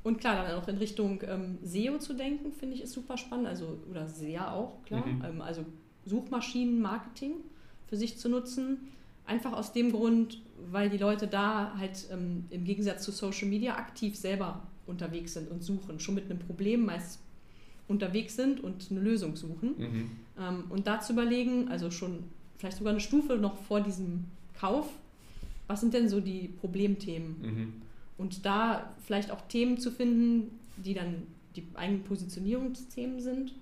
Und 0.04 0.20
klar, 0.20 0.44
dann 0.44 0.62
auch 0.62 0.68
in 0.68 0.78
Richtung 0.78 1.22
ähm, 1.28 1.58
SEO 1.64 1.98
zu 1.98 2.14
denken, 2.14 2.52
finde 2.52 2.76
ich 2.76 2.84
ist 2.84 2.94
super 2.94 3.18
spannend. 3.18 3.48
Also, 3.48 3.80
oder 3.90 4.08
SEA 4.08 4.52
auch, 4.52 4.84
klar. 4.84 5.06
Mhm. 5.06 5.24
Ähm, 5.26 5.42
also 5.42 5.66
Suchmaschinenmarketing 6.06 7.36
für 7.88 7.98
sich 7.98 8.18
zu 8.18 8.30
nutzen. 8.30 8.90
Einfach 9.26 9.54
aus 9.54 9.74
dem 9.74 9.92
Grund, 9.92 10.42
weil 10.72 10.90
die 10.90 10.98
Leute 10.98 11.28
da 11.28 11.76
halt 11.78 12.08
ähm, 12.12 12.46
im 12.50 12.64
Gegensatz 12.64 13.04
zu 13.04 13.12
Social 13.12 13.48
Media 13.48 13.76
aktiv 13.76 14.16
selber 14.16 14.62
unterwegs 14.88 15.34
sind 15.34 15.50
und 15.50 15.64
suchen, 15.64 16.00
schon 16.00 16.16
mit 16.16 16.26
einem 16.26 16.40
Problem 16.40 16.86
meist 16.86 17.20
unterwegs 17.88 18.36
sind 18.36 18.62
und 18.62 18.88
eine 18.90 19.00
Lösung 19.00 19.36
suchen. 19.36 19.76
Mhm. 19.78 20.12
Ähm, 20.40 20.64
und 20.70 20.88
da 20.88 21.00
zu 21.00 21.14
überlegen, 21.14 21.68
also 21.70 21.92
schon 21.92 22.24
vielleicht 22.58 22.78
sogar 22.78 22.92
eine 22.92 23.02
Stufe 23.02 23.38
noch 23.38 23.58
vor 23.64 23.82
diesem 23.82 24.26
Kauf, 24.60 24.88
was 25.68 25.82
sind 25.82 25.94
denn 25.94 26.10
so 26.10 26.20
die 26.20 26.50
Problemthemen? 26.60 27.36
Mhm. 27.42 27.74
Und 28.18 28.46
da 28.46 28.94
vielleicht 29.06 29.32
auch 29.32 29.42
Themen 29.48 29.78
zu 29.78 29.92
finden, 29.92 30.60
die 30.78 30.94
dann 30.94 31.24
die 31.56 31.66
eigenen 31.74 32.04
Positionierungsthemen 32.04 33.20
sind 33.20 33.54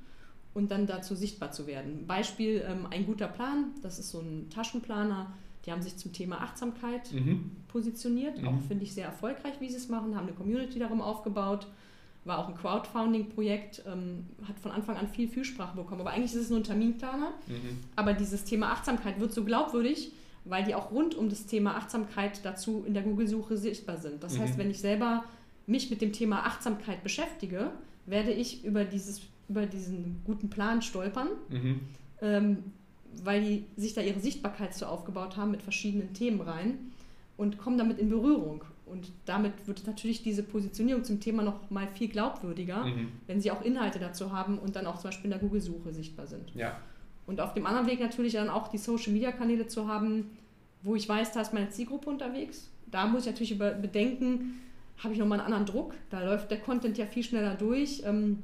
und 0.54 0.72
dann 0.72 0.88
dazu 0.88 1.16
sichtbar 1.16 1.52
zu 1.52 1.68
werden. 1.68 2.06
Beispiel 2.08 2.64
ähm, 2.68 2.88
ein 2.90 3.06
guter 3.06 3.28
Plan, 3.28 3.72
das 3.82 4.00
ist 4.00 4.10
so 4.12 4.20
ein 4.20 4.50
Taschenplaner, 4.50 5.34
die 5.70 5.74
haben 5.74 5.84
sich 5.84 5.98
zum 5.98 6.12
Thema 6.12 6.42
Achtsamkeit 6.42 7.14
mhm. 7.14 7.52
positioniert, 7.68 8.42
mhm. 8.42 8.48
auch 8.48 8.62
finde 8.68 8.84
ich 8.84 8.94
sehr 8.96 9.06
erfolgreich, 9.06 9.54
wie 9.60 9.70
sie 9.70 9.78
es 9.78 9.88
machen, 9.88 10.16
haben 10.16 10.26
eine 10.26 10.36
Community 10.36 10.80
darum 10.80 11.00
aufgebaut, 11.00 11.68
war 12.26 12.40
auch 12.40 12.50
ein 12.50 12.56
Crowdfunding-Projekt, 12.56 13.84
ähm, 13.86 14.26
hat 14.48 14.58
von 14.60 14.72
Anfang 14.72 14.98
an 14.98 15.08
viel 15.08 15.28
Fürsprache 15.28 15.76
bekommen, 15.76 16.02
aber 16.02 16.10
eigentlich 16.10 16.34
ist 16.34 16.42
es 16.42 16.50
nur 16.50 16.60
ein 16.60 16.64
Terminplaner, 16.64 17.34
mhm. 17.46 17.78
aber 17.96 18.14
dieses 18.14 18.46
Thema 18.46 18.72
Achtsamkeit 18.72 19.20
wird 19.20 19.32
so 19.32 19.44
glaubwürdig, 19.46 20.12
weil 20.44 20.64
die 20.64 20.74
auch 20.74 20.90
rund 20.90 21.14
um 21.14 21.30
das 21.30 21.46
Thema 21.46 21.76
Achtsamkeit 21.76 22.44
dazu 22.44 22.84
in 22.88 22.96
der 22.96 23.04
Google-Suche 23.04 23.56
sichtbar 23.56 23.98
sind. 23.98 24.24
Das 24.24 24.40
heißt, 24.40 24.56
mhm. 24.56 24.58
wenn 24.58 24.72
ich 24.72 24.80
selber 24.80 25.24
mich 25.68 25.92
mit 25.92 26.02
dem 26.02 26.14
Thema 26.14 26.48
Achtsamkeit 26.48 27.04
beschäftige, 27.04 27.70
werde 28.08 28.32
ich 28.32 28.66
über 28.66 28.86
dieses 28.86 29.22
über 29.48 29.66
diesen 29.66 30.22
guten 30.26 30.50
Plan 30.50 30.82
stolpern, 30.82 31.28
mhm. 31.50 31.80
ähm, 32.22 32.58
weil 33.24 33.42
die 33.42 33.66
sich 33.76 33.94
da 33.94 34.02
ihre 34.02 34.20
Sichtbarkeit 34.20 34.74
so 34.74 34.86
aufgebaut 34.86 35.38
haben 35.38 35.52
mit 35.52 35.62
verschiedenen 35.62 36.14
Themen 36.14 36.42
rein 36.42 36.92
und 37.38 37.58
kommen 37.58 37.78
damit 37.78 38.00
in 38.00 38.10
Berührung. 38.10 38.64
Und 38.86 39.12
damit 39.26 39.54
wird 39.68 39.86
natürlich 39.86 40.24
diese 40.24 40.42
Positionierung 40.42 41.04
zum 41.04 41.20
Thema 41.20 41.44
noch 41.44 41.70
mal 41.70 41.88
viel 41.88 42.08
glaubwürdiger, 42.08 42.86
mhm. 42.86 43.12
wenn 43.28 43.40
sie 43.40 43.52
auch 43.52 43.62
Inhalte 43.62 44.00
dazu 44.00 44.32
haben 44.32 44.58
und 44.58 44.76
dann 44.76 44.88
auch 44.88 44.96
zum 44.96 45.10
Beispiel 45.10 45.26
in 45.26 45.32
der 45.32 45.40
Google-Suche 45.40 45.94
sichtbar 45.94 46.26
sind. 46.26 46.54
Ja. 46.56 46.78
Und 47.28 47.40
auf 47.40 47.54
dem 47.54 47.68
anderen 47.68 47.88
Weg 47.88 48.00
natürlich 48.00 48.34
dann 48.34 48.50
auch 48.50 48.70
die 48.70 48.80
Social-Media-Kanäle 48.80 49.68
zu 49.68 49.88
haben, 49.88 50.32
wo 50.82 50.96
ich 50.96 51.08
weiß, 51.08 51.34
da 51.34 51.42
ist 51.42 51.54
meine 51.54 51.70
Zielgruppe 51.70 52.10
unterwegs. 52.10 52.72
Da 52.88 53.06
muss 53.06 53.22
ich 53.22 53.28
natürlich 53.28 53.52
über 53.52 53.72
bedenken, 53.72 54.60
habe 54.98 55.14
ich 55.14 55.20
nochmal 55.20 55.40
einen 55.40 55.54
anderen 55.54 55.66
Druck. 55.68 55.94
Da 56.10 56.24
läuft 56.24 56.50
der 56.50 56.60
Content 56.60 56.98
ja 56.98 57.06
viel 57.06 57.24
schneller 57.24 57.56
durch. 57.56 58.02
Ähm, 58.06 58.44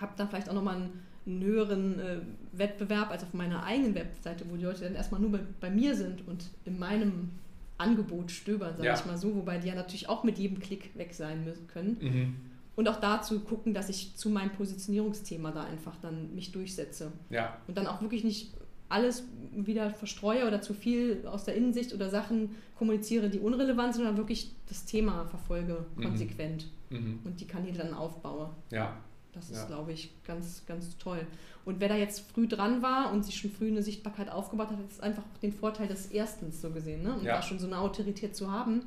habe 0.00 0.12
dann 0.16 0.28
vielleicht 0.28 0.48
auch 0.48 0.54
nochmal 0.54 0.76
einen, 0.76 1.02
einen 1.26 1.42
höheren 1.42 1.98
äh, 1.98 2.18
Wettbewerb 2.52 3.10
als 3.10 3.22
auf 3.22 3.32
meiner 3.34 3.64
eigenen 3.64 3.94
Webseite, 3.94 4.44
wo 4.50 4.56
die 4.56 4.64
Leute 4.64 4.84
dann 4.84 4.94
erstmal 4.94 5.20
nur 5.20 5.32
bei, 5.32 5.40
bei 5.60 5.70
mir 5.70 5.94
sind 5.96 6.26
und 6.28 6.50
in 6.64 6.78
meinem 6.78 7.30
Angebot 7.78 8.30
stöbern, 8.30 8.76
sage 8.76 8.88
ja. 8.88 8.94
ich 8.94 9.04
mal 9.04 9.18
so, 9.18 9.34
wobei 9.34 9.58
die 9.58 9.68
ja 9.68 9.74
natürlich 9.74 10.08
auch 10.08 10.22
mit 10.22 10.38
jedem 10.38 10.60
Klick 10.60 10.96
weg 10.96 11.14
sein 11.14 11.44
müssen 11.44 11.66
können. 11.66 11.96
Mhm. 12.00 12.36
Und 12.76 12.88
auch 12.88 13.00
dazu 13.00 13.40
gucken, 13.40 13.72
dass 13.72 13.88
ich 13.88 14.16
zu 14.16 14.30
meinem 14.30 14.50
Positionierungsthema 14.50 15.52
da 15.52 15.64
einfach 15.64 15.96
dann 16.02 16.34
mich 16.34 16.52
durchsetze. 16.52 17.12
Ja. 17.30 17.56
Und 17.68 17.76
dann 17.76 17.86
auch 17.86 18.00
wirklich 18.00 18.24
nicht 18.24 18.52
alles 18.88 19.24
wieder 19.52 19.90
verstreue 19.90 20.46
oder 20.46 20.60
zu 20.60 20.74
viel 20.74 21.26
aus 21.26 21.44
der 21.44 21.54
Innensicht 21.54 21.94
oder 21.94 22.10
Sachen 22.10 22.50
kommuniziere, 22.76 23.30
die 23.30 23.38
unrelevant 23.38 23.94
sind, 23.94 24.04
sondern 24.04 24.16
wirklich 24.16 24.52
das 24.68 24.84
Thema 24.84 25.24
verfolge 25.26 25.86
mhm. 25.96 26.02
konsequent 26.02 26.68
mhm. 26.90 27.20
und 27.24 27.40
die 27.40 27.46
Kanäle 27.46 27.78
dann 27.78 27.94
aufbaue. 27.94 28.50
Ja, 28.70 28.96
das 29.34 29.50
ist, 29.50 29.58
ja. 29.58 29.66
glaube 29.66 29.92
ich, 29.92 30.10
ganz, 30.24 30.64
ganz 30.66 30.96
toll. 30.98 31.26
Und 31.64 31.80
wer 31.80 31.88
da 31.88 31.96
jetzt 31.96 32.30
früh 32.32 32.46
dran 32.46 32.82
war 32.82 33.12
und 33.12 33.24
sich 33.24 33.36
schon 33.36 33.50
früh 33.50 33.68
eine 33.68 33.82
Sichtbarkeit 33.82 34.30
aufgebaut 34.30 34.68
hat, 34.68 34.76
hat 34.76 34.84
jetzt 34.84 35.02
einfach 35.02 35.22
den 35.42 35.52
Vorteil 35.52 35.88
des 35.88 36.06
Erstens 36.06 36.60
so 36.60 36.70
gesehen, 36.70 37.02
ne? 37.02 37.14
Und 37.14 37.24
ja. 37.24 37.36
da 37.36 37.42
schon 37.42 37.58
so 37.58 37.66
eine 37.66 37.78
Autorität 37.78 38.36
zu 38.36 38.50
haben. 38.50 38.82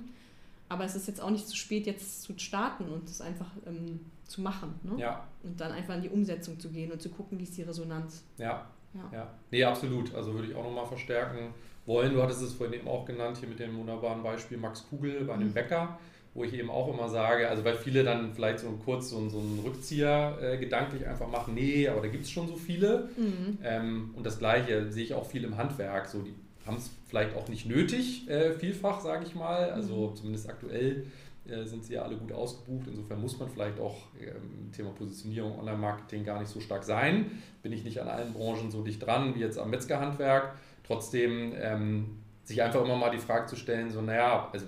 Aber 0.70 0.84
es 0.84 0.96
ist 0.96 1.08
jetzt 1.08 1.22
auch 1.22 1.30
nicht 1.30 1.48
zu 1.48 1.56
spät, 1.56 1.86
jetzt 1.86 2.24
zu 2.24 2.38
starten 2.38 2.86
und 2.90 3.10
es 3.10 3.22
einfach 3.22 3.50
ähm, 3.66 4.02
zu 4.26 4.42
machen. 4.42 4.74
Ne? 4.84 5.00
Ja. 5.00 5.26
Und 5.44 5.60
dann 5.60 5.72
einfach 5.72 5.96
in 5.96 6.02
die 6.02 6.10
Umsetzung 6.10 6.60
zu 6.60 6.70
gehen 6.70 6.92
und 6.92 7.02
zu 7.02 7.10
gucken, 7.10 7.40
wie 7.40 7.44
ist 7.44 7.56
die 7.56 7.64
Resonanz. 7.64 8.24
Ja. 8.38 8.66
Ja. 8.94 9.10
ja. 9.14 9.34
Nee, 9.50 9.64
absolut. 9.64 10.14
Also 10.14 10.34
würde 10.34 10.50
ich 10.50 10.56
auch 10.56 10.64
nochmal 10.64 10.86
verstärken 10.86 11.54
wollen. 11.86 12.14
Du 12.14 12.22
hattest 12.22 12.42
es 12.42 12.54
vorhin 12.54 12.80
eben 12.80 12.88
auch 12.88 13.06
genannt, 13.06 13.38
hier 13.38 13.48
mit 13.48 13.60
dem 13.60 13.78
wunderbaren 13.78 14.22
Beispiel 14.24 14.58
Max 14.58 14.86
Kugel 14.90 15.24
bei 15.24 15.34
einem 15.34 15.50
mhm. 15.50 15.54
Bäcker 15.54 15.98
wo 16.38 16.44
ich 16.44 16.54
eben 16.54 16.70
auch 16.70 16.94
immer 16.94 17.10
sage, 17.10 17.50
also 17.50 17.66
weil 17.66 17.76
viele 17.76 18.04
dann 18.04 18.32
vielleicht 18.32 18.60
so 18.60 18.70
kurz 18.86 19.10
so, 19.10 19.28
so 19.28 19.40
einen 19.40 19.60
Rückzieher 19.66 20.38
äh, 20.40 20.58
gedanklich 20.58 21.08
einfach 21.08 21.28
machen, 21.28 21.56
nee, 21.56 21.88
aber 21.88 22.02
da 22.02 22.08
gibt 22.10 22.26
es 22.26 22.30
schon 22.30 22.48
so 22.48 22.56
viele. 22.56 23.10
Mhm. 23.18 23.58
Ähm, 23.64 24.12
und 24.16 24.24
das 24.24 24.38
Gleiche 24.38 24.92
sehe 24.92 25.04
ich 25.04 25.16
auch 25.16 25.26
viel 25.26 25.44
im 25.44 25.58
Handwerk. 25.58 26.06
So, 26.08 26.22
die 26.22 26.36
haben 26.68 26.78
es 26.78 26.92
vielleicht 27.08 27.36
auch 27.36 27.48
nicht 27.50 27.66
nötig, 27.66 28.30
äh, 28.30 28.52
vielfach, 28.52 29.02
sage 29.02 29.26
ich 29.26 29.34
mal. 29.34 29.72
Also 29.72 30.10
mhm. 30.10 30.16
zumindest 30.16 30.48
aktuell 30.48 31.08
äh, 31.50 31.66
sind 31.66 31.84
sie 31.84 31.96
ja 31.96 32.04
alle 32.04 32.16
gut 32.16 32.32
ausgebucht. 32.32 32.86
Insofern 32.88 33.20
muss 33.20 33.40
man 33.40 33.50
vielleicht 33.50 33.80
auch 33.80 33.98
ähm, 34.22 34.72
Thema 34.72 34.92
Positionierung, 34.92 35.58
Online-Marketing 35.58 36.24
gar 36.24 36.40
nicht 36.40 36.50
so 36.50 36.60
stark 36.60 36.84
sein. 36.84 37.32
Bin 37.64 37.74
ich 37.74 37.84
nicht 37.84 38.00
an 38.00 38.10
allen 38.10 38.34
Branchen 38.34 38.70
so 38.70 38.84
dicht 38.84 39.04
dran 39.04 39.34
wie 39.34 39.40
jetzt 39.40 39.58
am 39.58 39.72
Metzgerhandwerk. 39.72 40.54
Trotzdem 40.86 41.54
ähm, 41.60 42.20
sich 42.44 42.62
einfach 42.62 42.86
immer 42.86 42.96
mal 42.96 43.10
die 43.10 43.18
Frage 43.18 43.48
zu 43.48 43.56
stellen, 43.56 43.90
so 43.90 44.04
naja, 44.04 44.50
also 44.54 44.68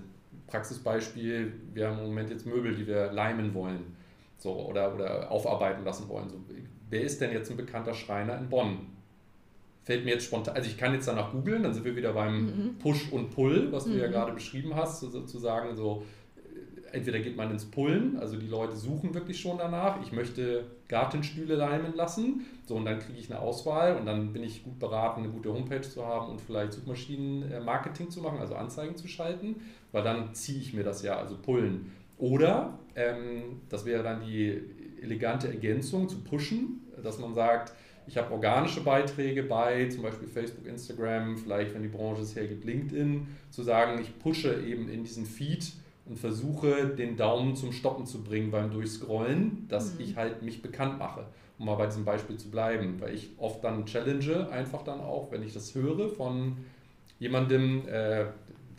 Praxisbeispiel, 0.50 1.54
wir 1.74 1.88
haben 1.88 2.00
im 2.00 2.06
Moment 2.06 2.30
jetzt 2.30 2.46
Möbel, 2.46 2.76
die 2.76 2.88
wir 2.88 3.12
leimen 3.12 3.54
wollen 3.54 3.96
so, 4.40 4.54
oder, 4.54 4.96
oder 4.96 5.32
aufarbeiten 5.32 5.84
lassen 5.84 6.08
wollen. 6.10 6.30
So, 6.30 6.38
wer 6.90 7.02
ist 7.02 7.22
denn 7.22 7.32
jetzt 7.32 7.52
ein 7.52 7.58
bekannter 7.58 7.94
Schreiner 7.94 8.38
in 8.38 8.50
Bonn? 8.50 8.80
Fällt 9.84 10.06
mir 10.06 10.12
jetzt 10.12 10.26
spontan, 10.26 10.56
also 10.56 10.70
ich 10.70 10.78
kann 10.78 10.94
jetzt 10.94 11.08
danach 11.08 11.32
googeln, 11.32 11.64
dann 11.64 11.74
sind 11.74 11.84
wir 11.84 11.96
wieder 11.96 12.14
beim 12.14 12.46
mhm. 12.46 12.76
Push 12.80 13.12
und 13.12 13.32
Pull, 13.32 13.72
was 13.72 13.86
du 13.86 13.92
mhm. 13.92 14.00
ja 14.00 14.08
gerade 14.08 14.34
beschrieben 14.34 14.76
hast, 14.76 15.00
sozusagen 15.00 15.76
so, 15.76 16.04
entweder 16.92 17.20
geht 17.20 17.36
man 17.36 17.50
ins 17.52 17.66
Pullen, 17.66 18.18
also 18.18 18.38
die 18.38 18.48
Leute 18.48 18.76
suchen 18.76 19.14
wirklich 19.14 19.40
schon 19.40 19.58
danach, 19.58 20.02
ich 20.02 20.12
möchte 20.12 20.66
Gartenstühle 20.88 21.56
leimen 21.56 21.96
lassen, 21.96 22.46
so 22.66 22.76
und 22.76 22.86
dann 22.86 23.00
kriege 23.00 23.18
ich 23.18 23.32
eine 23.32 23.40
Auswahl 23.40 23.96
und 23.96 24.06
dann 24.06 24.32
bin 24.32 24.44
ich 24.44 24.64
gut 24.64 24.78
beraten, 24.80 25.22
eine 25.22 25.32
gute 25.32 25.52
Homepage 25.52 25.82
zu 25.82 26.06
haben 26.06 26.30
und 26.32 26.42
vielleicht 26.42 26.74
Suchmaschinen-Marketing 26.74 28.12
zu 28.12 28.22
machen, 28.22 28.40
also 28.40 28.56
Anzeigen 28.56 28.96
zu 28.96 29.08
schalten, 29.08 29.56
weil 29.92 30.04
dann 30.04 30.34
ziehe 30.34 30.60
ich 30.60 30.74
mir 30.74 30.84
das 30.84 31.02
ja, 31.04 31.18
also 31.18 31.38
Pullen. 31.38 31.92
Oder, 32.18 32.80
ähm, 32.96 33.62
das 33.70 33.86
wäre 33.86 34.04
dann 34.04 34.22
die 34.22 34.62
elegante 35.02 35.48
Ergänzung 35.48 36.10
zu 36.10 36.22
pushen, 36.22 36.82
dass 37.02 37.18
man 37.20 37.34
sagt, 37.34 37.74
ich 38.10 38.18
habe 38.18 38.34
organische 38.34 38.82
Beiträge 38.82 39.44
bei 39.44 39.88
zum 39.88 40.02
Beispiel 40.02 40.28
Facebook, 40.28 40.66
Instagram, 40.66 41.38
vielleicht, 41.38 41.76
wenn 41.76 41.84
die 41.84 41.90
Branche 41.90 42.24
es 42.24 42.36
hergibt, 42.36 42.66
LinkedIn, 42.66 43.28
zu 43.52 43.62
sagen, 43.62 44.02
ich 44.02 44.18
pushe 44.18 44.64
eben 44.64 44.90
in 44.90 45.04
diesen 45.04 45.26
Feed 45.26 45.74
und 46.08 46.18
versuche, 46.18 46.88
den 46.88 47.18
Daumen 47.18 47.56
zum 47.56 47.72
Stoppen 47.72 48.08
zu 48.08 48.24
bringen 48.24 48.50
beim 48.50 48.72
Durchscrollen, 48.72 49.68
dass 49.70 49.94
mhm. 49.94 50.02
ich 50.02 50.16
halt 50.16 50.42
mich 50.42 50.64
bekannt 50.64 50.98
mache, 50.98 51.28
um 51.60 51.68
mal 51.68 51.76
bei 51.76 51.86
diesem 51.86 52.04
Beispiel 52.04 52.38
zu 52.38 52.50
bleiben, 52.50 53.00
weil 53.00 53.14
ich 53.14 53.30
oft 53.38 53.64
dann 53.64 53.86
challenge, 53.86 54.50
einfach 54.50 54.82
dann 54.82 55.02
auch, 55.02 55.32
wenn 55.32 55.44
ich 55.44 55.54
das 55.54 55.76
höre 55.76 56.10
von 56.10 56.58
jemandem, 57.20 57.88
äh, 57.88 58.26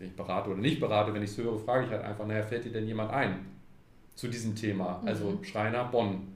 den 0.01 0.09
ich 0.09 0.17
berate 0.17 0.51
oder 0.51 0.59
nicht 0.59 0.81
berate, 0.81 1.13
wenn 1.15 1.23
ich 1.23 1.31
es 1.31 1.39
höre, 1.39 1.59
frage 1.59 1.85
ich 1.85 1.91
halt 1.91 2.03
einfach, 2.03 2.27
naja, 2.27 2.43
fällt 2.43 2.65
dir 2.65 2.73
denn 2.73 2.87
jemand 2.87 3.11
ein 3.11 3.47
zu 4.15 4.29
diesem 4.29 4.57
Thema? 4.57 4.99
Mhm. 5.03 5.09
Also 5.09 5.39
Schreiner 5.43 5.85
Bonn. 5.85 6.29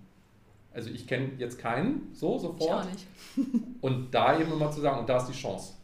Also 0.72 0.90
ich 0.90 1.06
kenne 1.06 1.30
jetzt 1.38 1.58
keinen 1.58 2.10
so 2.12 2.38
sofort. 2.38 2.60
Ich 2.62 2.70
auch 2.70 2.90
nicht. 2.90 3.06
und 3.80 4.14
da 4.14 4.38
eben 4.38 4.52
immer 4.52 4.70
zu 4.70 4.80
sagen, 4.80 5.00
und 5.00 5.08
da 5.08 5.16
ist 5.16 5.26
die 5.26 5.32
Chance. 5.32 5.74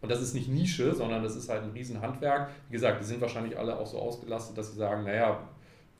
Und 0.00 0.10
das 0.10 0.22
ist 0.22 0.34
nicht 0.34 0.48
Nische, 0.48 0.94
sondern 0.94 1.22
das 1.22 1.36
ist 1.36 1.48
halt 1.48 1.62
ein 1.62 1.70
Riesenhandwerk. 1.70 2.50
Wie 2.68 2.72
gesagt, 2.72 3.00
die 3.00 3.04
sind 3.06 3.20
wahrscheinlich 3.20 3.58
alle 3.58 3.78
auch 3.78 3.86
so 3.86 3.98
ausgelastet, 3.98 4.56
dass 4.56 4.72
sie 4.72 4.78
sagen, 4.78 5.04
naja, 5.04 5.40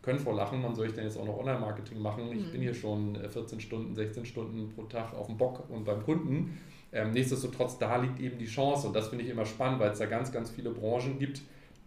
können 0.02 0.18
vor 0.18 0.34
lachen, 0.34 0.62
wann 0.62 0.74
soll 0.74 0.86
ich 0.86 0.94
denn 0.94 1.04
jetzt 1.04 1.18
auch 1.18 1.26
noch 1.26 1.38
Online-Marketing 1.38 2.00
machen? 2.00 2.32
Ich 2.32 2.46
mhm. 2.46 2.52
bin 2.52 2.62
hier 2.62 2.74
schon 2.74 3.16
14 3.16 3.58
äh, 3.58 3.60
Stunden, 3.60 3.94
16 3.94 4.24
Stunden 4.24 4.70
pro 4.74 4.84
Tag 4.84 5.12
auf 5.14 5.26
dem 5.26 5.36
Bock 5.36 5.68
und 5.68 5.84
beim 5.84 6.02
Kunden. 6.02 6.58
Ähm, 6.92 7.12
nichtsdestotrotz, 7.12 7.78
da 7.78 7.96
liegt 7.96 8.18
eben 8.20 8.38
die 8.38 8.46
Chance 8.46 8.88
und 8.88 8.94
das 8.94 9.08
finde 9.08 9.24
ich 9.24 9.30
immer 9.30 9.46
spannend, 9.46 9.80
weil 9.80 9.90
es 9.90 9.98
da 9.98 10.06
ganz, 10.06 10.32
ganz 10.32 10.50
viele 10.50 10.70
Branchen 10.70 11.18
gibt, 11.18 11.42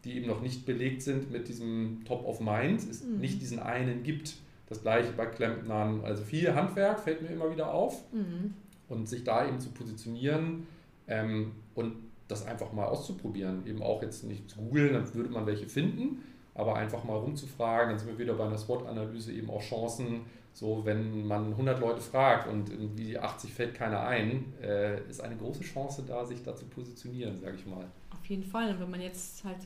die 0.06 0.16
eben 0.18 0.28
noch 0.28 0.41
nicht 0.41 0.66
belegt 0.66 1.01
sind 1.01 1.32
mit 1.32 1.47
diesem 1.47 2.01
Top 2.06 2.26
of 2.26 2.39
Mind, 2.39 2.82
es 2.89 3.04
mhm. 3.04 3.20
nicht 3.20 3.41
diesen 3.41 3.60
einen 3.60 4.04
gibt. 4.04 4.36
Das 4.68 4.82
gleiche 4.82 5.12
bei 5.12 5.26
Klempnern. 5.26 6.01
Also 6.04 6.24
viel 6.24 6.54
Handwerk 6.56 6.99
fällt 6.99 7.22
mir 7.22 7.28
immer 7.28 7.51
wieder 7.51 7.74
auf 7.74 8.01
mhm. 8.12 8.54
und 8.88 9.08
sich 9.08 9.24
da 9.24 9.47
eben 9.47 9.60
zu 9.60 9.70
positionieren 9.70 10.66
ähm, 11.08 11.51
und 11.76 11.95
das 12.28 12.45
einfach 12.45 12.72
mal 12.72 12.86
auszuprobieren. 12.86 13.68
Eben 13.68 13.84
auch 13.84 14.01
jetzt 14.01 14.24
nicht 14.24 14.49
zu 14.49 14.58
googeln, 14.58 14.93
dann 14.93 15.14
würde 15.14 15.30
man 15.30 15.45
welche 15.45 15.68
finden, 15.68 16.24
aber 16.56 16.76
einfach 16.76 17.04
mal 17.04 17.18
rumzufragen. 17.18 17.89
Dann 17.89 17.99
sind 17.99 18.08
wir 18.08 18.18
wieder 18.18 18.34
bei 18.34 18.45
einer 18.45 18.58
SWOT-Analyse 18.58 19.34
eben 19.34 19.49
auch 19.49 19.62
Chancen. 19.62 20.22
So, 20.54 20.86
wenn 20.86 21.26
man 21.26 21.47
100 21.51 21.80
Leute 21.80 21.99
fragt 21.99 22.47
und 22.47 22.70
irgendwie 22.70 23.18
80 23.18 23.54
fällt 23.54 23.74
keiner 23.74 24.01
ein, 24.01 24.54
äh, 24.62 25.01
ist 25.10 25.20
eine 25.20 25.36
große 25.36 25.64
Chance 25.64 26.04
da, 26.08 26.24
sich 26.24 26.43
da 26.43 26.56
zu 26.56 26.66
positionieren, 26.66 27.39
sage 27.39 27.56
ich 27.58 27.66
mal. 27.66 27.86
Auf 28.12 28.26
jeden 28.28 28.43
Fall. 28.43 28.70
Und 28.70 28.80
wenn 28.80 28.91
man 28.91 29.01
jetzt 29.01 29.43
halt 29.43 29.58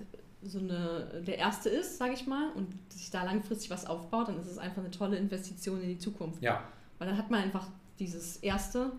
so 0.41 0.59
eine, 0.59 1.23
der 1.27 1.37
Erste 1.37 1.69
ist, 1.69 1.97
sage 1.97 2.13
ich 2.13 2.25
mal, 2.25 2.51
und 2.55 2.73
sich 2.89 3.11
da 3.11 3.23
langfristig 3.23 3.69
was 3.69 3.85
aufbaut, 3.85 4.29
dann 4.29 4.39
ist 4.39 4.47
es 4.47 4.57
einfach 4.57 4.81
eine 4.81 4.91
tolle 4.91 5.17
Investition 5.17 5.81
in 5.81 5.89
die 5.89 5.97
Zukunft. 5.97 6.41
Ja. 6.41 6.63
Weil 6.99 7.09
dann 7.09 7.17
hat 7.17 7.29
man 7.29 7.41
einfach 7.41 7.67
dieses 7.99 8.37
Erste 8.37 8.93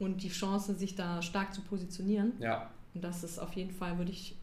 und 0.00 0.22
die 0.22 0.30
Chance, 0.30 0.74
sich 0.74 0.96
da 0.96 1.22
stark 1.22 1.54
zu 1.54 1.60
positionieren. 1.62 2.32
Ja. 2.40 2.70
Und 2.94 3.04
das 3.04 3.22
ist 3.22 3.38
auf 3.38 3.52
jeden 3.52 3.70
Fall, 3.70 3.98
würde 3.98 4.10
ich, 4.10 4.36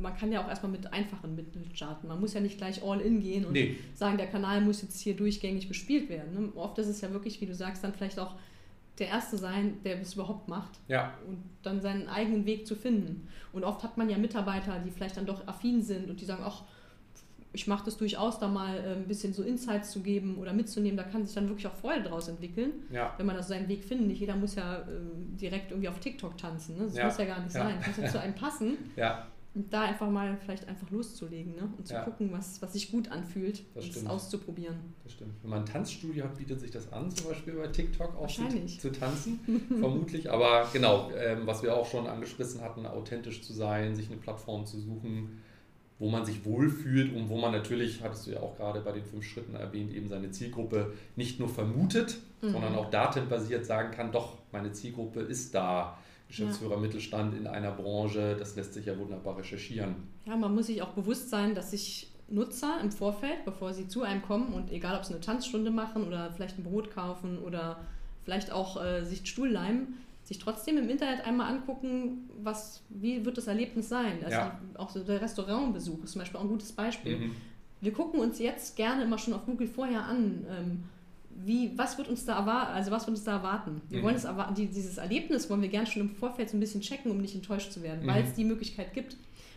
man 0.00 0.16
kann 0.16 0.32
ja 0.32 0.44
auch 0.44 0.48
erstmal 0.48 0.72
mit 0.72 0.92
einfachen 0.92 1.34
Mitteln 1.34 1.64
starten. 1.74 2.08
Man 2.08 2.20
muss 2.20 2.34
ja 2.34 2.40
nicht 2.40 2.58
gleich 2.58 2.82
all 2.82 3.00
in 3.00 3.20
gehen 3.20 3.44
und 3.44 3.52
nee. 3.52 3.76
sagen, 3.94 4.16
der 4.16 4.26
Kanal 4.26 4.60
muss 4.60 4.82
jetzt 4.82 5.00
hier 5.00 5.16
durchgängig 5.16 5.68
bespielt 5.68 6.08
werden. 6.08 6.34
Ne? 6.34 6.52
Oft 6.54 6.78
ist 6.78 6.88
es 6.88 7.00
ja 7.00 7.12
wirklich, 7.12 7.40
wie 7.40 7.46
du 7.46 7.54
sagst, 7.54 7.84
dann 7.84 7.92
vielleicht 7.92 8.18
auch 8.18 8.34
der 8.98 9.08
Erste 9.08 9.36
sein, 9.36 9.78
der 9.84 10.00
es 10.00 10.14
überhaupt 10.14 10.48
macht. 10.48 10.80
Ja. 10.88 11.14
Und 11.26 11.42
dann 11.62 11.80
seinen 11.80 12.08
eigenen 12.08 12.46
Weg 12.46 12.66
zu 12.66 12.74
finden. 12.74 13.28
Und 13.52 13.64
oft 13.64 13.82
hat 13.82 13.96
man 13.96 14.10
ja 14.10 14.18
Mitarbeiter, 14.18 14.80
die 14.84 14.90
vielleicht 14.90 15.16
dann 15.16 15.26
doch 15.26 15.46
affin 15.46 15.82
sind 15.82 16.10
und 16.10 16.20
die 16.20 16.24
sagen, 16.24 16.42
ach, 16.44 16.62
ich 17.52 17.66
mache 17.66 17.84
das 17.86 17.96
durchaus, 17.96 18.38
da 18.38 18.48
mal 18.48 18.76
äh, 18.76 18.92
ein 18.92 19.06
bisschen 19.06 19.32
so 19.32 19.42
Insights 19.42 19.90
zu 19.90 20.00
geben 20.00 20.36
oder 20.38 20.52
mitzunehmen. 20.52 20.96
Da 20.96 21.04
kann 21.04 21.24
sich 21.24 21.34
dann 21.34 21.48
wirklich 21.48 21.66
auch 21.66 21.74
Freude 21.74 22.02
daraus 22.04 22.28
entwickeln, 22.28 22.72
ja. 22.90 23.14
wenn 23.16 23.26
man 23.26 23.36
das 23.36 23.48
seinen 23.48 23.68
Weg 23.68 23.84
findet. 23.84 24.08
Nicht 24.08 24.20
jeder 24.20 24.36
muss 24.36 24.54
ja 24.54 24.80
äh, 24.80 24.84
direkt 25.40 25.70
irgendwie 25.70 25.88
auf 25.88 25.98
TikTok 25.98 26.36
tanzen. 26.36 26.76
Ne? 26.76 26.84
Das 26.84 26.96
ja. 26.96 27.06
muss 27.06 27.18
ja 27.18 27.24
gar 27.24 27.40
nicht 27.40 27.52
sein. 27.52 27.76
Das 27.78 27.86
muss 27.88 27.96
ja 27.96 28.06
zu 28.12 28.20
einem 28.20 28.34
passen. 28.34 28.76
Ja. 28.96 29.26
Und 29.58 29.72
da 29.72 29.82
einfach 29.82 30.08
mal 30.08 30.36
vielleicht 30.40 30.68
einfach 30.68 30.88
loszulegen 30.88 31.56
ne? 31.56 31.68
und 31.76 31.84
zu 31.84 31.94
gucken, 32.04 32.30
was, 32.30 32.62
was 32.62 32.74
sich 32.74 32.92
gut 32.92 33.10
anfühlt 33.10 33.64
das 33.74 33.86
und 33.86 33.96
es 33.96 34.06
auszuprobieren. 34.06 34.76
Das 35.02 35.14
stimmt. 35.14 35.32
Wenn 35.42 35.50
man 35.50 35.58
ein 35.60 35.66
Tanzstudio 35.66 36.22
hat, 36.22 36.38
bietet 36.38 36.60
sich 36.60 36.70
das 36.70 36.92
an, 36.92 37.10
zum 37.10 37.26
Beispiel 37.26 37.54
bei 37.54 37.66
TikTok 37.66 38.16
auch 38.16 38.28
zu, 38.28 38.44
zu, 38.78 38.92
tanzen, 38.92 39.40
vermutlich. 39.80 40.30
Aber 40.30 40.68
genau, 40.72 41.10
ähm, 41.10 41.40
was 41.44 41.64
wir 41.64 41.76
auch 41.76 41.90
schon 41.90 42.06
angeschrissen 42.06 42.60
hatten, 42.60 42.86
authentisch 42.86 43.42
zu 43.42 43.52
sein, 43.52 43.96
sich 43.96 44.06
eine 44.06 44.18
Plattform 44.18 44.64
zu 44.64 44.78
suchen, 44.78 45.40
wo 45.98 46.08
man 46.08 46.24
sich 46.24 46.44
wohlfühlt 46.44 47.12
und 47.12 47.28
wo 47.28 47.36
man 47.36 47.50
natürlich, 47.50 48.00
hattest 48.00 48.28
du 48.28 48.30
ja 48.30 48.40
auch 48.40 48.56
gerade 48.56 48.80
bei 48.80 48.92
den 48.92 49.04
fünf 49.04 49.24
Schritten 49.24 49.56
erwähnt, 49.56 49.92
eben 49.92 50.08
seine 50.08 50.30
Zielgruppe 50.30 50.92
nicht 51.16 51.40
nur 51.40 51.48
vermutet, 51.48 52.18
mhm. 52.42 52.52
sondern 52.52 52.76
auch 52.76 52.90
datenbasiert 52.90 53.66
sagen 53.66 53.90
kann, 53.90 54.12
doch, 54.12 54.38
meine 54.52 54.70
Zielgruppe 54.70 55.18
ist 55.18 55.52
da. 55.52 55.98
Geschäftsführer 56.28 56.74
ja. 56.74 56.80
Mittelstand 56.80 57.34
in 57.34 57.46
einer 57.46 57.72
Branche, 57.72 58.36
das 58.38 58.54
lässt 58.54 58.74
sich 58.74 58.86
ja 58.86 58.98
wunderbar 58.98 59.38
recherchieren. 59.38 59.96
Ja, 60.26 60.36
man 60.36 60.54
muss 60.54 60.66
sich 60.66 60.82
auch 60.82 60.90
bewusst 60.90 61.30
sein, 61.30 61.54
dass 61.54 61.70
sich 61.70 62.12
Nutzer 62.28 62.78
im 62.82 62.92
Vorfeld, 62.92 63.44
bevor 63.44 63.72
sie 63.72 63.88
zu 63.88 64.02
einem 64.02 64.22
kommen 64.22 64.52
und 64.52 64.70
egal 64.70 64.96
ob 64.96 65.04
sie 65.04 65.14
eine 65.14 65.22
Tanzstunde 65.22 65.70
machen 65.70 66.06
oder 66.06 66.30
vielleicht 66.30 66.58
ein 66.58 66.64
Brot 66.64 66.90
kaufen 66.90 67.38
oder 67.38 67.80
vielleicht 68.24 68.52
auch 68.52 68.82
äh, 68.82 69.04
sich 69.04 69.26
Stuhl 69.26 69.48
leimen, 69.48 69.94
sich 70.22 70.38
trotzdem 70.38 70.76
im 70.76 70.90
Internet 70.90 71.26
einmal 71.26 71.50
angucken, 71.50 72.28
was, 72.42 72.82
wie 72.90 73.24
wird 73.24 73.38
das 73.38 73.46
Erlebnis 73.46 73.88
sein. 73.88 74.18
Also 74.22 74.36
ja. 74.36 74.60
auch 74.76 74.90
so 74.90 75.02
der 75.02 75.22
Restaurantbesuch 75.22 76.04
ist 76.04 76.12
zum 76.12 76.18
Beispiel 76.20 76.38
auch 76.38 76.44
ein 76.44 76.50
gutes 76.50 76.72
Beispiel. 76.72 77.16
Mhm. 77.16 77.36
Wir 77.80 77.92
gucken 77.92 78.20
uns 78.20 78.38
jetzt 78.38 78.76
gerne 78.76 79.04
immer 79.04 79.16
schon 79.16 79.32
auf 79.32 79.46
Google 79.46 79.68
vorher 79.68 80.04
an, 80.04 80.44
ähm, 80.50 80.84
wie, 81.44 81.76
was 81.76 81.98
wird 81.98 82.08
uns 82.08 82.24
da 82.24 82.38
erwarten, 82.38 82.72
also 82.72 82.90
was 82.90 83.06
wird 83.06 83.16
uns 83.16 83.24
da 83.24 83.36
erwarten. 83.36 83.80
Wir 83.88 84.00
mhm. 84.00 84.04
wollen 84.04 84.16
es 84.16 84.24
erwarten, 84.24 84.54
die, 84.54 84.66
dieses 84.66 84.98
Erlebnis 84.98 85.48
wollen 85.48 85.62
wir 85.62 85.68
gerne 85.68 85.86
schon 85.86 86.02
im 86.02 86.10
Vorfeld 86.10 86.50
so 86.50 86.56
ein 86.56 86.60
bisschen 86.60 86.80
checken, 86.80 87.10
um 87.10 87.18
nicht 87.18 87.34
enttäuscht 87.34 87.72
zu 87.72 87.82
werden, 87.82 88.04
mhm. 88.04 88.08
weil 88.08 88.24
es 88.24 88.34
die 88.34 88.44
Möglichkeit 88.44 88.92
gibt. 88.94 89.16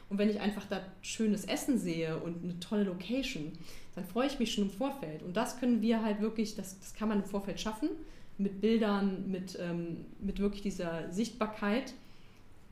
Und 0.09 0.17
wenn 0.17 0.29
ich 0.29 0.41
einfach 0.41 0.65
da 0.65 0.81
schönes 1.01 1.45
Essen 1.45 1.77
sehe 1.77 2.17
und 2.17 2.43
eine 2.43 2.59
tolle 2.59 2.83
Location, 2.83 3.53
dann 3.95 4.03
freue 4.05 4.27
ich 4.27 4.39
mich 4.39 4.53
schon 4.53 4.65
im 4.65 4.69
Vorfeld. 4.69 5.23
Und 5.23 5.37
das 5.37 5.59
können 5.59 5.81
wir 5.81 6.03
halt 6.03 6.21
wirklich, 6.21 6.55
das, 6.55 6.77
das 6.79 6.93
kann 6.93 7.07
man 7.07 7.19
im 7.19 7.25
Vorfeld 7.25 7.59
schaffen 7.59 7.89
mit 8.37 8.61
Bildern, 8.61 9.29
mit, 9.29 9.57
ähm, 9.59 10.05
mit 10.19 10.39
wirklich 10.39 10.61
dieser 10.61 11.11
Sichtbarkeit. 11.11 11.93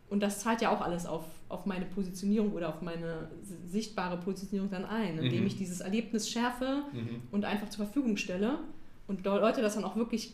Und 0.10 0.22
das 0.22 0.40
zahlt 0.40 0.62
ja 0.62 0.70
auch 0.70 0.82
alles 0.82 1.06
auf, 1.06 1.24
auf 1.50 1.66
meine 1.66 1.86
Positionierung 1.86 2.52
oder 2.54 2.70
auf 2.70 2.82
meine 2.82 3.30
sichtbare 3.68 4.18
Positionierung 4.18 4.70
dann 4.70 4.86
ein, 4.86 5.20
indem 5.20 5.42
mhm. 5.42 5.48
ich 5.48 5.56
dieses 5.56 5.82
Erlebnis 5.82 6.30
schärfe 6.30 6.84
mhm. 6.92 7.22
und 7.32 7.46
einfach 7.46 7.70
zur 7.70 7.86
Verfügung 7.86 8.18
stelle 8.18 8.60
und 9.10 9.26
Leute 9.26 9.62
das 9.62 9.76
dann 9.76 9.84
auch 9.84 9.96
wirklich 9.96 10.34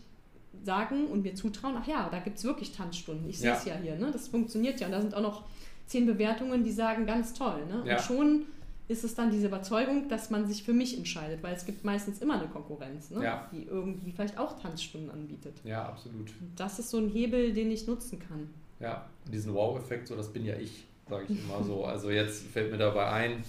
sagen 0.63 1.07
und 1.07 1.23
mir 1.23 1.33
zutrauen, 1.33 1.75
ach 1.79 1.87
ja, 1.87 2.09
da 2.09 2.19
gibt 2.19 2.37
es 2.37 2.43
wirklich 2.43 2.71
Tanzstunden. 2.71 3.29
Ich 3.29 3.39
sehe 3.39 3.53
es 3.53 3.65
ja. 3.65 3.75
ja 3.75 3.81
hier, 3.81 3.95
ne? 3.95 4.11
das 4.11 4.27
funktioniert 4.27 4.79
ja. 4.79 4.87
Und 4.87 4.93
da 4.93 5.01
sind 5.01 5.15
auch 5.15 5.21
noch 5.21 5.43
zehn 5.87 6.05
Bewertungen, 6.05 6.63
die 6.63 6.71
sagen, 6.71 7.05
ganz 7.05 7.33
toll. 7.33 7.65
Ne? 7.67 7.83
Ja. 7.85 7.97
Und 7.97 8.01
schon 8.03 8.41
ist 8.87 9.03
es 9.03 9.15
dann 9.15 9.31
diese 9.31 9.47
Überzeugung, 9.47 10.09
dass 10.09 10.29
man 10.29 10.47
sich 10.47 10.63
für 10.63 10.73
mich 10.73 10.97
entscheidet, 10.97 11.41
weil 11.41 11.55
es 11.55 11.65
gibt 11.65 11.83
meistens 11.83 12.19
immer 12.19 12.39
eine 12.39 12.47
Konkurrenz, 12.47 13.09
ne? 13.09 13.23
ja. 13.23 13.49
die 13.51 13.63
irgendwie 13.63 14.11
vielleicht 14.11 14.37
auch 14.37 14.59
Tanzstunden 14.59 15.09
anbietet. 15.09 15.53
Ja, 15.63 15.87
absolut. 15.87 16.29
Und 16.39 16.51
das 16.55 16.77
ist 16.79 16.89
so 16.89 16.97
ein 16.97 17.09
Hebel, 17.09 17.53
den 17.53 17.71
ich 17.71 17.87
nutzen 17.87 18.19
kann. 18.19 18.49
Ja, 18.79 19.05
diesen 19.31 19.53
Wow-Effekt, 19.53 20.07
so 20.07 20.15
das 20.15 20.31
bin 20.31 20.45
ja 20.45 20.55
ich, 20.55 20.85
sage 21.09 21.25
ich 21.29 21.39
immer 21.43 21.63
so. 21.63 21.85
Also 21.85 22.09
jetzt 22.09 22.45
fällt 22.47 22.71
mir 22.71 22.77
dabei 22.77 23.07
ein, 23.07 23.43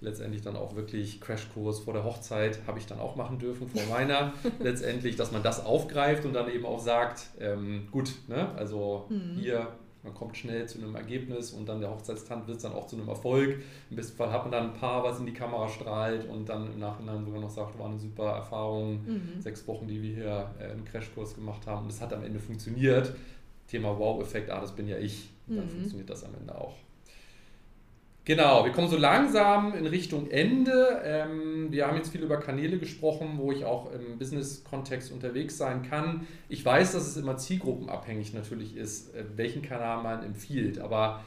letztendlich 0.00 0.42
dann 0.42 0.56
auch 0.56 0.76
wirklich 0.76 1.20
Crashkurs 1.20 1.80
vor 1.80 1.92
der 1.92 2.04
Hochzeit 2.04 2.60
habe 2.66 2.78
ich 2.78 2.86
dann 2.86 3.00
auch 3.00 3.16
machen 3.16 3.38
dürfen 3.38 3.68
vor 3.68 3.82
meiner. 3.90 4.32
letztendlich, 4.60 5.16
dass 5.16 5.32
man 5.32 5.42
das 5.42 5.64
aufgreift 5.64 6.24
und 6.24 6.32
dann 6.32 6.50
eben 6.50 6.66
auch 6.66 6.80
sagt, 6.80 7.28
ähm, 7.40 7.88
gut, 7.90 8.12
ne? 8.28 8.52
also 8.56 9.06
mhm. 9.08 9.36
hier 9.40 9.68
man 10.04 10.14
kommt 10.14 10.36
schnell 10.36 10.66
zu 10.66 10.78
einem 10.78 10.94
Ergebnis 10.94 11.52
und 11.52 11.68
dann 11.68 11.80
der 11.80 11.90
Hochzeitstand 11.90 12.46
wird 12.46 12.58
es 12.58 12.62
dann 12.62 12.72
auch 12.72 12.86
zu 12.86 12.96
einem 12.96 13.08
Erfolg. 13.08 13.60
Im 13.90 13.96
besten 13.96 14.16
Fall 14.16 14.30
hat 14.30 14.42
man 14.42 14.52
dann 14.52 14.70
ein 14.70 14.72
Paar, 14.72 15.02
was 15.02 15.18
in 15.18 15.26
die 15.26 15.32
Kamera 15.32 15.68
strahlt 15.68 16.28
und 16.28 16.48
dann 16.48 16.72
im 16.72 16.78
Nachhinein 16.78 17.24
sogar 17.24 17.40
noch 17.40 17.50
sagt, 17.50 17.78
war 17.78 17.88
eine 17.88 17.98
super 17.98 18.30
Erfahrung, 18.30 19.04
mhm. 19.04 19.40
sechs 19.40 19.66
Wochen, 19.66 19.88
die 19.88 20.00
wir 20.00 20.14
hier 20.14 20.50
äh, 20.60 20.70
einen 20.70 20.84
Crashkurs 20.84 21.34
gemacht 21.34 21.66
haben 21.66 21.84
und 21.84 21.92
es 21.92 22.00
hat 22.00 22.12
am 22.12 22.22
Ende 22.22 22.38
funktioniert. 22.38 23.14
Thema 23.66 23.98
Wow-Effekt, 23.98 24.50
ah, 24.50 24.60
das 24.60 24.74
bin 24.74 24.88
ja 24.88 24.98
ich. 24.98 25.30
Dann 25.46 25.64
mhm. 25.64 25.70
funktioniert 25.70 26.08
das 26.08 26.24
am 26.24 26.34
Ende 26.38 26.56
auch. 26.56 26.74
Genau, 28.28 28.62
wir 28.66 28.72
kommen 28.72 28.88
so 28.88 28.98
langsam 28.98 29.72
in 29.72 29.86
Richtung 29.86 30.30
Ende. 30.30 31.00
Ähm, 31.02 31.72
wir 31.72 31.86
haben 31.86 31.96
jetzt 31.96 32.10
viel 32.10 32.22
über 32.22 32.38
Kanäle 32.38 32.76
gesprochen, 32.76 33.38
wo 33.38 33.52
ich 33.52 33.64
auch 33.64 33.90
im 33.90 34.18
Business-Kontext 34.18 35.12
unterwegs 35.12 35.56
sein 35.56 35.80
kann. 35.80 36.26
Ich 36.50 36.62
weiß, 36.62 36.92
dass 36.92 37.06
es 37.06 37.16
immer 37.16 37.38
zielgruppenabhängig 37.38 38.34
natürlich 38.34 38.76
ist, 38.76 39.14
äh, 39.14 39.24
welchen 39.36 39.62
Kanal 39.62 40.02
man 40.02 40.22
empfiehlt. 40.22 40.78
Aber 40.78 41.24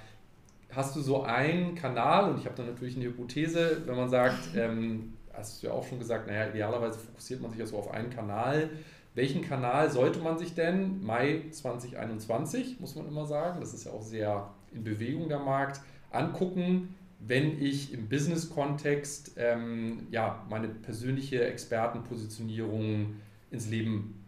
hast 0.69 0.95
du 0.95 1.01
so 1.01 1.23
einen 1.23 1.73
Kanal, 1.73 2.29
und 2.29 2.37
ich 2.37 2.45
habe 2.45 2.53
da 2.55 2.61
natürlich 2.61 2.95
eine 2.95 3.05
Hypothese, 3.05 3.81
wenn 3.87 3.95
man 3.95 4.09
sagt, 4.09 4.37
ähm, 4.55 5.13
hast 5.33 5.63
du 5.63 5.67
ja 5.67 5.73
auch 5.73 5.87
schon 5.87 5.97
gesagt, 5.97 6.27
naja, 6.27 6.51
idealerweise 6.51 6.99
fokussiert 6.99 7.41
man 7.41 7.49
sich 7.49 7.59
ja 7.59 7.65
so 7.65 7.79
auf 7.79 7.89
einen 7.89 8.11
Kanal. 8.11 8.69
Welchen 9.15 9.41
Kanal 9.41 9.89
sollte 9.89 10.19
man 10.19 10.37
sich 10.37 10.53
denn? 10.53 11.03
Mai 11.03 11.45
2021, 11.49 12.79
muss 12.79 12.95
man 12.95 13.07
immer 13.07 13.25
sagen. 13.25 13.59
Das 13.59 13.73
ist 13.73 13.85
ja 13.85 13.91
auch 13.91 14.03
sehr 14.03 14.51
in 14.71 14.83
Bewegung 14.83 15.29
der 15.29 15.39
Markt 15.39 15.81
angucken, 16.11 16.95
wenn 17.19 17.61
ich 17.61 17.93
im 17.93 18.09
Business-Kontext 18.09 19.33
ähm, 19.37 20.07
ja, 20.11 20.45
meine 20.49 20.67
persönliche 20.67 21.43
Expertenpositionierung 21.45 23.15
ins 23.51 23.69
Leben 23.69 24.23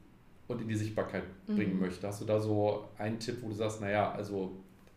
und 0.47 0.61
in 0.61 0.67
die 0.67 0.75
Sichtbarkeit 0.75 1.23
bringen 1.47 1.75
mhm. 1.75 1.81
möchte. 1.81 2.07
Hast 2.07 2.21
du 2.21 2.25
da 2.25 2.39
so 2.39 2.87
einen 2.97 3.19
Tipp, 3.19 3.37
wo 3.41 3.49
du 3.49 3.55
sagst, 3.55 3.81
naja, 3.81 4.11
also 4.11 4.51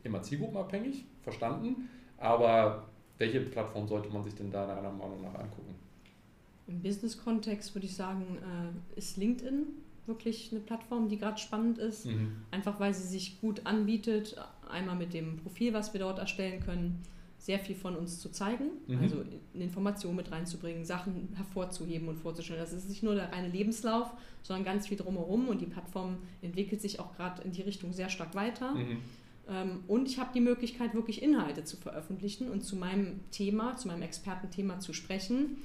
immer 0.05 0.23
zielgruppenabhängig, 0.23 1.05
verstanden, 1.23 1.89
aber 2.19 2.87
welche 3.19 3.41
Plattform 3.41 3.89
sollte 3.89 4.11
man 4.11 4.23
sich 4.23 4.35
denn 4.35 4.51
da 4.51 4.67
deiner 4.67 4.93
Meinung 4.93 5.23
nach 5.23 5.35
angucken? 5.35 5.75
Im 6.69 6.83
Business-Kontext 6.83 7.75
würde 7.75 7.87
ich 7.87 7.95
sagen, 7.95 8.39
äh, 8.39 8.99
ist 8.99 9.17
LinkedIn 9.17 9.67
wirklich 10.09 10.51
eine 10.51 10.61
Plattform, 10.61 11.09
die 11.09 11.19
gerade 11.19 11.39
spannend 11.39 11.79
ist. 11.79 12.07
Mhm. 12.07 12.37
Einfach 12.51 12.81
weil 12.81 12.95
sie 12.95 13.07
sich 13.07 13.41
gut 13.41 13.67
anbietet, 13.67 14.37
einmal 14.71 14.97
mit 14.97 15.15
dem 15.15 15.39
Profil, 15.39 15.73
was 15.73 15.93
wir 15.93 16.01
dort 16.01 16.19
erstellen 16.19 16.61
können, 16.61 17.03
sehr 17.39 17.59
viel 17.59 17.77
von 17.77 17.95
uns 17.95 18.19
zu 18.19 18.31
zeigen, 18.31 18.71
mhm. 18.89 18.99
also 18.99 19.25
Informationen 19.55 20.17
mit 20.17 20.33
reinzubringen, 20.33 20.85
Sachen 20.85 21.29
hervorzuheben 21.37 22.09
und 22.09 22.17
vorzustellen. 22.17 22.61
Das 22.61 22.73
ist 22.73 22.89
nicht 22.89 23.03
nur 23.03 23.15
der 23.15 23.33
reine 23.33 23.49
Lebenslauf, 23.49 24.11
sondern 24.43 24.65
ganz 24.65 24.89
viel 24.89 24.97
drumherum 24.97 25.49
und 25.49 25.61
die 25.61 25.67
Plattform 25.67 26.17
entwickelt 26.43 26.81
sich 26.81 26.99
auch 26.99 27.15
gerade 27.15 27.43
in 27.43 27.53
die 27.53 27.63
Richtung 27.63 27.93
sehr 27.93 28.09
stark 28.09 28.35
weiter. 28.35 28.75
Mhm. 28.75 28.99
Ähm, 29.49 29.85
und 29.87 30.09
ich 30.09 30.19
habe 30.19 30.31
die 30.35 30.41
Möglichkeit, 30.41 30.95
wirklich 30.95 31.23
Inhalte 31.23 31.63
zu 31.63 31.77
veröffentlichen 31.77 32.51
und 32.51 32.63
zu 32.63 32.75
meinem 32.75 33.21
Thema, 33.31 33.77
zu 33.77 33.89
meinem 33.89 34.03
Expertenthema 34.03 34.81
zu 34.81 34.93
sprechen 34.93 35.59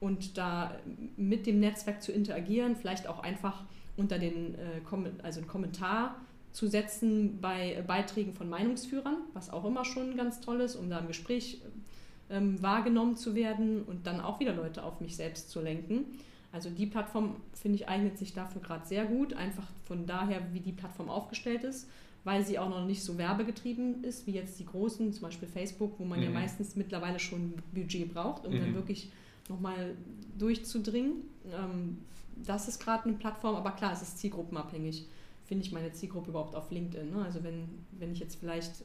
und 0.00 0.38
da 0.38 0.76
mit 1.16 1.46
dem 1.46 1.60
Netzwerk 1.60 2.02
zu 2.02 2.12
interagieren, 2.12 2.76
vielleicht 2.76 3.06
auch 3.06 3.20
einfach 3.20 3.64
unter 3.98 4.18
den, 4.18 4.54
äh, 4.54 5.22
also 5.22 5.40
einen 5.40 5.48
Kommentar 5.48 6.16
zu 6.52 6.66
setzen 6.66 7.40
bei 7.40 7.82
Beiträgen 7.86 8.32
von 8.32 8.48
Meinungsführern, 8.48 9.16
was 9.34 9.50
auch 9.50 9.64
immer 9.64 9.84
schon 9.84 10.16
ganz 10.16 10.40
toll 10.40 10.60
ist, 10.60 10.76
um 10.76 10.88
da 10.88 10.98
im 10.98 11.08
Gespräch 11.08 11.60
ähm, 12.30 12.60
wahrgenommen 12.62 13.16
zu 13.16 13.34
werden 13.34 13.82
und 13.82 14.06
dann 14.06 14.20
auch 14.20 14.40
wieder 14.40 14.54
Leute 14.54 14.82
auf 14.82 15.00
mich 15.00 15.16
selbst 15.16 15.50
zu 15.50 15.60
lenken. 15.60 16.04
Also 16.52 16.70
die 16.70 16.86
Plattform, 16.86 17.36
finde 17.52 17.76
ich, 17.76 17.88
eignet 17.88 18.18
sich 18.18 18.32
dafür 18.32 18.62
gerade 18.62 18.86
sehr 18.86 19.04
gut, 19.04 19.34
einfach 19.34 19.66
von 19.84 20.06
daher, 20.06 20.40
wie 20.52 20.60
die 20.60 20.72
Plattform 20.72 21.10
aufgestellt 21.10 21.62
ist, 21.62 21.88
weil 22.24 22.44
sie 22.44 22.58
auch 22.58 22.70
noch 22.70 22.86
nicht 22.86 23.02
so 23.02 23.18
werbegetrieben 23.18 24.02
ist, 24.02 24.26
wie 24.26 24.32
jetzt 24.32 24.58
die 24.58 24.66
großen, 24.66 25.12
zum 25.12 25.22
Beispiel 25.22 25.48
Facebook, 25.48 25.94
wo 25.98 26.04
man 26.04 26.18
mhm. 26.18 26.24
ja 26.24 26.30
meistens 26.30 26.74
mittlerweile 26.74 27.18
schon 27.18 27.54
Budget 27.72 28.12
braucht, 28.12 28.46
um 28.46 28.54
mhm. 28.54 28.60
dann 28.60 28.74
wirklich 28.74 29.10
nochmal 29.48 29.94
durchzudringen. 30.38 31.22
Ähm, 31.46 31.98
das 32.46 32.68
ist 32.68 32.80
gerade 32.80 33.04
eine 33.04 33.14
Plattform, 33.14 33.56
aber 33.56 33.72
klar, 33.72 33.92
es 33.92 34.02
ist 34.02 34.18
zielgruppenabhängig. 34.18 35.06
Finde 35.44 35.64
ich 35.64 35.72
meine 35.72 35.92
Zielgruppe 35.92 36.30
überhaupt 36.30 36.54
auf 36.54 36.70
LinkedIn? 36.70 37.10
Ne? 37.10 37.24
Also 37.24 37.42
wenn, 37.42 37.68
wenn 37.92 38.12
ich 38.12 38.18
jetzt 38.18 38.38
vielleicht 38.38 38.84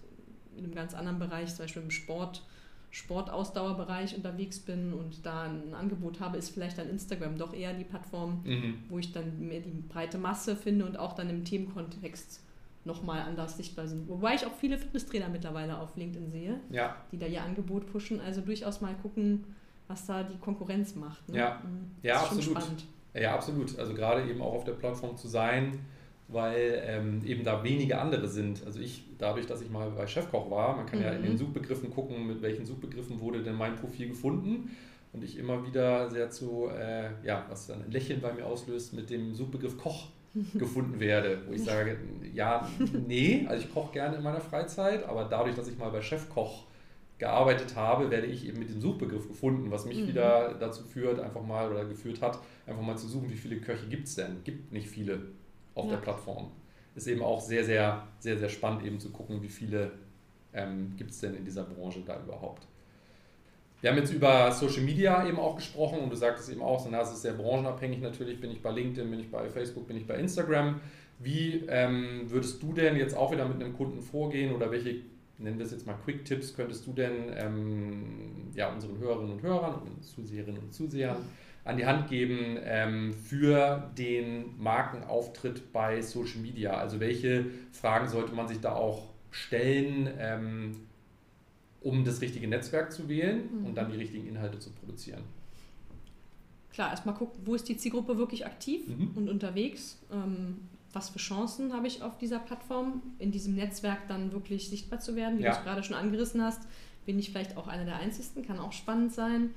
in 0.56 0.64
einem 0.64 0.74
ganz 0.74 0.94
anderen 0.94 1.20
Bereich, 1.20 1.50
zum 1.50 1.66
Beispiel 1.66 1.82
im 1.82 1.92
Sport, 1.92 2.44
Sportausdauerbereich 2.92 4.16
unterwegs 4.16 4.60
bin 4.60 4.94
und 4.94 5.26
da 5.26 5.44
ein 5.44 5.74
Angebot 5.74 6.20
habe, 6.20 6.38
ist 6.38 6.52
vielleicht 6.52 6.78
dann 6.78 6.90
Instagram 6.90 7.38
doch 7.38 7.54
eher 7.54 7.74
die 7.74 7.84
Plattform, 7.84 8.42
mhm. 8.44 8.84
wo 8.88 9.00
ich 9.00 9.12
dann 9.12 9.48
mehr 9.48 9.62
die 9.62 9.72
breite 9.72 10.20
Masse 10.20 10.56
finde 10.56 10.86
und 10.86 10.98
auch 10.98 11.14
dann 11.14 11.30
im 11.30 11.44
Themenkontext 11.44 12.42
nochmal 12.86 13.22
anders 13.22 13.58
sichtbar 13.58 13.88
sind. 13.88 14.08
Wobei 14.08 14.36
ich 14.36 14.46
auch 14.46 14.54
viele 14.54 14.78
Fitnesstrainer 14.78 15.30
mittlerweile 15.30 15.80
auf 15.80 15.96
LinkedIn 15.96 16.32
sehe, 16.32 16.60
ja. 16.70 16.96
die 17.12 17.18
da 17.18 17.26
ihr 17.26 17.44
Angebot 17.44 17.92
pushen. 17.92 18.20
Also 18.20 18.42
durchaus 18.42 18.82
mal 18.82 18.94
gucken, 19.02 19.46
was 19.88 20.06
da 20.06 20.24
die 20.24 20.38
Konkurrenz 20.38 20.96
macht. 20.96 21.28
Ne? 21.30 21.38
Ja, 21.38 21.62
mhm. 21.64 21.92
ja 22.04 22.22
absolut. 22.22 22.44
Spannend. 22.44 22.86
Ja, 23.14 23.34
absolut. 23.34 23.78
Also 23.78 23.94
gerade 23.94 24.28
eben 24.30 24.42
auch 24.42 24.54
auf 24.54 24.64
der 24.64 24.74
Plattform 24.74 25.18
zu 25.18 25.28
sein, 25.28 25.80
weil 26.28 26.82
ähm, 26.86 27.22
eben 27.26 27.44
da 27.44 27.64
wenige 27.64 28.00
andere 28.00 28.28
sind. 28.28 28.66
Also 28.66 28.80
ich, 28.80 29.04
dadurch, 29.18 29.46
dass 29.46 29.62
ich 29.62 29.70
mal 29.70 29.90
bei 29.92 30.08
Chefkoch 30.08 30.50
war, 30.50 30.76
man 30.76 30.86
kann 30.86 31.00
mhm. 31.00 31.06
ja 31.06 31.12
in 31.12 31.24
den 31.24 31.34
mhm. 31.34 31.38
Suchbegriffen 31.38 31.92
gucken, 31.92 32.28
mit 32.28 32.42
welchen 32.42 32.66
Suchbegriffen 32.66 33.20
wurde 33.20 33.44
denn 33.44 33.56
mein 33.56 33.76
Profil 33.76 34.10
gefunden. 34.10 34.72
Und 35.12 35.24
ich 35.24 35.38
immer 35.38 35.66
wieder 35.66 36.10
sehr 36.10 36.32
zu, 36.32 36.70
äh, 36.76 37.10
ja, 37.24 37.46
was 37.48 37.68
dann 37.68 37.84
ein 37.84 37.92
Lächeln 37.92 38.20
bei 38.20 38.34
mir 38.34 38.48
auslöst, 38.48 38.94
mit 38.94 39.12
dem 39.12 39.36
Suchbegriff 39.36 39.78
Koch 39.78 40.08
gefunden 40.56 41.00
werde. 41.00 41.44
Wo 41.48 41.54
ich 41.54 41.64
sage, 41.64 41.98
ja, 42.34 42.68
nee, 43.08 43.46
also 43.48 43.64
ich 43.64 43.72
koche 43.72 43.94
gerne 43.94 44.18
in 44.18 44.24
meiner 44.24 44.42
Freizeit, 44.42 45.08
aber 45.08 45.26
dadurch, 45.26 45.56
dass 45.56 45.68
ich 45.68 45.78
mal 45.78 45.92
bei 45.92 46.02
Chefkoch 46.02 46.66
gearbeitet 47.20 47.76
habe, 47.76 48.12
werde 48.12 48.28
ich 48.28 48.48
eben 48.48 48.60
mit 48.60 48.70
dem 48.70 48.82
Suchbegriff 48.82 49.28
gefunden, 49.28 49.72
was 49.72 49.86
mich 49.86 50.00
mhm. 50.00 50.08
wieder 50.08 50.56
dazu 50.56 50.84
führt, 50.84 51.20
einfach 51.20 51.44
mal 51.44 51.72
oder 51.72 51.86
geführt 51.86 52.22
hat, 52.22 52.40
einfach 52.66 52.82
mal 52.82 52.98
zu 52.98 53.08
suchen, 53.08 53.30
wie 53.30 53.38
viele 53.38 53.58
Köche 53.58 53.88
gibt 53.88 54.08
es 54.08 54.16
denn? 54.16 54.44
Gibt 54.44 54.72
nicht 54.72 54.88
viele 54.88 55.22
auf 55.76 55.86
ja. 55.86 55.92
der 55.92 55.98
Plattform. 55.98 56.52
Ist 56.96 57.08
eben 57.08 57.22
auch 57.22 57.42
sehr, 57.42 57.64
sehr, 57.64 58.08
sehr, 58.20 58.38
sehr 58.38 58.50
spannend 58.50 58.84
eben 58.86 59.00
zu 59.00 59.12
gucken, 59.12 59.42
wie 59.42 59.50
viele 59.50 59.92
ähm, 60.54 60.94
gibt 60.98 61.12
es 61.12 61.20
denn 61.20 61.36
in 61.36 61.46
dieser 61.46 61.64
Branche 61.64 62.02
da 62.06 62.22
überhaupt. 62.22 62.68
Wir 63.82 63.90
haben 63.90 63.98
jetzt 63.98 64.14
über 64.14 64.52
Social 64.52 64.84
Media 64.84 65.28
eben 65.28 65.38
auch 65.38 65.58
gesprochen 65.58 66.00
und 66.00 66.10
du 66.10 66.16
sagtest 66.16 66.50
eben 66.50 66.62
auch, 66.62 66.88
na, 66.90 67.02
es 67.02 67.12
ist 67.12 67.24
sehr 67.24 67.34
branchenabhängig 67.34 68.00
natürlich, 68.00 68.40
bin 68.40 68.52
ich 68.52 68.62
bei 68.62 68.72
LinkedIn, 68.72 69.10
bin 69.10 69.20
ich 69.20 69.30
bei 69.30 69.50
Facebook, 69.50 69.88
bin 69.88 69.98
ich 69.98 70.08
bei 70.08 70.16
Instagram. 70.16 70.80
Wie 71.20 71.66
ähm, 71.68 72.22
würdest 72.28 72.64
du 72.64 72.74
denn 72.74 72.96
jetzt 72.96 73.16
auch 73.16 73.32
wieder 73.32 73.46
mit 73.46 73.62
einem 73.62 73.74
Kunden 73.74 74.02
vorgehen 74.02 74.54
oder 74.54 74.72
welche 74.72 75.02
nennen 75.38 75.58
wir 75.58 75.66
es 75.66 75.72
jetzt 75.72 75.86
mal 75.86 75.98
Quick-Tipps, 76.06 76.56
könntest 76.56 76.86
du 76.86 76.94
denn 76.94 77.32
ähm, 77.36 78.52
ja, 78.54 78.72
unseren 78.72 78.98
Hörerinnen 78.98 79.34
und 79.34 79.42
Hörern 79.42 79.82
und 79.82 80.04
Zuseherinnen 80.04 80.62
und 80.62 80.74
Zusehern 80.74 81.18
an 81.66 81.78
die 81.78 81.86
Hand 81.86 82.10
geben 82.10 82.58
ähm, 82.64 83.14
für 83.14 83.92
den 83.98 84.58
Markenauftritt 84.62 85.72
bei 85.72 86.02
Social 86.02 86.40
Media? 86.40 86.78
Also 86.78 87.00
welche 87.00 87.46
Fragen 87.72 88.08
sollte 88.08 88.34
man 88.34 88.48
sich 88.48 88.60
da 88.60 88.74
auch 88.74 89.10
stellen, 89.32 90.10
ähm, 90.18 90.76
um 91.82 92.04
das 92.04 92.22
richtige 92.22 92.48
Netzwerk 92.48 92.92
zu 92.92 93.10
wählen 93.10 93.50
mhm. 93.52 93.66
und 93.66 93.76
dann 93.76 93.92
die 93.92 93.98
richtigen 93.98 94.28
Inhalte 94.28 94.60
zu 94.60 94.72
produzieren? 94.72 95.24
Klar, 96.72 96.90
erstmal 96.90 97.16
gucken, 97.16 97.40
wo 97.46 97.54
ist 97.54 97.70
die 97.70 97.78
Zielgruppe 97.78 98.18
wirklich 98.18 98.46
aktiv 98.46 98.88
mhm. 98.88 99.12
und 99.16 99.30
unterwegs. 99.30 100.00
Ähm, 100.12 100.58
was 100.94 101.10
für 101.10 101.20
Chancen 101.20 101.74
habe 101.74 101.88
ich 101.88 102.04
auf 102.04 102.18
dieser 102.18 102.40
Plattform, 102.40 103.02
in 103.20 103.32
diesem 103.32 103.56
Netzwerk 103.56 104.08
dann 104.08 104.32
wirklich 104.32 104.70
sichtbar 104.70 105.00
zu 105.00 105.16
werden, 105.16 105.40
wie 105.40 105.44
ja. 105.44 105.52
du 105.52 105.58
es 105.58 105.64
gerade 105.64 105.84
schon 105.84 105.96
angerissen 105.96 106.42
hast. 106.42 106.62
Bin 107.06 107.20
ich 107.20 107.32
vielleicht 107.32 107.58
auch 107.58 107.68
einer 107.68 107.86
der 107.86 107.98
Einzigen, 107.98 108.46
kann 108.46 108.60
auch 108.60 108.72
spannend 108.72 109.14
sein. 109.14 109.50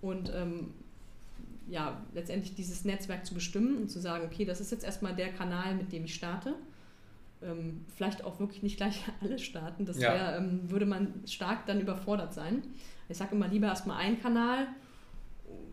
Und 0.00 0.32
ähm, 0.34 0.72
ja, 1.68 2.00
letztendlich 2.14 2.54
dieses 2.54 2.84
Netzwerk 2.84 3.26
zu 3.26 3.34
bestimmen 3.34 3.76
und 3.76 3.90
zu 3.90 3.98
sagen, 3.98 4.24
okay, 4.24 4.44
das 4.44 4.60
ist 4.60 4.70
jetzt 4.70 4.84
erstmal 4.84 5.14
der 5.14 5.32
Kanal, 5.32 5.74
mit 5.74 5.92
dem 5.92 6.04
ich 6.04 6.14
starte. 6.14 6.54
Ähm, 7.42 7.84
vielleicht 7.94 8.24
auch 8.24 8.38
wirklich 8.38 8.62
nicht 8.62 8.76
gleich 8.76 9.02
alle 9.20 9.38
starten, 9.38 9.84
das 9.84 9.98
ja. 9.98 10.12
wär, 10.12 10.36
ähm, 10.38 10.70
würde 10.70 10.86
man 10.86 11.12
stark 11.26 11.66
dann 11.66 11.80
überfordert 11.80 12.32
sein. 12.32 12.62
Ich 13.08 13.18
sage 13.18 13.34
immer 13.34 13.48
lieber 13.48 13.66
erstmal 13.66 13.98
einen 13.98 14.20
Kanal 14.20 14.68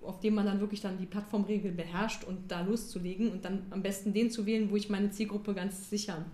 auf 0.02 0.20
dem 0.20 0.36
man 0.36 0.46
dann 0.46 0.60
wirklich 0.60 0.82
dann 0.82 0.98
die 0.98 1.06
Plattformregel 1.06 1.72
beherrscht 1.72 2.24
und 2.24 2.52
da 2.52 2.62
loszulegen 2.62 3.32
und 3.32 3.46
dann 3.46 3.66
am 3.70 3.84
besten 3.84 4.14
den 4.14 4.32
zu 4.32 4.46
wählen, 4.46 4.72
wo 4.72 4.76
ich 4.76 4.90
meine 4.90 5.12
Zielgruppe 5.12 5.54
ganz 5.54 5.90
sicher 5.90 6.26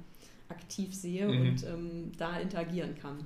aktiv 0.49 0.93
sehe 0.93 1.28
mhm. 1.28 1.41
und 1.41 1.63
ähm, 1.65 2.11
da 2.18 2.39
interagieren 2.39 2.95
kann. 2.95 3.26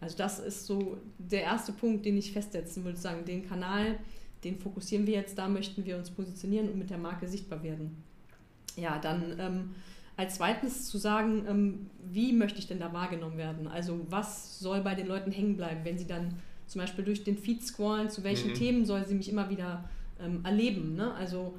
Also 0.00 0.16
das 0.16 0.38
ist 0.38 0.66
so 0.66 0.98
der 1.18 1.42
erste 1.42 1.72
Punkt, 1.72 2.04
den 2.04 2.16
ich 2.16 2.32
festsetzen 2.32 2.84
würde, 2.84 2.98
sagen, 2.98 3.24
den 3.24 3.48
Kanal, 3.48 3.98
den 4.44 4.58
fokussieren 4.58 5.06
wir 5.06 5.14
jetzt, 5.14 5.38
da 5.38 5.48
möchten 5.48 5.84
wir 5.84 5.96
uns 5.96 6.10
positionieren 6.10 6.68
und 6.68 6.78
mit 6.78 6.90
der 6.90 6.98
Marke 6.98 7.28
sichtbar 7.28 7.62
werden. 7.62 8.02
Ja, 8.76 8.98
dann 8.98 9.36
ähm, 9.38 9.70
als 10.16 10.36
zweites 10.36 10.86
zu 10.86 10.98
sagen, 10.98 11.44
ähm, 11.48 11.86
wie 12.10 12.32
möchte 12.32 12.58
ich 12.58 12.66
denn 12.66 12.78
da 12.78 12.92
wahrgenommen 12.92 13.38
werden? 13.38 13.68
Also 13.68 14.00
was 14.10 14.58
soll 14.58 14.80
bei 14.80 14.94
den 14.94 15.06
Leuten 15.06 15.32
hängen 15.32 15.56
bleiben, 15.56 15.80
wenn 15.84 15.98
sie 15.98 16.06
dann 16.06 16.34
zum 16.66 16.80
Beispiel 16.80 17.04
durch 17.04 17.24
den 17.24 17.38
Feed 17.38 17.62
scrollen, 17.62 18.10
zu 18.10 18.24
welchen 18.24 18.50
mhm. 18.50 18.54
Themen 18.54 18.84
soll 18.84 19.06
sie 19.06 19.14
mich 19.14 19.28
immer 19.28 19.50
wieder 19.50 19.88
ähm, 20.20 20.40
erleben. 20.44 20.96
Ne? 20.96 21.12
Also 21.14 21.54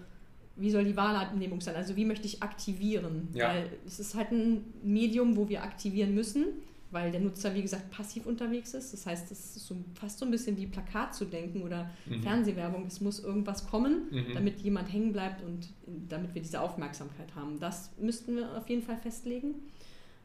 wie 0.56 0.72
soll 0.72 0.84
die 0.84 0.98
Wahrnehmung 0.98 1.62
sein? 1.62 1.76
Also 1.76 1.96
wie 1.96 2.06
möchte 2.06 2.26
ich 2.26 2.42
aktivieren? 2.42 3.30
Ja. 3.34 3.50
Weil 3.50 3.70
es 3.86 4.00
ist 4.00 4.16
halt 4.16 4.32
ein 4.32 4.66
Medium, 4.84 5.36
wo 5.38 5.48
wir 5.48 5.64
aktivieren 5.64 6.16
müssen, 6.16 6.46
weil 6.90 7.12
der 7.12 7.22
Nutzer, 7.22 7.54
wie 7.54 7.62
gesagt, 7.62 7.92
passiv 7.92 8.26
unterwegs 8.26 8.74
ist. 8.74 8.92
Das 8.92 9.06
heißt, 9.06 9.32
es 9.32 9.56
ist 9.58 9.68
so, 9.68 9.76
fast 9.94 10.20
so 10.20 10.26
ein 10.26 10.32
bisschen 10.32 10.58
wie 10.58 10.66
Plakat 10.66 11.14
zu 11.14 11.26
denken 11.26 11.62
oder 11.62 11.90
mhm. 12.06 12.24
Fernsehwerbung. 12.24 12.86
Es 12.88 13.02
muss 13.02 13.20
irgendwas 13.20 13.68
kommen, 13.68 14.08
mhm. 14.10 14.34
damit 14.34 14.60
jemand 14.62 14.92
hängen 14.92 15.14
bleibt 15.14 15.44
und 15.44 15.70
damit 16.10 16.34
wir 16.34 16.42
diese 16.42 16.60
Aufmerksamkeit 16.60 17.36
haben. 17.36 17.60
Das 17.60 17.92
müssten 18.00 18.36
wir 18.36 18.58
auf 18.58 18.68
jeden 18.68 18.82
Fall 18.82 18.98
festlegen. 18.98 19.56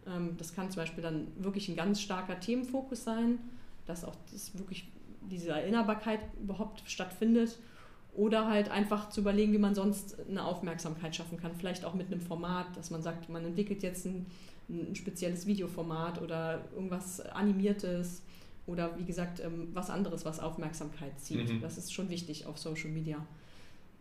Ähm, 0.06 0.30
das 0.38 0.54
kann 0.54 0.70
zum 0.70 0.82
Beispiel 0.82 1.02
dann 1.02 1.26
wirklich 1.38 1.68
ein 1.68 1.76
ganz 1.76 2.00
starker 2.00 2.40
Themenfokus 2.40 3.04
sein 3.04 3.38
dass 3.92 4.04
auch 4.04 4.16
das 4.32 4.56
wirklich 4.58 4.88
diese 5.30 5.50
Erinnerbarkeit 5.50 6.20
überhaupt 6.42 6.82
stattfindet. 6.86 7.58
Oder 8.14 8.46
halt 8.46 8.70
einfach 8.70 9.08
zu 9.08 9.20
überlegen, 9.20 9.54
wie 9.54 9.58
man 9.58 9.74
sonst 9.74 10.16
eine 10.28 10.44
Aufmerksamkeit 10.44 11.16
schaffen 11.16 11.38
kann. 11.38 11.52
Vielleicht 11.54 11.86
auch 11.86 11.94
mit 11.94 12.08
einem 12.08 12.20
Format, 12.20 12.76
dass 12.76 12.90
man 12.90 13.00
sagt, 13.02 13.30
man 13.30 13.42
entwickelt 13.44 13.82
jetzt 13.82 14.04
ein, 14.04 14.26
ein 14.68 14.94
spezielles 14.94 15.46
Videoformat 15.46 16.20
oder 16.20 16.62
irgendwas 16.74 17.20
Animiertes 17.20 18.22
oder 18.66 18.98
wie 18.98 19.04
gesagt 19.04 19.40
ähm, 19.40 19.68
was 19.72 19.88
anderes, 19.88 20.26
was 20.26 20.40
Aufmerksamkeit 20.40 21.18
zieht. 21.20 21.52
Mhm. 21.52 21.60
Das 21.62 21.78
ist 21.78 21.92
schon 21.92 22.10
wichtig 22.10 22.44
auf 22.44 22.58
Social 22.58 22.90
Media. 22.90 23.16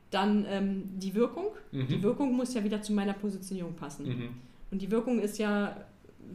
Dann 0.09 0.45
ähm, 0.49 0.83
die 0.99 1.15
Wirkung. 1.15 1.47
Mhm. 1.71 1.87
Die 1.87 2.03
Wirkung 2.03 2.33
muss 2.33 2.53
ja 2.53 2.63
wieder 2.65 2.81
zu 2.81 2.91
meiner 2.91 3.13
Positionierung 3.13 3.75
passen. 3.75 4.07
Mhm. 4.07 4.29
Und 4.71 4.81
die 4.81 4.91
Wirkung 4.91 5.19
ist 5.19 5.37
ja, 5.37 5.85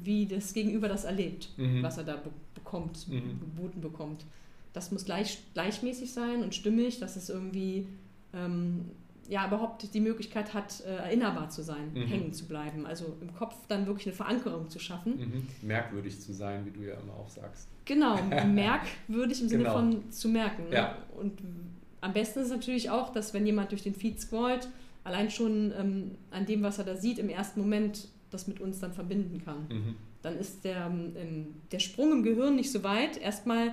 wie 0.03 0.27
das 0.27 0.55
Gegenüber 0.55 0.89
das 0.89 1.05
erlebt, 1.05 1.51
mhm. 1.59 1.83
was 1.83 1.99
er 1.99 2.05
da 2.05 2.23
bekommt, 2.67 3.09
mhm. 3.09 3.41
geboten 3.41 3.81
bekommt. 3.81 4.25
Das 4.73 4.91
muss 4.93 5.05
gleich, 5.05 5.39
gleichmäßig 5.55 6.13
sein 6.13 6.43
und 6.43 6.55
stimmig, 6.55 6.99
dass 7.01 7.17
es 7.17 7.31
irgendwie 7.31 7.87
ähm, 8.35 8.91
ja 9.29 9.47
überhaupt 9.47 9.95
die 9.95 10.01
Möglichkeit 10.01 10.53
hat, 10.53 10.83
äh, 10.85 10.97
erinnerbar 10.97 11.49
zu 11.49 11.63
sein, 11.63 11.93
Mhm. 11.95 12.07
hängen 12.07 12.33
zu 12.33 12.47
bleiben. 12.47 12.85
Also 12.87 13.17
im 13.21 13.35
Kopf 13.35 13.55
dann 13.69 13.87
wirklich 13.87 14.07
eine 14.07 14.15
Verankerung 14.15 14.69
zu 14.69 14.79
schaffen. 14.79 15.17
Mhm. 15.19 15.67
Merkwürdig 15.67 16.21
zu 16.21 16.33
sein, 16.35 16.67
wie 16.67 16.71
du 16.71 16.83
ja 16.87 16.95
immer 16.95 17.15
auch 17.15 17.29
sagst. 17.31 17.69
Genau, 17.87 18.19
merkwürdig 18.47 19.41
im 19.41 19.49
Sinne 19.49 19.63
Genau. 19.65 19.75
von 19.75 20.11
zu 20.11 20.29
merken. 20.29 20.65
Ne? 20.69 20.75
Ja. 20.75 20.99
Und 21.17 21.41
am 22.01 22.13
besten 22.13 22.41
ist 22.41 22.51
natürlich 22.51 22.91
auch, 22.91 23.13
dass 23.13 23.33
wenn 23.33 23.47
jemand 23.47 23.71
durch 23.71 23.83
den 23.83 23.95
Feed 23.95 24.21
scrollt, 24.21 24.69
allein 25.05 25.31
schon 25.31 25.73
ähm, 25.79 26.11
an 26.31 26.45
dem, 26.47 26.63
was 26.63 26.79
er 26.79 26.85
da 26.85 26.97
sieht, 26.97 27.19
im 27.19 27.29
ersten 27.29 27.61
Moment 27.61 28.09
das 28.31 28.47
mit 28.49 28.61
uns 28.61 28.81
dann 28.81 28.93
verbinden 28.93 29.41
kann. 29.45 29.67
Mhm. 29.71 29.95
Dann 30.27 30.39
ist 30.39 30.65
der, 30.65 30.87
ähm, 30.87 31.47
der 31.71 31.79
Sprung 31.79 32.11
im 32.11 32.23
Gehirn 32.25 32.57
nicht 32.57 32.73
so 32.73 32.83
weit, 32.83 33.17
erstmal 33.17 33.73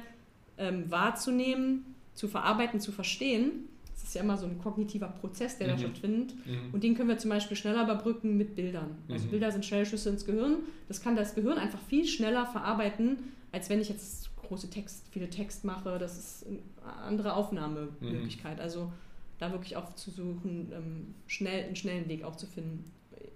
ähm, 0.59 0.83
wahrzunehmen, 0.91 1.83
zu 2.13 2.27
verarbeiten, 2.27 2.79
zu 2.79 2.91
verstehen. 2.91 3.67
Das 3.95 4.03
ist 4.03 4.13
ja 4.13 4.21
immer 4.21 4.37
so 4.37 4.45
ein 4.45 4.59
kognitiver 4.59 5.07
Prozess, 5.07 5.57
der 5.57 5.67
da 5.69 5.73
Mhm. 5.73 5.79
stattfindet. 5.79 6.35
Mhm. 6.45 6.71
Und 6.71 6.83
den 6.83 6.93
können 6.93 7.09
wir 7.09 7.17
zum 7.17 7.31
Beispiel 7.31 7.57
schneller 7.57 7.85
überbrücken 7.85 8.37
mit 8.37 8.55
Bildern. 8.55 8.91
Also 9.09 9.25
Mhm. 9.25 9.31
Bilder 9.31 9.51
sind 9.51 9.65
Schnellschüsse 9.65 10.09
ins 10.11 10.25
Gehirn. 10.25 10.57
Das 10.87 11.01
kann 11.01 11.15
das 11.15 11.33
Gehirn 11.33 11.57
einfach 11.57 11.79
viel 11.89 12.05
schneller 12.05 12.45
verarbeiten, 12.45 13.17
als 13.51 13.71
wenn 13.71 13.81
ich 13.81 13.89
jetzt 13.89 14.29
große 14.37 14.69
Text, 14.69 15.07
viele 15.09 15.31
Text 15.31 15.63
mache. 15.65 15.97
Das 15.97 16.19
ist 16.19 16.45
eine 16.45 16.93
andere 17.01 17.33
Aufnahmemöglichkeit. 17.33 18.59
Also 18.61 18.91
da 19.39 19.51
wirklich 19.51 19.75
auch 19.75 19.95
zu 19.95 20.11
suchen, 20.11 20.71
ähm, 20.71 21.15
schnell, 21.25 21.63
einen 21.63 21.75
schnellen 21.75 22.07
Weg 22.09 22.23
auch 22.23 22.35
zu 22.35 22.45
finden, 22.45 22.83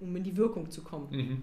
um 0.01 0.15
in 0.15 0.23
die 0.23 0.37
Wirkung 0.37 0.69
zu 0.69 0.83
kommen. 0.83 1.41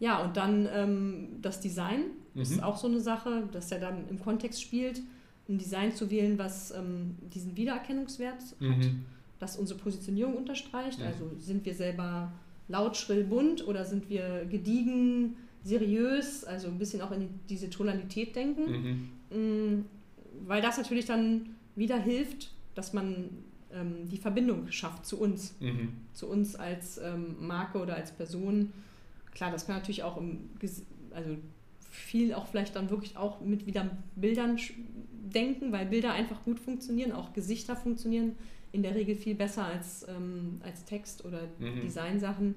Ja, 0.00 0.22
und 0.22 0.36
dann 0.36 0.68
ähm, 0.72 1.28
das 1.42 1.60
Design 1.60 2.02
ist 2.34 2.56
Mhm. 2.56 2.60
auch 2.64 2.76
so 2.76 2.86
eine 2.86 3.00
Sache, 3.00 3.48
dass 3.52 3.72
er 3.72 3.80
dann 3.80 4.08
im 4.08 4.20
Kontext 4.20 4.60
spielt, 4.60 5.00
ein 5.48 5.58
Design 5.58 5.94
zu 5.94 6.10
wählen, 6.10 6.38
was 6.38 6.70
ähm, 6.72 7.16
diesen 7.34 7.56
Wiedererkennungswert 7.56 8.40
hat 8.42 8.60
Mhm. 8.60 9.04
das 9.38 9.56
unsere 9.56 9.78
Positionierung 9.78 10.34
unterstreicht. 10.36 10.98
Mhm. 10.98 11.06
Also 11.06 11.30
sind 11.38 11.64
wir 11.64 11.74
selber 11.74 12.32
laut, 12.68 12.96
schrill, 12.96 13.24
bunt 13.24 13.66
oder 13.66 13.84
sind 13.84 14.10
wir 14.10 14.44
gediegen, 14.50 15.36
seriös, 15.62 16.44
also 16.44 16.68
ein 16.68 16.78
bisschen 16.78 17.00
auch 17.00 17.10
in 17.12 17.20
die, 17.20 17.28
diese 17.48 17.70
Tonalität 17.70 18.34
denken. 18.36 19.08
Mhm. 19.30 19.36
Mm, 19.78 19.84
Weil 20.46 20.60
das 20.62 20.76
natürlich 20.76 21.06
dann 21.06 21.50
wieder 21.76 21.96
hilft, 21.98 22.52
dass 22.74 22.92
man 22.92 23.30
ähm, 23.72 24.08
die 24.10 24.16
Verbindung 24.18 24.70
schafft 24.70 25.06
zu 25.06 25.18
uns, 25.18 25.54
Mhm. 25.60 25.88
zu 26.12 26.26
uns 26.28 26.54
als 26.56 26.98
ähm, 26.98 27.36
Marke 27.40 27.78
oder 27.78 27.94
als 27.96 28.12
Person. 28.12 28.72
Klar, 29.36 29.50
das 29.52 29.66
kann 29.66 29.76
natürlich 29.76 30.02
auch 30.02 30.16
im, 30.16 30.48
also 31.14 31.30
viel 31.90 32.32
auch 32.34 32.46
vielleicht 32.46 32.74
dann 32.74 32.88
wirklich 32.90 33.16
auch 33.16 33.40
mit 33.42 33.66
wieder 33.66 33.88
Bildern 34.16 34.58
denken, 35.12 35.72
weil 35.72 35.86
Bilder 35.86 36.12
einfach 36.12 36.42
gut 36.42 36.58
funktionieren, 36.58 37.12
auch 37.12 37.32
Gesichter 37.34 37.76
funktionieren 37.76 38.34
in 38.72 38.82
der 38.82 38.94
Regel 38.94 39.14
viel 39.14 39.34
besser 39.34 39.64
als, 39.64 40.06
ähm, 40.08 40.60
als 40.64 40.84
Text 40.84 41.24
oder 41.24 41.40
Mhm. 41.58 41.82
Designsachen. 41.82 42.54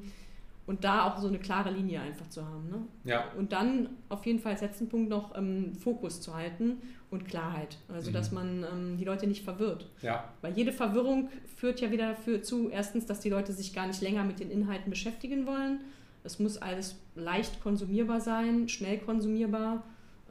Und 0.67 0.83
da 0.83 1.05
auch 1.07 1.17
so 1.17 1.27
eine 1.27 1.39
klare 1.39 1.71
Linie 1.71 1.99
einfach 1.99 2.29
zu 2.29 2.45
haben. 2.45 2.69
Ne? 2.69 2.77
Ja. 3.03 3.25
Und 3.37 3.51
dann 3.53 3.89
auf 4.07 4.23
jeden 4.27 4.37
Fall 4.39 4.51
als 4.51 4.61
letzten 4.61 4.87
Punkt 4.87 5.09
noch 5.09 5.35
ähm, 5.35 5.73
Fokus 5.73 6.21
zu 6.21 6.35
halten 6.35 6.77
und 7.09 7.25
Klarheit. 7.27 7.77
Also, 7.87 8.11
Mhm. 8.11 8.13
dass 8.13 8.31
man 8.31 8.63
ähm, 8.71 8.97
die 8.97 9.03
Leute 9.03 9.25
nicht 9.25 9.43
verwirrt. 9.43 9.89
Ja. 10.03 10.31
Weil 10.41 10.53
jede 10.55 10.71
Verwirrung 10.71 11.29
führt 11.57 11.81
ja 11.81 11.89
wieder 11.91 12.09
dafür 12.09 12.43
zu, 12.43 12.69
erstens, 12.69 13.07
dass 13.07 13.19
die 13.19 13.29
Leute 13.31 13.51
sich 13.51 13.73
gar 13.73 13.87
nicht 13.87 14.01
länger 14.01 14.23
mit 14.23 14.39
den 14.39 14.51
Inhalten 14.51 14.91
beschäftigen 14.91 15.47
wollen. 15.47 15.79
Es 16.29 16.37
muss 16.37 16.57
alles 16.57 16.95
leicht 17.15 17.59
konsumierbar 17.63 18.21
sein, 18.21 18.69
schnell 18.69 18.99
konsumierbar 18.99 19.81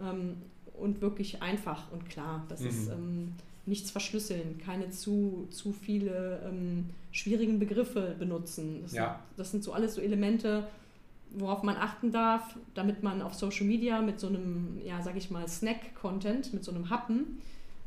ähm, 0.01 0.36
und 0.78 1.01
wirklich 1.01 1.42
einfach 1.42 1.90
und 1.90 2.09
klar. 2.09 2.44
Das 2.49 2.61
Mhm. 2.61 2.68
ist 2.68 2.88
ähm, 2.88 3.32
nichts 3.66 3.90
verschlüsseln, 3.90 4.59
keine 4.64 4.90
zu, 4.90 5.49
zu 5.51 5.72
viele 5.72 6.40
ähm, 6.49 6.90
schwierigen 7.11 7.59
Begriffe 7.59 8.14
benutzen. 8.16 8.80
Das, 8.82 8.92
Ja. 8.92 9.07
sind, 9.28 9.38
das 9.40 9.51
sind 9.51 9.64
so 9.64 9.72
alles 9.72 9.96
so 9.96 10.01
Elemente, 10.01 10.68
worauf 11.32 11.64
man 11.64 11.76
achten 11.76 12.12
darf, 12.12 12.57
damit 12.74 13.03
man 13.03 13.20
auf 13.20 13.34
Social 13.34 13.66
Media 13.66 14.01
mit 14.01 14.20
so 14.20 14.28
einem, 14.28 14.80
ja, 14.84 15.03
sag 15.03 15.16
ich 15.16 15.30
mal, 15.32 15.49
Snack-Content, 15.49 16.55
mit 16.55 16.62
so 16.62 16.70
einem 16.70 16.90
Happen, 16.90 17.38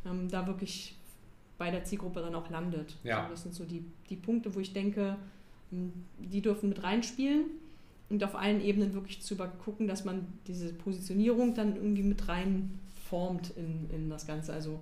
ähm, 0.05 0.27
da 0.29 0.45
wirklich 0.47 0.95
bei 1.57 1.71
der 1.71 1.85
Zielgruppe 1.85 2.19
dann 2.19 2.35
auch 2.35 2.49
landet. 2.49 2.97
Ja. 3.05 3.19
Also 3.21 3.31
das 3.31 3.43
sind 3.43 3.55
so 3.55 3.63
die, 3.63 3.85
die 4.09 4.17
Punkte, 4.17 4.53
wo 4.53 4.59
ich 4.59 4.73
denke, 4.73 5.15
m, 5.71 5.93
die 6.19 6.41
dürfen 6.41 6.67
mit 6.69 6.83
reinspielen 6.83 7.45
und 8.11 8.23
auf 8.23 8.35
allen 8.35 8.61
Ebenen 8.61 8.93
wirklich 8.93 9.21
zu 9.21 9.33
übergucken, 9.35 9.87
dass 9.87 10.03
man 10.05 10.27
diese 10.47 10.73
Positionierung 10.73 11.53
dann 11.55 11.75
irgendwie 11.75 12.03
mit 12.03 12.27
rein 12.27 12.77
formt 13.09 13.51
in, 13.57 13.89
in 13.89 14.09
das 14.09 14.27
Ganze. 14.27 14.53
Also 14.53 14.79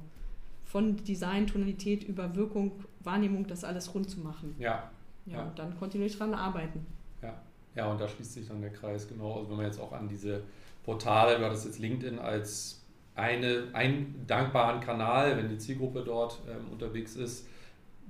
von 0.66 0.98
Design, 1.04 1.48
Tonalität 1.48 2.04
über 2.04 2.36
Wirkung, 2.36 2.72
Wahrnehmung, 3.04 3.48
das 3.48 3.64
alles 3.64 3.94
rund 3.94 4.10
zu 4.10 4.20
machen. 4.20 4.56
Ja. 4.60 4.90
Ja, 5.26 5.38
Ja. 5.38 5.44
und 5.44 5.58
dann 5.60 5.78
kontinuierlich 5.78 6.18
dran 6.18 6.34
arbeiten. 6.34 6.86
Ja. 7.22 7.34
Ja, 7.76 7.92
und 7.92 8.02
da 8.02 8.08
schließt 8.08 8.34
sich 8.34 8.48
dann 8.48 8.62
der 8.62 8.72
Kreis, 8.72 9.08
genau. 9.08 9.38
Also 9.38 9.50
wenn 9.52 9.58
man 9.58 9.66
jetzt 9.66 9.80
auch 9.80 9.92
an 9.92 10.08
diese 10.08 10.42
Portale, 10.84 11.38
du 11.38 11.46
hattest 11.46 11.66
jetzt 11.66 11.80
LinkedIn 11.80 12.18
als 12.20 12.82
eine, 13.16 13.66
einen 13.74 14.24
dankbaren 14.28 14.80
Kanal, 14.82 15.38
wenn 15.38 15.50
die 15.50 15.58
Zielgruppe 15.58 16.04
dort 16.04 16.40
ähm, 16.50 16.72
unterwegs 16.72 17.16
ist, 17.16 17.46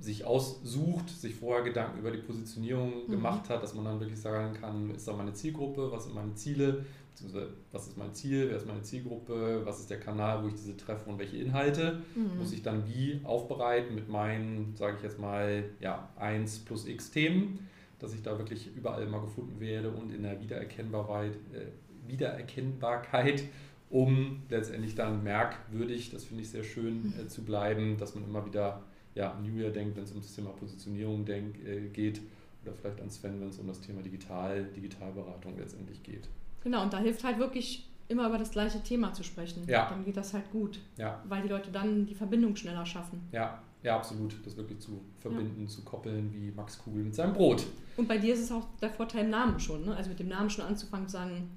sich 0.00 0.24
aussucht, 0.24 1.10
sich 1.10 1.34
vorher 1.34 1.62
Gedanken 1.62 1.98
über 1.98 2.10
die 2.10 2.18
Positionierung 2.18 3.06
Mhm. 3.06 3.10
gemacht 3.10 3.48
hat, 3.50 3.62
dass 3.62 3.74
man 3.74 3.84
dann 3.84 4.00
wirklich 4.00 4.18
sagen 4.20 4.54
kann, 4.58 4.90
ist 4.94 5.06
da 5.06 5.12
meine 5.12 5.34
Zielgruppe, 5.34 5.92
was 5.92 6.04
sind 6.04 6.14
meine 6.14 6.34
Ziele, 6.34 6.86
beziehungsweise 7.10 7.50
was 7.70 7.86
ist 7.88 7.98
mein 7.98 8.14
Ziel, 8.14 8.46
wer 8.48 8.56
ist 8.56 8.66
meine 8.66 8.80
Zielgruppe, 8.82 9.60
was 9.64 9.78
ist 9.80 9.90
der 9.90 10.00
Kanal, 10.00 10.42
wo 10.42 10.48
ich 10.48 10.54
diese 10.54 10.74
treffe 10.76 11.10
und 11.10 11.18
welche 11.18 11.36
Inhalte 11.36 12.00
Mhm. 12.14 12.38
muss 12.38 12.52
ich 12.52 12.62
dann 12.62 12.86
wie 12.88 13.20
aufbereiten 13.24 13.94
mit 13.94 14.08
meinen, 14.08 14.74
sage 14.74 14.96
ich 14.96 15.02
jetzt 15.02 15.18
mal, 15.18 15.64
ja, 15.80 16.08
1 16.16 16.60
plus 16.60 16.86
x 16.86 17.10
Themen, 17.10 17.68
dass 17.98 18.14
ich 18.14 18.22
da 18.22 18.38
wirklich 18.38 18.74
überall 18.74 19.04
mal 19.06 19.20
gefunden 19.20 19.60
werde 19.60 19.90
und 19.90 20.10
in 20.14 20.22
der 20.22 20.40
Wiedererkennbarkeit, 20.40 21.32
äh, 21.52 21.66
Wiedererkennbarkeit, 22.08 23.44
um 23.90 24.42
letztendlich 24.48 24.94
dann 24.94 25.22
merkwürdig, 25.22 26.10
das 26.10 26.24
finde 26.24 26.42
ich 26.42 26.50
sehr 26.50 26.62
schön, 26.64 27.12
äh, 27.20 27.26
zu 27.28 27.42
bleiben, 27.44 27.96
dass 27.98 28.14
man 28.14 28.24
immer 28.24 28.46
wieder 28.46 28.82
ja, 29.14 29.32
an 29.32 29.44
Julia 29.44 29.70
denkt, 29.70 29.96
wenn 29.96 30.04
es 30.04 30.12
um 30.12 30.20
das 30.20 30.34
Thema 30.34 30.50
Positionierung 30.50 31.24
denk, 31.24 31.56
äh, 31.66 31.88
geht 31.88 32.20
oder 32.62 32.72
vielleicht 32.74 33.00
an 33.00 33.10
Sven, 33.10 33.40
wenn 33.40 33.48
es 33.48 33.58
um 33.58 33.66
das 33.66 33.80
Thema 33.80 34.02
Digital, 34.02 34.64
Digitalberatung 34.76 35.58
letztendlich 35.58 36.02
geht. 36.02 36.28
Genau, 36.62 36.82
und 36.82 36.92
da 36.92 36.98
hilft 36.98 37.24
halt 37.24 37.38
wirklich 37.38 37.88
immer 38.08 38.26
über 38.28 38.38
das 38.38 38.50
gleiche 38.50 38.82
Thema 38.82 39.12
zu 39.12 39.22
sprechen. 39.22 39.62
Ja. 39.68 39.88
Dann 39.88 40.04
geht 40.04 40.16
das 40.16 40.34
halt 40.34 40.50
gut, 40.50 40.78
Ja, 40.98 41.22
weil 41.28 41.42
die 41.42 41.48
Leute 41.48 41.70
dann 41.70 42.06
die 42.06 42.14
Verbindung 42.14 42.56
schneller 42.56 42.84
schaffen. 42.84 43.20
ja, 43.32 43.62
ja, 43.82 43.96
absolut, 43.96 44.34
das 44.44 44.58
wirklich 44.58 44.78
zu 44.78 45.00
verbinden, 45.16 45.66
zu 45.66 45.82
koppeln, 45.84 46.30
wie 46.34 46.50
Max 46.50 46.78
Kugel 46.78 47.02
mit 47.04 47.14
seinem 47.14 47.32
Brot. 47.32 47.64
Und 47.96 48.06
bei 48.08 48.18
dir 48.18 48.34
ist 48.34 48.40
es 48.40 48.52
auch 48.52 48.66
der 48.82 48.90
Vorteil 48.90 49.24
im 49.24 49.30
Namen 49.30 49.58
schon, 49.58 49.86
ne? 49.86 49.96
also 49.96 50.10
mit 50.10 50.18
dem 50.18 50.28
Namen 50.28 50.50
schon 50.50 50.66
anzufangen 50.66 51.08
zu 51.08 51.12
sagen, 51.14 51.50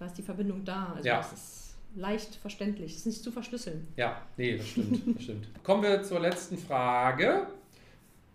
da 0.00 0.06
ist 0.06 0.14
die 0.18 0.22
Verbindung 0.22 0.64
da. 0.64 0.94
Also 0.96 1.06
Ja. 1.06 1.18
das 1.18 1.32
ist 1.32 1.69
leicht 1.94 2.34
verständlich, 2.36 2.92
es 2.92 2.98
ist 2.98 3.06
nicht 3.06 3.22
zu 3.24 3.32
verschlüsseln. 3.32 3.86
Ja, 3.96 4.22
nee, 4.36 4.56
das 4.56 4.68
stimmt, 4.68 5.02
das 5.16 5.22
stimmt. 5.24 5.48
Kommen 5.64 5.82
wir 5.82 6.02
zur 6.02 6.20
letzten 6.20 6.56
Frage. 6.58 7.46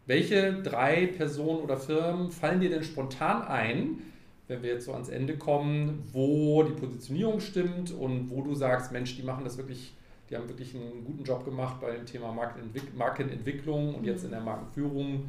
Welche 0.07 0.61
drei 0.61 1.07
Personen 1.07 1.59
oder 1.61 1.77
Firmen 1.77 2.31
fallen 2.31 2.59
dir 2.61 2.69
denn 2.69 2.83
spontan 2.83 3.43
ein, 3.47 3.99
wenn 4.47 4.61
wir 4.61 4.73
jetzt 4.73 4.85
so 4.85 4.93
ans 4.93 5.09
Ende 5.09 5.37
kommen, 5.37 6.03
wo 6.13 6.61
die 6.63 6.73
Positionierung 6.73 7.39
stimmt 7.39 7.91
und 7.91 8.29
wo 8.29 8.41
du 8.43 8.53
sagst, 8.53 8.91
Mensch, 8.91 9.15
die 9.15 9.23
machen 9.23 9.43
das 9.43 9.57
wirklich, 9.57 9.93
die 10.29 10.35
haben 10.35 10.47
wirklich 10.47 10.75
einen 10.75 11.03
guten 11.03 11.23
Job 11.23 11.43
gemacht 11.43 11.81
bei 11.81 11.91
dem 11.95 12.05
Thema 12.05 12.31
Markenentwick 12.31 12.95
Markenentwicklung 12.95 13.95
und 13.95 14.05
jetzt 14.05 14.19
Mhm. 14.19 14.25
in 14.25 14.31
der 14.31 14.41
Markenführung. 14.41 15.25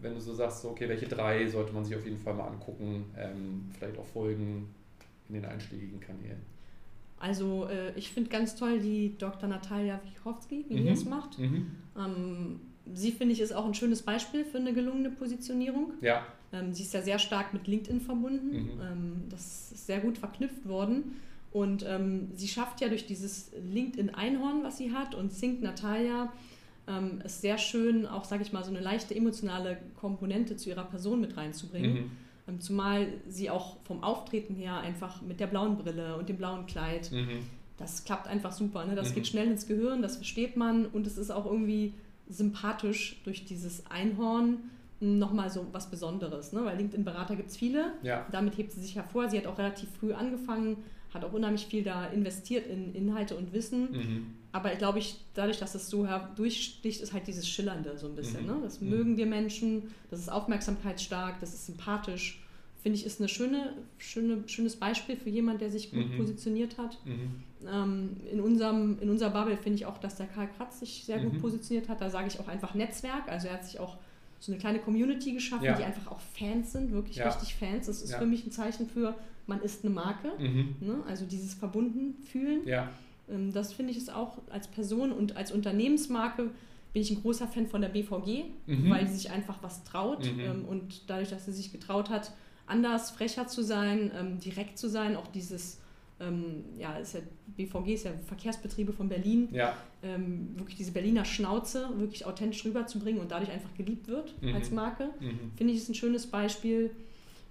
Wenn 0.00 0.14
du 0.14 0.20
so 0.20 0.32
sagst, 0.32 0.64
okay, 0.64 0.88
welche 0.88 1.06
drei 1.08 1.46
sollte 1.48 1.72
man 1.72 1.84
sich 1.84 1.96
auf 1.96 2.04
jeden 2.04 2.18
Fall 2.18 2.34
mal 2.34 2.46
angucken, 2.46 3.06
ähm, 3.18 3.68
vielleicht 3.76 3.98
auch 3.98 4.06
folgen 4.06 4.72
in 5.28 5.34
den 5.34 5.44
einschlägigen 5.44 5.98
Kanälen. 6.00 6.40
Also 7.20 7.68
äh, 7.68 7.92
ich 7.96 8.10
finde 8.10 8.30
ganz 8.30 8.56
toll 8.56 8.80
die 8.80 9.16
Dr. 9.18 9.48
Natalia 9.48 10.00
Wichowski, 10.10 10.64
wie 10.68 10.74
die 10.74 10.80
Mhm. 10.82 10.86
das 10.88 11.04
macht. 11.04 11.38
Mhm. 11.38 11.66
Ähm, 11.96 12.60
sie, 12.92 13.12
finde 13.12 13.34
ich, 13.34 13.40
ist 13.40 13.52
auch 13.52 13.66
ein 13.66 13.74
schönes 13.74 14.02
Beispiel 14.02 14.44
für 14.44 14.58
eine 14.58 14.72
gelungene 14.72 15.10
Positionierung. 15.10 15.92
Ja, 16.00 16.26
Ähm, 16.52 16.72
sie 16.74 16.82
ist 16.82 16.92
ja 16.94 17.00
sehr 17.02 17.20
stark 17.20 17.52
mit 17.52 17.68
LinkedIn 17.68 18.00
verbunden. 18.00 18.48
Mhm. 18.56 18.70
Ähm, 18.80 19.12
das 19.28 19.70
ist 19.70 19.86
sehr 19.86 20.00
gut 20.00 20.18
verknüpft 20.18 20.66
worden. 20.66 21.16
Und 21.52 21.84
ähm, 21.86 22.28
sie 22.34 22.48
schafft 22.48 22.80
ja 22.80 22.88
durch 22.88 23.06
dieses 23.06 23.52
LinkedIn-Einhorn, 23.72 24.62
was 24.64 24.78
sie 24.78 24.92
hat, 24.92 25.14
und 25.14 25.32
Sync 25.32 25.62
Natalia, 25.62 26.32
ähm, 26.88 27.20
es 27.24 27.40
sehr 27.40 27.58
schön, 27.58 28.06
auch, 28.06 28.24
sage 28.24 28.42
ich 28.42 28.52
mal, 28.52 28.64
so 28.64 28.70
eine 28.70 28.80
leichte 28.80 29.14
emotionale 29.14 29.78
Komponente 30.00 30.56
zu 30.56 30.70
ihrer 30.70 30.84
Person 30.84 31.20
mit 31.20 31.36
reinzubringen. 31.36 32.10
Ähm, 32.50 32.60
zumal 32.60 33.06
sie 33.28 33.48
auch 33.50 33.76
vom 33.84 34.02
Auftreten 34.02 34.54
her 34.54 34.78
einfach 34.80 35.22
mit 35.22 35.40
der 35.40 35.46
blauen 35.46 35.76
Brille 35.78 36.16
und 36.16 36.28
dem 36.28 36.36
blauen 36.36 36.66
Kleid, 36.66 37.10
Mhm. 37.12 37.40
das 37.78 38.04
klappt 38.04 38.26
einfach 38.28 38.52
super. 38.52 38.84
Ne? 38.84 38.94
Das 38.94 39.10
Mhm. 39.10 39.14
geht 39.14 39.26
schnell 39.28 39.46
ins 39.50 39.66
Gehirn, 39.66 40.02
das 40.02 40.16
versteht 40.16 40.56
man 40.56 40.86
und 40.86 41.06
es 41.06 41.16
ist 41.16 41.30
auch 41.30 41.46
irgendwie 41.46 41.94
sympathisch 42.28 43.20
durch 43.24 43.44
dieses 43.44 43.84
Einhorn 43.90 44.58
nochmal 45.00 45.50
so 45.50 45.66
was 45.72 45.90
Besonderes. 45.90 46.52
Ne? 46.52 46.64
Weil 46.64 46.76
LinkedIn-Berater 46.76 47.34
gibt 47.36 47.50
es 47.50 47.56
viele. 47.56 47.92
Ja. 48.02 48.26
Damit 48.30 48.58
hebt 48.58 48.70
sie 48.72 48.80
sich 48.80 48.94
hervor. 48.96 49.28
Sie 49.30 49.38
hat 49.38 49.46
auch 49.46 49.58
relativ 49.58 49.88
früh 49.98 50.12
angefangen, 50.12 50.76
hat 51.12 51.24
auch 51.24 51.32
unheimlich 51.32 51.66
viel 51.66 51.82
da 51.82 52.06
investiert 52.06 52.66
in 52.66 52.94
Inhalte 52.94 53.36
und 53.36 53.52
Wissen. 53.52 53.92
Mhm. 53.92 54.26
Aber 54.52 54.70
glaube 54.70 54.98
ich, 54.98 55.16
dadurch, 55.34 55.58
dass 55.58 55.74
es 55.74 55.88
so 55.88 56.06
durchsticht, 56.36 57.00
ist 57.00 57.12
halt 57.12 57.26
dieses 57.26 57.48
Schillernde 57.48 57.96
so 57.98 58.08
ein 58.08 58.16
bisschen. 58.16 58.42
Mhm. 58.42 58.48
Ne? 58.48 58.56
Das 58.62 58.80
mhm. 58.80 58.90
mögen 58.90 59.16
wir 59.16 59.26
Menschen, 59.26 59.90
das 60.10 60.20
ist 60.20 60.28
aufmerksamkeitsstark, 60.28 61.40
das 61.40 61.54
ist 61.54 61.66
sympathisch. 61.66 62.42
Finde 62.82 62.98
ich, 62.98 63.04
ist 63.04 63.20
ein 63.20 63.28
schöne, 63.28 63.74
schöne, 63.98 64.42
schönes 64.46 64.74
Beispiel 64.76 65.16
für 65.16 65.28
jemand, 65.28 65.60
der 65.60 65.70
sich 65.70 65.90
gut 65.92 66.10
mhm. 66.10 66.16
positioniert 66.16 66.78
hat. 66.78 66.98
Mhm. 67.04 67.42
Ähm, 67.70 68.16
in, 68.32 68.40
unserem, 68.40 68.98
in 69.00 69.10
unserer 69.10 69.30
Bubble 69.30 69.56
finde 69.56 69.76
ich 69.76 69.86
auch, 69.86 69.98
dass 69.98 70.16
der 70.16 70.26
Karl 70.26 70.48
Kratz 70.56 70.80
sich 70.80 71.04
sehr 71.04 71.18
gut 71.18 71.34
mhm. 71.34 71.40
positioniert 71.42 71.88
hat. 71.88 72.00
Da 72.00 72.08
sage 72.08 72.28
ich 72.28 72.40
auch 72.40 72.48
einfach 72.48 72.74
Netzwerk. 72.74 73.28
Also 73.28 73.48
er 73.48 73.54
hat 73.54 73.66
sich 73.66 73.78
auch 73.78 73.98
so 74.40 74.50
eine 74.50 74.58
kleine 74.58 74.78
Community 74.78 75.32
geschaffen, 75.32 75.66
ja. 75.66 75.76
die 75.76 75.84
einfach 75.84 76.10
auch 76.10 76.20
Fans 76.20 76.72
sind, 76.72 76.92
wirklich 76.92 77.16
ja. 77.16 77.28
richtig 77.28 77.54
Fans. 77.54 77.86
Das 77.86 78.02
ist 78.02 78.12
ja. 78.12 78.18
für 78.18 78.26
mich 78.26 78.46
ein 78.46 78.50
Zeichen 78.50 78.88
für, 78.88 79.14
man 79.46 79.60
ist 79.62 79.84
eine 79.84 79.94
Marke. 79.94 80.32
Mhm. 80.38 80.76
Ne? 80.80 81.02
Also 81.06 81.24
dieses 81.26 81.54
verbunden 81.54 82.22
fühlen. 82.22 82.62
Ähm, 83.30 83.52
das 83.52 83.72
finde 83.72 83.92
ich 83.92 83.98
ist 83.98 84.12
auch 84.12 84.38
als 84.50 84.68
Person 84.68 85.12
und 85.12 85.36
als 85.36 85.52
Unternehmensmarke 85.52 86.50
bin 86.92 87.02
ich 87.02 87.10
ein 87.10 87.22
großer 87.22 87.46
Fan 87.46 87.66
von 87.66 87.80
der 87.80 87.88
BVG, 87.88 88.44
mhm. 88.66 88.90
weil 88.90 89.06
sie 89.06 89.14
sich 89.14 89.30
einfach 89.30 89.62
was 89.62 89.84
traut. 89.84 90.24
Mhm. 90.24 90.40
Ähm, 90.40 90.64
und 90.64 91.08
dadurch, 91.08 91.30
dass 91.30 91.46
sie 91.46 91.52
sich 91.52 91.72
getraut 91.72 92.10
hat, 92.10 92.32
anders, 92.66 93.10
frecher 93.10 93.46
zu 93.46 93.62
sein, 93.62 94.10
ähm, 94.18 94.38
direkt 94.40 94.78
zu 94.78 94.88
sein, 94.88 95.16
auch 95.16 95.28
dieses 95.28 95.80
ähm, 96.20 96.64
ja, 96.78 96.96
ist 96.96 97.14
ja, 97.14 97.20
BVG 97.56 97.94
ist 97.94 98.04
ja 98.04 98.12
Verkehrsbetriebe 98.26 98.92
von 98.92 99.08
Berlin, 99.08 99.48
ja. 99.52 99.76
ähm, 100.02 100.50
wirklich 100.56 100.76
diese 100.76 100.92
Berliner 100.92 101.24
Schnauze 101.24 101.88
wirklich 101.96 102.26
authentisch 102.26 102.64
rüberzubringen 102.64 103.20
und 103.20 103.30
dadurch 103.30 103.50
einfach 103.50 103.74
geliebt 103.74 104.06
wird 104.06 104.40
mhm. 104.42 104.54
als 104.54 104.70
Marke, 104.70 105.10
mhm. 105.18 105.52
finde 105.56 105.72
ich 105.72 105.78
ist 105.78 105.88
ein 105.88 105.94
schönes 105.94 106.26
Beispiel. 106.26 106.90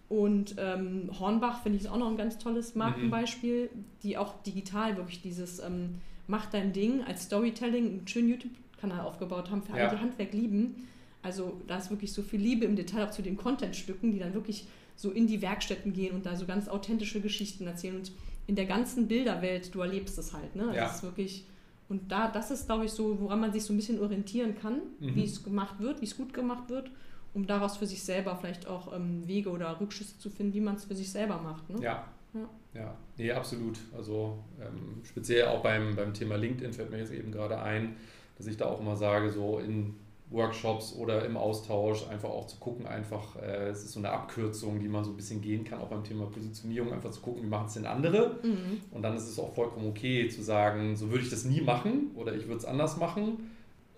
Und 0.10 0.55
ähm, 0.57 1.12
Hornbach 1.20 1.62
finde 1.62 1.78
ich 1.78 1.86
ist 1.86 1.89
auch 1.89 1.97
noch 1.97 2.10
ein 2.10 2.18
ganz 2.18 2.39
tolles 2.39 2.74
mhm. 2.74 2.80
Markenbeispiel, 2.80 3.70
mhm. 3.74 3.86
die 4.03 4.18
auch 4.18 4.41
digital 4.43 4.97
wirklich 4.97 5.22
dieses 5.22 5.60
ähm, 5.60 5.95
Mach 6.28 6.45
dein 6.45 6.74
Ding 6.74 7.03
als 7.05 7.24
Storytelling 7.24 7.88
einen 7.88 8.07
schönen 8.07 8.30
YouTube-Kanal 8.30 8.99
aufgebaut 8.99 9.49
haben 9.49 9.64
für 9.64 9.74
alle, 9.74 9.82
ja. 9.82 9.89
die 9.89 9.99
Handwerk 9.99 10.32
lieben. 10.32 10.88
Also 11.24 11.60
da 11.66 11.78
ist 11.78 11.89
wirklich 11.89 12.14
so 12.14 12.22
viel 12.22 12.39
Liebe 12.39 12.66
im 12.66 12.76
Detail 12.76 13.07
auch 13.07 13.12
zu 13.12 13.24
den 13.24 13.36
Content-Stücken, 13.36 14.12
die 14.12 14.20
dann 14.20 14.36
wirklich 14.36 14.68
so 14.95 15.10
in 15.10 15.26
die 15.26 15.41
Werkstätten 15.41 15.91
gehen 15.91 16.14
und 16.14 16.28
da 16.28 16.36
so 16.36 16.45
ganz 16.45 16.68
authentische 16.68 17.20
Geschichten 17.20 17.66
erzählen. 17.66 17.95
Und 17.95 18.12
in 18.45 18.55
der 18.55 18.66
ganzen 18.66 19.07
Bilderwelt, 19.07 19.74
du 19.74 19.82
erlebst 19.82 20.20
es 20.20 20.34
halt. 20.34 20.55
Ne? 20.55 20.66
Ja. 20.68 20.86
Das 20.86 20.97
ist 20.97 21.03
wirklich, 21.03 21.45
und 21.88 22.12
da, 22.12 22.28
das 22.28 22.51
ist, 22.51 22.68
glaube 22.68 22.86
ich, 22.86 22.91
so, 22.91 23.20
woran 23.20 23.39
man 23.39 23.51
sich 23.51 23.64
so 23.64 23.74
ein 23.74 23.78
bisschen 23.78 23.99
orientieren 23.99 24.55
kann, 24.55 24.82
mhm. 24.99 25.16
wie 25.16 25.24
es 25.24 25.43
gemacht 25.43 25.80
wird, 25.80 25.99
wie 26.01 26.05
es 26.05 26.16
gut 26.16 26.34
gemacht 26.34 26.70
wird, 26.70 26.91
um 27.34 27.47
daraus 27.47 27.77
für 27.77 27.86
sich 27.86 28.03
selber 28.03 28.36
vielleicht 28.36 28.67
auch 28.67 28.93
ähm, 28.93 29.27
Wege 29.27 29.49
oder 29.49 29.80
Rückschlüsse 29.80 30.17
zu 30.17 30.30
finden, 30.30 30.53
wie 30.53 30.61
man 30.61 30.75
es 30.75 30.86
für 30.86 30.95
sich 30.95 31.11
selber 31.11 31.39
macht. 31.41 31.69
Ne? 31.69 31.82
Ja. 31.82 32.05
Ja. 32.34 32.82
ja, 32.82 32.95
nee, 33.17 33.32
absolut. 33.32 33.80
Also 33.95 34.38
ähm, 34.61 35.01
speziell 35.03 35.47
auch 35.47 35.63
beim, 35.63 35.95
beim 35.95 36.13
Thema 36.13 36.36
LinkedIn 36.36 36.73
fällt 36.73 36.91
mir 36.91 36.99
jetzt 36.99 37.11
eben 37.11 37.32
gerade 37.32 37.59
ein, 37.59 37.95
dass 38.38 38.45
ich 38.45 38.55
da 38.55 38.65
auch 38.65 38.80
immer 38.80 38.95
sage, 38.95 39.32
so 39.32 39.57
in 39.57 39.95
Workshops 40.32 40.95
oder 40.95 41.25
im 41.25 41.38
Austausch 41.38 42.07
einfach 42.07 42.30
auch 42.30 42.45
zu 42.45 42.57
gucken, 42.57 42.86
einfach, 42.86 43.36
äh, 43.38 43.69
es 43.69 43.84
ist 43.84 43.93
so 43.93 43.99
eine 43.99 44.11
Abkürzung, 44.11 44.80
die 44.80 44.88
man 44.88 45.03
so 45.03 45.09
ein 45.09 45.15
bisschen 45.15 45.41
gehen 45.41 45.63
kann, 45.63 45.80
auch 45.80 45.88
beim 45.88 46.03
Thema 46.03 46.27
Positionierung, 46.27 46.93
einfach 46.93 47.09
zu 47.09 47.21
gucken, 47.21 47.41
wie 47.43 47.47
machen 47.47 47.65
es 47.67 47.73
denn 47.73 47.88
andere. 47.88 48.38
Mhm. 48.43 48.82
Und 48.91 49.01
dann 49.01 49.17
ist 49.17 49.27
es 49.27 49.39
auch 49.39 49.53
vollkommen 49.53 49.88
okay 49.88 50.30
zu 50.30 50.43
sagen, 50.43 50.95
so 50.95 51.09
würde 51.09 51.23
ich 51.23 51.32
das 51.32 51.45
nie 51.45 51.61
machen 51.61 52.11
oder 52.15 52.36
ich 52.36 52.47
würde 52.47 52.57
es 52.57 52.65
anders 52.65 52.97
machen, 52.97 53.49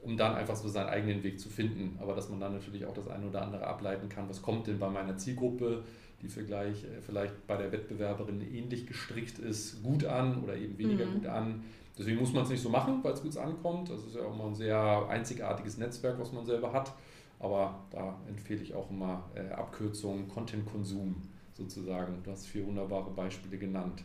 um 0.04 0.18
dann 0.18 0.36
einfach 0.36 0.56
so 0.56 0.68
seinen 0.68 0.90
eigenen 0.90 1.24
Weg 1.24 1.40
zu 1.40 1.50
finden. 1.50 1.98
Aber 2.02 2.16
dass 2.16 2.30
man 2.30 2.40
dann 2.40 2.54
natürlich 2.54 2.86
auch 2.86 2.94
das 2.94 3.08
eine 3.08 3.28
oder 3.28 3.42
andere 3.42 3.66
ableiten 3.68 4.10
kann, 4.10 4.30
was 4.30 4.42
kommt 4.42 4.68
denn 4.68 4.80
bei 4.80 4.90
meiner 4.90 5.18
Zielgruppe, 5.18 5.84
die 6.22 6.28
vielleicht, 6.28 6.86
äh, 6.86 7.02
vielleicht 7.02 7.48
bei 7.48 7.58
der 7.58 7.72
Wettbewerberin 7.72 8.42
ähnlich 8.42 8.88
gestrickt 8.88 9.40
ist, 9.40 9.84
gut 9.84 10.06
an 10.06 10.44
oder 10.44 10.56
eben 10.56 10.78
weniger 10.78 11.06
mhm. 11.06 11.14
gut 11.14 11.26
an 11.28 11.64
Deswegen 11.98 12.20
muss 12.20 12.34
man 12.34 12.44
es 12.44 12.50
nicht 12.50 12.62
so 12.62 12.70
machen, 12.70 13.04
weil 13.04 13.14
es 13.14 13.22
gut 13.22 13.38
ankommt. 13.38 13.90
Das 13.90 14.04
ist 14.04 14.16
ja 14.16 14.24
auch 14.24 14.36
mal 14.36 14.48
ein 14.48 14.56
sehr 14.56 15.06
einzigartiges 15.10 15.78
Netzwerk, 15.78 16.20
was 16.20 16.32
man 16.32 16.46
selber 16.46 16.72
hat. 16.74 16.94
Aber 17.40 17.80
da 17.90 18.18
empfehle 18.28 18.62
ich 18.62 18.74
auch 18.74 18.90
immer 18.90 19.24
äh, 19.36 19.52
Abkürzungen, 19.52 20.28
Content-Konsum 20.28 21.16
sozusagen. 21.54 22.22
Du 22.24 22.32
hast 22.32 22.48
vier 22.48 22.66
wunderbare 22.66 23.12
Beispiele 23.12 23.58
genannt. 23.58 24.04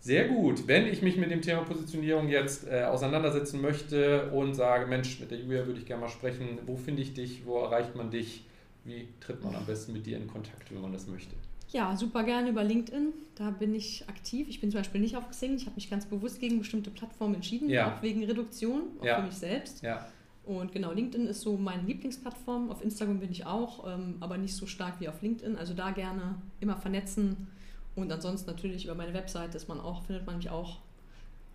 Sehr 0.00 0.28
gut. 0.28 0.66
Wenn 0.66 0.86
ich 0.86 1.02
mich 1.02 1.16
mit 1.16 1.30
dem 1.30 1.42
Thema 1.42 1.62
Positionierung 1.62 2.28
jetzt 2.28 2.66
äh, 2.68 2.84
auseinandersetzen 2.84 3.60
möchte 3.60 4.30
und 4.30 4.54
sage, 4.54 4.86
Mensch, 4.86 5.18
mit 5.20 5.30
der 5.30 5.38
Julia 5.38 5.66
würde 5.66 5.80
ich 5.80 5.86
gerne 5.86 6.02
mal 6.02 6.08
sprechen, 6.08 6.58
wo 6.66 6.76
finde 6.76 7.02
ich 7.02 7.14
dich, 7.14 7.44
wo 7.44 7.58
erreicht 7.58 7.96
man 7.96 8.10
dich, 8.10 8.44
wie 8.84 9.08
tritt 9.20 9.42
man 9.42 9.54
am 9.54 9.66
besten 9.66 9.92
mit 9.92 10.06
dir 10.06 10.16
in 10.16 10.28
Kontakt, 10.28 10.72
wenn 10.72 10.80
man 10.80 10.92
das 10.92 11.08
möchte? 11.08 11.34
Ja, 11.70 11.94
super 11.96 12.24
gerne 12.24 12.48
über 12.48 12.64
LinkedIn. 12.64 13.12
Da 13.34 13.50
bin 13.50 13.74
ich 13.74 14.08
aktiv. 14.08 14.48
Ich 14.48 14.60
bin 14.60 14.70
zum 14.70 14.80
Beispiel 14.80 15.00
nicht 15.00 15.16
auf 15.16 15.28
Xing. 15.28 15.56
Ich 15.56 15.66
habe 15.66 15.74
mich 15.74 15.90
ganz 15.90 16.06
bewusst 16.06 16.40
gegen 16.40 16.58
bestimmte 16.58 16.90
Plattformen 16.90 17.34
entschieden, 17.34 17.68
ja. 17.68 17.94
auch 17.94 18.02
wegen 18.02 18.24
Reduktion, 18.24 18.84
auch 19.00 19.04
ja. 19.04 19.16
für 19.16 19.26
mich 19.26 19.34
selbst. 19.34 19.82
Ja. 19.82 20.08
Und 20.46 20.72
genau, 20.72 20.92
LinkedIn 20.92 21.26
ist 21.26 21.42
so 21.42 21.58
meine 21.58 21.82
Lieblingsplattform. 21.82 22.70
Auf 22.70 22.82
Instagram 22.82 23.20
bin 23.20 23.30
ich 23.30 23.44
auch, 23.44 23.86
ähm, 23.86 24.16
aber 24.20 24.38
nicht 24.38 24.54
so 24.54 24.64
stark 24.64 24.98
wie 24.98 25.08
auf 25.08 25.20
LinkedIn. 25.20 25.56
Also 25.56 25.74
da 25.74 25.90
gerne 25.90 26.36
immer 26.60 26.76
vernetzen. 26.76 27.48
Und 27.98 28.12
ansonsten 28.12 28.48
natürlich 28.50 28.84
über 28.84 28.94
meine 28.94 29.12
Website 29.12 29.54
ist 29.56 29.68
man 29.68 29.80
auch, 29.80 30.02
findet 30.04 30.24
man 30.24 30.36
mich 30.36 30.48
auch. 30.50 30.78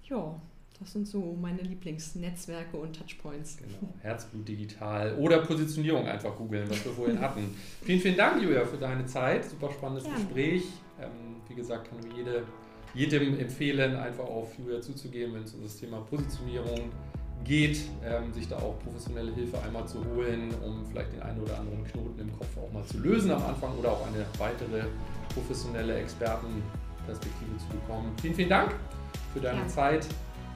Ja, 0.09 0.35
das 0.77 0.91
sind 0.91 1.07
so 1.07 1.37
meine 1.39 1.61
Lieblingsnetzwerke 1.61 2.75
und 2.75 2.97
Touchpoints. 2.97 3.57
Genau, 3.57 3.93
Herzblut 4.01 4.45
digital 4.45 5.15
oder 5.15 5.39
Positionierung 5.39 6.05
einfach 6.05 6.35
googeln, 6.35 6.69
was 6.69 6.83
wir 6.83 6.91
vorhin 6.91 7.21
hatten. 7.21 7.55
Vielen, 7.83 8.01
vielen 8.01 8.17
Dank, 8.17 8.43
Julia, 8.43 8.65
für 8.65 8.77
deine 8.77 9.05
Zeit. 9.05 9.45
Super 9.45 9.71
spannendes 9.71 10.03
Gerne. 10.03 10.19
Gespräch. 10.19 10.63
Ähm, 10.99 11.37
wie 11.47 11.55
gesagt, 11.55 11.89
kann 11.89 11.99
nur 12.01 12.17
jede, 12.17 12.43
jedem 12.93 13.39
empfehlen, 13.39 13.95
einfach 13.95 14.25
auf 14.25 14.57
Julia 14.57 14.81
zuzugehen, 14.81 15.33
wenn 15.33 15.43
es 15.43 15.53
um 15.53 15.63
das 15.63 15.77
Thema 15.77 16.01
Positionierung 16.01 16.91
geht, 17.45 17.79
ähm, 18.03 18.33
sich 18.33 18.49
da 18.49 18.57
auch 18.57 18.77
professionelle 18.79 19.33
Hilfe 19.33 19.61
einmal 19.61 19.87
zu 19.87 20.03
holen, 20.13 20.53
um 20.63 20.85
vielleicht 20.85 21.13
den 21.13 21.21
einen 21.21 21.41
oder 21.41 21.59
anderen 21.59 21.83
Knoten 21.85 22.19
im 22.19 22.37
Kopf 22.37 22.57
auch 22.57 22.71
mal 22.73 22.83
zu 22.83 22.99
lösen 22.99 23.31
am 23.31 23.43
Anfang 23.43 23.77
oder 23.77 23.91
auch 23.91 24.07
eine 24.07 24.25
weitere 24.37 24.85
professionelle 25.33 25.95
Expertenperspektive 25.95 27.57
zu 27.57 27.67
bekommen. 27.77 28.13
Vielen, 28.21 28.35
vielen 28.35 28.49
Dank 28.49 28.75
für 29.33 29.39
deine 29.39 29.61
ja. 29.61 29.67
Zeit 29.67 30.07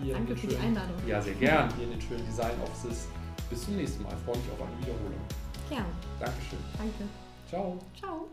hier 0.02 0.14
Danke 0.14 0.36
für 0.36 0.42
schönen, 0.42 0.60
die 0.62 0.68
Einladung. 0.68 0.96
Ja, 1.08 1.22
sehr 1.22 1.34
gern 1.34 1.74
hier 1.76 1.86
in 1.86 1.92
den 1.92 2.02
schönen 2.02 2.26
Design 2.26 2.54
Offices. 2.64 3.08
Bis 3.50 3.66
zum 3.66 3.76
nächsten 3.76 4.04
Mal. 4.04 4.14
Ich 4.14 4.26
freue 4.26 4.38
mich 4.38 4.52
auf 4.52 4.62
eine 4.62 4.78
Wiederholung. 4.80 5.22
Gern. 5.70 5.86
Dankeschön. 6.20 6.60
Danke. 6.78 7.04
Ciao. 7.50 7.78
Ciao. 7.98 8.28